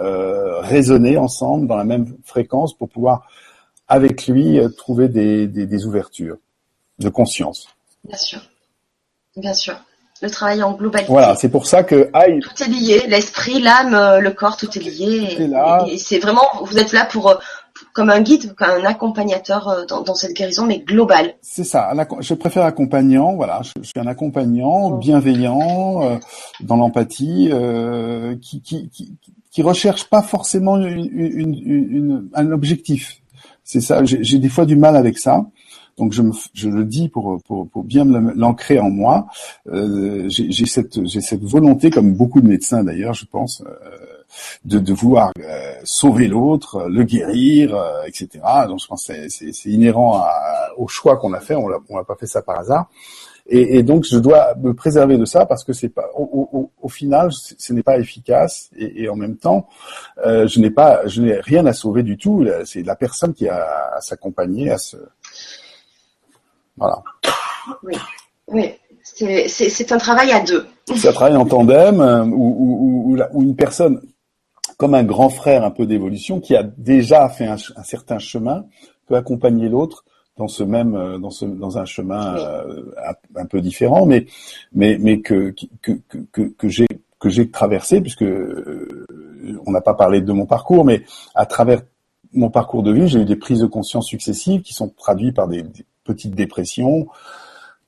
euh, 0.00 0.60
raisonner 0.60 1.18
ensemble 1.18 1.66
dans 1.66 1.76
la 1.76 1.84
même 1.84 2.16
fréquence 2.24 2.76
pour 2.76 2.88
pouvoir 2.88 3.26
avec 3.88 4.26
lui 4.26 4.58
trouver 4.76 5.08
des, 5.08 5.48
des, 5.48 5.66
des 5.66 5.86
ouvertures 5.86 6.38
de 6.98 7.08
conscience. 7.08 7.68
Bien 8.04 8.16
sûr. 8.16 8.40
Bien 9.36 9.54
sûr. 9.54 9.74
Le 10.22 10.28
travail 10.28 10.62
en 10.62 10.72
globalité. 10.72 11.10
Voilà, 11.10 11.34
c'est 11.34 11.48
pour 11.48 11.66
ça 11.66 11.82
que 11.82 12.10
tout 12.40 12.62
est 12.62 12.68
lié, 12.68 13.04
l'esprit, 13.08 13.58
l'âme, 13.58 13.94
euh, 13.94 14.20
le 14.20 14.30
corps, 14.32 14.58
tout 14.58 14.68
est 14.76 14.82
lié. 14.82 15.48
Et, 15.88 15.96
c'est 15.96 16.18
vraiment, 16.18 16.42
vous 16.62 16.76
êtes 16.76 16.92
là 16.92 17.06
pour, 17.06 17.30
euh, 17.30 17.36
comme 17.94 18.10
un 18.10 18.20
guide, 18.20 18.54
comme 18.54 18.68
un 18.68 18.84
accompagnateur 18.84 19.68
euh, 19.68 19.84
dans, 19.86 20.14
cette 20.14 20.34
guérison, 20.34 20.66
mais 20.66 20.80
globale. 20.80 21.36
C'est 21.40 21.64
ça. 21.64 21.90
Je 22.20 22.34
préfère 22.34 22.66
accompagnant. 22.66 23.34
Voilà, 23.34 23.62
je, 23.62 23.82
suis 23.82 23.98
un 23.98 24.06
accompagnant 24.06 24.90
bienveillant, 24.90 26.18
dans 26.60 26.76
l'empathie, 26.76 27.50
qui, 28.42 28.60
qui, 28.60 28.90
qui, 28.90 29.16
qui 29.50 29.62
recherche 29.62 30.04
pas 30.04 30.20
forcément 30.20 30.76
une, 30.76 32.28
un 32.34 32.52
objectif. 32.52 33.22
C'est 33.64 33.80
ça. 33.80 34.04
J'ai 34.04 34.38
des 34.38 34.48
fois 34.50 34.66
du 34.66 34.76
mal 34.76 34.96
avec 34.96 35.18
ça. 35.18 35.46
Donc 36.00 36.12
je, 36.12 36.22
me, 36.22 36.32
je 36.54 36.68
le 36.68 36.84
dis 36.84 37.08
pour, 37.08 37.42
pour, 37.42 37.68
pour 37.68 37.84
bien 37.84 38.04
l'ancrer 38.04 38.80
en 38.80 38.90
moi. 38.90 39.26
Euh, 39.68 40.26
j'ai 40.28 40.66
cette, 40.66 41.06
cette 41.06 41.44
volonté, 41.44 41.90
comme 41.90 42.14
beaucoup 42.14 42.40
de 42.40 42.48
médecins 42.48 42.82
d'ailleurs, 42.82 43.14
je 43.14 43.26
pense, 43.26 43.62
euh, 43.66 43.70
de, 44.64 44.78
de 44.78 44.92
vouloir 44.92 45.32
euh, 45.38 45.74
sauver 45.84 46.26
l'autre, 46.26 46.88
le 46.88 47.04
guérir, 47.04 47.74
euh, 47.74 48.02
etc. 48.06 48.28
Donc 48.66 48.80
je 48.80 48.86
pense 48.86 49.06
que 49.06 49.28
c'est 49.28 49.70
inhérent 49.70 50.18
à, 50.18 50.70
au 50.76 50.88
choix 50.88 51.16
qu'on 51.16 51.32
a 51.32 51.40
fait. 51.40 51.54
On 51.54 51.68
n'a 51.68 52.04
pas 52.04 52.16
fait 52.18 52.26
ça 52.26 52.42
par 52.42 52.58
hasard. 52.58 52.88
Et, 53.46 53.78
et, 53.78 53.82
donc 53.82 54.04
je 54.04 54.16
dois 54.18 54.54
me 54.62 54.74
préserver 54.74 55.18
de 55.18 55.24
ça 55.24 55.44
parce 55.44 55.64
que 55.64 55.72
c'est 55.72 55.88
pas 55.88 56.08
au, 56.14 56.48
au, 56.52 56.70
au 56.80 56.88
final 56.88 57.30
ce 57.32 57.72
n'est 57.72 57.82
pas 57.82 57.98
efficace 57.98 58.70
et, 58.76 59.02
et, 59.02 59.08
en 59.08 59.16
même 59.16 59.36
temps 59.36 59.66
euh, 60.24 60.46
je 60.46 60.60
n'ai 60.60 60.70
pas 60.70 61.04
je 61.06 61.20
n'ai 61.20 61.40
rien 61.40 61.66
à 61.66 61.72
sauver 61.72 62.04
du 62.04 62.16
tout 62.16 62.46
c'est 62.64 62.82
la 62.82 62.94
personne 62.94 63.34
qui 63.34 63.48
a 63.48 63.66
à 63.96 64.00
s'accompagner 64.02 64.70
à 64.70 64.78
se 64.78 64.96
voilà. 66.80 67.02
Oui, 67.84 67.94
oui. 68.48 68.70
C'est 69.02 69.92
un 69.92 69.98
travail 69.98 70.32
à 70.32 70.40
deux. 70.40 70.66
C'est 70.96 71.08
un 71.08 71.12
travail 71.12 71.36
en 71.36 71.44
tandem 71.44 72.00
euh, 72.00 72.24
où, 72.24 73.16
une 73.34 73.54
personne, 73.54 74.00
comme 74.76 74.94
un 74.94 75.04
grand 75.04 75.28
frère 75.28 75.64
un 75.64 75.70
peu 75.70 75.86
d'évolution, 75.86 76.40
qui 76.40 76.56
a 76.56 76.62
déjà 76.62 77.28
fait 77.28 77.46
un, 77.46 77.56
certain 77.84 78.18
chemin, 78.18 78.64
peut 79.06 79.16
accompagner 79.16 79.68
l'autre 79.68 80.04
dans 80.36 80.48
ce 80.48 80.62
même 80.62 80.94
euh, 80.94 81.18
dans 81.18 81.30
ce 81.30 81.44
dans 81.44 81.76
un 81.76 81.84
chemin 81.84 82.36
euh, 82.36 82.94
un 83.36 83.44
peu 83.44 83.60
différent 83.60 84.06
mais 84.06 84.26
mais 84.72 84.96
mais 84.98 85.20
que 85.20 85.52
que 85.82 85.92
que, 86.32 86.42
que 86.42 86.68
j'ai 86.68 86.86
que 87.18 87.28
j'ai 87.28 87.50
traversé 87.50 88.00
puisque 88.00 88.24
on 89.66 89.70
n'a 89.70 89.80
pas 89.82 89.92
parlé 89.92 90.22
de 90.22 90.32
mon 90.32 90.46
parcours 90.46 90.84
mais 90.84 91.02
à 91.34 91.44
travers 91.44 91.82
mon 92.32 92.48
parcours 92.48 92.82
de 92.82 92.92
vie 92.92 93.08
j'ai 93.08 93.20
eu 93.20 93.24
des 93.26 93.36
prises 93.36 93.60
de 93.60 93.66
conscience 93.66 94.06
successives 94.06 94.62
qui 94.62 94.72
sont 94.72 94.88
traduites 94.88 95.34
par 95.34 95.48
des 95.48 95.64
petite 96.04 96.34
dépression 96.34 97.08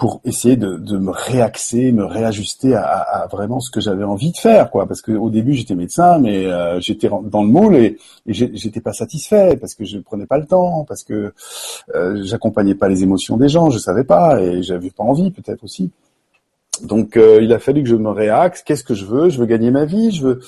pour 0.02 0.20
essayer 0.24 0.56
de, 0.56 0.98
me 0.98 1.12
réaxer, 1.12 1.92
me 1.92 2.04
réajuster 2.04 2.74
à, 2.74 3.28
vraiment 3.30 3.60
ce 3.60 3.70
que 3.70 3.80
j'avais 3.80 4.02
envie 4.02 4.32
de 4.32 4.36
faire, 4.36 4.68
quoi. 4.68 4.88
Parce 4.88 5.00
que 5.00 5.12
au 5.12 5.30
début 5.30 5.54
j'étais 5.54 5.76
médecin, 5.76 6.18
mais 6.18 6.46
euh, 6.46 6.80
j'étais 6.80 7.08
dans 7.08 7.42
le 7.44 7.48
moule 7.48 7.76
et, 7.76 7.98
et 8.26 8.32
j'étais 8.32 8.80
pas 8.80 8.92
satisfait 8.92 9.56
parce 9.56 9.76
que 9.76 9.84
je 9.84 9.98
prenais 9.98 10.26
pas 10.26 10.38
le 10.38 10.46
temps, 10.46 10.84
parce 10.88 11.04
que 11.04 11.32
euh, 11.94 12.20
j'accompagnais 12.24 12.74
pas 12.74 12.88
les 12.88 13.04
émotions 13.04 13.36
des 13.36 13.48
gens, 13.48 13.70
je 13.70 13.78
savais 13.78 14.02
pas 14.02 14.42
et 14.42 14.64
j'avais 14.64 14.90
pas 14.90 15.04
envie 15.04 15.30
peut-être 15.30 15.62
aussi. 15.62 15.92
Donc 16.80 17.16
euh, 17.16 17.40
il 17.42 17.52
a 17.52 17.58
fallu 17.58 17.82
que 17.82 17.88
je 17.88 17.94
me 17.94 18.10
réaxe. 18.10 18.62
Qu'est-ce 18.62 18.82
que 18.82 18.94
je 18.94 19.04
veux? 19.04 19.28
Je 19.28 19.38
veux 19.38 19.46
gagner 19.46 19.70
ma 19.70 19.84
vie. 19.84 20.10
Je 20.10 20.22
veux, 20.22 20.40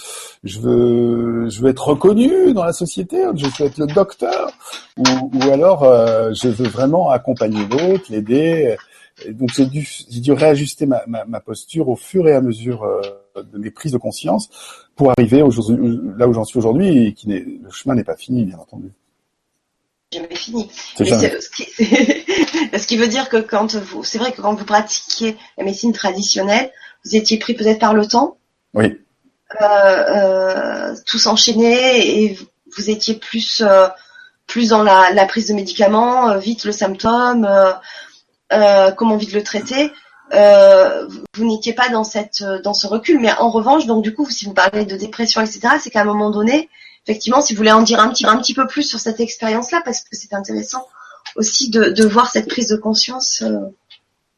je 0.42 0.58
veux, 0.58 1.48
je 1.48 1.60
veux 1.60 1.68
être 1.68 1.88
reconnu 1.88 2.52
dans 2.54 2.64
la 2.64 2.72
société. 2.72 3.24
Je 3.34 3.46
veux 3.46 3.66
être 3.66 3.78
le 3.78 3.86
docteur. 3.86 4.50
Ou, 4.96 5.30
ou 5.34 5.50
alors 5.50 5.84
euh, 5.84 6.32
je 6.32 6.48
veux 6.48 6.68
vraiment 6.68 7.10
accompagner 7.10 7.66
l'autre, 7.66 8.04
l'aider. 8.10 8.76
Donc 9.30 9.50
j'ai 9.54 9.66
dû, 9.66 9.88
j'ai 10.10 10.20
dû 10.20 10.32
réajuster 10.32 10.86
ma, 10.86 11.02
ma, 11.06 11.24
ma, 11.24 11.40
posture 11.40 11.88
au 11.88 11.94
fur 11.94 12.26
et 12.26 12.32
à 12.32 12.40
mesure 12.40 12.82
euh, 12.82 13.00
de 13.42 13.58
mes 13.58 13.70
prises 13.70 13.92
de 13.92 13.98
conscience 13.98 14.48
pour 14.96 15.12
arriver 15.16 15.38
là 15.38 16.26
où 16.26 16.32
j'en 16.32 16.44
suis 16.44 16.58
aujourd'hui 16.58 17.06
et 17.06 17.12
qui 17.12 17.28
n'est, 17.28 17.40
le 17.40 17.70
chemin 17.70 17.94
n'est 17.94 18.04
pas 18.04 18.16
fini, 18.16 18.44
bien 18.44 18.58
entendu 18.58 18.90
jamais 20.12 20.34
fini. 20.34 20.70
Ce, 20.98 22.86
qui, 22.86 22.96
veut 22.96 23.08
dire 23.08 23.28
que 23.28 23.36
quand 23.36 23.74
vous, 23.74 24.04
c'est 24.04 24.18
vrai 24.18 24.32
que 24.32 24.40
quand 24.40 24.54
vous 24.54 24.64
pratiquiez 24.64 25.36
la 25.58 25.64
médecine 25.64 25.92
traditionnelle, 25.92 26.70
vous 27.04 27.16
étiez 27.16 27.38
pris 27.38 27.54
peut-être 27.54 27.78
par 27.78 27.94
le 27.94 28.06
temps. 28.06 28.38
Oui. 28.74 28.98
Euh, 29.60 29.64
euh, 29.64 30.94
tous 31.06 31.26
enchaînés 31.26 32.22
et 32.22 32.38
vous 32.76 32.90
étiez 32.90 33.14
plus 33.14 33.62
euh, 33.64 33.86
plus 34.46 34.70
dans 34.70 34.82
la, 34.82 35.26
prise 35.26 35.48
de 35.48 35.54
médicaments, 35.54 36.36
vite 36.38 36.64
le 36.64 36.72
symptôme. 36.72 37.48
comment 38.50 39.16
vite 39.16 39.32
le 39.32 39.42
traiter. 39.42 39.90
Euh, 40.32 41.06
vous 41.34 41.44
n'étiez 41.44 41.74
pas 41.74 41.88
dans 41.90 42.04
cette 42.04 42.42
dans 42.42 42.74
ce 42.74 42.86
recul, 42.86 43.20
mais 43.20 43.32
en 43.32 43.50
revanche, 43.50 43.86
donc 43.86 44.02
du 44.02 44.14
coup, 44.14 44.28
si 44.30 44.46
vous 44.46 44.54
parlez 44.54 44.84
de 44.84 44.96
dépression, 44.96 45.40
etc., 45.40 45.76
c'est 45.80 45.90
qu'à 45.90 46.00
un 46.00 46.04
moment 46.04 46.30
donné, 46.30 46.68
effectivement, 47.06 47.40
si 47.40 47.54
vous 47.54 47.58
voulez 47.58 47.72
en 47.72 47.82
dire 47.82 48.00
un 48.00 48.08
petit 48.08 48.26
un 48.26 48.38
petit 48.38 48.54
peu 48.54 48.66
plus 48.66 48.82
sur 48.82 48.98
cette 48.98 49.20
expérience-là, 49.20 49.82
parce 49.84 50.00
que 50.00 50.16
c'est 50.16 50.34
intéressant 50.34 50.86
aussi 51.36 51.70
de, 51.70 51.90
de 51.90 52.06
voir 52.06 52.30
cette 52.30 52.48
prise 52.48 52.68
de 52.68 52.76
conscience. 52.76 53.42
Euh, 53.42 53.58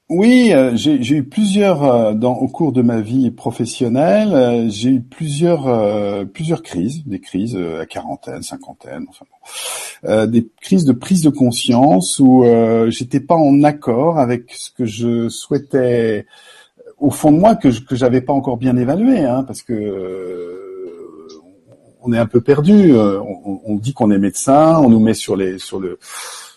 oui, 0.09 0.53
euh, 0.53 0.71
j'ai 0.77 1.17
eu 1.17 1.25
plusieurs 1.25 1.83
euh, 1.83 2.15
dans 2.15 2.35
au 2.35 2.47
cours 2.47 2.71
de 2.71 2.81
ma 2.81 3.01
vie 3.01 3.33
professionnelle, 3.33 4.71
j'ai 4.71 4.91
eu 4.91 5.01
plusieurs 5.01 6.29
plusieurs 6.29 6.63
crises, 6.63 7.05
des 7.07 7.21
crises 7.21 7.57
à 7.57 7.87
quarantaine, 7.87 8.43
cinquantaine, 8.43 9.07
enfin 9.09 10.27
des 10.27 10.49
crises 10.61 10.85
de 10.85 10.93
prise 10.93 11.23
de 11.23 11.31
conscience 11.31 12.21
où 12.21 12.45
j'étais 12.89 13.21
pas 13.21 13.35
en 13.35 13.65
accord 13.65 14.21
avec 14.21 14.53
ce 14.53 14.71
que 14.71 14.85
je 14.85 15.29
souhaitais 15.29 16.27
au 16.99 17.11
fond 17.11 17.33
de 17.33 17.39
moi 17.39 17.57
que 17.57 17.71
je, 17.71 17.83
que 17.83 17.97
j'avais 17.97 18.21
pas 18.21 18.33
encore 18.33 18.57
bien 18.57 18.77
évalué, 18.77 19.21
hein, 19.21 19.43
parce 19.45 19.63
que 19.63 20.56
on 22.07 22.13
est 22.13 22.19
un 22.19 22.27
peu 22.27 22.41
perdu. 22.41 22.95
On, 22.97 23.61
on 23.65 23.77
dit 23.77 23.93
qu'on 23.93 24.11
est 24.11 24.19
médecin, 24.19 24.79
on 24.79 24.89
nous 24.89 25.01
met 25.01 25.15
sur 25.15 25.37
les 25.37 25.59
sur 25.59 25.81
le 25.81 25.99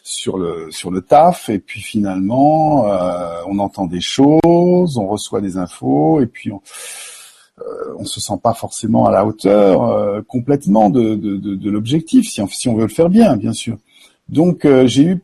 sur 0.09 0.37
le 0.37 0.71
sur 0.71 0.89
le 0.89 1.01
taf 1.01 1.49
et 1.49 1.59
puis 1.59 1.81
finalement 1.81 2.91
euh, 2.91 3.41
on 3.47 3.59
entend 3.59 3.85
des 3.85 4.01
choses, 4.01 4.97
on 4.97 5.07
reçoit 5.07 5.39
des 5.39 5.57
infos 5.57 6.19
et 6.21 6.25
puis 6.25 6.51
on 6.51 6.61
euh, 7.59 7.93
on 7.99 8.05
se 8.05 8.19
sent 8.19 8.39
pas 8.41 8.53
forcément 8.53 9.05
à 9.05 9.11
la 9.11 9.25
hauteur 9.25 9.83
euh, 9.83 10.21
complètement 10.27 10.89
de, 10.89 11.15
de, 11.15 11.37
de, 11.37 11.55
de 11.55 11.69
l'objectif 11.69 12.27
si 12.27 12.41
on, 12.41 12.47
si 12.47 12.69
on 12.69 12.75
veut 12.75 12.83
le 12.83 12.87
faire 12.87 13.09
bien 13.09 13.37
bien 13.37 13.53
sûr. 13.53 13.77
Donc 14.29 14.65
euh, 14.65 14.87
j'ai 14.87 15.03
eu 15.03 15.21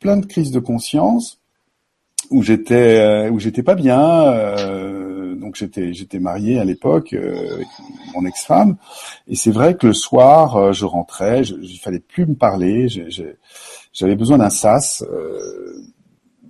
plein 0.00 0.16
de 0.16 0.26
crises 0.26 0.50
de 0.50 0.60
conscience 0.60 1.38
où 2.30 2.42
j'étais 2.42 3.28
où 3.30 3.38
j'étais 3.38 3.62
pas 3.62 3.76
bien 3.76 4.00
j'étais 5.56 5.92
j'étais 5.94 6.18
marié 6.18 6.58
à 6.58 6.64
l'époque 6.64 7.12
avec 7.12 7.66
mon 8.14 8.26
ex-femme 8.26 8.76
et 9.28 9.36
c'est 9.36 9.50
vrai 9.50 9.76
que 9.76 9.88
le 9.88 9.92
soir 9.92 10.72
je 10.72 10.84
rentrais 10.84 11.42
il 11.42 11.78
fallait 11.78 12.00
plus 12.00 12.26
me 12.26 12.34
parler 12.34 12.88
j'avais 13.96 14.14
besoin 14.14 14.36
d'un 14.36 14.50
sas, 14.50 15.02
euh, 15.10 15.80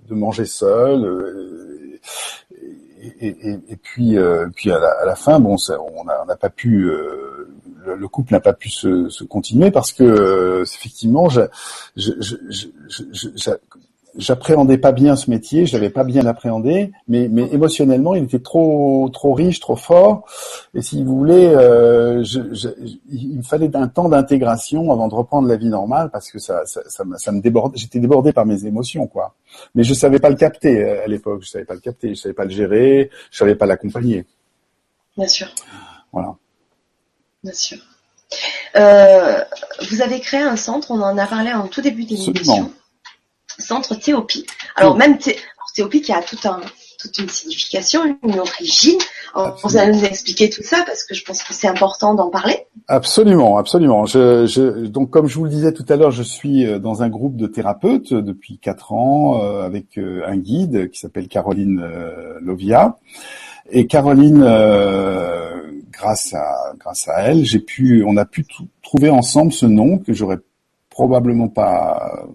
de 0.09 0.13
manger 0.13 0.43
seul. 0.43 1.05
Euh, 1.05 1.99
et, 3.21 3.27
et, 3.27 3.59
et, 3.69 3.75
puis, 3.77 4.17
euh, 4.17 4.47
puis 4.53 4.69
à 4.69 4.79
la, 4.79 4.89
à 5.01 5.05
la, 5.05 5.15
fin, 5.15 5.39
bon, 5.39 5.55
on 5.79 6.03
n'a 6.03 6.35
pas 6.35 6.49
pu, 6.49 6.81
le, 6.81 7.95
le, 7.95 8.07
couple 8.09 8.33
n'a 8.33 8.41
pas 8.41 8.51
pu 8.51 8.69
se, 8.69 9.07
se, 9.07 9.23
continuer 9.23 9.71
parce 9.71 9.93
que 9.93 10.61
effectivement, 10.61 11.29
je, 11.29 11.41
je, 11.95 12.11
je, 12.19 13.51
j'appréhendais 14.17 14.77
pas 14.77 14.91
bien 14.91 15.15
ce 15.15 15.29
métier, 15.29 15.65
je 15.65 15.73
l'avais 15.73 15.89
pas 15.89 16.03
bien 16.03 16.25
appréhendé, 16.25 16.91
mais, 17.07 17.27
mais 17.29 17.43
émotionnellement, 17.51 18.15
il 18.15 18.23
était 18.23 18.39
trop 18.39 19.09
trop 19.13 19.33
riche, 19.33 19.59
trop 19.59 19.75
fort. 19.75 20.25
Et 20.73 20.81
si 20.81 21.03
vous 21.03 21.17
voulez, 21.17 21.47
euh, 21.47 22.23
je, 22.23 22.53
je, 22.53 22.69
il 23.09 23.37
me 23.37 23.43
fallait 23.43 23.73
un 23.75 23.87
temps 23.87 24.09
d'intégration 24.09 24.91
avant 24.91 25.07
de 25.07 25.15
reprendre 25.15 25.47
la 25.47 25.55
vie 25.55 25.69
normale 25.69 26.09
parce 26.11 26.31
que 26.31 26.39
ça, 26.39 26.65
ça, 26.65 26.81
ça, 26.87 27.03
ça 27.17 27.31
me 27.31 27.41
déborde. 27.41 27.73
J'étais 27.75 27.99
débordé 27.99 28.33
par 28.33 28.45
mes 28.45 28.65
émotions, 28.65 29.07
quoi. 29.07 29.35
Mais 29.75 29.83
je 29.83 29.93
savais 29.93 30.19
pas 30.19 30.29
le 30.29 30.35
capter 30.35 30.83
euh, 30.83 31.03
à 31.05 31.07
l'époque. 31.07 31.43
Je 31.43 31.49
savais 31.49 31.65
pas 31.65 31.75
le 31.75 31.79
capter, 31.79 32.09
je 32.09 32.21
savais 32.21 32.33
pas 32.33 32.45
le 32.45 32.51
gérer, 32.51 33.09
je 33.31 33.37
savais 33.37 33.55
pas 33.55 33.65
l'accompagner. 33.65 34.25
Bien 35.15 35.27
sûr. 35.27 35.47
Voilà. 36.11 36.35
Bien 37.43 37.53
sûr. 37.53 37.77
Euh, 38.75 39.41
vous 39.89 40.01
avez 40.01 40.19
créé 40.19 40.41
un 40.41 40.57
centre, 40.57 40.91
on 40.91 41.01
en 41.01 41.17
a 41.17 41.27
parlé 41.27 41.53
en 41.53 41.67
tout 41.67 41.81
début 41.81 42.03
d'émission 42.03 42.71
centre 43.59 43.95
Théopie. 43.95 44.45
Alors 44.75 44.95
même 44.95 45.17
Théopie 45.73 46.01
qui 46.01 46.11
a 46.11 46.21
tout 46.21 46.39
un, 46.45 46.61
toute 46.99 47.17
une 47.19 47.29
signification, 47.29 48.01
une 48.23 48.39
origine. 48.39 48.97
vous 49.63 49.77
allez 49.77 49.93
nous 49.93 50.03
expliquer 50.03 50.49
tout 50.49 50.63
ça 50.63 50.83
parce 50.85 51.03
que 51.03 51.13
je 51.13 51.23
pense 51.23 51.43
que 51.43 51.53
c'est 51.53 51.67
important 51.67 52.15
d'en 52.15 52.29
parler. 52.29 52.65
Absolument, 52.87 53.57
absolument. 53.57 54.05
Je, 54.05 54.45
je, 54.47 54.85
donc 54.87 55.09
comme 55.09 55.27
je 55.27 55.35
vous 55.35 55.43
le 55.43 55.49
disais 55.49 55.73
tout 55.73 55.85
à 55.89 55.95
l'heure, 55.95 56.11
je 56.11 56.23
suis 56.23 56.65
euh, 56.65 56.79
dans 56.79 57.03
un 57.03 57.09
groupe 57.09 57.35
de 57.35 57.47
thérapeutes 57.47 58.13
depuis 58.13 58.57
quatre 58.57 58.93
ans 58.93 59.43
euh, 59.43 59.63
avec 59.63 59.97
euh, 59.97 60.23
un 60.25 60.37
guide 60.37 60.89
qui 60.89 60.99
s'appelle 60.99 61.27
Caroline 61.27 61.85
Lovia. 62.41 62.97
Et 63.69 63.85
Caroline, 63.85 64.39
grâce 65.91 66.33
à 66.33 66.73
grâce 66.79 67.09
à 67.09 67.23
elle, 67.23 67.43
j'ai 67.43 67.59
pu, 67.59 68.05
on 68.07 68.15
a 68.15 68.23
pu 68.23 68.45
trouver 68.81 69.09
ensemble 69.09 69.51
ce 69.51 69.65
nom 69.65 69.97
que 69.97 70.13
j'aurais 70.13 70.39
probablement 70.89 71.49
pas 71.49 72.25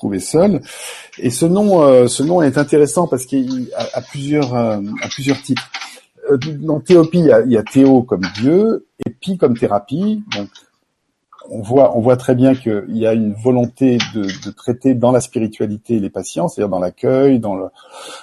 trouver 0.00 0.18
seul. 0.18 0.62
Et 1.18 1.30
ce 1.30 1.44
nom, 1.44 1.82
euh, 1.82 2.08
ce 2.08 2.22
nom 2.22 2.40
est 2.42 2.56
intéressant 2.56 3.06
parce 3.06 3.26
qu'il 3.26 3.68
a, 3.76 4.00
plusieurs, 4.00 4.54
euh, 4.54 4.80
à 5.02 5.08
plusieurs 5.08 5.40
titres. 5.42 5.70
Euh, 6.30 6.38
dans 6.58 6.80
Théopie, 6.80 7.18
il 7.18 7.26
y, 7.26 7.32
a, 7.32 7.40
il 7.42 7.52
y, 7.52 7.58
a, 7.58 7.62
Théo 7.62 8.02
comme 8.02 8.22
Dieu 8.34 8.86
et 9.04 9.10
Pi 9.10 9.36
comme 9.36 9.56
thérapie. 9.56 10.24
Donc, 10.36 10.48
on 11.50 11.60
voit, 11.60 11.96
on 11.96 12.00
voit 12.00 12.16
très 12.16 12.34
bien 12.34 12.54
qu'il 12.54 12.96
y 12.96 13.06
a 13.06 13.12
une 13.12 13.34
volonté 13.34 13.98
de, 14.14 14.22
de, 14.22 14.50
traiter 14.50 14.94
dans 14.94 15.12
la 15.12 15.20
spiritualité 15.20 15.98
les 15.98 16.10
patients, 16.10 16.48
c'est-à-dire 16.48 16.70
dans 16.70 16.78
l'accueil, 16.78 17.38
dans 17.38 17.56
le, 17.56 17.66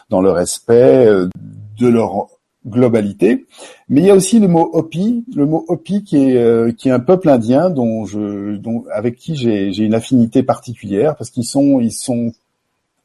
dans 0.10 0.22
le 0.22 0.32
respect 0.32 1.08
de 1.08 1.88
leur 1.88 2.28
globalité. 2.68 3.46
Mais 3.90 4.02
il 4.02 4.08
y 4.08 4.10
a 4.10 4.16
aussi 4.16 4.40
le 4.40 4.48
mot 4.48 4.70
Hopi, 4.74 5.26
le 5.36 5.46
mot 5.46 5.66
Hopi 5.68 6.04
qui 6.04 6.18
est 6.18 6.38
euh, 6.38 6.72
qui 6.72 6.90
est 6.90 6.92
un 6.92 7.00
peuple 7.00 7.30
indien 7.30 7.70
dont 7.70 8.06
je 8.06 8.58
dont 8.58 8.86
avec 8.94 9.16
qui 9.16 9.36
j'ai 9.36 9.72
j'ai 9.74 9.84
une 9.84 9.96
affinité 9.96 10.44
particulière 10.44 11.16
parce 11.16 11.30
qu'ils 11.30 11.46
sont 11.46 11.80
ils 11.80 11.94
sont 11.94 12.34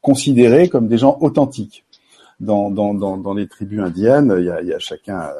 considérés 0.01 0.69
comme 0.69 0.89
des 0.89 0.99
gens 0.99 1.17
authentiques. 1.21 1.85
Dans, 2.41 2.73
dans, 2.73 2.93
dans, 2.93 3.19
dans 3.19 3.35
les 3.35 3.47
tribus 3.47 3.79
indiennes, 3.79 4.35
il 4.37 4.47
y 4.47 4.51
a, 4.51 4.61
il 4.63 4.67
y 4.67 4.75
a 4.75 4.79
chacun 4.81 5.31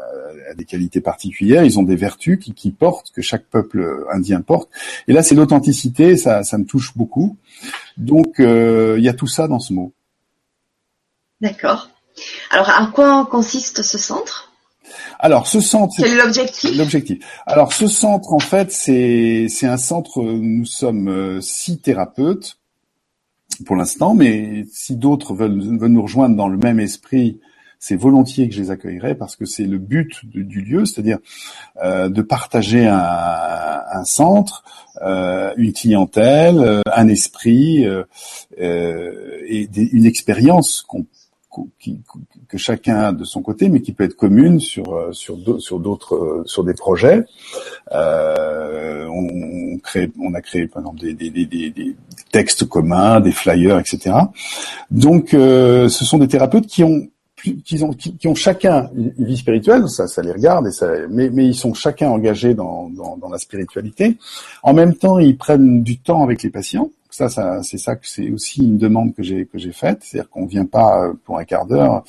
a 0.53 0.55
des 0.55 0.65
qualités 0.65 1.01
particulières, 1.01 1.65
ils 1.65 1.79
ont 1.79 1.83
des 1.83 1.97
vertus 1.97 2.39
qui, 2.39 2.53
qui 2.53 2.71
portent, 2.71 3.11
que 3.11 3.23
chaque 3.23 3.45
peuple 3.45 4.07
indien 4.13 4.41
porte. 4.41 4.71
Et 5.09 5.13
là, 5.13 5.23
c'est 5.23 5.35
l'authenticité, 5.35 6.17
ça, 6.17 6.45
ça 6.45 6.59
me 6.59 6.65
touche 6.65 6.97
beaucoup. 6.97 7.37
Donc, 7.97 8.41
euh, 8.41 8.97
il 8.99 9.05
y 9.05 9.09
a 9.09 9.15
tout 9.15 9.27
ça 9.27 9.49
dans 9.49 9.59
ce 9.59 9.73
mot. 9.73 9.93
D'accord. 11.41 11.91
Alors, 12.51 12.69
à 12.71 12.87
quoi 12.93 13.27
consiste 13.31 13.83
ce 13.83 13.99
centre? 13.99 14.53
Alors, 15.19 15.47
ce 15.47 15.61
centre. 15.61 15.95
Quel 15.97 16.13
est 16.13 16.17
l'objectif 16.17 16.77
L'objectif. 16.77 17.25
Alors, 17.47 17.73
ce 17.73 17.87
centre, 17.87 18.33
en 18.33 18.41
fait, 18.41 18.73
c'est 18.73 19.47
c'est 19.49 19.67
un 19.67 19.77
centre. 19.77 20.23
Nous 20.23 20.67
sommes 20.67 21.09
euh, 21.09 21.41
six 21.41 21.79
thérapeutes 21.79 22.59
pour 23.65 23.77
l'instant, 23.77 24.15
mais 24.15 24.65
si 24.73 24.97
d'autres 24.97 25.35
veulent, 25.35 25.79
veulent 25.79 25.91
nous 25.91 26.03
rejoindre 26.03 26.37
dans 26.37 26.49
le 26.49 26.57
même 26.57 26.81
esprit, 26.81 27.41
c'est 27.79 27.97
volontiers 27.97 28.49
que 28.49 28.55
je 28.55 28.61
les 28.61 28.71
accueillerai 28.71 29.15
parce 29.17 29.37
que 29.37 29.45
c'est 29.45 29.65
le 29.65 29.79
but 29.79 30.25
du 30.25 30.61
lieu, 30.63 30.85
c'est-à-dire 30.85 31.19
euh, 31.83 32.09
de 32.09 32.23
partager 32.23 32.87
un, 32.87 33.81
un 33.93 34.05
centre, 34.05 34.65
euh, 35.03 35.53
une 35.57 35.73
clientèle, 35.73 36.81
un 36.87 37.09
esprit 37.09 37.85
euh, 37.85 38.05
et 38.57 39.67
des, 39.67 39.83
une 39.93 40.07
expérience 40.07 40.83
qu'on 40.83 41.07
que 42.49 42.59
chacun 42.59 42.97
a 42.97 43.13
de 43.13 43.25
son 43.25 43.43
côté, 43.43 43.69
mais 43.69 43.81
qui 43.81 43.93
peut 43.93 44.05
être 44.05 44.17
commune 44.17 44.61
sur 44.61 44.95
euh, 44.95 45.13
sur 45.13 45.37
sur 45.61 45.79
d'autres 45.79 46.15
euh, 46.15 46.43
sur 46.47 46.65
des 46.65 46.75
projets. 46.75 47.25
Euh, 47.93 49.07
on, 49.07 49.79
crée, 49.79 50.11
on 50.21 50.35
a 50.35 50.41
créé 50.41 50.67
par 50.67 50.83
exemple 50.83 51.01
des, 51.01 51.15
des, 51.15 51.31
des, 51.31 51.47
des, 51.47 51.97
textes 52.31 52.67
communs, 52.67 53.21
des 53.21 53.33
flyers, 53.33 53.79
etc. 53.79 54.17
Donc, 54.91 55.31
ce 55.33 55.89
sont 55.89 56.19
des 56.19 56.29
thérapeutes 56.29 56.67
qui 56.67 56.83
ont 56.85 57.09
qui 57.65 57.83
ont, 57.83 57.93
qui, 57.93 58.29
ont 58.29 58.35
chacun 58.37 58.89
une 58.95 59.27
vie 59.27 59.37
spirituelle, 59.37 59.89
ça, 59.89 60.07
ça 60.07 60.23
les 60.23 60.31
regarde, 60.31 60.69
et 60.69 60.71
ça, 60.71 60.87
mais, 61.11 61.29
mais 61.29 61.47
ils 61.47 61.57
sont 61.57 61.75
chacun 61.75 62.09
engagés 62.09 62.55
dans, 62.55 62.89
dans, 62.91 63.17
dans 63.17 63.29
la 63.29 63.39
spiritualité. 63.39 64.17
En 64.63 64.73
même 64.73 64.95
temps, 64.95 65.19
ils 65.19 65.37
prennent 65.37 65.83
du 65.83 65.99
temps 65.99 66.23
avec 66.23 66.45
les 66.45 66.51
patients 66.51 66.91
ça, 67.15 67.29
ça 67.29 67.63
c'est 67.63 67.79
ça 67.79 67.97
que 67.97 68.07
c'est 68.07 68.31
aussi 68.31 68.63
une 68.65 68.79
demande 68.79 69.15
que 69.15 69.23
j'ai 69.23 69.47
que 69.47 69.59
j'ai 69.59 69.73
faite, 69.73 70.03
c'est-à-dire 70.03 70.31
qu'on 70.31 70.47
vient 70.47 70.67
pas 70.67 71.05
euh, 71.05 71.15
pour 71.25 71.39
un 71.39 71.45
quart 71.45 71.67
d'heure, 71.67 72.05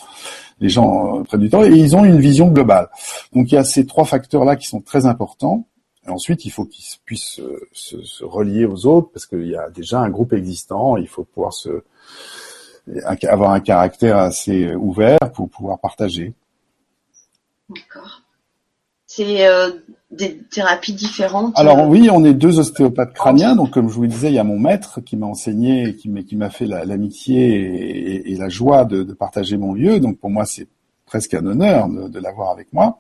les 0.59 0.69
gens 0.69 1.19
euh, 1.19 1.23
prennent 1.23 1.41
du 1.41 1.49
temps 1.49 1.63
et 1.63 1.69
ils 1.69 1.95
ont 1.95 2.05
une 2.05 2.19
vision 2.19 2.47
globale. 2.47 2.89
Donc 3.33 3.51
il 3.51 3.55
y 3.55 3.57
a 3.57 3.63
ces 3.63 3.85
trois 3.85 4.05
facteurs 4.05 4.45
là 4.45 4.55
qui 4.55 4.67
sont 4.67 4.81
très 4.81 5.05
importants. 5.05 5.67
Ensuite, 6.05 6.43
il 6.43 6.49
faut 6.49 6.65
qu'ils 6.65 6.83
puissent 7.05 7.39
euh, 7.39 7.61
se, 7.71 8.01
se, 8.03 8.25
relier 8.25 8.65
aux 8.65 8.85
autres 8.85 9.09
parce 9.13 9.25
qu'il 9.25 9.47
y 9.47 9.55
a 9.55 9.69
déjà 9.69 9.99
un 9.99 10.09
groupe 10.09 10.33
existant. 10.33 10.97
Il 10.97 11.07
faut 11.07 11.23
pouvoir 11.23 11.53
se 11.53 11.83
avoir 13.29 13.51
un 13.51 13.61
caractère 13.61 14.17
assez 14.17 14.75
ouvert 14.75 15.19
pour 15.33 15.49
pouvoir 15.49 15.79
partager. 15.79 16.33
D'accord. 17.69 18.22
C'est 19.15 19.45
euh, 19.45 19.69
des 20.09 20.39
thérapies 20.51 20.93
différentes. 20.93 21.53
Alors 21.55 21.79
euh, 21.81 21.85
oui, 21.85 22.09
on 22.11 22.25
est 22.25 22.33
deux 22.33 22.57
ostéopathes 22.57 23.13
crâniens. 23.13 23.55
Donc 23.55 23.69
comme 23.69 23.87
je 23.87 23.93
vous 23.93 24.01
le 24.01 24.07
disais, 24.07 24.29
il 24.29 24.33
y 24.33 24.39
a 24.39 24.43
mon 24.43 24.57
maître 24.57 25.01
qui 25.01 25.17
m'a 25.17 25.27
enseigné, 25.27 25.95
qui 25.95 26.09
m'a 26.09 26.23
qui 26.23 26.35
m'a 26.35 26.49
fait 26.49 26.65
l'amitié 26.65 28.31
et, 28.31 28.35
la 28.35 28.49
joie 28.49 28.85
de, 28.85 29.03
partager 29.13 29.57
mon 29.57 29.75
lieu. 29.75 29.99
Donc 29.99 30.17
pour 30.17 30.31
moi, 30.31 30.45
c'est 30.45 30.67
presque 31.05 31.35
un 31.35 31.45
honneur 31.45 31.89
de, 31.89 32.19
l'avoir 32.19 32.49
avec 32.49 32.73
moi. 32.73 32.97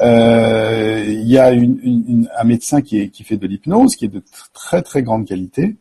Euh, 0.00 1.04
il 1.06 1.30
y 1.30 1.36
a 1.36 1.50
une, 1.50 2.26
un 2.34 2.44
médecin 2.44 2.80
qui, 2.80 3.00
est, 3.00 3.08
qui 3.10 3.22
fait 3.22 3.36
de 3.36 3.46
l'hypnose, 3.46 3.96
qui 3.96 4.06
est 4.06 4.08
de 4.08 4.22
très 4.54 4.80
très 4.80 5.02
grande 5.02 5.26
qualité. 5.26 5.76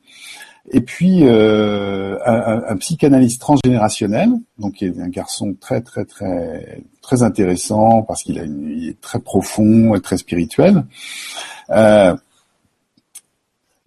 Et 0.71 0.81
puis 0.81 1.23
un, 1.27 2.63
un, 2.67 2.75
psychanalyste 2.77 3.41
transgénérationnel, 3.41 4.31
donc 4.57 4.75
qui 4.75 4.85
est 4.85 4.99
un 4.99 5.09
garçon 5.09 5.55
très 5.59 5.81
très 5.81 6.05
très 6.05 6.83
très 7.01 7.21
intéressant 7.21 8.01
parce 8.03 8.23
qu'il 8.23 8.39
a 8.39 8.43
une, 8.43 8.69
il 8.69 8.89
est 8.89 9.01
très 9.01 9.19
profond 9.19 9.93
et 9.93 9.99
très 9.99 10.17
spirituel. 10.17 10.85
Euh, 11.69 12.15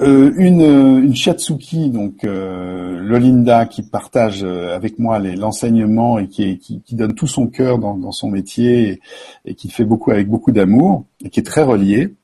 euh, 0.02 0.30
une, 0.36 0.60
une 0.60 1.16
shiatsuki, 1.16 1.88
donc 1.88 2.24
euh, 2.24 3.00
Lolinda, 3.00 3.64
qui 3.64 3.82
partage 3.82 4.44
euh, 4.44 4.76
avec 4.76 4.98
moi 4.98 5.18
l'enseignement 5.18 6.18
et 6.18 6.28
qui, 6.28 6.58
qui, 6.58 6.82
qui, 6.82 6.94
donne 6.96 7.14
tout 7.14 7.26
son 7.26 7.46
cœur 7.46 7.78
dans, 7.78 7.96
dans 7.96 8.12
son 8.12 8.30
métier 8.30 9.00
et, 9.46 9.54
qui 9.54 9.70
fait 9.70 9.86
beaucoup 9.86 10.10
avec 10.10 10.28
beaucoup 10.28 10.52
d'amour 10.52 11.06
et 11.24 11.30
qui 11.30 11.40
est 11.40 11.44
très 11.44 11.62
reliée. 11.62 12.14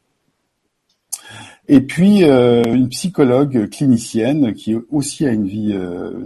Et 1.68 1.80
puis 1.80 2.24
euh, 2.24 2.62
une 2.64 2.89
psychologue 2.89 3.68
clinicienne 3.70 4.52
qui 4.52 4.74
aussi 4.90 5.26
a 5.26 5.32
une 5.32 5.47
vie 5.47 5.78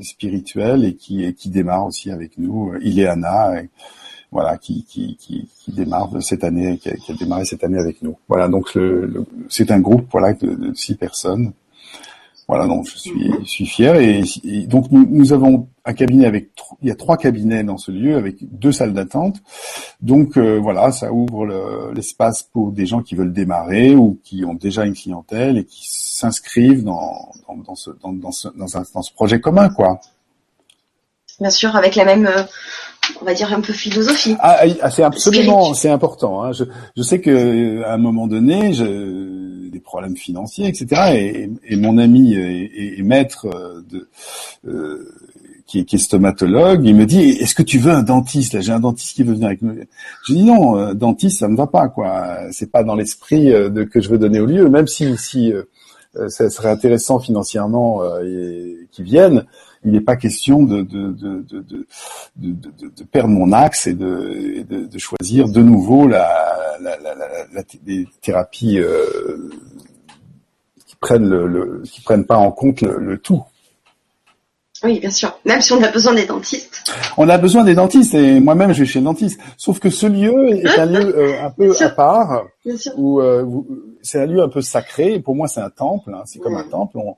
spirituelle 0.03 0.85
et 0.85 0.95
qui, 0.95 1.33
qui 1.35 1.51
démarre 1.51 1.87
aussi 1.87 2.11
avec 2.11 2.39
nous, 2.39 2.75
Ileana 2.81 3.63
voilà, 4.33 4.59
qui, 4.59 4.85
qui, 4.85 5.17
qui, 5.17 5.49
qui, 5.59 5.73
démarre 5.73 6.11
cette 6.21 6.45
année, 6.45 6.79
qui 6.79 6.91
a, 6.91 6.97
qui 6.97 7.13
a, 7.13 7.15
démarré 7.15 7.45
cette 7.45 7.65
année 7.65 7.79
avec 7.79 8.03
nous. 8.03 8.17
Voilà, 8.29 8.49
donc 8.49 8.75
le, 8.75 9.25
c'est 9.49 9.71
un 9.71 9.81
groupe 9.81 10.09
voilà 10.11 10.33
de, 10.35 10.55
de, 10.55 10.75
six 10.75 10.95
personnes. 10.95 11.53
Voilà, 12.49 12.69
donc 12.69 12.87
je 12.89 12.97
suis, 12.97 13.33
je 13.41 13.49
suis 13.49 13.67
fier 13.67 13.97
et, 13.97 14.23
donc 14.69 14.93
nous, 14.93 15.05
nous, 15.11 15.33
avons 15.33 15.69
un 15.85 15.93
cabinet 15.95 16.27
avec 16.27 16.51
il 16.81 16.89
y 16.89 16.93
a 16.93 16.95
trois 16.95 17.17
cabinets 17.17 17.65
dans 17.65 17.77
ce 17.77 17.91
lieu 17.91 18.17
avec 18.17 18.37
deux 18.41 18.71
salles 18.71 18.93
d'attente. 18.93 19.39
Donc 20.01 20.39
euh, 20.39 20.57
voilà, 20.57 20.93
ça 20.93 21.13
ouvre 21.13 21.93
l'espace 21.93 22.45
pour 22.45 22.71
des 22.71 22.87
gens 22.87 23.03
qui 23.03 23.17
veulent 23.17 23.33
démarrer 23.33 23.97
ou 23.97 24.21
qui 24.23 24.45
ont 24.45 24.55
déjà 24.55 24.85
une 24.85 24.95
clientèle 24.95 25.59
et 25.59 25.65
qui 25.65 25.89
s'inscrivent 25.91 26.85
dans 26.85 27.33
dans, 27.49 27.57
dans, 27.57 27.75
ce, 27.75 27.91
dans, 28.01 28.13
dans, 28.13 28.33
ce, 28.33 28.49
dans, 28.57 28.77
un, 28.77 28.85
dans 28.95 29.03
ce 29.03 29.13
projet 29.13 29.41
commun 29.41 29.69
quoi. 29.69 30.01
Bien 31.41 31.51
sûr, 31.51 31.75
avec 31.75 31.97
la 31.97 32.05
même 32.05 32.27
euh, 32.27 32.45
on 33.21 33.25
va 33.25 33.35
dire 33.35 33.53
un 33.53 33.61
peu 33.61 33.73
philosophie. 33.73 34.37
Ah, 34.39 34.61
ah 34.83 34.91
c'est 34.91 35.03
absolument, 35.03 35.75
c'est 35.75 35.91
important. 35.91 36.45
Hein. 36.45 36.53
Je, 36.53 36.65
je, 36.97 37.03
sais 37.03 37.21
que 37.21 37.83
à 37.83 37.95
un 37.95 37.99
moment 37.99 38.27
donné, 38.27 38.73
je, 38.73 39.36
problèmes 39.97 40.17
financiers, 40.17 40.69
etc. 40.69 40.87
Et, 41.15 41.51
et 41.65 41.77
mon 41.77 41.97
ami 41.97 42.35
est, 42.35 43.03
maître 43.03 43.47
de, 43.91 44.09
euh, 44.69 45.11
qui, 45.67 45.79
est, 45.79 45.85
qui, 45.85 45.97
est, 45.97 45.99
stomatologue, 45.99 46.85
il 46.85 46.95
me 46.95 47.07
dit 47.07 47.21
Est-ce 47.21 47.55
que 47.55 47.63
tu 47.63 47.79
veux 47.79 47.93
un 47.93 48.03
dentiste? 48.03 48.61
J'ai 48.61 48.73
un 48.73 48.81
dentiste 48.81 49.17
qui 49.17 49.23
veut 49.23 49.33
venir 49.33 49.47
avec 49.47 49.63
nous. 49.63 49.75
Je 50.27 50.35
dis 50.35 50.45
non, 50.45 50.77
euh, 50.77 50.93
dentiste, 50.93 51.39
ça 51.39 51.49
me 51.49 51.57
va 51.57 51.67
pas, 51.67 51.89
quoi. 51.89 52.39
C'est 52.53 52.71
pas 52.71 52.85
dans 52.85 52.95
l'esprit 52.95 53.53
euh, 53.53 53.71
de 53.71 53.85
que 53.85 54.03
je 54.03 54.11
veux 54.11 54.19
donner 54.19 54.41
au 54.41 54.47
lieu, 54.47 54.69
même 54.69 54.87
si 54.87 55.17
si 55.17 55.51
euh, 56.19 56.29
ça 56.29 56.51
serait 56.51 56.71
intéressant 56.71 57.19
financièrement 57.19 58.03
euh, 58.03 58.75
qu'ils 58.93 59.07
viennent 59.07 59.47
il 59.87 59.93
n'est 59.93 60.01
pas 60.01 60.17
question 60.17 60.65
de, 60.65 60.83
de, 60.83 61.13
de, 61.13 61.45
de, 62.37 63.05
perdre 63.05 63.29
mon 63.29 63.53
axe 63.53 63.87
et 63.87 63.95
de, 63.95 64.65
de, 64.65 64.99
choisir 64.99 65.49
de 65.49 65.63
nouveau 65.63 66.09
la, 66.09 66.29
la, 66.81 66.97
la, 66.99 67.15
la 67.15 67.63
les 67.87 68.07
thérapies 68.21 68.79
euh, 68.79 69.49
prennent 71.07 71.29
le, 71.29 71.83
qui 71.85 72.01
prennent 72.01 72.27
pas 72.27 72.37
en 72.37 72.51
compte 72.51 72.81
le, 72.81 73.17
tout. 73.19 73.45
Oui, 74.83 74.99
bien 74.99 75.11
sûr. 75.11 75.39
Même 75.45 75.61
si 75.61 75.73
on 75.73 75.83
a 75.83 75.89
besoin 75.89 76.15
des 76.15 76.27
dentistes. 76.27 76.83
On 77.17 77.29
a 77.29 77.39
besoin 77.39 77.63
des 77.63 77.75
dentistes 77.75 78.15
et 78.15 78.41
moi-même 78.41 78.73
je 78.73 78.81
vais 78.81 78.87
chez 78.87 78.99
le 78.99 79.05
dentiste. 79.05 79.41
Sauf 79.57 79.79
que 79.79 79.89
ce 79.89 80.07
lieu 80.07 80.51
est 80.51 80.79
un 80.79 80.87
lieu 80.87 81.17
euh, 81.17 81.47
un 81.47 81.51
peu 81.51 81.73
à 81.81 81.89
part, 81.91 82.45
où 82.97 83.21
euh, 83.21 83.45
c'est 84.03 84.21
un 84.21 84.27
lieu 84.27 84.43
un 84.43 84.49
peu 84.49 84.61
sacré. 84.61 85.21
Pour 85.21 85.37
moi, 85.37 85.47
c'est 85.47 85.61
un 85.61 85.71
temple. 85.71 86.13
Hein. 86.13 86.23
c'est 86.27 86.41
comme 86.41 86.57
un 86.57 86.69
temple. 86.69 86.99
On, 86.99 87.15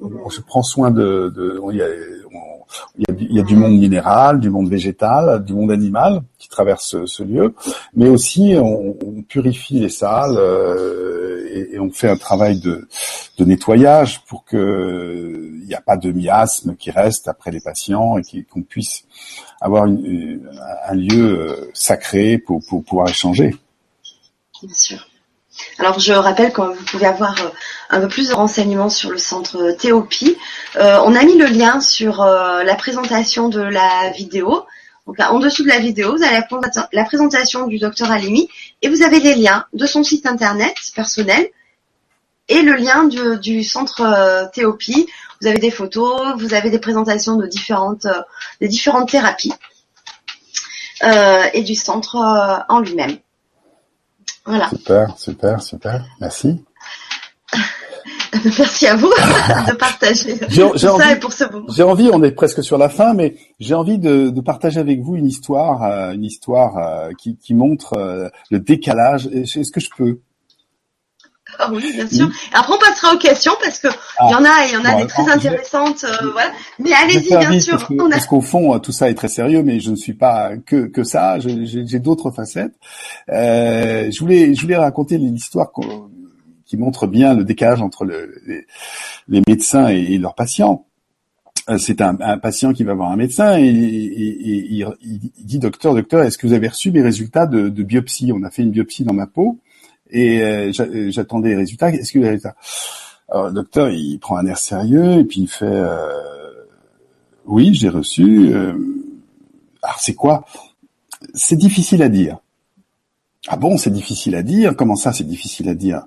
on, 0.00 0.30
se 0.30 0.40
prend 0.40 0.62
soin 0.62 0.90
de, 0.90 1.32
de 1.34 1.60
il, 2.98 3.32
y 3.32 3.40
a, 3.40 3.42
du 3.42 3.56
monde 3.56 3.78
minéral, 3.78 4.40
du 4.40 4.50
monde 4.50 4.68
végétal, 4.68 5.44
du 5.44 5.54
monde 5.54 5.70
animal 5.70 6.22
qui 6.38 6.48
traverse 6.48 7.04
ce, 7.06 7.22
lieu, 7.22 7.54
mais 7.94 8.08
aussi 8.08 8.54
on, 8.58 9.22
purifie 9.28 9.80
les 9.80 9.88
salles 9.88 10.36
euh, 10.36 11.68
et, 11.72 11.78
on 11.78 11.90
fait 11.90 12.08
un 12.08 12.16
travail 12.16 12.60
de, 12.60 12.86
nettoyage 13.44 14.24
pour 14.26 14.44
que 14.44 15.50
il 15.62 15.66
n'y 15.66 15.74
a 15.74 15.80
pas 15.80 15.96
de 15.96 16.12
miasme 16.12 16.76
qui 16.76 16.92
reste 16.92 17.26
après 17.26 17.50
les 17.50 17.60
patients 17.60 18.18
et 18.18 18.44
qu'on 18.44 18.62
puisse 18.62 19.04
avoir 19.60 19.84
un 19.84 20.94
lieu 20.94 21.40
euh, 21.40 21.70
sacré 21.74 22.38
pour, 22.38 22.60
pour 22.68 22.84
pouvoir 22.84 23.08
échanger. 23.08 23.56
Bien 24.62 24.74
sûr. 24.74 25.11
Alors 25.78 25.98
je 25.98 26.12
rappelle 26.12 26.52
que 26.52 26.60
vous 26.60 26.84
pouvez 26.84 27.06
avoir 27.06 27.40
euh, 27.40 27.48
un 27.90 28.00
peu 28.00 28.08
plus 28.08 28.28
de 28.28 28.34
renseignements 28.34 28.88
sur 28.88 29.10
le 29.10 29.18
centre 29.18 29.56
euh, 29.56 29.72
Théopie. 29.74 30.36
Euh, 30.76 31.00
on 31.04 31.14
a 31.14 31.24
mis 31.24 31.36
le 31.36 31.46
lien 31.46 31.80
sur 31.80 32.24
la 32.24 32.74
présentation 32.74 33.48
de 33.48 33.60
la 33.60 34.10
vidéo. 34.10 34.64
Donc 35.06 35.18
en 35.18 35.38
dessous 35.38 35.64
de 35.64 35.68
la 35.68 35.78
vidéo, 35.78 36.16
vous 36.16 36.22
avez 36.22 36.40
la, 36.92 37.04
présentation 37.04 37.66
du 37.66 37.78
docteur 37.78 38.10
Alimi 38.10 38.48
et 38.82 38.88
vous 38.88 39.02
avez 39.02 39.18
les 39.18 39.34
liens 39.34 39.66
de 39.72 39.86
son 39.86 40.04
site 40.04 40.26
internet 40.26 40.76
personnel 40.94 41.48
et 42.48 42.62
le 42.62 42.74
lien 42.74 43.04
du, 43.04 43.64
centre 43.64 44.48
Théopie. 44.52 45.08
Vous 45.40 45.48
avez 45.48 45.58
des 45.58 45.72
photos, 45.72 46.34
vous 46.38 46.54
avez 46.54 46.70
des 46.70 46.78
présentations 46.78 47.34
de 47.36 47.48
différentes, 47.48 48.06
des 48.60 48.68
différentes 48.68 49.10
thérapies 49.10 49.54
et 51.02 51.62
du 51.62 51.74
centre 51.74 52.64
en 52.68 52.78
lui-même. 52.78 53.18
Voilà. 54.44 54.68
Super, 54.70 55.18
super, 55.18 55.62
super. 55.62 56.04
Merci. 56.20 56.64
Merci 58.58 58.86
à 58.86 58.96
vous 58.96 59.08
de 59.68 59.76
partager 59.76 60.36
j'ai, 60.48 60.62
envie, 60.62 61.20
pour 61.20 61.32
ce 61.32 61.44
J'ai 61.74 61.82
envie, 61.82 62.10
on 62.12 62.22
est 62.22 62.32
presque 62.32 62.64
sur 62.64 62.78
la 62.78 62.88
fin, 62.88 63.14
mais 63.14 63.36
j'ai 63.60 63.74
envie 63.74 63.98
de, 63.98 64.30
de, 64.30 64.40
partager 64.40 64.80
avec 64.80 65.00
vous 65.00 65.16
une 65.16 65.26
histoire, 65.26 65.82
euh, 65.84 66.12
une 66.12 66.24
histoire 66.24 66.78
euh, 66.78 67.10
qui, 67.18 67.36
qui, 67.36 67.54
montre 67.54 67.94
euh, 67.96 68.28
le 68.50 68.58
décalage. 68.58 69.26
Est-ce 69.26 69.70
que 69.70 69.80
je 69.80 69.90
peux 69.96 70.18
ah 71.58 71.70
oui, 71.72 71.92
bien 71.92 72.08
sûr. 72.08 72.30
Après, 72.52 72.72
on 72.74 72.78
passera 72.78 73.14
aux 73.14 73.18
questions 73.18 73.52
parce 73.62 73.78
que 73.78 73.88
il 73.88 74.30
y 74.30 74.34
en 74.34 74.44
a, 74.44 74.66
il 74.66 74.72
y 74.72 74.76
en 74.76 74.84
a 74.84 74.94
des 74.94 75.06
très 75.06 75.28
intéressantes, 75.30 76.04
euh, 76.04 76.30
voilà. 76.32 76.52
Mais 76.78 76.92
allez-y, 76.92 77.28
bien 77.28 77.60
sûr. 77.60 77.78
Parce, 77.78 77.88
que, 77.88 78.10
parce 78.10 78.26
qu'au 78.26 78.40
fond, 78.40 78.78
tout 78.78 78.92
ça 78.92 79.10
est 79.10 79.14
très 79.14 79.28
sérieux, 79.28 79.62
mais 79.62 79.80
je 79.80 79.90
ne 79.90 79.96
suis 79.96 80.14
pas 80.14 80.56
que 80.56 80.86
que 80.86 81.04
ça. 81.04 81.38
J'ai 81.38 81.98
d'autres 81.98 82.30
facettes. 82.30 82.74
Euh, 83.30 84.10
je 84.10 84.18
voulais, 84.20 84.54
je 84.54 84.62
voulais 84.62 84.76
raconter 84.76 85.18
l'histoire 85.18 85.70
qui 86.64 86.76
montre 86.76 87.06
bien 87.06 87.34
le 87.34 87.44
décalage 87.44 87.82
entre 87.82 88.04
le, 88.04 88.34
les, 89.28 89.42
médecins 89.46 89.88
et, 89.88 90.18
leurs 90.18 90.34
patients. 90.34 90.86
Euh, 91.68 91.78
c'est 91.78 92.00
un, 92.00 92.16
un, 92.20 92.38
patient 92.38 92.72
qui 92.72 92.82
va 92.82 92.94
voir 92.94 93.12
un 93.12 93.16
médecin 93.16 93.56
et, 93.56 93.66
et, 93.66 94.84
il, 95.02 95.30
dit 95.44 95.58
docteur, 95.58 95.94
docteur, 95.94 96.22
est-ce 96.22 96.38
que 96.38 96.46
vous 96.46 96.54
avez 96.54 96.68
reçu 96.68 96.90
mes 96.90 97.02
résultats 97.02 97.46
de, 97.46 97.68
de 97.68 97.82
biopsie? 97.82 98.32
On 98.34 98.42
a 98.42 98.50
fait 98.50 98.62
une 98.62 98.70
biopsie 98.70 99.04
dans 99.04 99.14
ma 99.14 99.26
peau 99.26 99.60
et 100.12 100.42
euh, 100.42 100.72
euh, 100.80 101.10
j'attendais 101.10 101.50
les 101.50 101.56
résultats. 101.56 101.90
Est-ce 101.90 102.12
que 102.12 102.18
les 102.18 102.28
résultats? 102.28 102.54
Alors 103.28 103.46
le 103.46 103.52
docteur, 103.52 103.90
il 103.90 104.18
prend 104.18 104.36
un 104.36 104.46
air 104.46 104.58
sérieux 104.58 105.18
et 105.20 105.24
puis 105.24 105.40
il 105.40 105.48
fait 105.48 105.64
euh, 105.64 106.12
oui, 107.46 107.74
j'ai 107.74 107.88
reçu. 107.88 108.54
alors 109.82 109.98
c'est 109.98 110.14
quoi? 110.14 110.44
C'est 111.34 111.56
difficile 111.56 112.02
à 112.02 112.08
dire. 112.08 112.38
Ah 113.48 113.56
bon, 113.56 113.76
c'est 113.78 113.90
difficile 113.90 114.36
à 114.36 114.42
dire? 114.42 114.76
Comment 114.76 114.94
ça, 114.94 115.12
c'est 115.12 115.26
difficile 115.26 115.68
à 115.68 115.74
dire? 115.74 116.02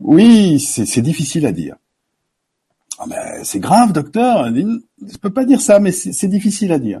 Oui, 0.00 0.60
c'est 0.60 1.00
difficile 1.00 1.46
à 1.46 1.52
dire. 1.52 1.76
Ah 2.98 3.04
mais 3.08 3.44
c'est 3.44 3.60
grave, 3.60 3.92
docteur. 3.92 4.46
Je 4.52 5.16
peux 5.16 5.32
pas 5.32 5.44
dire 5.44 5.60
ça, 5.60 5.78
mais 5.78 5.92
c'est 5.92 6.28
difficile 6.28 6.72
à 6.72 6.78
dire. 6.78 7.00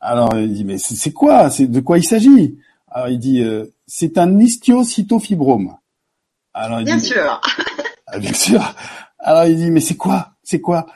Alors 0.00 0.36
il 0.38 0.52
dit 0.52 0.64
mais 0.64 0.78
c'est 0.78 1.12
quoi? 1.12 1.50
C'est 1.50 1.66
de 1.66 1.80
quoi 1.80 1.98
il 1.98 2.04
s'agit? 2.04 2.56
Alors 2.90 3.08
il 3.08 3.18
dit 3.18 3.44
c'est 3.86 4.18
un 4.18 4.38
histiocytofibrome. 4.38 5.76
Alors, 6.54 6.80
il 6.80 6.84
bien 6.84 6.98
sûr. 6.98 7.40
Ah, 8.10 8.18
bien 8.18 8.32
sûr. 8.32 8.74
Alors 9.18 9.44
il 9.44 9.56
dit 9.56 9.70
mais 9.70 9.80
c'est 9.80 9.96
quoi? 9.96 10.32
C'est 10.42 10.62
quoi? 10.62 10.86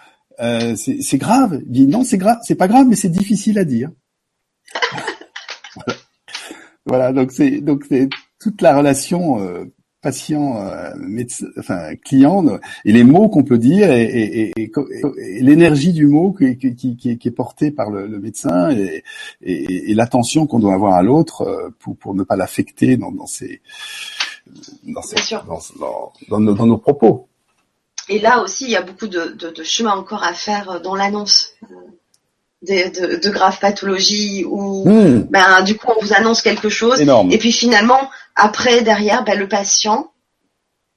Euh, 0.40 0.74
C'est 0.76 1.18
grave? 1.18 1.60
Il 1.66 1.72
dit 1.72 1.86
non 1.86 2.04
c'est 2.04 2.16
grave, 2.16 2.38
c'est 2.42 2.54
pas 2.54 2.68
grave 2.68 2.86
mais 2.88 2.96
c'est 2.96 3.10
difficile 3.10 3.58
à 3.58 3.64
dire. 3.64 3.90
voilà. 6.86 7.12
donc 7.12 7.32
c'est 7.32 7.60
donc 7.60 7.84
c'est 7.86 8.08
toute 8.40 8.62
la 8.62 8.74
relation 8.76 9.40
euh, 9.40 9.66
patient, 10.02 10.56
euh, 10.56 10.90
médecin, 10.98 11.46
enfin 11.58 11.94
client, 11.94 12.44
et 12.84 12.92
les 12.92 13.04
mots 13.04 13.28
qu'on 13.28 13.44
peut 13.44 13.56
dire 13.56 13.90
et, 13.90 14.52
l'énergie 15.40 15.92
du 15.92 16.06
mot 16.06 16.32
qui, 16.32 16.74
qui, 16.76 17.18
est 17.24 17.30
portée 17.30 17.70
par 17.70 17.90
le, 17.90 18.06
médecin 18.18 18.70
et, 18.70 19.94
l'attention 19.94 20.46
qu'on 20.46 20.58
doit 20.58 20.74
avoir 20.74 20.94
à 20.94 21.02
l'autre 21.02 21.42
euh, 21.42 21.70
pour, 21.78 21.96
pour 21.96 22.14
ne 22.14 22.24
pas 22.24 22.36
l'affecter 22.36 22.96
dans, 22.96 23.12
dans, 23.12 23.26
ses, 23.26 23.62
dans, 24.84 26.12
dans, 26.28 26.66
nos, 26.66 26.78
propos. 26.78 27.28
Et 28.08 28.18
là 28.18 28.42
aussi, 28.42 28.64
il 28.64 28.70
y 28.70 28.76
a 28.76 28.82
beaucoup 28.82 29.06
de, 29.06 29.36
de, 29.36 29.62
chemin 29.62 29.92
encore 29.92 30.24
à 30.24 30.34
faire 30.34 30.80
dans 30.80 30.96
l'annonce. 30.96 31.54
De, 32.62 33.16
de, 33.18 33.30
graves 33.30 33.58
pathologies 33.58 34.44
ou 34.46 34.88
hmm. 34.88 35.26
ben 35.30 35.62
du 35.62 35.76
coup 35.76 35.88
on 35.96 36.00
vous 36.00 36.12
annonce 36.12 36.42
quelque 36.42 36.68
chose 36.68 37.00
et 37.00 37.38
puis 37.38 37.50
finalement 37.50 38.08
après 38.36 38.82
derrière 38.82 39.24
ben, 39.24 39.36
le 39.36 39.48
patient 39.48 40.12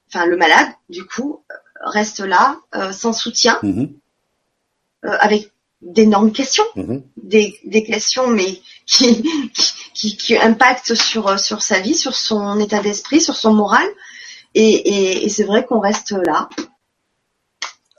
enfin 0.08 0.26
le 0.26 0.36
malade 0.36 0.68
du 0.88 1.04
coup 1.04 1.42
reste 1.80 2.20
là, 2.20 2.58
euh, 2.74 2.92
sans 2.92 3.12
soutien, 3.12 3.58
Mhm. 3.62 3.92
euh, 5.04 5.16
avec 5.20 5.52
d'énormes 5.82 6.32
questions, 6.32 6.64
Mhm. 6.74 7.02
des, 7.16 7.58
des 7.64 7.84
questions 7.84 8.28
mais 8.28 8.60
qui, 8.86 9.24
qui, 9.94 10.16
qui 10.16 10.36
impactent 10.36 10.94
sur, 10.94 11.38
sur 11.38 11.62
sa 11.62 11.80
vie, 11.80 11.94
sur 11.94 12.14
son 12.14 12.58
état 12.60 12.80
d'esprit, 12.80 13.20
sur 13.20 13.36
son 13.36 13.52
moral. 13.52 13.86
Et, 14.54 14.62
et, 14.64 15.24
et 15.24 15.28
c'est 15.28 15.44
vrai 15.44 15.66
qu'on 15.66 15.80
reste 15.80 16.12
là. 16.12 16.48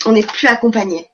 On 0.06 0.14
n'est 0.14 0.24
plus 0.24 0.48
accompagné. 0.48 1.08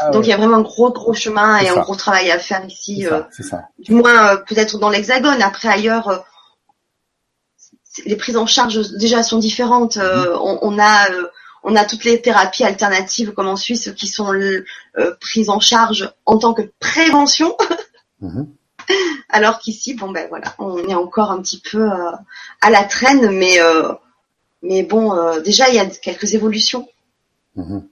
Ah 0.00 0.10
Donc 0.10 0.20
ouais, 0.22 0.26
il 0.26 0.30
y 0.30 0.32
a 0.32 0.36
vraiment 0.36 0.56
un 0.58 0.62
gros 0.62 0.92
gros 0.92 1.14
chemin 1.14 1.58
et 1.58 1.68
un 1.68 1.76
gros 1.80 1.96
travail 1.96 2.30
à 2.30 2.38
faire 2.38 2.64
ici, 2.66 3.06
euh, 3.06 3.10
ça, 3.10 3.28
c'est 3.30 3.42
ça. 3.42 3.62
du 3.78 3.92
moins 3.92 4.28
euh, 4.28 4.36
peut-être 4.36 4.78
dans 4.78 4.90
l'Hexagone. 4.90 5.42
Après 5.42 5.68
ailleurs, 5.68 6.08
euh, 6.08 6.18
les 8.06 8.16
prises 8.16 8.36
en 8.36 8.46
charge 8.46 8.78
déjà 8.92 9.22
sont 9.22 9.38
différentes. 9.38 9.96
Euh, 9.96 10.36
on, 10.40 10.58
on 10.62 10.78
a 10.78 11.10
euh, 11.10 11.26
on 11.64 11.74
a 11.74 11.84
toutes 11.84 12.04
les 12.04 12.22
thérapies 12.22 12.62
alternatives 12.64 13.32
comme 13.32 13.48
en 13.48 13.56
Suisse 13.56 13.90
qui 13.96 14.06
sont 14.06 14.32
euh, 14.32 14.64
prises 15.20 15.50
en 15.50 15.58
charge 15.60 16.12
en 16.26 16.38
tant 16.38 16.54
que 16.54 16.62
prévention, 16.80 17.56
Mhm. 18.20 18.48
alors 19.28 19.58
qu'ici 19.60 19.94
bon 19.94 20.10
ben 20.10 20.26
voilà, 20.28 20.54
on 20.58 20.78
est 20.88 20.94
encore 20.94 21.30
un 21.30 21.40
petit 21.40 21.60
peu 21.60 21.82
euh, 21.82 22.10
à 22.60 22.70
la 22.70 22.82
traîne, 22.84 23.30
mais 23.30 23.60
euh, 23.60 23.92
mais 24.62 24.82
bon 24.82 25.12
euh, 25.14 25.40
déjà 25.40 25.68
il 25.68 25.74
y 25.76 25.78
a 25.78 25.86
quelques 25.86 26.34
évolutions. 26.34 26.88
Mhm. 27.56 27.86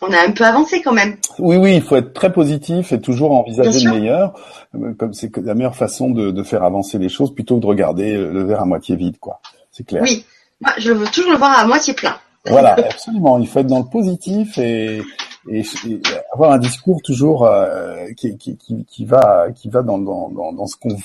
On 0.00 0.12
a 0.12 0.20
un 0.26 0.30
peu 0.30 0.44
avancé 0.44 0.80
quand 0.82 0.92
même. 0.92 1.16
Oui, 1.38 1.56
oui, 1.56 1.74
il 1.76 1.82
faut 1.82 1.96
être 1.96 2.12
très 2.12 2.32
positif 2.32 2.92
et 2.92 3.00
toujours 3.00 3.32
envisager 3.32 3.80
le 3.84 3.90
meilleur, 3.90 4.34
euh, 4.76 4.94
comme 4.94 5.12
c'est 5.12 5.36
la 5.38 5.54
meilleure 5.54 5.74
façon 5.74 6.10
de, 6.10 6.30
de 6.30 6.42
faire 6.42 6.62
avancer 6.62 6.98
les 6.98 7.08
choses 7.08 7.34
plutôt 7.34 7.56
que 7.56 7.62
de 7.62 7.66
regarder 7.66 8.16
le 8.16 8.44
verre 8.44 8.62
à 8.62 8.64
moitié 8.64 8.94
vide, 8.94 9.18
quoi. 9.18 9.40
C'est 9.72 9.84
clair. 9.84 10.02
Oui, 10.02 10.24
moi 10.60 10.72
je 10.78 10.92
veux 10.92 11.06
toujours 11.06 11.32
le 11.32 11.38
voir 11.38 11.58
à 11.58 11.66
moitié 11.66 11.94
plein. 11.94 12.16
Voilà, 12.46 12.74
absolument. 12.74 13.38
Il 13.38 13.46
faut 13.46 13.58
être 13.58 13.66
dans 13.66 13.80
le 13.80 13.90
positif 13.90 14.56
et, 14.56 15.02
et, 15.50 15.60
et 15.60 16.00
avoir 16.32 16.52
un 16.52 16.58
discours 16.58 17.02
toujours 17.02 17.44
euh, 17.44 18.06
qui, 18.16 18.38
qui, 18.38 18.56
qui, 18.56 18.84
qui 18.86 19.04
va 19.04 19.48
qui 19.54 19.68
va 19.68 19.82
dans, 19.82 19.98
dans, 19.98 20.30
dans, 20.30 20.52
dans 20.52 20.66
ce 20.66 20.76
qu'on 20.76 20.96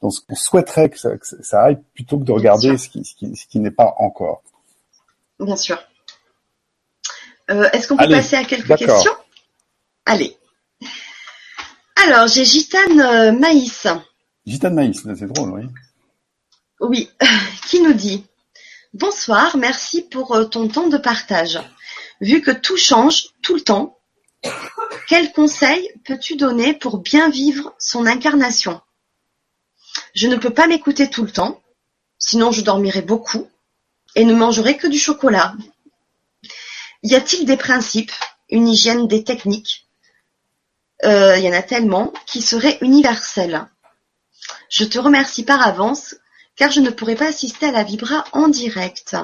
dans 0.00 0.10
ce 0.10 0.20
qu'on 0.20 0.36
souhaiterait 0.36 0.90
que 0.90 0.98
ça, 0.98 1.16
que 1.16 1.26
ça 1.26 1.62
aille 1.62 1.78
plutôt 1.94 2.18
que 2.18 2.24
de 2.24 2.32
regarder 2.32 2.76
ce 2.76 2.88
qui, 2.88 3.04
ce 3.04 3.14
qui, 3.16 3.34
ce 3.34 3.46
qui 3.46 3.58
n'est 3.58 3.72
pas 3.72 3.94
encore. 3.98 4.42
Bien 5.40 5.56
sûr. 5.56 5.78
Euh, 7.50 7.68
Est-ce 7.72 7.88
qu'on 7.88 7.96
peut 7.96 8.04
Allez, 8.04 8.16
passer 8.16 8.36
à 8.36 8.44
quelques 8.44 8.76
questions? 8.76 9.16
Allez. 10.06 10.36
Alors, 11.96 12.26
j'ai 12.26 12.44
Gitane 12.44 13.00
euh, 13.00 13.32
Maïs, 13.32 13.86
Gitane 14.46 14.74
Maïs, 14.74 15.02
c'est 15.02 15.32
drôle, 15.32 15.50
oui. 15.50 15.68
oui, 16.80 17.10
qui 17.68 17.80
nous 17.80 17.92
dit 17.92 18.24
Bonsoir, 18.92 19.56
merci 19.56 20.02
pour 20.02 20.34
euh, 20.34 20.44
ton 20.44 20.68
temps 20.68 20.88
de 20.88 20.98
partage. 20.98 21.60
Vu 22.20 22.40
que 22.40 22.50
tout 22.50 22.76
change 22.76 23.28
tout 23.42 23.54
le 23.54 23.60
temps, 23.60 23.98
quels 25.08 25.32
conseils 25.32 25.88
peux-tu 26.04 26.36
donner 26.36 26.74
pour 26.74 26.98
bien 26.98 27.30
vivre 27.30 27.74
son 27.78 28.06
incarnation? 28.06 28.80
Je 30.14 30.26
ne 30.26 30.36
peux 30.36 30.50
pas 30.50 30.66
m'écouter 30.66 31.08
tout 31.08 31.24
le 31.24 31.30
temps, 31.30 31.62
sinon 32.18 32.50
je 32.50 32.62
dormirai 32.62 33.02
beaucoup 33.02 33.48
et 34.14 34.24
ne 34.24 34.34
mangerai 34.34 34.76
que 34.76 34.86
du 34.86 34.98
chocolat. 34.98 35.54
Y 37.02 37.14
a-t-il 37.16 37.44
des 37.46 37.56
principes, 37.56 38.12
une 38.48 38.68
hygiène, 38.68 39.08
des 39.08 39.24
techniques? 39.24 39.88
Euh, 41.04 41.36
Il 41.36 41.44
y 41.44 41.48
en 41.48 41.52
a 41.52 41.62
tellement 41.62 42.12
qui 42.26 42.42
seraient 42.42 42.78
universels. 42.80 43.66
Je 44.68 44.84
te 44.84 44.98
remercie 44.98 45.44
par 45.44 45.66
avance 45.66 46.16
car 46.54 46.70
je 46.70 46.80
ne 46.80 46.90
pourrai 46.90 47.16
pas 47.16 47.28
assister 47.28 47.66
à 47.66 47.72
la 47.72 47.82
Vibra 47.82 48.24
en 48.32 48.48
direct. 48.48 49.16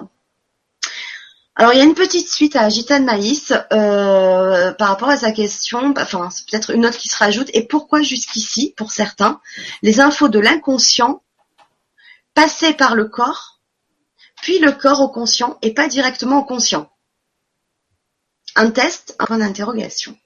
Alors 1.55 1.73
il 1.73 1.79
y 1.79 1.81
a 1.81 1.85
une 1.85 1.95
petite 1.95 2.29
suite 2.29 2.57
à 2.57 2.69
Gitane 2.69 3.05
Maïs 3.05 3.53
euh, 3.73 4.73
par 4.73 4.89
rapport 4.89 5.09
à 5.09 5.17
sa 5.17 5.33
question, 5.33 5.93
enfin 5.99 6.31
c'est 6.31 6.49
peut-être 6.49 6.71
une 6.71 6.87
autre 6.87 6.99
qui 6.99 7.09
se 7.09 7.17
rajoute, 7.17 7.51
et 7.53 7.67
pourquoi 7.67 8.01
jusqu'ici, 8.03 8.75
pour 8.77 8.93
certains, 8.93 9.41
les 9.83 10.01
infos 10.01 10.29
de 10.29 10.39
l'inconscient 10.39 11.23
passaient 12.35 12.75
par 12.75 12.95
le 12.95 13.07
corps, 13.07 13.61
puis 14.41 14.61
le 14.61 14.71
corps 14.71 15.01
au 15.01 15.09
conscient 15.09 15.59
et 15.63 15.75
pas 15.75 15.89
directement 15.89 16.39
au 16.39 16.45
conscient 16.45 16.91
Un 18.59 18.71
test, 18.71 19.15
un 19.19 19.27
point 19.27 19.39
d'interrogation. 19.39 20.17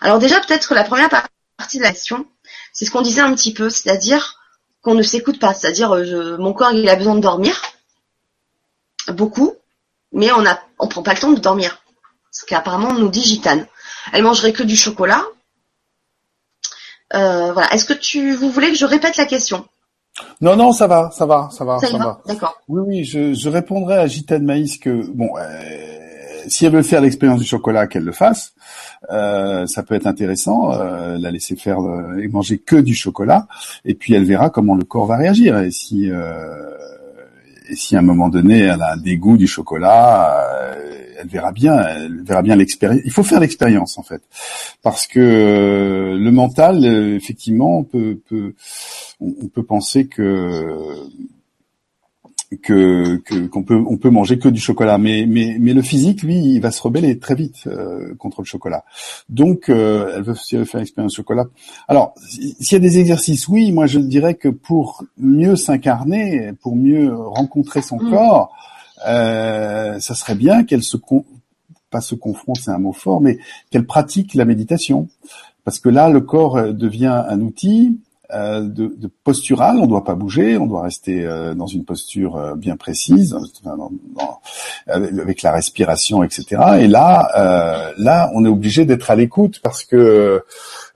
Alors 0.00 0.18
déjà 0.18 0.40
peut-être 0.40 0.74
la 0.74 0.84
première 0.84 1.08
partie 1.08 1.78
de 1.78 1.82
la 1.82 1.90
question, 1.90 2.26
c'est 2.72 2.84
ce 2.84 2.90
qu'on 2.90 3.02
disait 3.02 3.20
un 3.22 3.34
petit 3.34 3.52
peu, 3.52 3.70
c'est-à-dire 3.70 4.38
qu'on 4.82 4.94
ne 4.94 5.02
s'écoute 5.02 5.38
pas, 5.38 5.54
c'est-à-dire 5.54 5.92
euh, 5.94 6.36
mon 6.38 6.52
corps 6.52 6.72
il 6.72 6.88
a 6.88 6.96
besoin 6.96 7.14
de 7.14 7.20
dormir, 7.20 7.60
beaucoup, 9.08 9.54
mais 10.12 10.30
on 10.32 10.44
on 10.78 10.88
prend 10.88 11.02
pas 11.02 11.14
le 11.14 11.20
temps 11.20 11.32
de 11.32 11.40
dormir. 11.40 11.82
Ce 12.30 12.44
qu'apparemment 12.44 12.94
nous 12.94 13.08
dit 13.08 13.22
Gitane. 13.22 13.66
Elle 14.12 14.22
mangerait 14.22 14.52
que 14.52 14.62
du 14.62 14.76
chocolat. 14.76 15.24
Euh, 17.14 17.52
voilà. 17.52 17.72
Est-ce 17.72 17.84
que 17.84 17.92
tu, 17.92 18.34
vous 18.34 18.50
voulez 18.50 18.70
que 18.70 18.76
je 18.76 18.86
répète 18.86 19.16
la 19.16 19.26
question? 19.26 19.66
Non, 20.40 20.56
non, 20.56 20.72
ça 20.72 20.86
va, 20.86 21.10
ça 21.10 21.26
va, 21.26 21.48
ça 21.50 21.64
va, 21.64 21.78
Ça 21.78 21.90
va, 21.90 21.98
va. 21.98 22.22
d'accord. 22.26 22.60
Oui, 22.68 22.82
oui, 22.86 23.04
je, 23.04 23.34
je 23.34 23.48
répondrai 23.48 23.96
à 23.96 24.06
Gitane 24.06 24.44
Maïs 24.44 24.78
que 24.78 25.06
bon, 25.12 25.30
euh, 25.38 25.99
si 26.50 26.66
elle 26.66 26.72
veut 26.72 26.82
faire 26.82 27.00
l'expérience 27.00 27.40
du 27.40 27.46
chocolat, 27.46 27.86
qu'elle 27.86 28.04
le 28.04 28.12
fasse. 28.12 28.52
Euh, 29.10 29.66
ça 29.66 29.82
peut 29.82 29.94
être 29.94 30.06
intéressant, 30.06 30.72
euh, 30.72 31.16
la 31.18 31.30
laisser 31.30 31.56
faire 31.56 31.80
euh, 31.80 32.18
et 32.22 32.28
manger 32.28 32.58
que 32.58 32.76
du 32.76 32.94
chocolat, 32.94 33.46
et 33.84 33.94
puis 33.94 34.14
elle 34.14 34.24
verra 34.24 34.50
comment 34.50 34.74
le 34.74 34.84
corps 34.84 35.06
va 35.06 35.16
réagir. 35.16 35.58
Et 35.58 35.70
si 35.70 36.10
euh, 36.10 36.76
et 37.68 37.76
si 37.76 37.96
à 37.96 38.00
un 38.00 38.02
moment 38.02 38.28
donné 38.28 38.60
elle 38.60 38.82
a 38.82 38.92
un 38.92 38.96
dégoût 38.96 39.38
du 39.38 39.46
chocolat, 39.46 40.36
euh, 40.36 40.74
elle 41.18 41.28
verra 41.28 41.52
bien, 41.52 41.78
elle 41.78 42.22
verra 42.22 42.42
bien 42.42 42.56
l'expérience. 42.56 43.02
Il 43.04 43.12
faut 43.12 43.22
faire 43.22 43.40
l'expérience 43.40 43.98
en 43.98 44.02
fait, 44.02 44.22
parce 44.82 45.06
que 45.06 45.20
euh, 45.20 46.18
le 46.18 46.30
mental, 46.30 46.84
effectivement, 46.84 47.82
peut, 47.84 48.18
peut 48.28 48.54
on, 49.20 49.34
on 49.42 49.48
peut 49.48 49.62
penser 49.62 50.06
que 50.06 50.22
que 52.62 53.16
qu'on 53.48 53.62
peut 53.62 53.80
on 53.88 53.96
peut 53.96 54.10
manger 54.10 54.38
que 54.38 54.48
du 54.48 54.60
chocolat. 54.60 54.98
Mais 54.98 55.24
mais 55.28 55.56
mais 55.60 55.72
le 55.72 55.82
physique 55.82 56.22
lui 56.22 56.36
il 56.54 56.60
va 56.60 56.70
se 56.72 56.82
rebeller 56.82 57.18
très 57.18 57.34
vite 57.36 57.66
euh, 57.68 58.14
contre 58.16 58.40
le 58.40 58.44
chocolat. 58.46 58.84
Donc 59.28 59.68
euh, 59.68 60.12
elle 60.16 60.22
veut 60.22 60.34
si 60.34 60.54
elle 60.56 60.62
veut 60.62 60.66
faire 60.66 60.80
l'expérience 60.80 61.14
chocolat. 61.14 61.44
Alors 61.86 62.14
si- 62.28 62.56
s'il 62.60 62.72
y 62.72 62.76
a 62.76 62.80
des 62.80 62.98
exercices 62.98 63.46
oui 63.48 63.70
moi 63.70 63.86
je 63.86 64.00
dirais 64.00 64.34
que 64.34 64.48
pour 64.48 65.04
mieux 65.16 65.54
s'incarner 65.56 66.52
pour 66.60 66.74
mieux 66.76 67.14
rencontrer 67.14 67.82
son 67.82 67.98
Mm. 67.98 68.10
corps 68.10 68.52
euh, 69.08 69.98
ça 70.00 70.14
serait 70.14 70.34
bien 70.34 70.64
qu'elle 70.64 70.82
se 70.82 70.96
con- 70.96 71.24
pas 71.90 72.00
se 72.00 72.14
confronte 72.14 72.56
c'est 72.58 72.70
un 72.70 72.78
mot 72.78 72.92
fort 72.92 73.20
mais 73.20 73.38
qu'elle 73.70 73.86
pratique 73.86 74.34
la 74.34 74.44
méditation. 74.44 75.08
Parce 75.64 75.78
que 75.78 75.88
là 75.88 76.08
le 76.08 76.20
corps 76.20 76.56
euh, 76.56 76.72
devient 76.72 77.22
un 77.28 77.40
outil 77.42 78.00
euh, 78.34 78.60
de, 78.62 78.94
de 78.96 79.10
postural, 79.24 79.76
on 79.78 79.82
ne 79.82 79.86
doit 79.86 80.04
pas 80.04 80.14
bouger, 80.14 80.56
on 80.56 80.66
doit 80.66 80.82
rester 80.82 81.24
euh, 81.24 81.54
dans 81.54 81.66
une 81.66 81.84
posture 81.84 82.36
euh, 82.36 82.54
bien 82.54 82.76
précise, 82.76 83.36
avec, 84.86 85.42
la 85.42 85.52
respiration, 85.52 86.22
etc. 86.22 86.44
Et 86.80 86.88
là, 86.88 87.30
euh, 87.36 87.92
là, 87.98 88.30
on 88.34 88.44
est 88.44 88.48
obligé 88.48 88.84
d'être 88.84 89.10
à 89.10 89.16
l'écoute 89.16 89.60
parce 89.62 89.84
que 89.84 90.42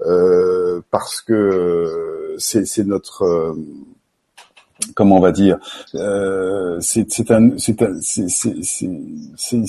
euh, 0.06 0.80
parce 0.90 1.20
que 1.20 2.34
c'est 2.38 2.86
notre 2.86 3.22
euh, 3.22 3.54
comment 4.94 5.16
on 5.16 5.20
va 5.20 5.32
dire 5.32 5.58
euh, 5.94 6.78
c'est 6.80 7.30
un 7.30 7.50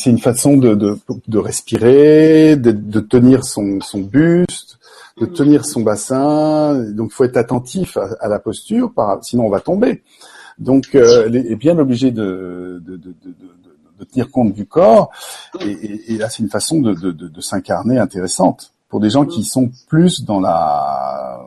une 0.05 0.19
façon 0.19 0.57
de 0.57 0.75
de, 0.75 0.97
de 1.27 1.37
respirer, 1.37 2.55
de, 2.55 2.71
de 2.71 2.99
tenir 2.99 3.43
son 3.43 3.79
son 3.81 3.99
buste, 3.99 4.79
de 5.17 5.25
tenir 5.25 5.65
son 5.65 5.81
bassin. 5.81 6.75
Donc, 6.91 7.11
il 7.11 7.15
faut 7.15 7.23
être 7.23 7.37
attentif 7.37 7.97
à, 7.97 8.27
la 8.27 8.39
posture, 8.39 8.91
sinon 9.21 9.45
on 9.45 9.49
va 9.49 9.59
tomber. 9.59 10.03
Donc, 10.57 10.95
euh, 10.95 11.25
elle 11.25 11.35
est 11.35 11.55
bien 11.55 11.77
obligée 11.77 12.11
de, 12.11 12.81
de, 12.85 12.97
de, 12.97 13.13
de, 13.99 14.05
tenir 14.05 14.29
compte 14.29 14.53
du 14.53 14.65
corps. 14.65 15.11
Et, 15.61 16.17
là, 16.17 16.29
c'est 16.29 16.43
une 16.43 16.49
façon 16.49 16.81
de 16.81 17.41
s'incarner 17.41 17.97
intéressante 17.97 18.71
pour 18.89 18.99
des 18.99 19.09
gens 19.09 19.25
qui 19.25 19.43
sont 19.43 19.71
plus 19.87 20.23
dans 20.23 20.39
la 20.39 21.41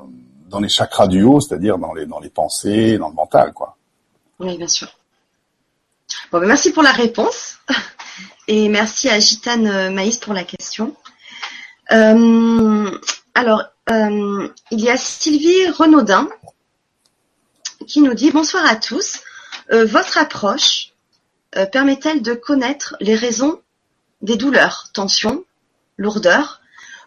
dans 0.48 0.60
les 0.60 0.68
chakras 0.68 1.08
du 1.08 1.22
haut, 1.22 1.40
c'est-à-dire 1.40 1.78
dans 1.78 1.92
les 1.92 2.06
dans 2.06 2.20
les 2.20 2.30
pensées, 2.30 2.98
dans 2.98 3.08
le 3.08 3.14
mental, 3.14 3.52
quoi. 3.52 3.76
Oui, 4.40 4.56
bien 4.56 4.68
sûr. 4.68 4.88
Bon, 6.32 6.40
ben, 6.40 6.46
merci 6.46 6.72
pour 6.72 6.82
la 6.82 6.92
réponse. 6.92 7.58
Et 8.48 8.68
merci 8.68 9.08
à 9.08 9.18
Gitane 9.18 9.66
euh, 9.66 9.90
Maïs 9.90 10.18
pour 10.18 10.32
la 10.32 10.44
question. 10.44 10.94
Euh, 11.92 12.90
alors, 13.34 13.64
euh, 13.90 14.48
il 14.70 14.80
y 14.80 14.90
a 14.90 14.96
Sylvie 14.96 15.68
Renaudin 15.68 16.28
qui 17.86 18.00
nous 18.00 18.14
dit 18.14 18.30
Bonsoir 18.30 18.64
à 18.66 18.76
tous. 18.76 19.20
Euh, 19.72 19.84
votre 19.84 20.18
approche 20.18 20.92
euh, 21.56 21.66
permet-elle 21.66 22.22
de 22.22 22.34
connaître 22.34 22.96
les 23.00 23.14
raisons 23.14 23.60
des 24.22 24.36
douleurs, 24.36 24.90
tensions, 24.92 25.44
lourdeurs, 25.96 26.60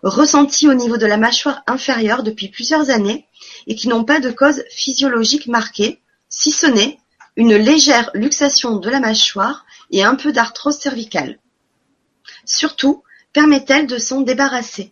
ressenties 0.04 0.68
au 0.68 0.74
niveau 0.74 0.98
de 0.98 1.06
la 1.06 1.18
mâchoire 1.18 1.62
inférieure 1.68 2.24
depuis 2.24 2.48
plusieurs 2.48 2.90
années 2.90 3.28
et 3.68 3.76
qui 3.76 3.88
n'ont 3.88 4.06
pas 4.06 4.20
de 4.20 4.32
cause 4.32 4.64
physiologique 4.70 5.48
marquée, 5.48 6.02
si 6.30 6.52
ce 6.52 6.66
n'est 6.66 6.98
une 7.36 7.56
légère 7.56 8.10
luxation 8.14 8.78
de 8.78 8.90
la 8.90 9.00
mâchoire 9.00 9.66
et 9.92 10.04
un 10.04 10.16
peu 10.16 10.32
d'arthrose 10.32 10.78
cervicale? 10.78 11.40
Surtout, 12.46 13.04
permet-elle 13.34 13.88
de 13.88 13.98
s'en 13.98 14.22
débarrasser? 14.22 14.92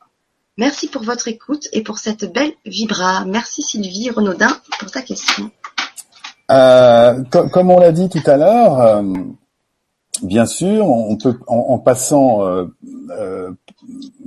Merci 0.59 0.89
pour 0.89 1.03
votre 1.03 1.29
écoute 1.29 1.69
et 1.71 1.83
pour 1.83 1.99
cette 1.99 2.33
belle 2.33 2.51
vibra. 2.65 3.23
Merci 3.23 3.61
Sylvie 3.61 4.09
Renaudin 4.09 4.49
pour 4.77 4.91
ta 4.91 5.01
question. 5.01 5.51
Euh, 6.51 7.23
comme 7.23 7.71
on 7.71 7.79
l'a 7.79 7.93
dit 7.93 8.09
tout 8.09 8.21
à 8.25 8.35
l'heure, 8.35 8.81
euh, 8.81 9.01
bien 10.21 10.45
sûr, 10.45 10.85
on 10.85 11.15
peut 11.15 11.39
en, 11.47 11.79
passant 11.79 12.45
euh, 12.45 12.65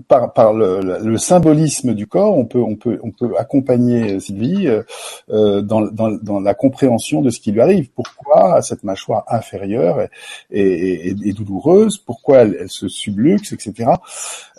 par, 0.09 0.33
par 0.33 0.53
le, 0.53 0.81
le, 0.81 1.19
symbolisme 1.19 1.95
du 1.95 2.07
corps, 2.07 2.37
on 2.37 2.45
peut 2.45 2.61
on 2.61 2.77
peut 2.77 2.99
on 3.03 3.11
peut 3.11 3.33
accompagner 3.39 4.19
Sylvie 4.21 4.69
euh, 4.69 5.63
dans, 5.63 5.83
dans, 5.83 6.11
dans, 6.11 6.41
la 6.41 6.55
compréhension 6.55 7.23
de 7.23 7.31
ce 7.31 7.41
qui 7.41 7.53
lui 7.53 7.61
arrive. 7.61 7.91
Pourquoi 7.91 8.63
cette 8.63 8.85
mâchoire 8.85 9.25
inférieure 9.29 10.01
est, 10.01 10.11
est, 10.51 11.17
est 11.25 11.33
douloureuse? 11.33 11.99
Pourquoi 11.99 12.39
elle, 12.39 12.57
elle, 12.61 12.71
se 12.71 12.89
subluxe, 12.89 13.53
etc. 13.53 13.91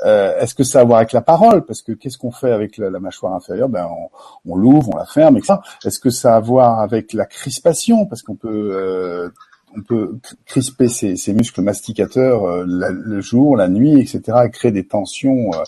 Est-ce 0.03 0.53
que 0.53 0.63
ça 0.63 0.79
a 0.79 0.81
à 0.81 0.85
voir 0.85 0.97
avec 0.97 1.13
la 1.13 1.21
parole? 1.21 1.65
Parce 1.65 1.81
que 1.81 1.91
qu'est-ce 1.91 2.17
qu'on 2.17 2.31
fait 2.31 2.51
avec 2.51 2.77
la, 2.77 2.89
la, 2.89 2.99
mâchoire 2.99 3.33
inférieure? 3.33 3.69
Ben 3.69 3.87
on, 3.89 4.51
on 4.51 4.55
l'ouvre, 4.55 4.89
on 4.93 4.97
la 4.97 5.05
ferme, 5.05 5.37
etc. 5.37 5.55
Est-ce 5.85 5.99
que 5.99 6.09
ça 6.09 6.33
a 6.33 6.37
à 6.37 6.39
voir 6.39 6.79
avec 6.79 7.13
la 7.13 7.25
crispation? 7.25 8.05
Parce 8.05 8.21
qu'on 8.21 8.35
peut 8.35 9.31
on 9.75 9.81
peut 9.81 10.17
crisper 10.45 10.87
ses, 10.87 11.33
muscles 11.33 11.61
masticateurs 11.61 12.43
euh, 12.45 12.65
le 12.65 13.21
jour, 13.21 13.57
la 13.57 13.67
nuit, 13.67 13.99
etc., 13.99 14.21
et 14.45 14.49
créer 14.49 14.71
des 14.71 14.85
tensions. 14.85 15.51
Euh, 15.53 15.63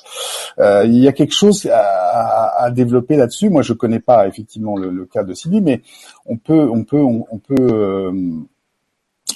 euh, 0.60 0.86
il 0.86 0.98
y 0.98 1.08
a 1.08 1.12
quelque 1.12 1.34
chose 1.34 1.68
à, 1.72 2.70
développer 2.72 3.16
là-dessus. 3.16 3.50
Moi, 3.50 3.62
je 3.62 3.74
connais 3.74 4.00
pas 4.00 4.28
effectivement 4.28 4.78
le, 4.78 5.06
cas 5.06 5.24
de 5.24 5.34
Sylvie, 5.34 5.62
mais 5.62 5.82
on 6.26 6.38
peut, 6.38 6.68
on 6.70 6.84
peut, 6.84 7.02
on, 7.02 7.38
peut. 7.38 8.12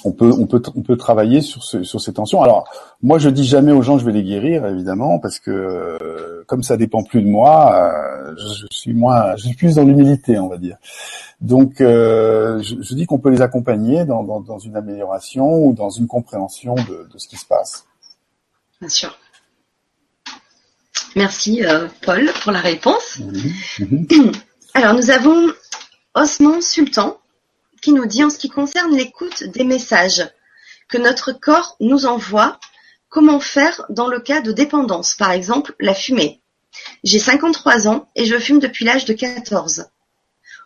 On 0.04 0.12
peut, 0.12 0.30
on 0.32 0.46
peut, 0.46 0.62
on 0.74 0.82
peut 0.82 0.96
travailler 0.96 1.40
sur, 1.40 1.62
sur 1.62 2.00
ces 2.00 2.12
tensions. 2.12 2.42
Alors, 2.42 2.68
moi, 3.02 3.18
je 3.18 3.28
dis 3.28 3.44
jamais 3.44 3.72
aux 3.72 3.82
gens 3.82 3.98
je 3.98 4.04
vais 4.04 4.12
les 4.12 4.22
guérir, 4.22 4.66
évidemment, 4.66 5.18
parce 5.18 5.38
que 5.38 6.44
comme 6.46 6.62
ça 6.62 6.76
dépend 6.76 7.02
plus 7.02 7.22
de 7.22 7.28
moi, 7.28 7.92
je 8.36 8.66
suis 8.70 8.92
moins, 8.92 9.36
je 9.36 9.46
suis 9.46 9.56
plus 9.56 9.74
dans 9.74 9.84
l'humilité, 9.84 10.38
on 10.38 10.48
va 10.48 10.58
dire. 10.58 10.76
Donc, 11.40 11.80
euh, 11.80 12.62
je, 12.62 12.94
dis 12.94 13.06
qu'on 13.06 13.18
peut 13.18 13.30
les 13.30 13.40
accompagner 13.40 14.04
dans, 14.04 14.58
une 14.58 14.76
amélioration 14.76 15.66
ou 15.66 15.72
dans 15.72 15.88
une 15.88 16.06
compréhension 16.06 16.74
de, 16.74 17.08
ce 17.16 17.28
qui 17.28 17.36
se 17.36 17.46
passe. 17.46 17.86
Bien 18.80 18.90
sûr. 18.90 19.18
Merci 21.16 21.64
euh, 21.64 21.88
Paul 22.02 22.30
pour 22.42 22.52
la 22.52 22.60
réponse. 22.60 23.20
Alors 24.74 24.94
nous 24.94 25.10
avons 25.10 25.48
Osman 26.14 26.60
Sultan 26.60 27.19
qui 27.80 27.92
nous 27.92 28.06
dit 28.06 28.24
en 28.24 28.30
ce 28.30 28.38
qui 28.38 28.48
concerne 28.48 28.94
l'écoute 28.94 29.44
des 29.44 29.64
messages 29.64 30.28
que 30.88 30.98
notre 30.98 31.32
corps 31.32 31.76
nous 31.80 32.06
envoie, 32.06 32.58
comment 33.08 33.40
faire 33.40 33.84
dans 33.88 34.08
le 34.08 34.20
cas 34.20 34.40
de 34.40 34.52
dépendance, 34.52 35.14
par 35.14 35.32
exemple 35.32 35.74
la 35.80 35.94
fumée. 35.94 36.40
J'ai 37.04 37.18
53 37.18 37.88
ans 37.88 38.08
et 38.14 38.24
je 38.24 38.38
fume 38.38 38.58
depuis 38.58 38.84
l'âge 38.84 39.04
de 39.04 39.12
14. 39.12 39.86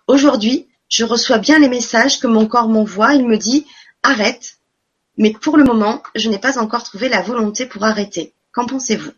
Aujourd'hui, 0.07 0.69
je 0.89 1.05
reçois 1.05 1.39
bien 1.39 1.59
les 1.59 1.69
messages 1.69 2.21
que 2.21 2.27
mon 2.27 2.47
corps 2.47 2.69
m'envoie, 2.69 3.15
il 3.15 3.27
me 3.27 3.39
dit 3.39 3.67
arrête, 4.03 4.59
mais 5.17 5.33
pour 5.33 5.57
le 5.57 5.65
moment, 5.65 6.03
je 6.15 6.29
n'ai 6.29 6.39
pas 6.39 6.59
encore 6.59 6.83
trouvé 6.83 7.09
la 7.09 7.23
volonté 7.23 7.67
pour 7.67 7.85
arrêter. 7.85 8.35
Qu'en 8.53 8.67
pensez-vous? 8.67 9.13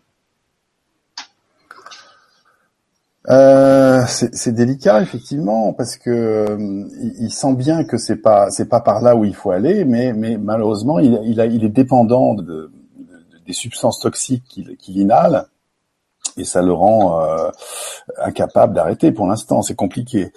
Euh, 3.28 4.02
c'est 4.06 4.52
délicat 4.52 5.02
effectivement 5.02 5.72
parce 5.72 5.96
que 5.96 6.10
euh, 6.10 6.84
il, 7.18 7.30
sent 7.32 7.54
bien 7.54 7.84
que 7.84 7.96
c'est 7.96 8.16
pas 8.16 8.50
c'est 8.50 8.68
pas 8.68 8.80
par 8.80 9.02
là 9.02 9.16
où 9.16 9.24
il 9.24 9.34
faut 9.34 9.50
aller, 9.50 9.84
mais 9.84 10.12
mais 10.12 10.36
malheureusement 10.36 11.00
il, 11.00 11.20
il, 11.24 11.40
a, 11.40 11.46
il 11.46 11.64
est 11.64 11.68
dépendant 11.68 12.34
de, 12.34 12.70
des 13.46 13.52
substances 13.52 13.98
toxiques 13.98 14.44
qu'il 14.78 14.96
inhale 14.96 15.48
et 16.36 16.44
ça 16.44 16.62
le 16.62 16.72
rend 16.72 17.20
euh, 17.20 17.50
incapable 18.18 18.74
d'arrêter 18.74 19.12
pour 19.12 19.26
l'instant. 19.26 19.62
C'est 19.62 19.74
compliqué. 19.74 20.32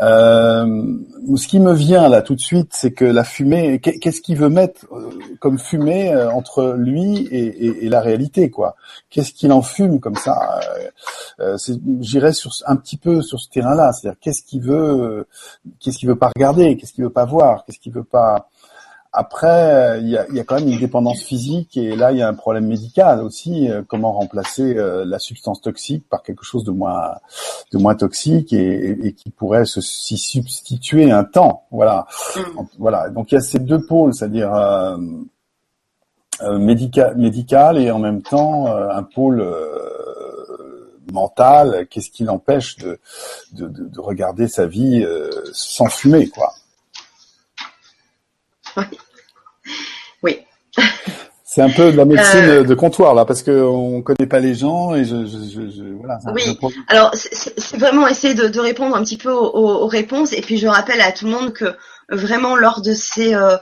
Euh, 0.00 0.96
ce 1.36 1.46
qui 1.46 1.60
me 1.60 1.74
vient 1.74 2.08
là 2.08 2.22
tout 2.22 2.34
de 2.34 2.40
suite, 2.40 2.72
c'est 2.72 2.92
que 2.92 3.04
la 3.04 3.24
fumée, 3.24 3.80
qu'est-ce 3.80 4.20
qu'il 4.20 4.36
veut 4.36 4.48
mettre 4.48 4.86
euh, 4.92 5.10
comme 5.40 5.58
fumée 5.58 6.12
euh, 6.12 6.30
entre 6.30 6.74
lui 6.76 7.28
et, 7.30 7.88
la 7.88 8.00
réalité, 8.00 8.50
quoi? 8.50 8.76
Qu'est-ce 9.10 9.32
qu'il 9.32 9.52
en 9.52 9.62
fume 9.62 10.00
comme 10.00 10.16
ça? 10.16 10.60
J'irais 12.00 12.32
sur 12.32 12.52
un 12.66 12.76
petit 12.76 12.96
peu 12.96 13.20
sur 13.22 13.40
ce 13.40 13.48
terrain-là, 13.48 13.92
c'est-à-dire 13.92 14.18
qu'est-ce 14.20 14.42
qu'il 14.42 14.62
veut, 14.62 15.26
qu'est-ce 15.80 15.98
qu'il 15.98 16.08
veut 16.08 16.18
pas 16.18 16.30
regarder, 16.34 16.76
qu'est-ce 16.76 16.92
qu'il 16.92 17.04
veut 17.04 17.10
pas 17.10 17.24
voir, 17.24 17.64
qu'est-ce 17.64 17.78
qu'il 17.78 17.92
veut 17.92 18.04
pas 18.04 18.48
après, 19.12 20.00
il 20.00 20.08
y 20.08 20.16
a, 20.16 20.44
quand 20.44 20.60
même 20.60 20.68
une 20.68 20.78
dépendance 20.78 21.22
physique 21.22 21.76
et 21.76 21.96
là, 21.96 22.12
il 22.12 22.18
y 22.18 22.22
a 22.22 22.28
un 22.28 22.34
problème 22.34 22.66
médical 22.66 23.20
aussi. 23.22 23.68
Euh, 23.68 23.82
comment 23.86 24.12
remplacer 24.12 24.76
euh, 24.76 25.04
la 25.04 25.18
substance 25.18 25.60
toxique 25.60 26.08
par 26.08 26.22
quelque 26.22 26.44
chose 26.44 26.62
de 26.62 26.70
moins, 26.70 27.16
de 27.72 27.78
moins 27.78 27.96
toxique 27.96 28.52
et, 28.52 29.12
qui 29.16 29.30
pourrait 29.30 29.64
s'y 29.66 30.16
substituer 30.16 31.10
un 31.10 31.24
temps. 31.24 31.64
Voilà, 31.72 32.06
mm. 32.36 32.40
voilà. 32.78 33.08
Donc 33.08 33.32
il 33.32 33.34
y 33.34 33.38
a 33.38 33.40
ces 33.40 33.58
deux 33.58 33.84
pôles, 33.84 34.14
c'est-à-dire 34.14 34.54
euh, 34.54 34.96
médical, 36.58 37.78
et 37.78 37.90
en 37.90 37.98
même 37.98 38.22
temps 38.22 38.68
un 38.68 39.02
pôle 39.02 39.44
mental. 41.12 41.88
Qu'est-ce 41.90 42.10
qui 42.10 42.22
l'empêche 42.22 42.76
de, 42.76 43.00
de, 43.54 43.66
de, 43.66 44.00
regarder 44.00 44.46
sa 44.46 44.66
vie 44.66 45.04
sans 45.52 45.86
fumer, 45.86 46.28
quoi. 46.28 46.54
Oui. 50.22 50.40
C'est 51.52 51.62
un 51.62 51.70
peu 51.70 51.90
de 51.90 51.96
la 51.96 52.04
médecine 52.04 52.44
euh, 52.44 52.62
de 52.62 52.74
comptoir 52.74 53.12
là, 53.12 53.24
parce 53.24 53.42
qu'on 53.42 54.02
connaît 54.02 54.28
pas 54.28 54.38
les 54.38 54.54
gens 54.54 54.94
et 54.94 55.04
je, 55.04 55.26
je, 55.26 55.68
je 55.68 55.82
voilà. 55.98 56.20
Oui. 56.32 56.56
Alors 56.86 57.10
c'est 57.12 57.76
vraiment 57.76 58.06
essayer 58.06 58.34
de, 58.34 58.46
de, 58.46 58.60
répondre 58.60 58.94
un 58.94 59.02
petit 59.02 59.16
peu 59.16 59.32
aux, 59.32 59.82
aux, 59.82 59.88
réponses 59.88 60.32
et 60.32 60.42
puis 60.42 60.58
je 60.58 60.68
rappelle 60.68 61.00
à 61.00 61.10
tout 61.10 61.24
le 61.24 61.32
monde 61.32 61.52
que 61.52 61.74
vraiment 62.08 62.54
lors 62.54 62.82
de 62.82 62.94
ces 62.94 63.34
euh, 63.34 63.56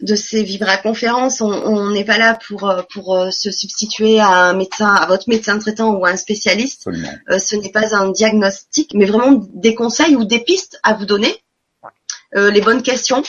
de 0.00 0.14
ces 0.14 0.44
vibra-conférences, 0.44 1.42
on 1.42 1.90
n'est 1.90 2.06
pas 2.06 2.16
là 2.16 2.38
pour 2.48 2.70
euh, 2.70 2.80
pour 2.94 3.28
se 3.30 3.50
substituer 3.50 4.18
à 4.18 4.30
un 4.30 4.54
médecin, 4.54 4.94
à 4.94 5.04
votre 5.04 5.28
médecin 5.28 5.58
traitant 5.58 5.90
ou 5.90 6.06
à 6.06 6.12
un 6.12 6.16
spécialiste. 6.16 6.88
ce 7.28 7.56
n'est 7.56 7.70
pas 7.70 7.94
un 7.94 8.12
diagnostic, 8.12 8.92
mais 8.94 9.04
vraiment 9.04 9.42
des 9.52 9.74
conseils 9.74 10.16
ou 10.16 10.24
des 10.24 10.38
pistes 10.38 10.80
à 10.82 10.94
vous 10.94 11.04
donner, 11.04 11.36
les 12.34 12.62
bonnes 12.62 12.82
questions 12.82 13.22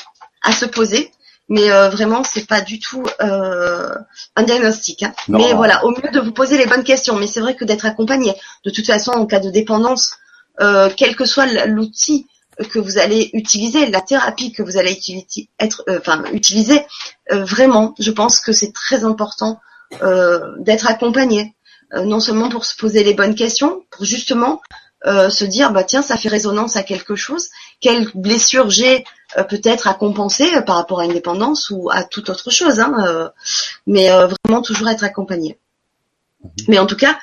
à 0.43 0.53
se 0.53 0.65
poser 0.65 1.11
mais 1.49 1.71
euh, 1.71 1.89
vraiment 1.89 2.23
c'est 2.23 2.47
pas 2.47 2.61
du 2.61 2.79
tout 2.79 3.03
euh, 3.21 3.93
un 4.35 4.43
diagnostic. 4.43 5.03
Hein. 5.03 5.13
Mais 5.27 5.53
voilà, 5.53 5.85
au 5.85 5.91
mieux 5.91 6.11
de 6.11 6.19
vous 6.19 6.31
poser 6.31 6.57
les 6.57 6.65
bonnes 6.65 6.83
questions. 6.83 7.15
Mais 7.15 7.27
c'est 7.27 7.39
vrai 7.39 7.55
que 7.55 7.65
d'être 7.65 7.85
accompagné, 7.85 8.35
de 8.65 8.69
toute 8.69 8.85
façon 8.85 9.11
en 9.11 9.25
cas 9.25 9.39
de 9.39 9.49
dépendance, 9.49 10.13
euh, 10.61 10.89
quel 10.95 11.15
que 11.15 11.25
soit 11.25 11.65
l'outil 11.65 12.27
que 12.71 12.79
vous 12.79 12.97
allez 12.97 13.29
utiliser, 13.33 13.85
la 13.87 14.01
thérapie 14.01 14.51
que 14.51 14.63
vous 14.63 14.77
allez 14.77 14.91
utiliser, 14.91 15.49
être, 15.59 15.83
euh, 15.89 15.99
enfin 15.99 16.23
utiliser, 16.33 16.81
euh, 17.31 17.43
vraiment, 17.43 17.93
je 17.99 18.11
pense 18.11 18.39
que 18.39 18.51
c'est 18.51 18.73
très 18.73 19.03
important 19.03 19.59
d'être 20.59 20.89
accompagné, 20.89 21.55
non 21.93 22.19
seulement 22.19 22.49
pour 22.49 22.65
se 22.65 22.75
poser 22.75 23.05
les 23.05 23.13
bonnes 23.13 23.35
questions, 23.35 23.85
pour 23.89 24.03
justement 24.03 24.59
euh, 25.05 25.29
se 25.29 25.45
dire 25.45 25.71
bah 25.71 25.83
tiens 25.83 26.01
ça 26.01 26.17
fait 26.17 26.27
résonance 26.27 26.75
à 26.75 26.81
quelque 26.81 27.15
chose 27.15 27.49
quelle 27.79 28.09
blessure 28.15 28.71
j'ai 28.71 29.05
peut-être 29.49 29.87
à 29.87 29.93
compenser 29.93 30.55
euh, 30.55 30.61
par 30.61 30.75
rapport 30.75 30.99
à 30.99 31.05
une 31.05 31.13
dépendance 31.13 31.69
ou 31.69 31.89
à 31.91 32.03
toute 32.03 32.29
autre 32.29 32.49
chose 32.49 32.79
hein, 32.79 33.31
mais 33.85 34.09
vraiment 34.09 34.61
toujours 34.61 34.89
être 34.89 35.03
accompagné 35.03 35.57
mhm. 36.43 36.51
mais 36.67 36.79
en 36.79 36.85
tout 36.85 36.97
cas 36.97 37.17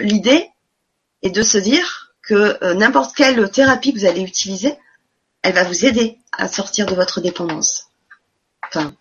l'idée 0.00 0.48
est 1.22 1.30
de 1.30 1.42
se 1.42 1.58
dire 1.58 2.14
que 2.22 2.74
n'importe 2.74 3.14
quelle 3.14 3.50
thérapie 3.50 3.92
que 3.92 4.00
vous 4.00 4.06
allez 4.06 4.22
utiliser 4.22 4.76
elle 5.42 5.54
va 5.54 5.64
vous 5.64 5.86
aider 5.86 6.18
à 6.32 6.48
sortir 6.48 6.86
de 6.86 6.94
votre 6.94 7.20
dépendance 7.20 7.86
enfin 8.68 8.92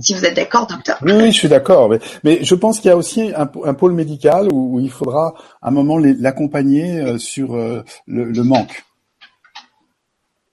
si 0.00 0.14
vous 0.14 0.24
êtes 0.24 0.34
d'accord, 0.34 0.66
docteur. 0.66 0.98
Oui, 1.02 1.12
oui, 1.12 1.32
je 1.32 1.38
suis 1.38 1.48
d'accord. 1.48 1.90
Mais, 2.22 2.44
je 2.44 2.54
pense 2.54 2.80
qu'il 2.80 2.88
y 2.88 2.92
a 2.92 2.96
aussi 2.96 3.32
un, 3.34 3.46
pôle 3.46 3.92
médical 3.92 4.48
où, 4.52 4.80
il 4.80 4.90
faudra 4.90 5.34
à 5.62 5.68
un 5.68 5.70
moment 5.70 5.98
l'accompagner 5.98 7.00
euh, 7.00 7.18
sur 7.18 7.54
euh, 7.54 7.84
le, 8.06 8.42
manque. 8.42 8.84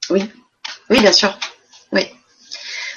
Oui, 0.10 0.30
oui, 0.92 1.00
bien 1.00 1.12
sûr. 1.12 1.38
Oui. 1.92 2.08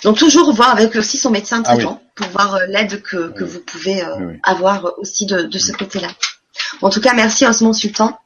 Donc 0.02 0.18
toujours 0.18 0.52
voir 0.52 0.70
avec 0.70 0.94
aussi 0.96 1.16
son 1.16 1.30
médecin 1.30 1.62
ah 1.64 1.74
traitant 1.74 2.02
pour 2.14 2.26
voir 2.28 2.56
euh, 2.56 2.66
l'aide 2.66 3.00
que, 3.02 3.42
vous 3.42 3.60
pouvez 3.60 4.02
avoir 4.42 4.98
aussi 4.98 5.24
de, 5.24 5.58
ce 5.58 5.72
côté-là. 5.72 6.08
En 6.82 6.90
tout 6.90 7.00
cas, 7.00 7.14
merci 7.14 7.46
Osman 7.46 7.72
Sultan 7.72 8.18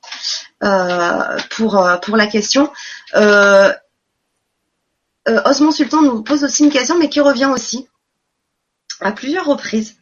pour 1.50 1.86
pour 2.02 2.16
la 2.16 2.26
question. 2.26 2.72
Euh, 3.14 3.72
Osman 5.44 5.70
Sultan 5.70 6.02
nous 6.02 6.22
pose 6.22 6.42
aussi 6.44 6.64
une 6.64 6.70
question, 6.70 6.98
mais 6.98 7.08
qui 7.08 7.20
revient 7.20 7.50
aussi 7.52 7.86
à 9.00 9.12
plusieurs 9.12 9.46
reprises. 9.46 9.97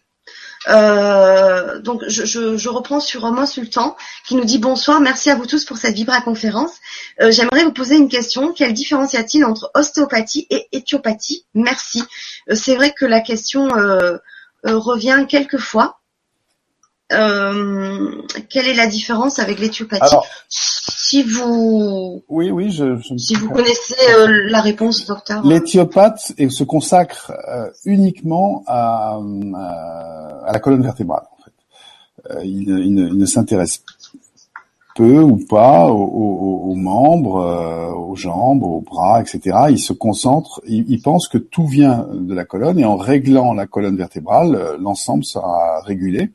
Euh, 0.68 1.78
donc 1.80 2.02
je, 2.08 2.68
reprends 2.68 3.00
sur 3.00 3.24
Osman 3.24 3.46
Sultan 3.46 3.96
qui 4.26 4.34
nous 4.34 4.44
dit 4.44 4.58
bonsoir, 4.58 5.00
merci 5.00 5.30
à 5.30 5.36
vous 5.36 5.46
tous 5.46 5.64
pour 5.64 5.76
cette 5.76 5.94
Vibra 5.94 6.20
conférence. 6.20 6.72
Euh, 7.20 7.30
j'aimerais 7.30 7.64
vous 7.64 7.72
poser 7.72 7.96
une 7.96 8.08
question. 8.08 8.52
Quelle 8.52 8.72
différence 8.72 9.12
y 9.12 9.16
a-t-il 9.16 9.44
entre 9.44 9.70
ostéopathie 9.74 10.46
et 10.50 10.66
éthiopathie? 10.72 11.46
Merci. 11.54 12.02
c'est 12.52 12.74
vrai 12.74 12.92
que 12.92 13.04
la 13.04 13.20
question 13.20 13.68
revient 14.64 15.26
quelques 15.28 15.58
fois. 17.10 17.52
quelle 18.50 18.68
est 18.68 18.74
la 18.74 18.86
différence 18.86 19.38
avec 19.38 19.58
l'éthiopathie 19.58 20.16
Si 20.48 21.22
vous, 21.22 22.22
oui, 22.28 22.50
oui, 22.50 22.70
je, 22.70 23.00
si 23.16 23.34
vous 23.34 23.50
connaissez 23.50 23.94
la 24.48 24.60
réponse, 24.60 25.06
docteur. 25.06 25.44
L'éthiopathe 25.44 26.32
se 26.48 26.64
consacre 26.64 27.32
uniquement 27.84 28.64
à, 28.66 29.18
à, 30.46 30.52
la 30.52 30.58
colonne 30.58 30.82
vertébrale. 30.82 31.24
En 31.38 31.44
fait, 31.44 32.44
il, 32.44 32.68
il 32.68 32.94
ne, 32.94 33.08
ne 33.08 33.26
s'intéresse 33.26 33.82
peu 34.96 35.20
ou 35.20 35.36
pas 35.36 35.86
aux, 35.88 36.74
membres, 36.74 37.36
euh, 37.36 37.92
aux 37.92 38.16
jambes, 38.16 38.62
aux 38.62 38.80
bras, 38.80 39.20
etc. 39.20 39.56
Il 39.68 39.78
se 39.78 39.92
concentre, 39.92 40.62
il, 40.66 41.00
pense 41.02 41.28
que 41.28 41.38
tout 41.38 41.66
vient 41.66 42.06
de 42.12 42.34
la 42.34 42.44
colonne 42.44 42.78
et 42.78 42.84
en 42.84 42.96
réglant 42.96 43.52
la 43.52 43.66
colonne 43.66 43.96
vertébrale, 43.96 44.54
euh, 44.54 44.76
l'ensemble 44.80 45.24
sera 45.24 45.82
régulé. 45.82 46.30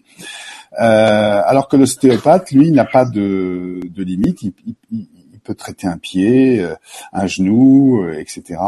Euh, 0.80 1.42
alors 1.46 1.68
que 1.68 1.76
l'ostéopathe, 1.76 2.52
lui, 2.52 2.72
n'a 2.72 2.86
pas 2.86 3.06
de, 3.06 3.82
de 3.84 4.04
limite. 4.04 4.42
Il, 4.42 4.54
peut 5.44 5.56
traiter 5.56 5.88
un 5.88 5.98
pied, 5.98 6.64
un 7.14 7.26
genou, 7.26 8.08
etc. 8.12 8.60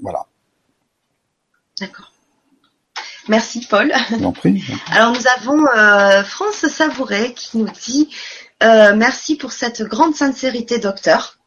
voilà. 0.00 0.24
D'accord. 1.78 2.12
Merci 3.28 3.66
Paul. 3.68 3.92
prie. 4.34 4.64
Alors 4.90 5.12
nous 5.12 5.26
avons 5.36 5.66
euh, 5.76 6.24
France 6.24 6.66
Savouret 6.66 7.34
qui 7.34 7.58
nous 7.58 7.68
dit 7.68 8.08
euh, 8.62 8.96
merci 8.96 9.36
pour 9.36 9.52
cette 9.52 9.82
grande 9.82 10.14
sincérité 10.14 10.78
docteur, 10.78 11.38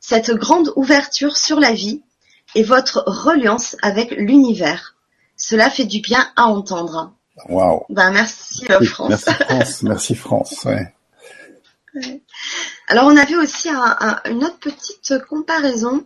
cette 0.00 0.30
grande 0.32 0.70
ouverture 0.76 1.36
sur 1.36 1.58
la 1.58 1.72
vie 1.72 2.02
et 2.54 2.62
votre 2.62 3.02
reliance 3.06 3.76
avec 3.82 4.10
l'univers. 4.10 4.96
Cela 5.36 5.70
fait 5.70 5.86
du 5.86 6.00
bien 6.00 6.30
à 6.36 6.44
entendre. 6.44 7.14
Wow. 7.48 7.86
Ben 7.88 8.10
merci 8.10 8.64
euh, 8.70 8.84
France. 8.84 9.08
Merci 9.08 9.34
France. 9.34 9.82
merci 9.82 10.14
France. 10.14 10.66
Alors 12.88 13.06
on 13.06 13.16
avait 13.16 13.36
aussi 13.36 13.68
une 13.68 14.44
autre 14.44 14.58
petite 14.58 15.14
comparaison 15.28 16.04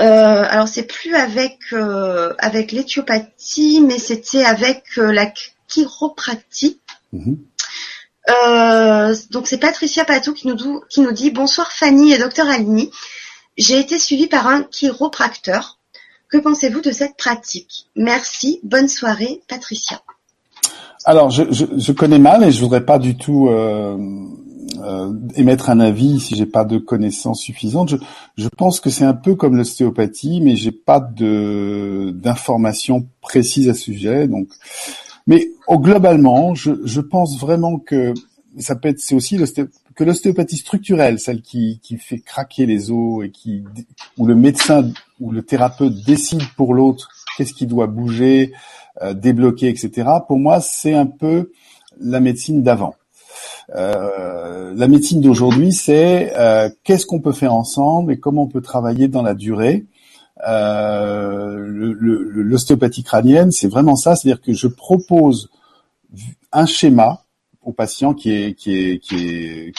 euh, 0.00 0.44
alors 0.48 0.68
c'est 0.68 0.84
plus 0.84 1.14
avec 1.14 1.58
euh, 1.72 2.32
avec 2.38 2.70
l'éthiopathie, 2.70 3.80
mais 3.80 3.98
c'était 3.98 4.44
avec 4.44 4.84
euh, 4.98 5.12
la 5.12 5.32
chiropractie. 5.66 6.80
Mhm. 7.12 7.38
donc 9.30 9.48
c'est 9.48 9.58
Patricia 9.58 10.04
Patou 10.04 10.34
qui 10.34 10.46
nous, 10.46 10.82
qui 10.90 11.00
nous 11.00 11.12
dit 11.12 11.30
bonsoir 11.30 11.72
Fanny 11.72 12.12
et 12.12 12.18
docteur 12.18 12.48
Alini. 12.48 12.90
J'ai 13.56 13.80
été 13.80 13.98
suivie 13.98 14.28
par 14.28 14.46
un 14.46 14.62
chiropracteur. 14.62 15.77
Que 16.28 16.38
pensez-vous 16.38 16.82
de 16.82 16.92
cette 16.92 17.16
pratique? 17.16 17.86
Merci. 17.96 18.60
Bonne 18.62 18.88
soirée, 18.88 19.40
Patricia. 19.48 20.02
Alors 21.04 21.30
je, 21.30 21.92
connais 21.92 22.18
mal 22.18 22.44
et 22.44 22.52
je 22.52 22.60
voudrais 22.60 22.84
pas 22.84 22.98
du 22.98 23.16
tout 23.16 23.48
euh, 23.48 23.96
émettre 25.36 25.70
un 25.70 25.80
avis 25.80 26.20
si 26.20 26.36
j'ai 26.36 26.44
pas 26.44 26.66
de 26.66 26.76
connaissances 26.76 27.40
suffisantes. 27.40 27.94
Je, 28.36 28.48
pense 28.48 28.80
que 28.80 28.90
c'est 28.90 29.04
un 29.04 29.14
peu 29.14 29.34
comme 29.34 29.56
l'ostéopathie, 29.56 30.42
mais 30.42 30.54
j'ai 30.54 30.72
pas 30.72 31.00
d'informations 31.00 33.06
précises 33.22 33.70
à 33.70 33.74
ce 33.74 33.84
sujet. 33.84 34.28
Donc, 34.28 34.48
mais 35.26 35.48
au 35.66 35.78
globalement, 35.78 36.54
je, 36.54 37.00
pense 37.00 37.38
vraiment 37.38 37.78
que 37.78 38.12
ça 38.58 38.76
peut 38.76 38.88
être, 38.88 39.00
c'est 39.00 39.14
aussi 39.14 39.38
que 39.94 40.04
l'ostéopathie 40.04 40.58
structurelle, 40.58 41.18
celle 41.18 41.40
qui, 41.40 41.80
qui 41.82 41.96
fait 41.96 42.18
craquer 42.18 42.66
les 42.66 42.90
os 42.90 43.24
et 43.24 43.30
qui 43.30 43.64
où 44.18 44.26
le 44.26 44.34
médecin 44.34 44.90
ou 45.20 45.32
le 45.32 45.42
thérapeute 45.42 46.04
décide 46.04 46.42
pour 46.56 46.74
l'autre 46.74 47.08
qu'est-ce 47.38 47.54
qui 47.54 47.66
doit 47.66 47.86
bouger, 47.86 48.52
euh, 49.02 49.14
débloquer, 49.14 49.68
etc. 49.68 50.08
Pour 50.26 50.38
moi, 50.40 50.60
c'est 50.60 50.94
un 50.94 51.06
peu 51.06 51.52
la 52.00 52.18
médecine 52.20 52.62
d'avant. 52.64 52.94
Euh, 53.76 54.74
la 54.74 54.88
médecine 54.88 55.20
d'aujourd'hui, 55.20 55.72
c'est 55.72 56.32
euh, 56.36 56.68
qu'est-ce 56.82 57.06
qu'on 57.06 57.20
peut 57.20 57.32
faire 57.32 57.54
ensemble 57.54 58.12
et 58.12 58.18
comment 58.18 58.42
on 58.42 58.48
peut 58.48 58.60
travailler 58.60 59.06
dans 59.06 59.22
la 59.22 59.34
durée. 59.34 59.86
L'ostéopathie 62.44 63.04
crânienne, 63.04 63.52
c'est 63.52 63.68
vraiment 63.68 63.96
ça, 63.96 64.16
c'est-à-dire 64.16 64.40
que 64.40 64.52
je 64.52 64.66
propose 64.66 65.50
un 66.52 66.66
schéma 66.66 67.22
au 67.62 67.72
patient 67.72 68.14
qui, 68.14 68.54
qui 68.54 69.00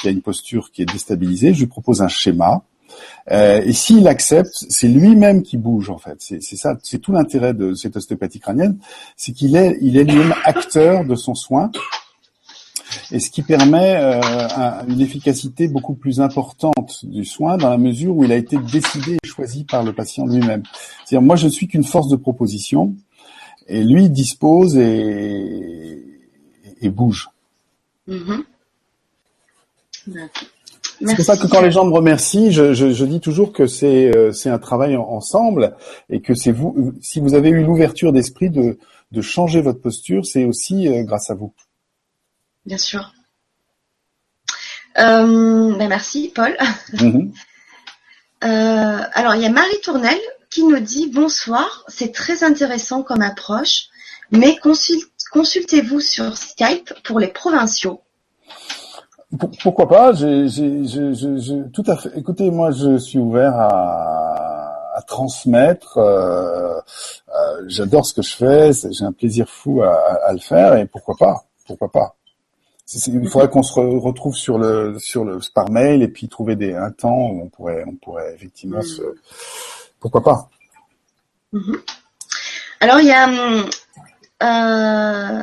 a 0.03 0.09
une 0.09 0.21
posture 0.21 0.71
qui 0.71 0.81
est 0.83 0.85
déstabilisée, 0.85 1.53
je 1.53 1.59
lui 1.61 1.67
propose 1.67 2.01
un 2.01 2.07
schéma. 2.09 2.63
Euh, 3.31 3.61
et 3.63 3.73
s'il 3.73 4.07
accepte, 4.07 4.65
c'est 4.69 4.87
lui-même 4.87 5.43
qui 5.43 5.57
bouge 5.57 5.89
en 5.89 5.97
fait. 5.97 6.17
C'est 6.19 6.55
ça, 6.55 6.77
c'est 6.83 6.99
tout 6.99 7.11
l'intérêt 7.11 7.53
de 7.53 7.73
cette 7.73 7.95
ostéopathie 7.95 8.39
crânienne, 8.39 8.77
c'est 9.15 9.33
qu'il 9.33 9.55
est, 9.55 9.77
il 9.81 9.97
est 9.97 10.03
lui-même 10.03 10.33
acteur 10.45 11.05
de 11.05 11.15
son 11.15 11.35
soin 11.35 11.71
et 13.11 13.19
ce 13.19 13.29
qui 13.29 13.41
permet 13.41 13.97
euh, 13.97 14.19
une 14.87 15.01
efficacité 15.01 15.67
beaucoup 15.67 15.93
plus 15.93 16.21
importante 16.21 17.05
du 17.05 17.25
soin 17.25 17.57
dans 17.57 17.69
la 17.69 17.77
mesure 17.77 18.15
où 18.15 18.23
il 18.23 18.31
a 18.31 18.35
été 18.35 18.57
décidé 18.57 19.17
et 19.21 19.27
choisi 19.27 19.63
par 19.63 19.83
le 19.83 19.93
patient 19.93 20.25
lui-même. 20.25 20.63
C'est-à-dire, 21.05 21.25
moi, 21.25 21.35
je 21.35 21.45
ne 21.45 21.51
suis 21.51 21.67
qu'une 21.67 21.83
force 21.83 22.07
de 22.09 22.15
proposition, 22.15 22.95
et 23.69 23.83
lui 23.83 24.09
dispose 24.09 24.77
et, 24.77 26.03
bouge. 26.83 27.29
Mm-hmm. 28.07 28.43
C'est 31.05 31.15
pour 31.15 31.25
ça 31.25 31.37
que 31.37 31.47
quand 31.47 31.61
les 31.61 31.71
gens 31.71 31.85
me 31.85 31.93
remercient, 31.93 32.51
je, 32.51 32.73
je, 32.73 32.91
je 32.91 33.05
dis 33.05 33.21
toujours 33.21 33.53
que 33.53 33.67
c'est 33.67 34.15
euh, 34.15 34.31
c'est 34.31 34.49
un 34.49 34.59
travail 34.59 34.97
ensemble 34.97 35.75
et 36.09 36.21
que 36.21 36.33
c'est 36.33 36.51
vous 36.51 36.93
si 37.01 37.19
vous 37.19 37.35
avez 37.35 37.49
eu 37.49 37.63
l'ouverture 37.63 38.11
d'esprit 38.11 38.49
de 38.49 38.77
de 39.11 39.21
changer 39.21 39.61
votre 39.61 39.81
posture, 39.81 40.25
c'est 40.25 40.43
aussi 40.43 40.87
euh, 40.87 41.03
grâce 41.03 41.29
à 41.29 41.35
vous. 41.35 41.53
Bien 42.65 42.77
sûr. 42.77 43.13
Euh, 44.97 45.75
ben 45.77 45.87
merci, 45.87 46.31
Paul. 46.33 46.57
Mhm. 46.93 47.31
Alors, 48.41 49.35
il 49.35 49.41
y 49.41 49.45
a 49.45 49.49
Marie 49.49 49.81
Tournel 49.83 50.17
qui 50.49 50.63
nous 50.63 50.79
dit 50.79 51.09
bonsoir, 51.09 51.83
c'est 51.89 52.13
très 52.13 52.43
intéressant 52.43 53.03
comme 53.03 53.21
approche, 53.21 53.89
mais 54.31 54.57
consultez-vous 55.31 55.99
sur 55.99 56.37
Skype 56.37 56.93
pour 57.03 57.19
les 57.19 57.27
provinciaux. 57.27 58.01
Pourquoi 59.37 59.87
pas 59.87 60.13
Tout 60.13 61.83
à 61.87 61.97
fait. 61.97 62.09
Écoutez, 62.15 62.49
moi, 62.49 62.71
je 62.71 62.97
suis 62.97 63.19
ouvert 63.19 63.53
à, 63.55 65.01
transmettre. 65.07 65.97
Euh, 65.97 66.79
j'adore 67.67 68.05
ce 68.05 68.13
que 68.13 68.21
je 68.21 68.35
fais. 68.35 68.71
J'ai 68.91 69.05
un 69.05 69.13
plaisir 69.13 69.47
fou 69.47 69.81
à, 69.81 70.33
le 70.33 70.39
faire, 70.39 70.75
et 70.75 70.85
pourquoi 70.85 71.15
pas 71.17 71.45
Pourquoi 71.65 71.91
pas 71.91 72.15
il 72.95 73.29
faudrait 73.29 73.49
qu'on 73.49 73.61
se 73.61 73.79
retrouve 73.79 74.35
sur 74.35 74.57
le 74.57 74.97
sur 74.97 75.23
le 75.23 75.39
par 75.53 75.69
mail 75.69 76.01
et 76.01 76.07
puis 76.07 76.27
trouver 76.27 76.55
des 76.55 76.73
un 76.73 76.89
temps 76.89 77.29
où 77.29 77.43
on 77.43 77.47
pourrait 77.47 77.83
on 77.85 77.95
pourrait 77.95 78.33
effectivement 78.33 78.81
se 78.81 79.03
pourquoi 79.99 80.23
pas. 80.23 80.49
Mm-hmm. 81.53 81.77
Alors 82.79 82.99
il 82.99 83.07
y 83.07 83.11
a 83.11 83.29
euh, 84.41 85.41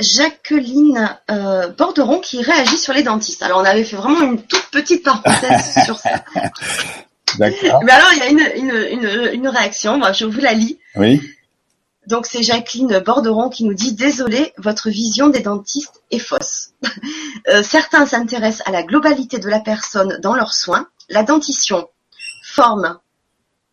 Jacqueline 0.00 1.16
euh, 1.30 1.68
Borderon 1.68 2.20
qui 2.20 2.42
réagit 2.42 2.78
sur 2.78 2.92
les 2.92 3.02
dentistes. 3.02 3.42
Alors 3.42 3.60
on 3.60 3.64
avait 3.64 3.84
fait 3.84 3.96
vraiment 3.96 4.22
une 4.22 4.42
toute 4.42 4.66
petite 4.70 5.04
parenthèse 5.04 5.74
sur 5.84 5.98
ça. 5.98 6.24
D'accord. 7.38 7.82
Mais 7.84 7.92
alors 7.92 8.08
il 8.12 8.18
y 8.18 8.22
a 8.22 8.28
une, 8.28 8.52
une, 8.56 8.98
une, 8.98 9.30
une 9.34 9.48
réaction, 9.48 9.98
moi 9.98 10.12
je 10.12 10.24
vous 10.24 10.40
la 10.40 10.52
lis. 10.52 10.78
Oui. 10.96 11.20
Donc 12.06 12.26
c'est 12.26 12.42
Jacqueline 12.42 12.98
Borderon 12.98 13.50
qui 13.50 13.64
nous 13.64 13.74
dit 13.74 13.92
désolé, 13.92 14.52
votre 14.56 14.90
vision 14.90 15.28
des 15.28 15.40
dentistes 15.40 16.02
est 16.10 16.18
fausse. 16.18 16.70
Euh, 17.48 17.62
certains 17.62 18.04
s'intéressent 18.04 18.66
à 18.68 18.70
la 18.70 18.82
globalité 18.82 19.38
de 19.38 19.48
la 19.48 19.60
personne 19.60 20.18
dans 20.22 20.34
leurs 20.34 20.52
soins. 20.52 20.88
La 21.08 21.22
dentition, 21.22 21.88
forme, 22.44 22.98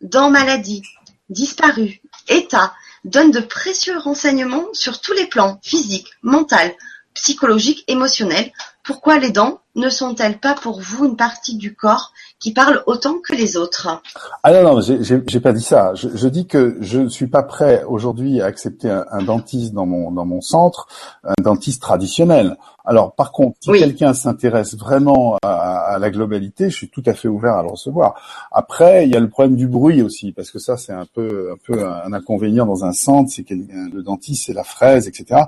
dents 0.00 0.30
maladie, 0.30 0.82
disparu, 1.28 2.00
état, 2.28 2.72
donne 3.04 3.30
de 3.30 3.40
précieux 3.40 3.98
renseignements 3.98 4.66
sur 4.72 5.00
tous 5.00 5.12
les 5.12 5.26
plans 5.26 5.58
physique, 5.62 6.08
mental, 6.22 6.72
psychologique, 7.14 7.84
émotionnel. 7.88 8.52
Pourquoi 8.84 9.18
les 9.18 9.30
dents 9.30 9.60
ne 9.74 9.90
sont-elles 9.90 10.38
pas 10.38 10.54
pour 10.54 10.80
vous 10.80 11.04
une 11.04 11.16
partie 11.16 11.56
du 11.56 11.74
corps 11.74 12.12
qui 12.38 12.52
parle 12.52 12.82
autant 12.86 13.18
que 13.18 13.34
les 13.34 13.56
autres? 13.56 14.00
Ah 14.42 14.52
non, 14.52 14.74
non, 14.76 14.80
j'ai 14.80 15.40
pas 15.40 15.52
dit 15.52 15.62
ça. 15.62 15.92
Je, 15.94 16.28
dis 16.28 16.46
que 16.46 16.78
je 16.80 17.00
ne 17.00 17.08
suis 17.08 17.26
pas 17.26 17.42
prêt 17.42 17.84
aujourd'hui 17.86 18.40
à 18.40 18.46
accepter 18.46 18.88
un, 18.90 19.22
dentiste 19.22 19.74
dans 19.74 19.86
mon 19.86 20.40
centre, 20.40 20.88
un 21.24 21.42
dentiste 21.42 21.82
traditionnel. 21.82 22.56
Alors, 22.88 23.12
par 23.12 23.32
contre, 23.32 23.58
si 23.60 23.72
quelqu'un 23.72 24.14
s'intéresse 24.14 24.74
vraiment 24.74 25.36
à, 25.42 25.92
à, 25.92 25.98
la 25.98 26.10
globalité, 26.10 26.70
je 26.70 26.74
suis 26.74 26.88
tout 26.88 27.02
à 27.04 27.12
fait 27.12 27.28
ouvert 27.28 27.52
à 27.52 27.62
le 27.62 27.68
recevoir. 27.68 28.14
Après, 28.50 29.04
il 29.04 29.12
y 29.12 29.14
a 29.14 29.20
le 29.20 29.28
problème 29.28 29.56
du 29.56 29.68
bruit 29.68 30.00
aussi, 30.00 30.32
parce 30.32 30.50
que 30.50 30.58
ça, 30.58 30.78
c'est 30.78 30.94
un 30.94 31.04
peu 31.04 31.50
un 31.52 31.56
peu 31.66 31.86
un 31.86 32.10
inconvénient 32.14 32.64
dans 32.64 32.86
un 32.86 32.92
centre. 32.92 33.30
C'est 33.30 33.44
le 33.50 34.02
dentiste, 34.02 34.46
c'est 34.46 34.54
la 34.54 34.64
fraise, 34.64 35.06
etc. 35.06 35.42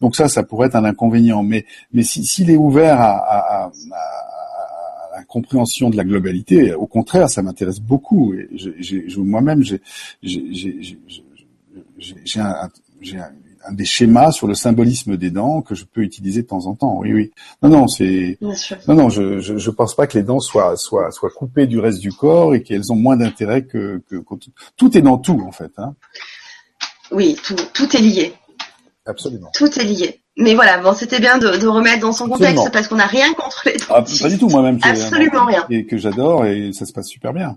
Donc 0.00 0.14
ça, 0.14 0.28
ça 0.28 0.44
pourrait 0.44 0.68
être 0.68 0.76
un 0.76 0.84
inconvénient. 0.84 1.42
Mais 1.42 1.66
mais 1.92 2.04
s'il 2.04 2.50
est 2.50 2.56
ouvert 2.56 3.00
à, 3.00 3.64
à 3.64 3.70
à, 5.12 5.24
compréhension 5.24 5.90
de 5.90 5.96
la 5.96 6.04
globalité. 6.04 6.72
Au 6.72 6.86
contraire, 6.86 7.28
ça 7.28 7.42
m'intéresse 7.42 7.80
beaucoup. 7.80 8.32
Et 8.34 8.48
moi-même, 9.16 9.64
j'ai 9.64 9.80
un 12.38 12.70
des 13.70 13.84
schémas 13.84 14.32
sur 14.32 14.46
le 14.46 14.54
symbolisme 14.54 15.16
des 15.16 15.30
dents 15.30 15.62
que 15.62 15.74
je 15.74 15.84
peux 15.84 16.02
utiliser 16.02 16.42
de 16.42 16.46
temps 16.46 16.66
en 16.66 16.74
temps. 16.74 16.98
Oui, 16.98 17.12
oui. 17.12 17.30
Non, 17.62 17.68
non, 17.68 17.88
c'est. 17.88 18.38
Non, 18.40 18.94
non, 18.94 19.08
je, 19.08 19.40
je, 19.40 19.58
je, 19.58 19.70
pense 19.70 19.94
pas 19.94 20.06
que 20.06 20.16
les 20.18 20.24
dents 20.24 20.40
soient 20.40 20.76
soient 20.76 21.10
soient 21.10 21.30
coupées 21.30 21.66
du 21.66 21.78
reste 21.78 22.00
du 22.00 22.12
corps 22.12 22.54
et 22.54 22.62
qu'elles 22.62 22.92
ont 22.92 22.96
moins 22.96 23.16
d'intérêt 23.16 23.64
que, 23.64 24.02
que, 24.08 24.16
tout 24.76 24.96
est 24.96 25.02
dans 25.02 25.18
tout 25.18 25.42
en 25.46 25.52
fait. 25.52 25.72
Hein. 25.78 25.94
Oui, 27.10 27.36
tout 27.44 27.56
tout 27.72 27.96
est 27.96 28.00
lié. 28.00 28.34
Absolument. 29.06 29.50
Tout 29.54 29.78
est 29.78 29.84
lié. 29.84 30.20
Mais 30.38 30.54
voilà, 30.54 30.78
bon, 30.78 30.92
c'était 30.92 31.20
bien 31.20 31.38
de, 31.38 31.56
de, 31.56 31.66
remettre 31.66 32.00
dans 32.00 32.12
son 32.12 32.28
contexte 32.28 32.70
parce 32.70 32.88
qu'on 32.88 32.96
n'a 32.96 33.06
rien 33.06 33.32
contre 33.32 33.62
les 33.66 33.76
dents. 33.76 33.86
Ah, 33.88 34.02
pas 34.02 34.28
du 34.28 34.38
tout, 34.38 34.48
moi-même. 34.48 34.78
Absolument 34.82 35.46
rien. 35.46 35.64
Et 35.70 35.86
que 35.86 35.96
j'adore 35.96 36.44
et 36.44 36.72
ça 36.72 36.84
se 36.84 36.92
passe 36.92 37.08
super 37.08 37.32
bien. 37.32 37.56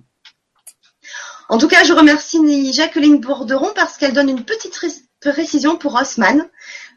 En 1.49 1.57
tout 1.57 1.68
cas, 1.68 1.84
je 1.84 1.94
remercie 1.94 2.73
Jacqueline 2.73 3.19
Bourderon 3.19 3.69
parce 3.76 3.98
qu'elle 3.98 4.14
donne 4.14 4.30
une 4.30 4.44
petite 4.44 4.76
précision 5.19 5.75
pour 5.75 5.95
Osman, 5.95 6.47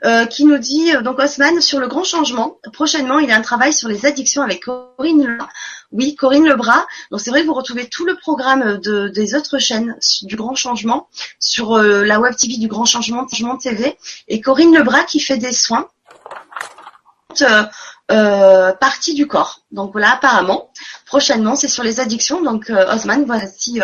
euh, 0.05 0.27
qui 0.27 0.45
nous 0.45 0.59
dit 0.59 0.95
euh, 0.95 1.03
donc 1.03 1.19
Osman 1.19 1.61
sur 1.61 1.81
le 1.81 1.89
grand 1.89 2.05
changement. 2.05 2.59
Prochainement, 2.73 3.19
il 3.19 3.31
a 3.31 3.37
un 3.37 3.41
travail 3.41 3.73
sur 3.73 3.89
les 3.89 4.07
addictions 4.07 4.43
avec 4.43 4.65
Corinne 4.65 5.27
Lebras. 5.27 5.49
Oui, 5.91 6.15
Corinne 6.15 6.49
Lebras. 6.49 6.87
Donc 7.11 7.21
c'est 7.21 7.31
vrai 7.31 7.43
que 7.43 7.47
vous 7.47 7.55
retrouvez 7.55 7.89
tout 7.89 8.05
le 8.05 8.17
programme 8.17 8.79
de, 8.79 9.09
des 9.09 9.35
autres 9.35 9.59
chaînes 9.59 9.97
du 10.23 10.37
Grand 10.37 10.55
Changement 10.55 11.09
sur 11.39 11.77
euh, 11.77 12.05
la 12.05 12.21
web 12.21 12.35
TV 12.37 12.57
du 12.57 12.69
Grand 12.69 12.85
Changement, 12.85 13.27
Changement 13.29 13.57
TV, 13.57 13.97
et 14.29 14.41
Corinne 14.41 14.77
Lebras 14.77 15.05
qui 15.05 15.21
fait 15.21 15.39
des 15.39 15.53
soins. 15.53 15.89
Euh, 18.11 18.73
partie 18.75 19.15
du 19.15 19.27
corps. 19.27 19.61
Donc 19.71 19.93
voilà, 19.93 20.13
apparemment, 20.13 20.71
prochainement, 21.07 21.57
c'est 21.57 21.69
sur 21.69 21.83
les 21.83 21.99
addictions. 21.99 22.43
Donc 22.43 22.71
Osman, 22.71 23.25
voici 23.25 23.81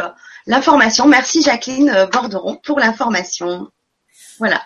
l'information. 0.46 1.06
Merci 1.06 1.42
Jacqueline 1.42 2.08
Borderon 2.12 2.56
pour 2.56 2.78
l'information. 2.78 3.70
Voilà. 4.38 4.60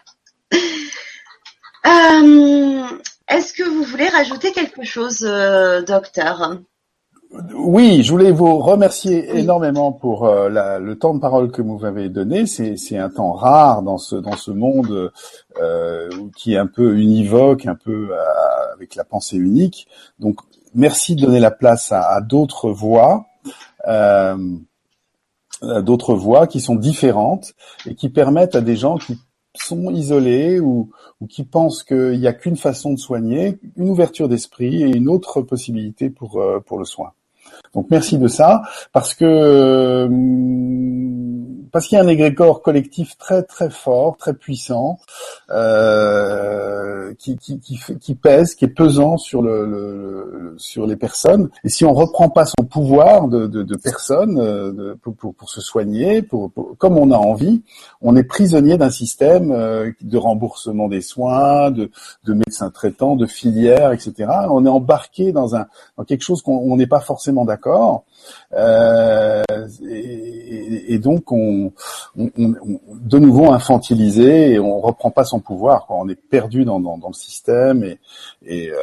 Euh, 1.87 2.83
est-ce 3.29 3.53
que 3.53 3.69
vous 3.69 3.83
voulez 3.85 4.09
rajouter 4.09 4.53
quelque 4.53 4.85
chose, 4.85 5.25
euh, 5.27 5.83
docteur? 5.83 6.59
Oui, 7.55 8.03
je 8.03 8.11
voulais 8.13 8.31
vous 8.31 8.59
remercier 8.59 9.39
énormément 9.39 9.91
pour 9.91 10.27
euh, 10.27 10.79
le 10.79 10.99
temps 10.99 11.15
de 11.15 11.19
parole 11.19 11.51
que 11.51 11.63
vous 11.63 11.79
m'avez 11.79 12.11
donné. 12.11 12.47
C'est 12.47 12.99
un 12.99 13.09
temps 13.09 13.33
rare 13.33 13.83
dans 13.83 13.97
ce 13.97 14.17
dans 14.17 14.37
ce 14.37 14.51
monde 14.51 15.11
qui 16.37 16.53
est 16.53 16.59
un 16.59 16.67
peu 16.67 16.99
univoque, 16.99 17.65
un 17.67 17.75
peu 17.75 18.11
avec 18.75 18.95
la 18.97 19.05
pensée 19.05 19.39
unique. 19.39 19.89
Donc, 20.19 20.41
merci 20.75 21.17
de 21.17 21.25
donner 21.25 21.41
la 21.41 21.51
place 21.51 21.91
à, 21.91 22.03
à 22.03 22.21
d'autres 22.21 22.71
voix. 22.71 23.25
d'autres 25.63 26.15
voix 26.15 26.47
qui 26.47 26.61
sont 26.61 26.75
différentes 26.75 27.55
et 27.87 27.95
qui 27.95 28.11
permettent 28.11 28.57
à 28.57 28.61
des 28.61 28.77
gens 28.77 28.99
qui 28.99 29.19
sont 29.55 29.91
isolés 29.91 30.61
ou, 30.61 30.91
ou 31.21 31.27
qui 31.27 31.45
pensent 31.45 31.83
qu'il 31.83 32.19
n'y 32.19 32.27
a 32.27 32.33
qu'une 32.33 32.57
façon 32.57 32.95
de 32.95 32.99
soigner, 32.99 33.59
une 33.77 33.91
ouverture 33.91 34.29
d'esprit 34.29 34.83
et 34.83 34.97
une 34.97 35.09
autre 35.09 35.43
possibilité 35.43 36.11
pour, 36.11 36.41
euh, 36.41 36.61
pour 36.61 36.79
le 36.79 36.85
soin. 36.85 37.13
Donc 37.75 37.87
merci 37.91 38.19
de 38.19 38.29
ça, 38.29 38.63
parce 38.93 39.15
que 39.15 39.25
euh, 39.25 40.09
parce 41.73 41.89
qu'il 41.89 41.97
y 41.97 42.01
a 42.01 42.05
un 42.05 42.09
égrégore 42.09 42.63
collectif 42.63 43.17
très 43.17 43.43
très 43.43 43.71
fort, 43.71 44.19
très 44.19 44.35
puissant, 44.35 44.99
euh, 45.51 47.15
qui, 47.19 48.15
pèse, 48.15 48.55
qui 48.55 48.67
est 48.67 48.69
pesant 48.69 49.17
sur 49.17 49.43
le, 49.43 49.67
le, 49.67 50.55
sur 50.59 50.87
les 50.87 50.97
personnes. 50.97 51.49
Et 51.65 51.71
si 51.71 51.85
on 51.85 51.95
reprend 51.95 52.29
pas 52.29 52.45
son 52.45 52.65
pouvoir 52.65 53.29
de, 53.29 53.47
de, 53.47 53.77
personne 53.77 54.39
euh, 54.39 54.95
pour, 55.03 55.51
se 55.51 55.61
soigner, 55.61 56.27
comme 56.79 56.99
on 56.99 57.11
a 57.11 57.17
envie, 57.17 57.63
on 58.03 58.17
est 58.17 58.25
prisonnier 58.25 58.77
d'un 58.77 58.91
système 58.91 59.51
euh, 59.51 59.91
de 60.03 60.19
remboursement 60.19 60.89
des 60.89 61.01
soins, 61.01 61.71
de, 61.71 61.91
de 62.25 62.35
médecins 62.35 62.71
traitants, 62.71 63.17
de 63.17 63.27
filières, 63.27 63.93
etc. 63.93 64.31
On 64.51 64.65
est 64.67 64.71
embarqué 64.71 65.33
dans 65.33 65.49
dans 65.97 66.05
quelque 66.05 66.23
chose 66.23 66.43
qu'on 66.43 66.77
n'est 66.77 66.87
pas 66.87 67.01
forcément 67.01 67.45
d'accord. 67.45 68.05
Euh, 68.55 69.43
et, 69.89 70.99
donc 70.99 71.33
on, 71.33 71.73
on, 72.17 72.31
de 72.37 73.19
nouveau 73.19 73.51
infantilisé 73.51 74.53
et 74.53 74.59
on 74.59 74.81
reprend 74.81 75.11
pas 75.11 75.25
son 75.25 75.41
pouvoir. 75.41 75.87
On 75.89 76.09
est 76.09 76.21
perdu 76.21 76.65
dans, 76.65 76.79
le 76.79 77.15
système 77.15 77.83
et, 78.45 78.71
euh, 78.71 78.77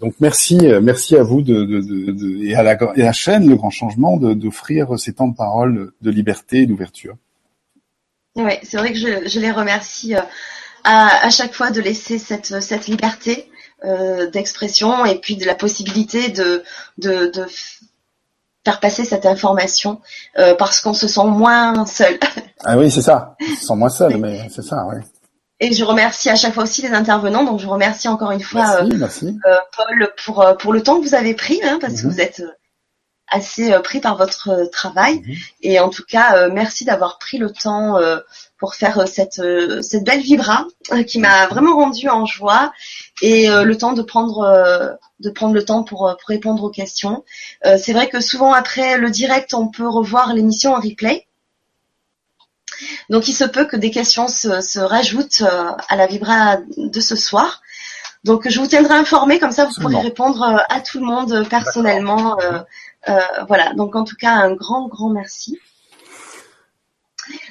donc 0.00 0.14
merci, 0.20 0.58
merci 0.82 1.16
à 1.16 1.22
vous 1.22 1.42
de, 1.42 2.44
et, 2.44 2.54
à 2.54 2.62
la, 2.62 3.12
chaîne 3.12 3.48
Le 3.48 3.56
Grand 3.56 3.70
Changement 3.70 4.16
d'offrir 4.16 4.98
ces 4.98 5.14
temps 5.14 5.28
de 5.28 5.36
parole 5.36 5.92
de 6.02 6.10
liberté 6.10 6.62
et 6.62 6.66
d'ouverture. 6.66 7.16
Oui, 8.36 8.52
c'est 8.62 8.76
vrai 8.76 8.92
que 8.92 8.98
je, 8.98 9.40
les 9.40 9.50
remercie 9.50 10.14
euh, 10.14 10.20
à, 10.84 11.30
chaque 11.30 11.54
fois 11.54 11.70
de 11.70 11.80
laisser 11.80 12.18
cette, 12.18 12.86
liberté 12.86 13.50
d'expression 14.32 15.04
et 15.04 15.20
puis 15.20 15.36
de 15.36 15.46
la 15.46 15.54
possibilité 15.54 16.28
de 16.28 16.62
faire 18.68 18.80
passer 18.80 19.06
cette 19.06 19.24
information 19.24 20.02
euh, 20.38 20.54
parce 20.54 20.82
qu'on 20.82 20.92
se 20.92 21.08
sent 21.08 21.24
moins 21.24 21.86
seul. 21.86 22.18
ah 22.64 22.76
oui, 22.76 22.90
c'est 22.90 23.00
ça. 23.00 23.34
On 23.40 23.56
se 23.56 23.66
sent 23.66 23.74
moins 23.76 23.88
seul, 23.88 24.16
mais 24.18 24.46
c'est 24.54 24.62
ça, 24.62 24.86
oui. 24.88 25.00
Et 25.60 25.72
je 25.72 25.84
remercie 25.84 26.28
à 26.28 26.36
chaque 26.36 26.52
fois 26.52 26.64
aussi 26.64 26.82
les 26.82 26.92
intervenants. 26.92 27.44
Donc 27.44 27.60
je 27.60 27.66
remercie 27.66 28.08
encore 28.08 28.30
une 28.30 28.42
fois 28.42 28.82
merci, 28.84 29.38
euh, 29.46 29.50
euh, 29.50 29.56
Paul 29.74 30.12
pour 30.22 30.46
pour 30.60 30.72
le 30.72 30.82
temps 30.82 31.00
que 31.00 31.06
vous 31.06 31.14
avez 31.14 31.34
pris, 31.34 31.60
hein, 31.64 31.78
parce 31.80 31.94
que 31.94 32.06
mhm. 32.06 32.12
vous 32.12 32.20
êtes 32.20 32.42
assez 33.26 33.72
pris 33.82 34.00
par 34.00 34.16
votre 34.16 34.68
travail. 34.70 35.20
Mhm. 35.20 35.34
Et 35.62 35.80
en 35.80 35.88
tout 35.88 36.04
cas, 36.06 36.48
merci 36.48 36.84
d'avoir 36.84 37.18
pris 37.18 37.38
le 37.38 37.50
temps 37.50 37.98
pour 38.58 38.74
faire 38.74 39.08
cette 39.08 39.42
cette 39.80 40.04
belle 40.04 40.20
vibra 40.20 40.66
qui 41.06 41.18
m'a 41.18 41.46
vraiment 41.46 41.74
rendu 41.74 42.08
en 42.08 42.26
joie 42.26 42.72
et 43.22 43.48
le 43.48 43.76
temps 43.76 43.92
de 43.92 44.02
prendre 44.02 44.98
de 45.20 45.30
prendre 45.30 45.54
le 45.54 45.64
temps 45.64 45.82
pour, 45.82 45.98
pour 45.98 46.28
répondre 46.28 46.62
aux 46.62 46.70
questions. 46.70 47.24
c'est 47.64 47.92
vrai 47.92 48.08
que 48.08 48.20
souvent 48.20 48.52
après 48.52 48.98
le 48.98 49.10
direct, 49.10 49.54
on 49.54 49.68
peut 49.68 49.88
revoir 49.88 50.32
l'émission 50.32 50.74
en 50.74 50.80
replay. 50.80 51.26
Donc 53.10 53.28
il 53.28 53.32
se 53.32 53.44
peut 53.44 53.64
que 53.64 53.76
des 53.76 53.90
questions 53.90 54.28
se, 54.28 54.78
rajoutent 54.78 55.42
euh, 55.42 55.72
à 55.88 55.96
la 55.96 56.06
vibra 56.06 56.58
de 56.76 57.00
ce 57.00 57.16
soir. 57.16 57.62
Donc 58.24 58.48
je 58.48 58.60
vous 58.60 58.66
tiendrai 58.66 58.94
informé, 58.94 59.38
comme 59.38 59.52
ça 59.52 59.64
vous 59.64 59.80
pourrez 59.80 60.00
répondre 60.00 60.42
euh, 60.42 60.58
à 60.68 60.80
tout 60.80 60.98
le 60.98 61.06
monde 61.06 61.32
euh, 61.32 61.44
personnellement. 61.44 62.36
voilà, 63.48 63.72
donc 63.74 63.96
en 63.96 64.04
tout 64.04 64.16
cas 64.16 64.32
un 64.32 64.52
grand, 64.54 64.88
grand 64.88 65.10
merci. 65.10 65.58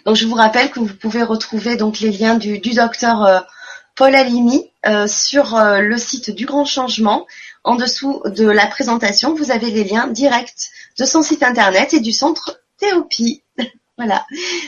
Donc 0.06 0.15
je 0.15 0.26
vous 0.26 0.35
rappelle 0.35 0.72
que 0.72 0.80
vous 0.80 0.94
pouvez 0.95 1.23
retrouver 1.23 1.77
donc 1.77 1.99
les 1.99 2.11
liens 2.11 2.35
du, 2.35 2.60
docteur 2.60 3.45
Paul 3.97 4.15
Alimi 4.15 4.71
sur 5.07 5.57
le 5.59 5.97
site 5.97 6.29
du 6.29 6.45
Grand 6.45 6.65
Changement. 6.65 7.27
En 7.63 7.75
dessous 7.75 8.21
de 8.25 8.47
la 8.47 8.67
présentation, 8.67 9.33
vous 9.33 9.51
avez 9.51 9.71
les 9.71 9.83
liens 9.83 10.07
directs 10.07 10.69
de 10.97 11.05
son 11.05 11.21
site 11.21 11.43
internet 11.43 11.93
et 11.93 11.99
du 11.99 12.13
centre 12.13 12.61
Théopie. 12.77 13.43
Voilà. 13.97 14.27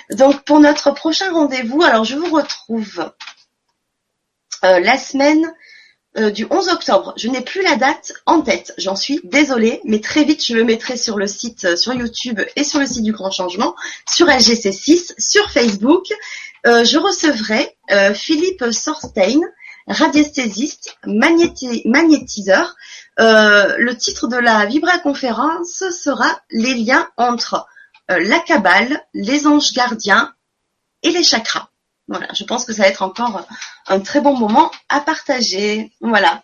Donc 0.09 0.43
pour 0.43 0.59
notre 0.59 0.89
prochain 0.89 1.31
rendez-vous, 1.31 1.83
alors 1.83 2.03
je 2.03 2.15
vous 2.15 2.33
retrouve 2.33 3.11
euh, 4.63 4.79
la 4.79 4.97
semaine 4.97 5.53
euh, 6.17 6.31
du 6.31 6.47
11 6.49 6.69
octobre. 6.69 7.13
Je 7.15 7.27
n'ai 7.27 7.41
plus 7.41 7.61
la 7.61 7.75
date 7.75 8.13
en 8.25 8.41
tête, 8.41 8.73
j'en 8.79 8.95
suis 8.95 9.19
désolée, 9.23 9.81
mais 9.83 10.01
très 10.01 10.23
vite 10.23 10.43
je 10.43 10.55
le 10.55 10.63
mettrai 10.63 10.97
sur 10.97 11.17
le 11.17 11.27
site, 11.27 11.65
euh, 11.65 11.75
sur 11.75 11.93
YouTube 11.93 12.41
et 12.55 12.63
sur 12.63 12.79
le 12.79 12.87
site 12.87 13.03
du 13.03 13.11
Grand 13.11 13.29
Changement, 13.29 13.75
sur 14.09 14.25
LGC6, 14.25 15.13
sur 15.19 15.51
Facebook. 15.51 16.07
Je 16.65 16.97
recevrai 16.97 17.77
Philippe 18.13 18.65
Sorstein, 18.71 19.39
radiesthésiste, 19.87 20.97
magnétiseur. 21.05 22.75
le 23.17 23.93
titre 23.93 24.27
de 24.27 24.37
la 24.37 24.65
Vibra 24.65 24.99
conférence 24.99 25.83
sera 25.91 26.39
Les 26.51 26.73
liens 26.73 27.07
entre 27.17 27.67
euh, 28.09 28.19
la 28.19 28.39
cabale, 28.39 29.05
les 29.13 29.45
anges 29.45 29.73
gardiens 29.73 30.33
et 31.03 31.11
les 31.11 31.23
chakras. 31.23 31.69
Voilà, 32.09 32.27
je 32.33 32.43
pense 32.43 32.65
que 32.65 32.73
ça 32.73 32.81
va 32.81 32.89
être 32.89 33.03
encore 33.03 33.45
un 33.87 33.99
très 33.99 34.19
bon 34.19 34.35
moment 34.35 34.71
à 34.89 34.99
partager. 34.99 35.91
Voilà. 36.01 36.41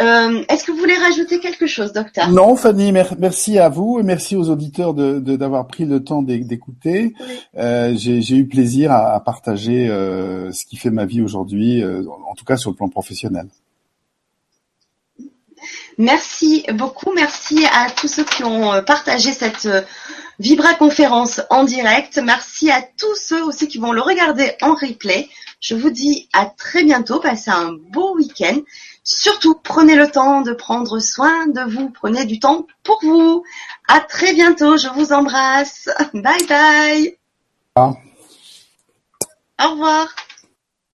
Euh, 0.00 0.44
est-ce 0.48 0.62
que 0.62 0.70
vous 0.70 0.78
voulez 0.78 0.96
rajouter 0.96 1.40
quelque 1.40 1.66
chose, 1.66 1.92
docteur? 1.92 2.30
Non, 2.30 2.54
Fanny, 2.54 2.92
merci 2.92 3.58
à 3.58 3.68
vous 3.68 3.98
et 3.98 4.04
merci 4.04 4.36
aux 4.36 4.48
auditeurs 4.50 4.94
de 4.94 5.18
d'avoir 5.18 5.66
pris 5.66 5.84
le 5.84 6.04
temps 6.04 6.22
d'écouter. 6.22 7.14
Euh, 7.58 7.92
J'ai 7.96 8.36
eu 8.36 8.46
plaisir 8.46 8.92
à, 8.92 9.18
partager 9.24 9.88
euh, 9.88 10.52
ce 10.52 10.64
qui 10.64 10.76
fait 10.76 10.90
ma 10.90 11.06
vie 11.06 11.22
aujourd'hui, 11.22 11.82
en 11.84 12.34
tout 12.36 12.44
cas 12.44 12.56
sur 12.56 12.70
le 12.70 12.76
plan 12.76 12.88
professionnel. 12.88 13.48
Merci 15.98 16.64
beaucoup, 16.72 17.12
merci 17.14 17.66
à 17.66 17.90
tous 17.90 18.08
ceux 18.08 18.24
qui 18.24 18.44
ont 18.44 18.80
partagé 18.84 19.32
cette 19.32 19.68
Vibra 20.40 20.72
Conférence 20.72 21.42
en 21.50 21.64
direct. 21.64 22.16
Merci 22.16 22.70
à 22.70 22.80
tous 22.80 23.14
ceux 23.14 23.44
aussi 23.44 23.68
qui 23.68 23.76
vont 23.76 23.92
le 23.92 24.00
regarder 24.00 24.56
en 24.62 24.74
replay. 24.74 25.28
Je 25.60 25.74
vous 25.74 25.90
dis 25.90 26.30
à 26.32 26.46
très 26.46 26.82
bientôt. 26.82 27.20
Passez 27.20 27.50
un 27.50 27.72
beau 27.90 28.16
week-end. 28.16 28.58
Surtout, 29.04 29.54
prenez 29.62 29.96
le 29.96 30.10
temps 30.10 30.40
de 30.40 30.54
prendre 30.54 30.98
soin 30.98 31.46
de 31.46 31.60
vous. 31.70 31.90
Prenez 31.90 32.24
du 32.24 32.38
temps 32.38 32.66
pour 32.84 33.00
vous. 33.02 33.44
À 33.86 34.00
très 34.00 34.32
bientôt. 34.32 34.78
Je 34.78 34.88
vous 34.88 35.12
embrasse. 35.12 35.90
Bye 36.14 36.46
bye. 36.48 37.18
Ah. 37.76 37.92
Au 39.62 39.70
revoir. 39.72 40.08